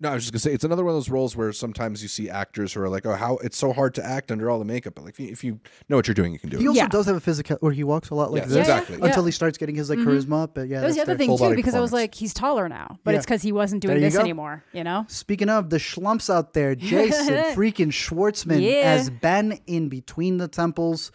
No 0.00 0.10
i 0.10 0.14
was 0.14 0.22
just 0.24 0.32
gonna 0.32 0.40
say 0.40 0.52
it's 0.52 0.64
another 0.64 0.84
one 0.84 0.90
of 0.92 0.96
those 0.96 1.08
roles 1.08 1.36
where 1.36 1.52
sometimes 1.52 2.02
you 2.02 2.08
see 2.08 2.28
actors 2.28 2.72
who 2.72 2.80
are 2.80 2.88
like 2.88 3.06
oh 3.06 3.14
how 3.14 3.36
it's 3.38 3.56
so 3.56 3.72
hard 3.72 3.94
to 3.94 4.04
act 4.04 4.30
under 4.32 4.50
all 4.50 4.58
the 4.58 4.64
makeup 4.64 4.94
but 4.94 5.04
like 5.04 5.14
if 5.14 5.20
you, 5.20 5.28
if 5.32 5.44
you 5.44 5.60
know 5.88 5.96
what 5.96 6.06
you're 6.08 6.14
doing 6.14 6.32
you 6.32 6.38
can 6.38 6.50
do 6.50 6.56
it. 6.56 6.60
He 6.60 6.68
also 6.68 6.80
Yeah. 6.80 6.88
does 6.88 7.06
have 7.06 7.16
a 7.16 7.20
physical, 7.20 7.56
where 7.60 7.72
he 7.72 7.84
walks 7.84 8.10
a 8.10 8.14
lot 8.14 8.32
like 8.32 8.42
Yes, 8.42 8.48
this, 8.48 8.56
Yeah, 8.56 8.60
exactly 8.78 8.98
yeah. 8.98 9.06
until 9.06 9.24
he 9.24 9.32
starts 9.32 9.56
getting 9.58 9.74
his 9.76 9.88
like 9.90 9.98
mm-hmm. 9.98 10.08
charisma 10.08 10.42
up. 10.44 10.54
But 10.54 10.68
yeah, 10.68 10.80
That 10.80 10.86
was 10.86 10.96
that's 10.96 11.06
the 11.06 11.12
other 11.12 11.12
fair. 11.12 11.18
thing 11.18 11.28
Full 11.28 11.38
too, 11.38 11.44
body 11.44 11.56
because 11.56 11.74
I 11.74 11.80
was 11.80 11.90
performance. 11.90 12.12
like, 12.12 12.14
he's 12.14 12.34
taller 12.34 12.68
now, 12.68 12.98
but 13.04 13.12
Yeah. 13.12 13.16
it's 13.18 13.26
because 13.26 13.42
he 13.42 13.52
wasn't 13.52 13.82
There 13.82 13.90
doing 13.92 14.02
you 14.02 14.08
this 14.08 14.14
go. 14.14 14.20
anymore. 14.20 14.64
You 14.72 14.84
know. 14.84 15.04
Speaking 15.08 15.48
of 15.48 15.70
the 15.70 15.76
schlumps 15.78 16.32
out 16.32 16.52
there, 16.54 16.74
Jason 16.90 17.34
freaking 17.54 17.88
Schwartzman 17.92 18.60
Yeah. 18.62 18.82
as 18.82 19.10
Ben 19.10 19.58
in 19.66 19.88
Between 19.88 20.38
the 20.38 20.48
Temples. 20.48 21.12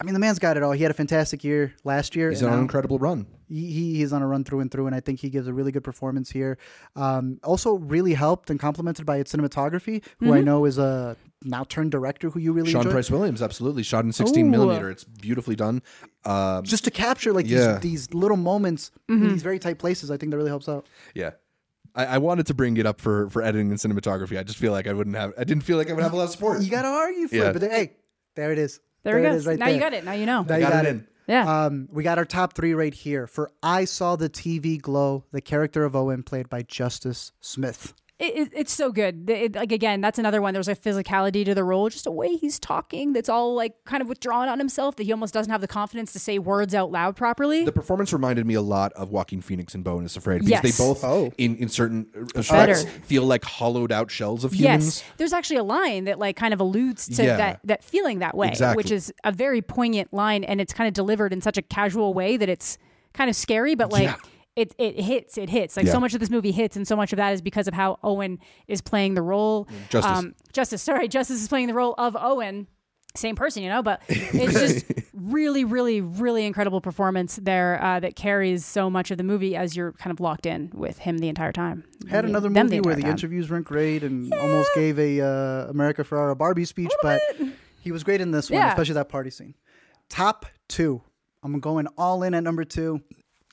I 0.00 0.04
mean, 0.04 0.14
the 0.14 0.20
man's 0.20 0.38
got 0.38 0.56
it 0.56 0.62
all. 0.62 0.72
He 0.72 0.82
had 0.82 0.90
a 0.90 0.94
fantastic 0.94 1.42
year 1.44 1.74
last 1.84 2.14
year. 2.16 2.30
he's 2.30 2.40
and 2.40 2.46
on 2.48 2.52
an 2.54 2.58
now- 2.60 2.62
incredible 2.62 2.98
run 2.98 3.26
he, 3.48 3.72
he 3.72 3.94
he's 3.96 4.12
on 4.12 4.22
a 4.22 4.26
run 4.26 4.44
through 4.44 4.60
and 4.60 4.70
through, 4.70 4.86
and 4.86 4.94
I 4.94 5.00
think 5.00 5.20
he 5.20 5.30
gives 5.30 5.48
a 5.48 5.52
really 5.52 5.72
good 5.72 5.84
performance 5.84 6.30
here. 6.30 6.58
Um, 6.96 7.38
also, 7.42 7.74
really 7.74 8.14
helped 8.14 8.50
and 8.50 8.58
complemented 8.60 9.06
by 9.06 9.16
its 9.18 9.32
cinematography, 9.34 10.02
who 10.18 10.26
Mm-hmm. 10.26 10.32
I 10.34 10.40
know 10.42 10.64
is 10.64 10.78
a 10.78 11.16
now 11.44 11.64
turned 11.64 11.90
director 11.92 12.30
who 12.30 12.40
you 12.40 12.52
really 12.52 12.70
sean 12.70 12.80
enjoy. 12.80 12.90
price 12.90 13.10
williams 13.12 13.40
absolutely 13.42 13.84
shot 13.84 14.04
in 14.04 14.10
16 14.10 14.44
Ooh. 14.44 14.50
millimeter 14.50 14.90
it's 14.90 15.04
beautifully 15.04 15.54
done 15.54 15.80
um, 16.24 16.64
Just 16.64 16.82
to 16.82 16.90
capture 16.90 17.32
like 17.32 17.46
Yeah. 17.48 17.78
these, 17.78 18.08
these 18.08 18.12
little 18.14 18.36
moments 18.36 18.90
Mm-hmm. 19.08 19.24
in 19.24 19.32
these 19.34 19.42
very 19.44 19.60
tight 19.60 19.78
places, 19.78 20.10
I 20.10 20.16
think 20.16 20.30
that 20.32 20.36
really 20.36 20.50
helps 20.50 20.68
out. 20.68 20.86
yeah 21.14 21.30
I, 21.94 22.06
I 22.06 22.18
wanted 22.18 22.46
to 22.48 22.54
bring 22.54 22.76
it 22.76 22.86
up 22.86 23.00
for 23.00 23.30
for 23.30 23.40
editing 23.42 23.70
and 23.70 23.78
cinematography 23.78 24.36
i 24.36 24.42
just 24.42 24.58
feel 24.58 24.72
like 24.72 24.86
i 24.88 24.92
wouldn't 24.92 25.14
have 25.14 25.32
i 25.38 25.44
didn't 25.44 25.62
feel 25.62 25.76
like 25.78 25.88
i 25.90 25.92
would 25.92 26.02
have 26.02 26.12
a 26.12 26.16
lot 26.16 26.24
of 26.24 26.30
support 26.30 26.60
You 26.60 26.70
got 26.72 26.82
to 26.82 26.88
argue 26.88 27.28
for 27.28 27.36
Yeah. 27.36 27.50
it, 27.50 27.52
but 27.52 27.60
then, 27.60 27.70
hey, 27.70 27.92
there 28.34 28.50
it 28.50 28.58
is. 28.58 28.80
There, 29.04 29.16
it 29.16 29.22
we 29.22 29.28
go. 29.28 29.34
is 29.34 29.46
right 29.46 29.58
now 29.60 29.66
there. 29.66 29.74
you 29.76 29.80
got 29.80 29.94
it. 29.94 30.04
Now 30.04 30.12
you 30.12 30.26
know. 30.26 30.42
Now 30.42 30.56
you 30.56 30.62
got 30.62 30.72
got 30.72 30.86
it 30.86 30.88
it. 30.88 30.90
in. 30.96 31.06
Yeah. 31.28 31.64
Um, 31.66 31.88
we 31.92 32.02
got 32.02 32.18
our 32.18 32.24
top 32.24 32.54
three 32.54 32.74
right 32.74 32.94
here. 32.94 33.26
For 33.26 33.50
I 33.62 33.84
Saw 33.84 34.16
the 34.16 34.30
TV 34.30 34.80
Glow, 34.80 35.24
the 35.30 35.40
character 35.40 35.84
of 35.84 35.94
Owen, 35.94 36.22
played 36.22 36.48
by 36.48 36.62
Justice 36.62 37.32
Smith. 37.40 37.94
It, 38.18 38.34
it, 38.36 38.48
it's 38.52 38.72
so 38.72 38.90
good. 38.90 39.30
It- 39.30 39.54
like 39.54 39.70
again, 39.70 40.00
that's 40.00 40.18
another 40.18 40.42
one. 40.42 40.52
There's 40.52 40.66
a 40.66 40.74
physicality 40.74 41.44
to 41.44 41.54
the 41.54 41.62
role, 41.62 41.88
just 41.88 42.04
a 42.06 42.10
way 42.10 42.34
he's 42.34 42.58
talking 42.58 43.12
that's 43.12 43.28
all 43.28 43.54
like 43.54 43.74
kind 43.84 44.02
of 44.02 44.08
withdrawn 44.08 44.48
on 44.48 44.58
himself. 44.58 44.96
That 44.96 45.04
he 45.04 45.12
almost 45.12 45.32
doesn't 45.32 45.52
have 45.52 45.60
the 45.60 45.68
confidence 45.68 46.12
to 46.14 46.18
say 46.18 46.38
words 46.40 46.74
out 46.74 46.90
loud 46.90 47.14
properly. 47.14 47.64
the 47.64 47.70
performance 47.70 48.12
reminded 48.12 48.44
me 48.44 48.54
a 48.54 48.60
lot 48.60 48.92
of 48.94 49.10
Joaquin 49.10 49.40
Phoenix 49.40 49.72
and 49.76 49.84
Beau 49.84 50.00
is 50.00 50.16
Afraid 50.16 50.38
because 50.38 50.50
Yes. 50.50 50.62
they 50.76 50.84
both, 50.84 51.04
Oh. 51.04 51.32
in, 51.38 51.56
in 51.58 51.68
certain 51.68 52.06
uh, 52.16 52.20
respects, 52.34 52.84
feel 53.04 53.22
like 53.24 53.44
hollowed 53.44 53.92
out 53.92 54.10
shells 54.10 54.42
of 54.42 54.52
humans. 54.52 54.84
Yes, 55.00 55.04
there's 55.16 55.32
actually 55.32 55.58
a 55.58 55.64
line 55.64 56.04
that 56.06 56.18
like 56.18 56.34
kind 56.34 56.52
of 56.52 56.58
alludes 56.60 57.06
to 57.18 57.22
Yeah. 57.24 57.36
that 57.36 57.60
that 57.64 57.84
feeling 57.84 58.18
that 58.18 58.36
way, 58.36 58.48
Exactly. 58.48 58.76
which 58.82 58.90
is 58.90 59.12
a 59.22 59.30
very 59.30 59.62
poignant 59.62 60.12
line, 60.12 60.42
and 60.42 60.60
it's 60.60 60.72
kind 60.72 60.88
of 60.88 60.94
delivered 60.94 61.32
in 61.32 61.40
such 61.40 61.56
a 61.56 61.62
casual 61.62 62.12
way 62.14 62.36
that 62.36 62.48
it's 62.48 62.78
kind 63.14 63.30
of 63.30 63.36
scary, 63.36 63.76
but 63.76 63.92
like. 63.92 64.02
Yeah. 64.04 64.16
It, 64.58 64.74
it 64.78 64.98
hits 65.00 65.38
it 65.38 65.48
hits 65.48 65.76
like 65.76 65.86
Yeah. 65.86 65.92
so 65.92 66.00
much 66.00 66.14
of 66.14 66.20
this 66.20 66.30
movie 66.30 66.50
hits 66.52 66.74
and 66.76 66.86
so 66.86 66.96
much 66.96 67.12
of 67.12 67.16
that 67.18 67.32
is 67.32 67.40
because 67.42 67.68
of 67.68 67.74
how 67.74 67.98
Owen 68.02 68.38
is 68.66 68.80
playing 68.80 69.14
the 69.14 69.22
role 69.22 69.68
Justice. 69.88 70.18
um, 70.18 70.34
Justice 70.52 70.82
sorry 70.82 71.06
Justice 71.06 71.40
is 71.40 71.48
playing 71.48 71.68
the 71.68 71.74
role 71.74 71.94
of 71.96 72.16
Owen 72.18 72.66
same 73.14 73.36
person 73.36 73.62
you 73.62 73.68
know 73.68 73.82
but 73.82 74.02
it's 74.08 74.52
just 74.58 74.84
really 75.14 75.64
really 75.64 76.00
really 76.00 76.44
incredible 76.44 76.80
performance 76.80 77.36
there 77.42 77.80
uh, 77.82 78.00
that 78.00 78.16
carries 78.16 78.64
so 78.64 78.90
much 78.90 79.10
of 79.12 79.16
the 79.18 79.24
movie 79.24 79.54
as 79.56 79.76
you're 79.76 79.92
kind 79.92 80.12
of 80.12 80.18
locked 80.20 80.44
in 80.46 80.70
with 80.74 80.98
him 80.98 81.18
the 81.18 81.28
entire 81.28 81.52
time 81.52 81.84
Had 82.10 82.24
The- 82.24 82.28
another 82.30 82.48
them 82.48 82.66
movie 82.66 82.80
where 82.80 82.94
the 82.96 83.02
time. 83.02 83.12
interviews 83.12 83.48
weren't 83.50 83.64
great 83.66 84.02
and 84.02 84.32
almost 84.34 84.70
gave 84.74 84.98
a 84.98 85.20
uh, 85.20 85.70
America 85.70 86.02
Ferrera 86.04 86.36
Barbie 86.36 86.64
speech, 86.64 86.92
but 87.02 87.20
he 87.80 87.92
was 87.92 88.02
great 88.04 88.20
in 88.20 88.30
this 88.32 88.50
one, 88.50 88.58
Yeah. 88.60 88.70
especially 88.70 88.94
that 88.94 89.08
party 89.08 89.30
scene. 89.30 89.54
Top 90.08 90.46
two. 90.68 91.02
I'm 91.44 91.60
going 91.60 91.86
all 91.96 92.22
in 92.24 92.34
at 92.34 92.42
number 92.42 92.64
two. 92.64 93.00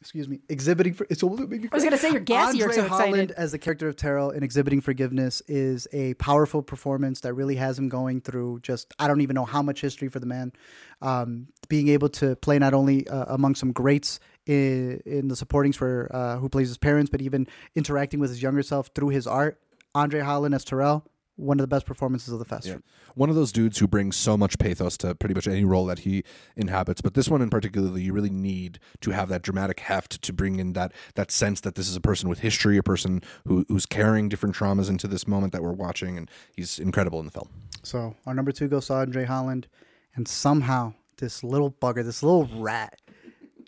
Excuse 0.06 0.30
me. 0.30 0.40
Exhibiting 0.50 0.94
for 0.94 1.08
it's 1.10 1.24
almost 1.24 1.50
made 1.50 1.64
me 1.64 1.70
I 1.72 1.76
was 1.76 1.84
gonna 1.84 1.98
say 1.98 2.12
you're 2.12 2.20
gassy. 2.20 2.60
You're 2.60 2.70
Andre 2.70 2.84
so 2.84 2.88
Holland 2.88 3.14
excited. 3.16 3.32
as 3.32 3.52
the 3.54 3.58
character 3.58 3.88
of 3.88 3.96
Terrell 3.96 4.30
in 4.30 4.44
Exhibiting 4.44 4.82
Forgiveness 4.82 5.42
is 5.48 5.88
a 5.92 6.14
powerful 6.14 6.62
performance 6.62 7.22
that 7.22 7.34
really 7.34 7.56
has 7.56 7.80
him 7.80 7.90
going 7.90 8.22
through 8.22 8.60
just 8.60 8.94
I 9.00 9.08
don't 9.08 9.22
even 9.22 9.34
know 9.34 9.46
how 9.46 9.64
much 9.64 9.82
history 9.82 10.10
for 10.10 10.20
the 10.20 10.28
man. 10.28 10.54
Um, 11.02 11.48
being 11.70 11.88
able 11.88 12.10
to 12.10 12.36
play 12.36 12.60
not 12.60 12.76
only 12.76 13.08
uh, 13.08 13.26
among 13.30 13.56
some 13.56 13.72
greats 13.72 14.20
in, 14.46 15.02
in 15.08 15.28
the 15.28 15.34
supportings 15.34 15.76
for 15.76 16.08
uh, 16.14 16.38
who 16.38 16.50
plays 16.50 16.68
his 16.68 16.78
parents, 16.78 17.10
but 17.10 17.20
even 17.24 17.48
interacting 17.74 18.20
with 18.20 18.30
his 18.30 18.44
younger 18.44 18.62
self 18.62 18.92
through 18.94 19.10
his 19.10 19.26
art. 19.26 19.60
Andre 19.96 20.20
Holland 20.20 20.54
as 20.54 20.64
Terrell, 20.64 21.04
one 21.38 21.60
of 21.60 21.64
the 21.64 21.68
best 21.68 21.86
performances 21.86 22.32
of 22.34 22.40
the 22.40 22.46
festival. 22.46 22.82
One 23.16 23.30
of 23.30 23.36
those 23.36 23.52
dudes 23.52 23.78
who 23.78 23.88
brings 23.88 24.16
so 24.16 24.38
much 24.38 24.58
pathos 24.58 24.98
to 24.98 25.16
pretty 25.16 25.36
much 25.36 25.48
any 25.48 25.66
role 25.66 25.86
that 25.88 26.00
he 26.00 26.24
inhabits, 26.56 27.02
but 27.02 27.14
this 27.14 27.30
one 27.30 27.42
in 27.42 27.50
particular, 27.50 27.98
you 27.98 28.14
really 28.14 28.30
need 28.30 28.80
to 29.02 29.12
have 29.12 29.30
that 29.30 29.42
dramatic 29.42 29.82
heft 29.82 30.22
to 30.22 30.34
bring 30.34 30.60
in 30.60 30.74
that 30.74 30.94
that 31.16 31.32
sense 31.32 31.62
that 31.62 31.76
this 31.76 31.90
is 31.90 31.96
a 31.96 32.02
person 32.02 32.30
with 32.30 32.40
history, 32.40 32.78
a 32.78 32.84
person 32.84 33.22
who, 33.46 33.66
who's 33.68 33.86
carrying 33.86 34.30
different 34.30 34.56
traumas 34.56 34.90
into 34.90 35.08
this 35.08 35.28
moment 35.28 35.52
that 35.54 35.62
we're 35.62 35.72
watching, 35.72 36.18
and 36.18 36.32
he's 36.56 36.80
incredible 36.80 37.20
in 37.20 37.26
the 37.26 37.32
film. 37.32 37.50
So 37.84 38.16
our 38.26 38.34
number 38.34 38.52
two 38.52 38.68
goes 38.68 38.88
to 38.88 38.94
Andre 38.94 39.26
Holland, 39.26 39.68
and 40.16 40.28
somehow 40.28 40.94
this 41.18 41.44
little 41.44 41.72
bugger, 41.72 42.04
this 42.04 42.24
little 42.24 42.48
rat, 42.58 43.00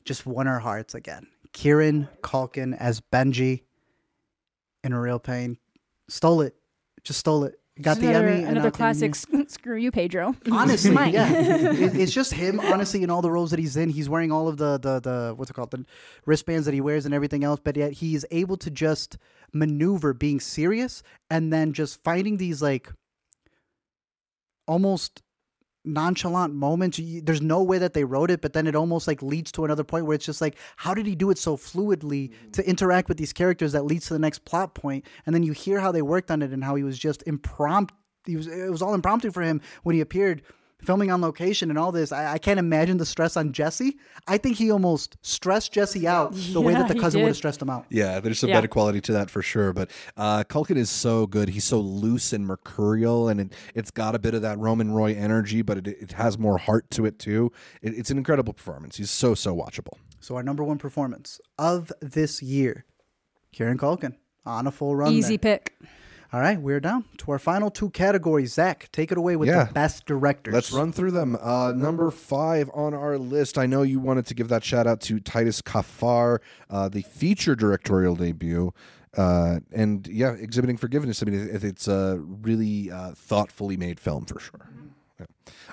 just 0.05 0.25
won 0.25 0.47
our 0.47 0.59
hearts 0.59 0.95
again. 0.95 1.27
Kieran 1.53 2.07
Culkin 2.21 2.77
as 2.77 3.01
Benji 3.01 3.63
in 4.83 4.93
a 4.93 4.99
real 5.01 5.19
pain, 5.19 5.57
stole 6.07 6.41
it, 6.41 6.55
just 7.03 7.19
stole 7.19 7.43
it. 7.45 7.59
Got 7.79 7.99
the 7.99 8.07
another, 8.07 8.27
Emmy. 8.27 8.37
and 8.39 8.57
another 8.57 8.69
not 8.69 8.73
the 8.73 8.83
Emmy. 8.83 9.11
classic. 9.11 9.49
Screw 9.51 9.75
you, 9.77 9.91
Pedro. 9.91 10.35
Honestly, 10.51 10.89
Mine. 10.89 11.13
yeah, 11.13 11.31
It- 11.35 11.95
it's 11.95 12.11
just 12.11 12.33
him. 12.33 12.59
Honestly, 12.59 13.03
in 13.03 13.11
all 13.11 13.21
the 13.21 13.29
roles 13.29 13.51
that 13.51 13.59
he's 13.59 13.77
in, 13.77 13.89
he's 13.89 14.09
wearing 14.09 14.31
all 14.31 14.47
of 14.47 14.57
the 14.57 14.79
the 14.79 14.99
the 14.99 15.33
what's 15.35 15.51
it 15.51 15.53
called, 15.53 15.69
the 15.69 15.85
wristbands 16.25 16.65
that 16.65 16.73
he 16.73 16.81
wears 16.81 17.05
and 17.05 17.13
everything 17.13 17.43
else. 17.43 17.59
But 17.63 17.77
yet 17.77 17.93
he's 17.93 18.25
able 18.31 18.57
to 18.57 18.71
just 18.71 19.17
maneuver, 19.53 20.13
being 20.15 20.39
serious, 20.39 21.03
and 21.29 21.53
then 21.53 21.71
just 21.71 22.03
finding 22.03 22.37
these 22.37 22.63
like 22.63 22.91
almost 24.67 25.21
nonchalant 25.87 26.53
moments. 26.53 26.99
There's 27.01 27.41
no 27.41 27.63
way 27.63 27.77
that 27.77 27.93
they 27.93 28.03
wrote 28.03 28.29
it, 28.29 28.41
but 28.41 28.53
then 28.53 28.67
it 28.67 28.75
almost 28.75 29.07
like 29.07 29.21
leads 29.21 29.51
to 29.53 29.65
another 29.65 29.83
point 29.83 30.05
where 30.05 30.15
it's 30.15 30.25
just 30.25 30.41
like, 30.41 30.57
how 30.75 30.93
did 30.93 31.05
he 31.05 31.15
do 31.15 31.29
it 31.31 31.37
so 31.37 31.57
fluidly 31.57 32.29
mm-hmm. 32.29 32.51
to 32.51 32.69
interact 32.69 33.09
with 33.09 33.17
these 33.17 33.33
characters 33.33 33.71
that 33.71 33.85
leads 33.85 34.07
to 34.07 34.13
the 34.13 34.19
next 34.19 34.45
plot 34.45 34.75
point? 34.75 35.05
And 35.25 35.33
then 35.33 35.43
you 35.43 35.53
hear 35.53 35.79
how 35.79 35.91
they 35.91 36.01
worked 36.01 36.29
on 36.29 36.41
it 36.41 36.51
and 36.51 36.63
how 36.63 36.75
he 36.75 36.83
was 36.83 36.99
just 36.99 37.23
impromptu. 37.25 37.95
He 38.25 38.35
was, 38.35 38.47
it 38.47 38.69
was 38.69 38.81
all 38.81 38.93
impromptu 38.93 39.31
for 39.31 39.41
him 39.41 39.61
when 39.83 39.95
he 39.95 40.01
appeared. 40.01 40.41
Filming 40.81 41.11
on 41.11 41.21
location 41.21 41.69
and 41.69 41.77
all 41.79 41.91
this. 41.91 42.11
I, 42.11 42.33
I 42.33 42.37
can't 42.37 42.59
imagine 42.59 42.97
the 42.97 43.05
stress 43.05 43.35
on 43.35 43.51
Jesse. 43.51 43.97
I 44.27 44.37
think 44.37 44.57
he 44.57 44.71
almost 44.71 45.17
stressed 45.21 45.71
Jesse 45.71 46.07
out 46.07 46.33
the 46.53 46.61
way 46.61 46.73
that 46.73 46.87
the 46.87 46.95
cousin 46.95 47.21
would 47.21 47.27
have 47.27 47.35
stressed 47.37 47.61
him 47.61 47.69
out. 47.69 47.85
Yeah, 47.89 48.19
there's 48.19 48.39
some 48.39 48.49
Yeah. 48.49 48.57
better 48.57 48.67
quality 48.67 49.01
to 49.01 49.13
that 49.13 49.29
for 49.29 49.41
sure. 49.41 49.73
But 49.73 49.89
uh, 50.15 50.43
Culkin 50.43 50.77
is 50.77 50.89
so 50.89 51.25
good. 51.27 51.49
He's 51.49 51.63
so 51.63 51.79
loose 51.79 52.31
and 52.33 52.45
mercurial, 52.45 53.27
and 53.29 53.41
it, 53.41 53.53
it's 53.73 53.91
got 53.91 54.15
a 54.15 54.19
bit 54.19 54.33
of 54.33 54.41
that 54.43 54.59
Roman 54.59 54.91
Roy 54.91 55.13
energy, 55.15 55.61
but 55.61 55.77
it, 55.79 55.87
it 55.87 56.11
has 56.13 56.37
more 56.37 56.57
heart 56.57 56.89
to 56.91 57.05
it 57.05 57.17
too. 57.19 57.51
It, 57.81 57.97
it's 57.97 58.11
an 58.11 58.17
incredible 58.17 58.53
performance. 58.53 58.97
He's 58.97 59.11
so 59.11 59.33
so 59.35 59.55
watchable. 59.55 59.97
So 60.19 60.35
our 60.35 60.43
number 60.43 60.63
one 60.63 60.77
performance 60.77 61.39
of 61.57 61.91
this 62.01 62.41
year, 62.41 62.85
Kieran 63.51 63.77
Culkin 63.77 64.15
on 64.45 64.67
a 64.67 64.71
full 64.71 64.95
run. 64.95 65.11
Easy 65.11 65.37
there. 65.37 65.57
pick. 65.59 65.73
All 66.33 66.41
right, 66.41 66.59
we're 66.59 66.81
down 66.81 67.05
to 67.19 67.31
our 67.31 67.39
final 67.39 67.71
two 67.71 67.89
categories. 67.91 68.53
Zach, 68.53 68.89
take 68.91 69.13
it 69.13 69.17
away 69.17 69.37
with 69.37 69.47
Yeah. 69.47 69.63
the 69.65 69.73
best 69.73 70.05
directors. 70.05 70.53
Let's 70.53 70.73
run 70.73 70.91
through 70.91 71.11
them. 71.11 71.37
Uh, 71.41 71.71
number 71.73 72.11
five 72.11 72.69
on 72.73 72.93
our 72.93 73.17
list. 73.17 73.57
I 73.57 73.65
know 73.65 73.81
you 73.81 73.99
wanted 74.01 74.25
to 74.27 74.33
give 74.33 74.49
that 74.49 74.63
shout 74.63 74.87
out 74.87 74.99
to 75.01 75.19
Titus 75.21 75.61
Kaphar, 75.61 76.39
uh, 76.69 76.89
the 76.89 77.01
feature 77.03 77.55
directorial 77.55 78.15
debut. 78.15 78.73
Uh, 79.15 79.61
and 79.71 80.05
yeah, 80.07 80.31
exhibiting 80.33 80.75
forgiveness. 80.77 81.23
I 81.23 81.27
mean, 81.27 81.47
it, 81.49 81.63
it's 81.63 81.87
a 81.87 82.19
really 82.19 82.91
uh, 82.91 83.13
thoughtfully 83.15 83.77
made 83.77 83.99
film 83.99 84.25
for 84.25 84.39
sure. 84.39 84.69
Yeah. 85.19 85.25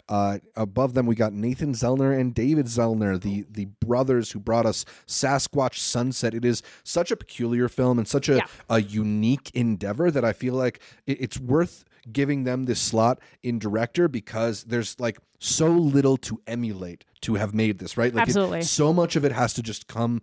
Uh, 0.09 0.39
above 0.57 0.95
them, 0.95 1.07
we 1.07 1.15
got 1.15 1.33
Nathan 1.33 1.73
Zellner 1.73 2.19
and 2.19 2.35
David 2.35 2.67
Zellner, 2.67 3.21
the 3.21 3.45
the 3.51 3.67
brothers 3.81 4.31
who 4.33 4.39
brought 4.41 4.67
us 4.67 4.85
Sasquatch 5.07 5.79
Sunset. 5.79 6.35
It 6.35 6.45
is 6.45 6.63
such 6.83 7.11
a 7.11 7.17
peculiar 7.17 7.69
film 7.69 7.99
and 7.99 8.07
such 8.09 8.29
a, 8.29 8.37
Yeah. 8.37 8.47
a 8.71 8.81
unique 8.83 9.51
endeavor 9.55 10.11
that 10.11 10.25
I 10.25 10.33
feel 10.33 10.55
like 10.55 10.81
it, 11.07 11.21
it's 11.21 11.39
worth 11.39 11.85
giving 12.13 12.45
them 12.45 12.65
this 12.67 12.81
slot 12.81 13.19
in 13.43 13.59
director 13.59 14.09
because 14.09 14.65
there's 14.65 14.99
like 15.01 15.19
so 15.39 15.69
little 15.69 16.17
to 16.19 16.41
emulate 16.47 17.05
to 17.23 17.35
have 17.37 17.55
made 17.55 17.79
this 17.79 17.97
right. 17.97 18.15
Like 18.15 18.25
it- 18.25 18.29
Absolutely. 18.29 18.63
so 18.63 18.93
much 18.93 19.17
of 19.17 19.25
it 19.25 19.33
has 19.33 19.55
to 19.55 19.63
just 19.63 19.87
come 19.89 20.21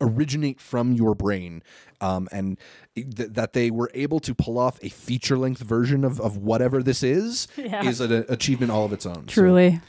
originate 0.00 0.60
from 0.60 0.92
your 0.92 1.14
brain 1.14 1.62
um, 2.00 2.28
and 2.30 2.58
th- 2.94 3.06
that 3.30 3.52
they 3.52 3.70
were 3.70 3.90
able 3.94 4.20
to 4.20 4.34
pull 4.34 4.58
off 4.58 4.78
a 4.82 4.88
feature 4.88 5.36
length 5.36 5.60
version 5.62 6.04
of, 6.04 6.20
of 6.20 6.36
whatever 6.36 6.82
this 6.82 7.02
is 7.02 7.48
Yeah. 7.56 7.84
is 7.84 8.00
an 8.00 8.24
achievement 8.28 8.70
all 8.70 8.84
of 8.84 8.92
its 8.92 9.06
own 9.06 9.26
So, 9.28 9.42
Truly. 9.42 9.80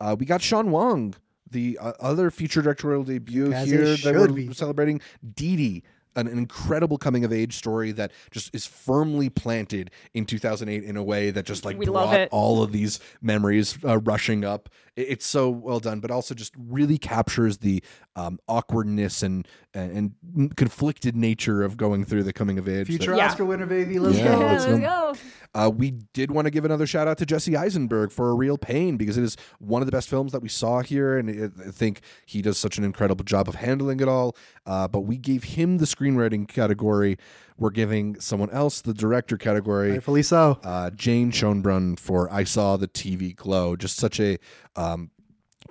uh, 0.00 0.16
we 0.18 0.24
got 0.26 0.40
Sean 0.40 0.70
Wang, 0.70 1.14
the 1.50 1.78
uh, 1.80 1.92
other 2.00 2.30
feature 2.30 2.62
directorial 2.62 3.02
debut 3.04 3.52
As 3.52 3.68
here 3.68 3.96
that 3.96 4.14
we're 4.14 4.28
be. 4.28 4.52
celebrating. 4.54 5.00
Didi, 5.34 5.82
an, 6.16 6.26
an 6.26 6.38
incredible 6.38 6.98
coming 6.98 7.24
of 7.24 7.32
age 7.32 7.56
story 7.56 7.92
that 7.92 8.12
just 8.30 8.54
is 8.54 8.66
firmly 8.66 9.28
planted 9.28 9.90
in 10.14 10.26
2008 10.26 10.82
in 10.84 10.96
a 10.96 11.02
way 11.02 11.30
that 11.30 11.44
just 11.46 11.64
like 11.64 11.78
We 11.78 11.86
love 11.86 12.10
brought 12.10 12.20
it. 12.20 12.28
all 12.32 12.62
of 12.62 12.72
these 12.72 13.00
memories 13.22 13.78
uh, 13.84 13.98
rushing 13.98 14.44
up. 14.44 14.68
It's 14.96 15.24
so 15.26 15.48
well 15.48 15.80
done, 15.80 16.00
but 16.00 16.10
also 16.10 16.34
just 16.34 16.52
really 16.58 16.98
captures 16.98 17.58
the 17.58 17.82
um, 18.16 18.38
awkwardness 18.48 19.22
and, 19.22 19.46
and 19.72 20.14
and 20.34 20.56
conflicted 20.56 21.16
nature 21.16 21.62
of 21.62 21.76
going 21.76 22.04
through 22.04 22.24
the 22.24 22.32
coming 22.32 22.58
of 22.58 22.68
age. 22.68 22.86
that- 22.88 22.98
Future 22.98 23.16
Yeah. 23.16 23.28
Oscar 23.28 23.44
winner, 23.44 23.66
baby. 23.66 23.98
Let's 23.98 24.18
Yeah, 24.18 24.34
go. 24.34 24.38
let's 24.40 24.66
let's 24.66 24.80
go. 24.80 25.14
Go. 25.54 25.60
Uh, 25.66 25.68
we 25.70 25.92
did 26.12 26.30
want 26.30 26.46
to 26.46 26.50
give 26.50 26.64
another 26.64 26.86
shout 26.86 27.08
out 27.08 27.18
to 27.18 27.26
Jesse 27.26 27.56
Eisenberg 27.56 28.12
for 28.12 28.30
A 28.30 28.34
Real 28.34 28.56
Pain 28.58 28.96
because 28.96 29.16
it 29.18 29.24
is 29.24 29.36
one 29.58 29.82
of 29.82 29.86
the 29.86 29.92
best 29.92 30.08
films 30.08 30.32
that 30.32 30.42
we 30.42 30.48
saw 30.48 30.80
here, 30.80 31.18
and 31.18 31.28
it, 31.28 31.52
I 31.66 31.70
think 31.70 32.00
he 32.26 32.40
does 32.42 32.58
such 32.58 32.78
an 32.78 32.84
incredible 32.84 33.24
job 33.24 33.48
of 33.48 33.56
handling 33.56 34.00
it 34.00 34.08
all. 34.08 34.36
Uh, 34.66 34.86
but 34.88 35.00
we 35.00 35.16
gave 35.16 35.44
him 35.44 35.78
the 35.78 35.84
screenwriting 35.86 36.46
category. 36.48 37.16
We're 37.58 37.70
giving 37.70 38.18
someone 38.20 38.50
else 38.50 38.80
the 38.80 38.94
director 38.94 39.36
category. 39.36 39.90
Rightfully 39.92 40.22
so. 40.22 40.58
Uh, 40.62 40.90
Jane 40.90 41.30
Schoenbrun 41.30 41.98
for 41.98 42.32
I 42.32 42.44
Saw 42.44 42.76
the 42.76 42.88
TV 42.88 43.34
Glow. 43.36 43.76
Just 43.76 43.96
such 43.96 44.18
a 44.20 44.38
um, 44.76 45.10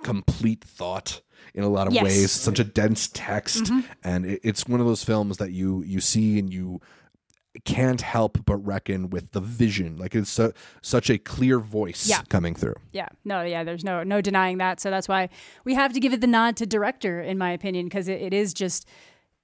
complete 0.02 0.62
thought 0.64 1.20
in 1.54 1.64
a 1.64 1.68
lot 1.68 1.86
of 1.88 1.92
Yes. 1.94 2.04
ways. 2.04 2.30
Such 2.30 2.58
a 2.60 2.64
dense 2.64 3.08
text, 3.12 3.72
and 4.04 4.24
it, 4.24 4.40
it's 4.44 4.66
one 4.68 4.80
of 4.80 4.86
those 4.86 5.02
films 5.02 5.38
that 5.38 5.50
you 5.52 5.82
you 5.82 6.00
see 6.00 6.38
and 6.38 6.52
you 6.52 6.80
can't 7.64 8.00
help 8.00 8.44
but 8.44 8.56
reckon 8.58 9.10
with 9.10 9.32
the 9.32 9.40
vision. 9.40 9.96
Like 9.96 10.14
it's 10.14 10.30
su- 10.30 10.52
such 10.82 11.10
a 11.10 11.18
clear 11.18 11.58
voice 11.58 12.06
Yeah. 12.08 12.22
coming 12.28 12.54
through. 12.54 12.76
Yeah, 12.92 13.08
no, 13.24 13.42
yeah, 13.42 13.64
there's 13.64 13.84
no 13.84 14.02
no 14.04 14.20
denying 14.20 14.58
that. 14.58 14.80
So 14.80 14.90
that's 14.90 15.08
why 15.08 15.28
we 15.64 15.74
have 15.74 15.92
to 15.94 16.00
give 16.00 16.12
it 16.12 16.20
the 16.20 16.26
nod 16.28 16.56
to 16.58 16.66
director, 16.66 17.20
in 17.20 17.38
my 17.38 17.50
opinion, 17.50 17.86
because 17.86 18.06
it, 18.08 18.20
it 18.22 18.32
is 18.32 18.54
just 18.54 18.86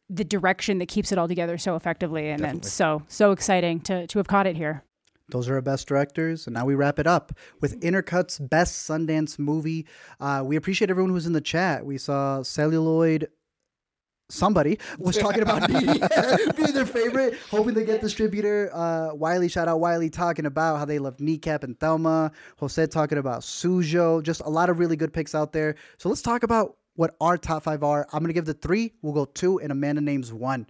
the 0.08 0.24
direction 0.24 0.78
that 0.78 0.86
keeps 0.86 1.10
it 1.10 1.18
all 1.18 1.26
together 1.26 1.58
so 1.58 1.74
effectively, 1.74 2.28
and 2.28 2.42
then 2.42 2.62
so 2.62 3.02
so 3.08 3.32
exciting 3.32 3.80
to 3.80 4.06
to 4.06 4.18
have 4.18 4.28
caught 4.28 4.46
it 4.46 4.56
here. 4.56 4.84
Those 5.30 5.48
are 5.48 5.56
our 5.56 5.60
best 5.60 5.88
directors. 5.88 6.46
And 6.46 6.54
now 6.54 6.64
we 6.64 6.76
wrap 6.76 7.00
it 7.00 7.06
up 7.08 7.32
with 7.60 7.82
Intercut's 7.82 8.38
best 8.38 8.88
Sundance 8.88 9.40
movie. 9.40 9.84
Uh, 10.20 10.44
we 10.46 10.54
appreciate 10.54 10.88
everyone 10.88 11.10
who's 11.10 11.26
in 11.26 11.32
the 11.32 11.40
chat. 11.40 11.84
We 11.84 11.98
saw 11.98 12.44
Celluloid. 12.44 13.26
Somebody 14.28 14.78
was 14.98 15.16
talking 15.16 15.42
about 15.42 15.68
being, 15.68 15.84
being 16.56 16.72
their 16.72 16.86
favorite, 16.86 17.38
hoping 17.50 17.74
to 17.74 17.84
get 17.84 18.00
distributor. 18.00 18.70
Uh, 18.74 19.14
Wiley, 19.14 19.48
shout 19.48 19.68
out 19.68 19.78
Wiley, 19.80 20.10
talking 20.10 20.46
about 20.46 20.78
how 20.78 20.84
they 20.84 20.98
love 20.98 21.20
Kneecap 21.20 21.62
and 21.62 21.78
Thelma. 21.78 22.32
Jose 22.58 22.86
talking 22.88 23.18
about 23.18 23.42
Sujo. 23.42 24.22
Just 24.22 24.40
a 24.40 24.48
lot 24.48 24.68
of 24.68 24.78
really 24.78 24.96
good 24.96 25.12
picks 25.12 25.34
out 25.34 25.52
there. 25.52 25.76
So 25.98 26.08
let's 26.08 26.22
talk 26.22 26.42
about 26.42 26.76
what 26.96 27.14
our 27.20 27.38
top 27.38 27.62
five 27.62 27.84
are. 27.84 28.06
I'm 28.12 28.20
going 28.20 28.28
to 28.28 28.34
give 28.34 28.46
the 28.46 28.54
three. 28.54 28.94
We'll 29.02 29.12
go 29.12 29.26
two, 29.26 29.60
and 29.60 29.70
Amanda 29.70 30.00
names 30.00 30.32
one. 30.32 30.66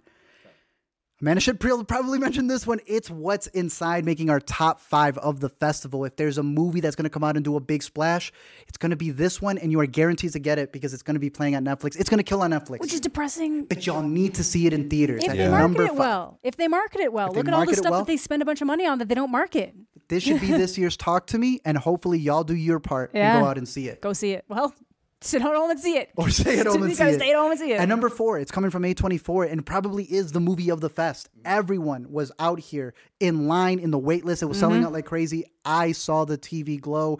Amanda 1.19 1.41
should 1.41 1.59
probably 1.59 2.19
mention 2.19 2.45
this 2.45 2.67
one. 2.67 2.79
It's 2.85 3.09
what's 3.09 3.47
inside 3.47 4.05
making 4.05 4.29
our 4.29 4.39
top 4.39 4.79
five 4.79 5.17
of 5.17 5.39
the 5.39 5.49
festival. 5.49 6.05
If 6.05 6.15
there's 6.15 6.37
a 6.37 6.43
movie 6.43 6.79
that's 6.79 6.95
going 6.95 7.05
to 7.05 7.09
come 7.09 7.23
out 7.23 7.35
and 7.35 7.43
do 7.43 7.55
a 7.55 7.59
big 7.59 7.81
splash, 7.81 8.31
it's 8.67 8.77
going 8.77 8.91
to 8.91 8.95
be 8.95 9.09
this 9.09 9.41
one, 9.41 9.57
and 9.57 9.71
you 9.71 9.79
are 9.79 9.87
guaranteed 9.87 10.33
to 10.33 10.39
get 10.39 10.59
it 10.59 10.71
because 10.71 10.93
it's 10.93 11.01
going 11.01 11.15
to 11.15 11.19
be 11.19 11.31
playing 11.31 11.55
on 11.55 11.65
Netflix. 11.65 11.99
It's 11.99 12.09
going 12.09 12.19
to 12.19 12.23
kill 12.23 12.43
on 12.43 12.51
Netflix. 12.51 12.81
Which 12.81 12.93
is 12.93 12.99
depressing. 13.01 13.65
but 13.65 13.87
y'all 13.87 14.03
need 14.03 14.35
to 14.35 14.43
see 14.43 14.67
it 14.67 14.73
in 14.73 14.89
theaters. 14.89 15.23
If 15.23 15.33
they 15.33 15.49
market 15.49 15.81
it 15.81 15.95
well, 15.95 16.39
if 16.43 16.55
they 16.55 16.67
market 16.67 17.01
it 17.01 17.11
well, 17.11 17.31
look 17.33 17.47
at 17.47 17.53
all 17.53 17.65
the 17.65 17.73
stuff 17.75 17.91
well- 17.91 17.99
that 18.01 18.07
they 18.07 18.17
spend 18.17 18.43
a 18.43 18.45
bunch 18.45 18.61
of 18.61 18.67
money 18.67 18.85
on 18.85 18.99
that 18.99 19.07
they 19.09 19.15
don't 19.15 19.31
market. 19.31 19.73
This 20.09 20.23
should 20.23 20.39
be 20.39 20.47
this 20.51 20.77
year's 20.77 20.95
Talk 20.95 21.27
to 21.27 21.37
Me, 21.39 21.59
and 21.65 21.77
hopefully 21.77 22.19
y'all 22.19 22.43
do 22.43 22.55
your 22.55 22.79
part 22.79 23.11
and 23.15 23.41
go 23.41 23.47
out 23.47 23.57
and 23.57 23.67
see 23.67 23.87
it. 23.87 24.01
Go 24.01 24.13
see 24.13 24.33
it. 24.33 24.45
Well, 24.47 24.73
sit 25.21 25.41
at 25.41 25.47
home 25.55 25.69
and 25.71 25.79
see 25.79 25.97
it. 25.97 26.09
Or 26.15 26.29
stay 26.29 26.59
at 26.59 26.65
home 26.67 26.83
and 26.83 26.95
see 26.95 27.03
it. 27.03 27.15
stay 27.15 27.31
at 27.31 27.35
home 27.35 27.51
and 27.51 27.59
see 27.59 27.71
it. 27.71 27.79
And 27.79 27.89
number 27.89 28.09
four, 28.09 28.37
it's 28.39 28.51
coming 28.51 28.69
from 28.69 28.83
A24 28.83 29.51
and 29.51 29.65
probably 29.65 30.03
is 30.03 30.31
the 30.31 30.39
movie 30.39 30.69
of 30.69 30.81
the 30.81 30.89
fest. 30.89 31.29
Everyone 31.45 32.11
was 32.11 32.31
out 32.39 32.59
here 32.59 32.93
in 33.19 33.47
line 33.47 33.79
in 33.79 33.91
the 33.91 33.97
wait 33.97 34.25
list. 34.25 34.43
It 34.43 34.45
was 34.47 34.59
selling 34.59 34.77
Mm-hmm. 34.79 34.87
out 34.87 34.93
like 34.93 35.05
crazy. 35.05 35.45
I 35.65 35.91
saw 35.93 36.25
the 36.25 36.37
TV 36.37 36.79
glow. 36.79 37.19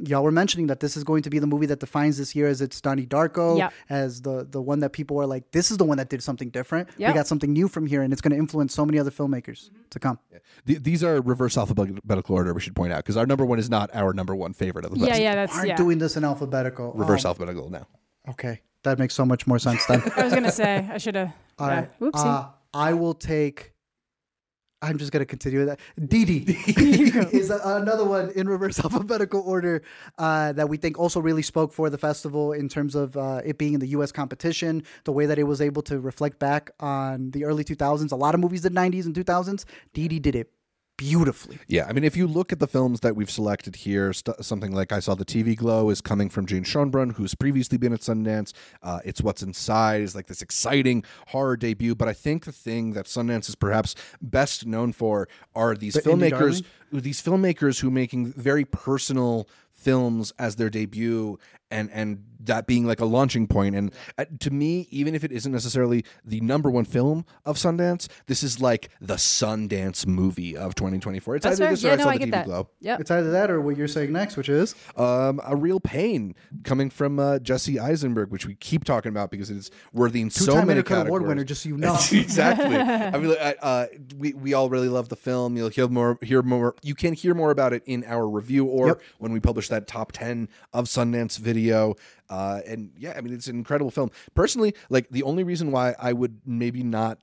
Y'all 0.00 0.22
were 0.22 0.30
mentioning 0.30 0.68
that 0.68 0.78
this 0.78 0.96
is 0.96 1.02
going 1.02 1.22
to 1.22 1.30
be 1.30 1.40
the 1.40 1.46
movie 1.46 1.66
that 1.66 1.80
defines 1.80 2.18
this 2.18 2.36
year 2.36 2.46
as 2.46 2.60
it's 2.60 2.80
Donnie 2.80 3.04
Darko, 3.06 3.58
Yep. 3.58 3.72
as 3.90 4.22
the 4.22 4.46
the 4.48 4.62
one 4.62 4.78
that 4.80 4.92
people 4.92 5.20
are 5.20 5.26
like, 5.26 5.50
this 5.50 5.72
is 5.72 5.76
the 5.76 5.84
one 5.84 5.98
that 5.98 6.08
did 6.08 6.22
something 6.22 6.50
different. 6.50 6.88
We 6.96 7.04
got 7.12 7.26
something 7.26 7.52
new 7.52 7.66
from 7.66 7.84
here, 7.86 8.02
and 8.02 8.12
it's 8.12 8.22
going 8.22 8.30
to 8.30 8.38
influence 8.38 8.72
so 8.74 8.86
many 8.86 8.98
other 9.00 9.10
filmmakers 9.10 9.70
to 9.90 9.98
come. 9.98 10.20
Th- 10.66 10.80
these 10.80 11.02
are 11.02 11.20
reverse 11.20 11.58
alphabetical 11.58 12.34
order. 12.36 12.54
We 12.54 12.60
should 12.60 12.76
point 12.76 12.92
out 12.92 12.98
because 12.98 13.16
our 13.16 13.26
number 13.26 13.44
one 13.44 13.58
is 13.58 13.68
not 13.68 13.90
our 13.92 14.12
number 14.12 14.36
one 14.36 14.52
favorite 14.52 14.84
of 14.84 14.92
the 14.92 14.98
yeah, 15.00 15.06
festival. 15.06 15.24
yeah, 15.24 15.34
that's 15.34 15.56
Aren't 15.56 15.68
yeah. 15.68 15.76
doing 15.76 15.98
this 15.98 16.16
in 16.16 16.22
alphabetical. 16.24 16.92
Reverse 16.92 17.24
Oh, 17.24 17.30
alphabetical 17.30 17.68
now. 17.68 17.86
okay, 18.30 18.60
that 18.84 18.98
makes 19.00 19.14
so 19.14 19.24
much 19.24 19.46
more 19.48 19.58
sense 19.58 19.84
then. 19.86 20.00
I 20.16 20.22
was 20.24 20.32
gonna 20.32 20.52
say 20.52 20.88
I 20.92 20.98
should 20.98 21.16
have. 21.16 21.32
All 21.58 21.66
yeah. 21.68 21.74
right. 21.74 22.00
Whoopsie. 22.00 22.24
Uh, 22.24 22.48
I 22.72 22.92
will 22.92 23.14
take. 23.14 23.72
I'm 24.80 24.96
just 24.98 25.10
gonna 25.10 25.26
continue 25.26 25.60
with 25.60 25.68
that. 25.68 25.80
Didi 26.08 26.44
is 27.32 27.50
a, 27.50 27.60
another 27.64 28.04
one 28.04 28.30
in 28.30 28.48
reverse 28.48 28.78
alphabetical 28.84 29.40
order 29.40 29.82
uh, 30.18 30.52
that 30.52 30.68
we 30.68 30.76
think 30.76 30.98
also 30.98 31.20
really 31.20 31.42
spoke 31.42 31.72
for 31.72 31.90
the 31.90 31.98
festival 31.98 32.52
in 32.52 32.68
terms 32.68 32.94
of 32.94 33.16
uh, 33.16 33.40
it 33.44 33.58
being 33.58 33.74
in 33.74 33.80
the 33.80 33.88
U.S. 33.88 34.12
competition, 34.12 34.84
the 35.04 35.12
way 35.12 35.26
that 35.26 35.38
it 35.38 35.44
was 35.44 35.60
able 35.60 35.82
to 35.82 35.98
reflect 35.98 36.38
back 36.38 36.70
on 36.78 37.32
the 37.32 37.44
early 37.44 37.64
2000s. 37.64 38.12
A 38.12 38.16
lot 38.16 38.34
of 38.34 38.40
movies 38.40 38.62
did 38.62 38.72
90s 38.72 39.06
and 39.06 39.14
2000s. 39.14 39.64
Didi 39.92 40.20
did 40.20 40.36
it 40.36 40.52
beautifully. 40.98 41.58
Yeah, 41.68 41.86
I 41.88 41.94
mean, 41.94 42.04
if 42.04 42.14
you 42.14 42.26
look 42.26 42.52
at 42.52 42.58
the 42.58 42.66
films 42.66 43.00
that 43.00 43.16
we've 43.16 43.30
selected 43.30 43.76
here, 43.76 44.12
st- 44.12 44.44
something 44.44 44.72
like 44.72 44.92
I 44.92 45.00
Saw 45.00 45.14
the 45.14 45.24
TV 45.24 45.56
Glow 45.56 45.88
is 45.88 46.02
coming 46.02 46.28
from 46.28 46.44
Jane 46.44 46.64
Schoenbrun, 46.64 47.14
who's 47.14 47.34
previously 47.34 47.78
been 47.78 47.94
at 47.94 48.00
Sundance. 48.00 48.52
Uh, 48.82 49.00
it's 49.04 49.22
What's 49.22 49.42
Inside 49.42 50.02
is 50.02 50.14
like 50.14 50.26
this 50.26 50.42
exciting 50.42 51.04
horror 51.28 51.56
debut. 51.56 51.94
But 51.94 52.08
I 52.08 52.12
think 52.12 52.44
the 52.44 52.52
thing 52.52 52.92
that 52.92 53.06
Sundance 53.06 53.48
is 53.48 53.54
perhaps 53.54 53.94
best 54.20 54.66
known 54.66 54.92
for 54.92 55.28
are 55.54 55.74
these 55.74 55.94
The 55.94 56.02
filmmakers, 56.02 56.64
these 56.92 57.22
filmmakers 57.22 57.80
who 57.80 57.90
making 57.90 58.32
very 58.32 58.64
personal 58.66 59.48
films 59.72 60.32
as 60.38 60.56
their 60.56 60.68
debut 60.68 61.38
and 61.70 61.90
and 61.92 62.24
that 62.40 62.66
being 62.66 62.86
like 62.86 63.00
a 63.00 63.04
launching 63.04 63.46
point. 63.46 63.74
And 63.74 63.92
uh, 64.16 64.24
to 64.40 64.50
me, 64.50 64.86
even 64.90 65.14
if 65.14 65.24
it 65.24 65.32
isn't 65.32 65.50
necessarily 65.52 66.04
the 66.24 66.40
number 66.40 66.70
one 66.70 66.84
film 66.84 67.24
of 67.44 67.56
Sundance, 67.56 68.08
this 68.26 68.42
is 68.42 68.60
like 68.60 68.90
the 69.00 69.14
Sundance 69.14 70.06
movie 70.06 70.56
of 70.56 70.74
2024. 70.74 71.36
It's 71.36 71.44
That's 71.44 71.60
either 71.60 71.66
fair. 71.66 71.70
this 71.70 71.84
or 71.84 71.88
Yeah, 71.88 71.92
I 71.92 71.96
no, 71.96 72.02
saw 72.04 72.08
I 72.10 72.12
the 72.14 72.18
get 72.18 72.28
TV 72.28 72.30
that. 72.32 72.44
Glow. 72.46 72.68
Yep. 72.80 73.00
It's 73.00 73.10
either 73.10 73.30
that 73.32 73.50
or 73.50 73.60
what 73.60 73.76
you're 73.76 73.88
saying 73.88 74.12
next, 74.12 74.36
which 74.36 74.48
is 74.48 74.74
Um, 74.96 75.40
a 75.44 75.56
real 75.56 75.80
pain 75.80 76.34
coming 76.64 76.90
from 76.90 77.18
uh, 77.18 77.38
Jesse 77.40 77.78
Eisenberg, 77.78 78.30
which 78.30 78.46
we 78.46 78.54
keep 78.54 78.84
talking 78.84 79.10
about 79.10 79.30
because 79.30 79.50
it's 79.50 79.70
worthy 79.92 80.20
in 80.20 80.30
so 80.30 80.46
two-time 80.46 80.66
many 80.68 80.80
Intercut 80.82 81.06
Award 81.06 81.22
categories. 81.22 81.28
winner, 81.28 81.44
just 81.44 81.62
so 81.62 81.68
you 81.70 81.76
know. 81.78 81.94
exactly. 82.12 82.76
I 82.76 83.18
mean, 83.18 83.36
I, 83.40 83.54
uh, 83.62 83.86
we 84.16 84.32
we 84.34 84.54
all 84.54 84.68
really 84.70 84.88
love 84.88 85.08
the 85.08 85.16
film. 85.16 85.56
You'll 85.56 85.68
hear 85.68 85.88
more. 85.88 86.18
Hear 86.22 86.42
more. 86.42 86.74
You 86.82 86.94
can 86.94 87.12
hear 87.14 87.34
more 87.34 87.50
about 87.50 87.72
it 87.72 87.82
in 87.86 88.04
our 88.04 88.28
review 88.28 88.64
or 88.66 88.88
Yep. 88.88 89.00
when 89.18 89.32
we 89.32 89.40
publish 89.40 89.68
that 89.68 89.86
top 89.86 90.12
ten 90.12 90.48
of 90.72 90.86
Sundance 90.86 91.38
video. 91.38 91.94
Uh, 92.30 92.60
and 92.66 92.92
yeah, 92.96 93.14
I 93.16 93.20
mean, 93.20 93.34
it's 93.34 93.46
an 93.46 93.56
incredible 93.56 93.90
film. 93.90 94.10
Personally, 94.34 94.74
like 94.90 95.08
the 95.10 95.22
only 95.22 95.44
reason 95.44 95.70
why 95.70 95.94
I 95.98 96.12
would 96.12 96.40
maybe 96.44 96.82
not. 96.82 97.18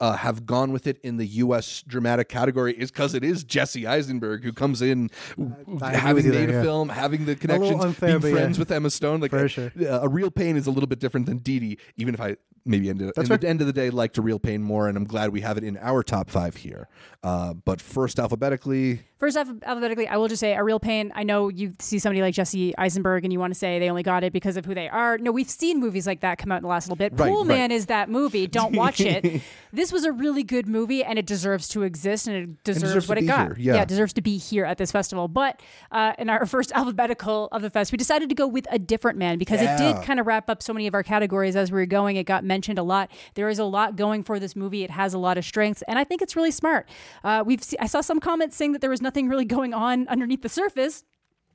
Uh, 0.00 0.12
have 0.12 0.46
gone 0.46 0.70
with 0.70 0.86
it 0.86 0.96
in 1.02 1.16
the 1.16 1.26
U.S. 1.26 1.82
dramatic 1.82 2.28
category 2.28 2.72
is 2.72 2.88
because 2.88 3.14
it 3.14 3.24
is 3.24 3.42
Jesse 3.42 3.84
Eisenberg 3.84 4.44
who 4.44 4.52
comes 4.52 4.80
in, 4.80 5.10
w- 5.36 5.52
I 5.52 5.60
agree 5.60 5.74
with 5.74 5.82
having 5.82 6.30
made 6.30 6.50
a 6.50 6.52
yeah. 6.52 6.62
film, 6.62 6.88
having 6.88 7.24
the 7.24 7.34
connections, 7.34 7.84
unfair, 7.84 8.20
being 8.20 8.32
friends 8.32 8.58
yeah. 8.58 8.60
with 8.60 8.70
Emma 8.70 8.90
Stone. 8.90 9.18
Like 9.18 9.32
For 9.32 9.46
a, 9.46 9.48
sure. 9.48 9.72
a 9.76 10.08
real 10.08 10.30
pain 10.30 10.56
is 10.56 10.68
a 10.68 10.70
little 10.70 10.86
bit 10.86 11.00
different 11.00 11.26
than 11.26 11.38
Didi, 11.38 11.80
even 11.96 12.14
if 12.14 12.20
I 12.20 12.36
maybe 12.64 12.90
ended 12.90 13.12
That's 13.16 13.28
in 13.28 13.40
the 13.40 13.48
end 13.48 13.60
of 13.60 13.66
the 13.66 13.72
day 13.72 13.90
like 13.90 14.12
to 14.12 14.22
real 14.22 14.38
pain 14.38 14.62
more, 14.62 14.88
and 14.88 14.96
I'm 14.96 15.04
glad 15.04 15.30
we 15.30 15.40
have 15.40 15.56
it 15.56 15.64
in 15.64 15.76
our 15.78 16.02
top 16.02 16.30
five 16.30 16.56
here. 16.56 16.88
Uh, 17.22 17.54
but 17.54 17.80
first, 17.80 18.18
alphabetically, 18.18 19.00
First, 19.18 19.36
alph- 19.36 19.64
alphabetically, 19.64 20.06
I 20.06 20.16
will 20.16 20.28
just 20.28 20.38
say 20.38 20.54
a 20.54 20.62
real 20.62 20.78
pain. 20.78 21.10
I 21.12 21.24
know 21.24 21.48
you 21.48 21.74
see 21.80 21.98
somebody 21.98 22.22
like 22.22 22.34
Jesse 22.34 22.72
Eisenberg 22.78 23.24
and 23.24 23.32
you 23.32 23.40
want 23.40 23.52
to 23.52 23.58
say 23.58 23.80
they 23.80 23.90
only 23.90 24.04
got 24.04 24.22
it 24.22 24.32
because 24.32 24.56
of 24.56 24.64
who 24.64 24.76
they 24.76 24.88
are. 24.88 25.18
No, 25.18 25.32
we've 25.32 25.50
seen 25.50 25.80
movies 25.80 26.06
like 26.06 26.20
that 26.20 26.38
come 26.38 26.52
out 26.52 26.58
in 26.58 26.62
the 26.62 26.68
last 26.68 26.86
little 26.86 26.96
bit. 26.96 27.12
Right, 27.18 27.28
Pool 27.28 27.40
right. 27.40 27.48
Man 27.48 27.72
is 27.72 27.86
that 27.86 28.08
movie. 28.08 28.46
Don't 28.46 28.76
watch 28.76 29.00
it. 29.00 29.42
this 29.72 29.90
was 29.90 30.04
a 30.04 30.12
really 30.12 30.44
good 30.44 30.68
movie 30.68 31.02
and 31.02 31.18
it 31.18 31.26
deserves 31.26 31.66
to 31.70 31.82
exist 31.82 32.28
and 32.28 32.36
it 32.36 32.62
deserves, 32.62 32.82
deserves 32.82 33.08
what 33.08 33.18
it 33.18 33.22
got. 33.22 33.56
here, 33.56 33.74
yeah. 33.74 33.82
it 33.82 33.88
deserves 33.88 34.12
to 34.12 34.22
be 34.22 34.38
here 34.38 34.64
at 34.64 34.78
this 34.78 34.92
festival. 34.92 35.26
But 35.26 35.60
uh, 35.90 36.12
in 36.16 36.30
our 36.30 36.46
first 36.46 36.70
alphabetical 36.70 37.48
of 37.50 37.60
the 37.60 37.70
fest, 37.70 37.90
we 37.90 37.98
decided 37.98 38.28
to 38.28 38.36
go 38.36 38.46
with 38.46 38.68
a 38.70 38.78
different 38.78 39.18
man 39.18 39.36
because 39.36 39.60
it 39.60 39.76
did 39.78 40.00
kind 40.04 40.20
of 40.20 40.28
wrap 40.28 40.48
up 40.48 40.62
so 40.62 40.72
many 40.72 40.86
of 40.86 40.94
our 40.94 41.02
categories 41.02 41.56
as 41.56 41.72
we 41.72 41.80
were 41.80 41.86
going. 41.86 42.14
It 42.14 42.24
got 42.24 42.44
mentioned 42.44 42.78
a 42.78 42.84
lot. 42.84 43.10
There 43.34 43.48
is 43.48 43.58
a 43.58 43.64
lot 43.64 43.96
going 43.96 44.22
for 44.22 44.38
this 44.38 44.54
movie. 44.54 44.84
It 44.84 44.92
has 44.92 45.12
a 45.12 45.18
lot 45.18 45.36
of 45.38 45.44
strengths, 45.44 45.82
and 45.88 45.98
I 45.98 46.04
think 46.04 46.22
it's 46.22 46.36
really 46.36 46.52
smart. 46.52 46.88
Uh, 47.24 47.42
we've 47.46 47.62
se- 47.62 47.76
I 47.80 47.86
saw 47.86 48.00
some 48.00 48.20
comments 48.20 48.56
saying 48.56 48.72
that 48.72 48.80
there 48.80 48.90
was 48.90 49.02
nothing 49.02 49.28
really 49.28 49.44
going 49.44 49.74
on 49.74 50.06
underneath 50.08 50.42
the 50.42 50.48
surface. 50.48 51.04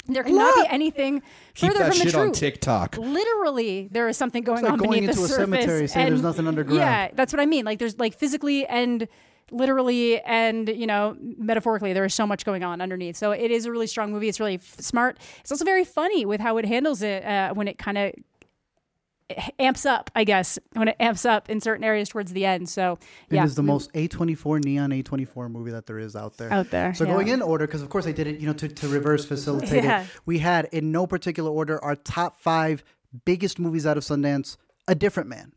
There 0.05 0.23
cannot 0.23 0.53
be 0.55 0.65
anything 0.69 1.21
keep 1.53 1.69
further 1.71 1.85
that 1.85 1.91
from 1.93 1.99
the 1.99 2.05
shit 2.05 2.15
on 2.15 2.25
truth. 2.27 2.35
TikTok. 2.39 2.97
Literally, 2.97 3.87
there 3.89 4.09
is 4.09 4.17
something 4.17 4.43
going 4.43 4.63
like 4.63 4.73
on 4.73 4.77
going 4.79 4.91
beneath 5.05 5.09
into 5.11 5.21
the 5.21 5.25
a 5.25 5.29
surface. 5.29 5.45
cemetery 5.63 5.87
saying 5.87 6.07
there's 6.09 6.21
nothing 6.21 6.45
underground. 6.47 6.77
Yeah, 6.77 7.09
that's 7.13 7.31
what 7.31 7.39
I 7.39 7.45
mean. 7.45 7.63
Like 7.63 7.79
there's 7.79 7.97
like 7.97 8.13
physically 8.17 8.65
and 8.65 9.07
literally 9.51 10.19
and 10.21 10.67
you 10.69 10.87
know 10.87 11.15
metaphorically 11.19 11.93
there 11.93 12.05
is 12.05 12.13
so 12.13 12.25
much 12.25 12.43
going 12.45 12.63
on 12.63 12.81
underneath 12.81 13.15
so 13.15 13.31
it 13.31 13.51
is 13.51 13.65
a 13.65 13.71
really 13.71 13.85
strong 13.85 14.11
movie 14.11 14.27
it's 14.29 14.39
really 14.39 14.55
f- 14.55 14.77
smart 14.79 15.17
it's 15.41 15.51
also 15.51 15.65
very 15.65 15.83
funny 15.83 16.25
with 16.25 16.39
how 16.41 16.57
it 16.57 16.65
handles 16.65 17.01
it 17.03 17.23
uh, 17.23 17.53
when 17.53 17.67
it 17.67 17.77
kind 17.77 17.97
of 17.97 18.13
amps 19.57 19.85
up 19.85 20.11
i 20.15 20.23
guess 20.23 20.59
when 20.73 20.87
it 20.87 20.95
amps 20.99 21.25
up 21.25 21.49
in 21.49 21.59
certain 21.61 21.83
areas 21.83 22.09
towards 22.09 22.33
the 22.33 22.45
end 22.45 22.67
so 22.69 22.99
It 23.29 23.35
yeah 23.35 23.45
is 23.45 23.55
the 23.55 23.63
most 23.63 23.91
A24 23.93 24.63
neon 24.63 24.91
A24 24.91 25.49
movie 25.49 25.71
that 25.71 25.85
there 25.85 25.97
is 25.97 26.15
out 26.15 26.37
there. 26.37 26.51
out 26.51 26.69
there 26.71 26.93
So 26.93 27.05
yeah. 27.05 27.13
going 27.13 27.27
in 27.29 27.41
order, 27.41 27.65
because 27.65 27.81
of 27.81 27.89
course 27.89 28.05
I 28.05 28.11
did 28.11 28.27
it, 28.27 28.39
you 28.39 28.47
know, 28.47 28.53
to, 28.53 28.67
to 28.67 28.87
reverse 28.87 29.25
facilitate 29.25 29.83
Yeah. 29.83 30.03
it. 30.03 30.07
We 30.25 30.39
had 30.39 30.65
in 30.71 30.91
no 30.91 31.07
particular 31.07 31.49
order 31.49 31.83
our 31.83 31.95
top 31.95 32.39
five 32.41 32.83
biggest 33.25 33.59
movies 33.59 33.85
out 33.85 33.97
of 33.97 34.03
Sundance. 34.03 34.57
A 34.87 34.95
Different 34.95 35.29
Man, 35.29 35.53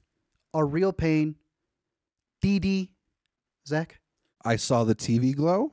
A 0.55 0.64
Real 0.64 0.93
Pain, 0.93 1.34
Didi, 2.40 2.93
Zach. 3.66 3.98
I 4.44 4.56
saw 4.56 4.84
the 4.84 4.94
TV 4.94 5.34
glow. 5.34 5.72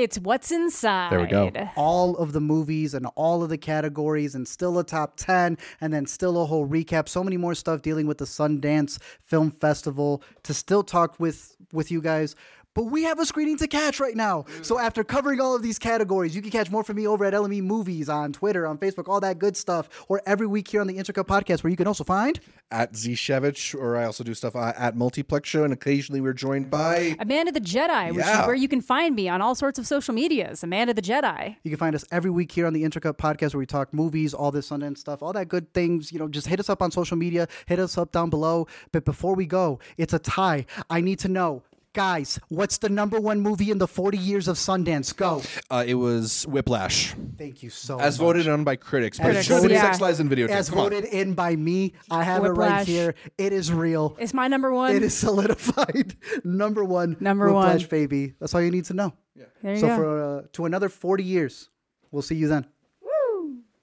It's 0.00 0.18
what's 0.18 0.50
inside. 0.50 1.12
There 1.12 1.20
we 1.20 1.26
go. 1.26 1.50
all 1.76 2.16
of 2.16 2.32
the 2.32 2.40
movies 2.40 2.94
and 2.94 3.06
all 3.14 3.42
of 3.42 3.48
the 3.48 3.58
categories 3.58 4.34
and 4.34 4.46
still 4.46 4.78
a 4.78 4.84
top 4.84 5.16
10 5.16 5.56
and 5.80 5.92
then 5.92 6.06
still 6.06 6.42
a 6.42 6.46
whole 6.46 6.66
recap. 6.66 7.08
So 7.08 7.22
many 7.22 7.36
more 7.36 7.54
stuff 7.54 7.82
dealing 7.82 8.06
with 8.06 8.18
the 8.18 8.24
Sundance 8.24 8.98
Film 9.20 9.50
Festival 9.50 10.22
to 10.42 10.54
still 10.54 10.82
talk 10.82 11.18
with 11.18 11.56
with 11.72 11.90
you 11.90 12.00
guys 12.00 12.34
but 12.74 12.84
we 12.84 13.04
have 13.04 13.18
a 13.18 13.26
screening 13.26 13.56
to 13.58 13.66
catch 13.68 14.00
right 14.00 14.16
now. 14.16 14.44
So 14.62 14.78
after 14.78 15.04
covering 15.04 15.40
all 15.40 15.54
of 15.54 15.62
these 15.62 15.78
categories, 15.78 16.34
you 16.34 16.42
can 16.42 16.50
catch 16.50 16.70
more 16.70 16.84
from 16.84 16.96
me 16.96 17.06
over 17.06 17.24
at 17.24 17.32
LME 17.34 17.62
Movies 17.62 18.08
on 18.08 18.32
Twitter, 18.32 18.66
on 18.66 18.78
Facebook, 18.78 19.08
all 19.08 19.20
that 19.20 19.38
good 19.38 19.56
stuff, 19.56 19.88
or 20.08 20.20
every 20.26 20.46
week 20.46 20.68
here 20.68 20.80
on 20.80 20.86
the 20.86 20.96
Intercut 20.96 21.26
Podcast, 21.26 21.62
where 21.62 21.70
you 21.70 21.76
can 21.76 21.86
also 21.86 22.04
find 22.04 22.40
At 22.70 22.92
Zshevich, 22.94 23.74
or 23.74 23.96
I 23.96 24.04
also 24.04 24.24
do 24.24 24.34
stuff 24.34 24.56
uh, 24.56 24.72
at 24.76 24.96
Multiplex 24.96 25.48
Show, 25.48 25.64
and 25.64 25.72
occasionally 25.72 26.20
we're 26.20 26.32
joined 26.32 26.70
by 26.70 27.16
Amanda 27.20 27.52
the 27.52 27.60
Jedi, 27.60 28.08
which 28.14 28.24
Yeah. 28.24 28.40
is 28.42 28.46
where 28.46 28.56
you 28.56 28.68
can 28.68 28.80
find 28.80 29.14
me 29.14 29.28
on 29.28 29.40
all 29.40 29.54
sorts 29.54 29.78
of 29.78 29.86
social 29.86 30.14
medias. 30.14 30.62
Amanda 30.64 30.92
the 30.94 31.02
Jedi. 31.02 31.56
You 31.62 31.70
can 31.70 31.78
find 31.78 31.94
us 31.94 32.04
every 32.10 32.30
week 32.30 32.50
here 32.52 32.66
on 32.66 32.72
the 32.72 32.82
Intercut 32.82 33.16
podcast 33.16 33.54
where 33.54 33.60
we 33.60 33.66
talk 33.66 33.92
movies, 33.94 34.34
all 34.34 34.50
this 34.50 34.68
Sundance 34.70 34.98
stuff, 34.98 35.22
all 35.22 35.32
that 35.34 35.48
good 35.48 35.72
things. 35.74 36.10
You 36.12 36.18
know, 36.18 36.28
just 36.28 36.46
hit 36.48 36.58
us 36.58 36.68
up 36.68 36.82
on 36.82 36.90
social 36.90 37.16
media, 37.16 37.46
hit 37.66 37.78
us 37.78 37.96
up 37.96 38.10
down 38.12 38.30
below. 38.30 38.66
But 38.92 39.04
before 39.04 39.34
we 39.34 39.46
go, 39.46 39.78
it's 39.96 40.12
a 40.12 40.18
tie. 40.18 40.66
I 40.90 41.00
need 41.00 41.18
to 41.20 41.28
know, 41.28 41.62
guys, 41.94 42.38
what's 42.48 42.78
the 42.78 42.88
number 42.90 43.18
one 43.18 43.40
movie 43.40 43.70
in 43.70 43.78
the 43.78 43.86
40 43.88 44.18
years 44.18 44.48
of 44.48 44.56
Sundance? 44.56 45.16
Go. 45.16 45.40
uh, 45.70 45.84
it 45.86 45.94
was 45.94 46.46
Whiplash, 46.46 47.14
Thank 47.38 47.62
you 47.62 47.70
so 47.70 47.96
much. 47.96 48.04
as 48.04 48.18
much. 48.18 48.24
voted 48.26 48.48
on 48.48 48.64
by 48.64 48.76
critics, 48.76 49.16
but 49.18 49.28
it 49.28 49.28
Critics, 49.28 49.46
should 49.46 49.54
have 49.54 49.62
been 49.62 49.70
yeah. 49.72 49.80
sex, 49.82 50.00
lies, 50.00 50.20
and 50.20 50.30
videotape. 50.30 50.50
As 50.50 50.68
Come 50.68 50.80
on. 50.80 50.90
voted 50.90 51.04
in 51.06 51.34
by 51.34 51.56
me. 51.56 51.94
I 52.10 52.22
have 52.24 52.44
it 52.44 52.48
right 52.50 52.56
Whiplash. 52.80 52.86
here. 52.86 53.14
It 53.38 53.52
is 53.54 53.72
real. 53.72 54.16
It's 54.18 54.34
my 54.34 54.48
number 54.48 54.72
one. 54.72 54.94
It 54.94 55.02
is 55.02 55.14
solidified. 55.14 56.16
number 56.44 56.84
one. 56.84 57.16
Number 57.20 57.46
Whiplash, 57.46 57.82
one. 57.82 57.88
baby. 57.90 58.34
That's 58.40 58.54
all 58.54 58.60
you 58.62 58.70
need 58.70 58.84
to 58.86 58.94
know. 58.94 59.14
There 59.62 59.72
you 59.74 59.80
so 59.80 59.86
go. 59.86 59.96
for 59.96 60.22
uh, 60.38 60.42
to 60.52 60.66
another 60.66 60.88
40 60.90 61.24
years. 61.24 61.70
We'll 62.10 62.22
see 62.22 62.34
you 62.36 62.48
then. 62.48 62.66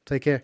Take 0.05 0.23
care. 0.23 0.43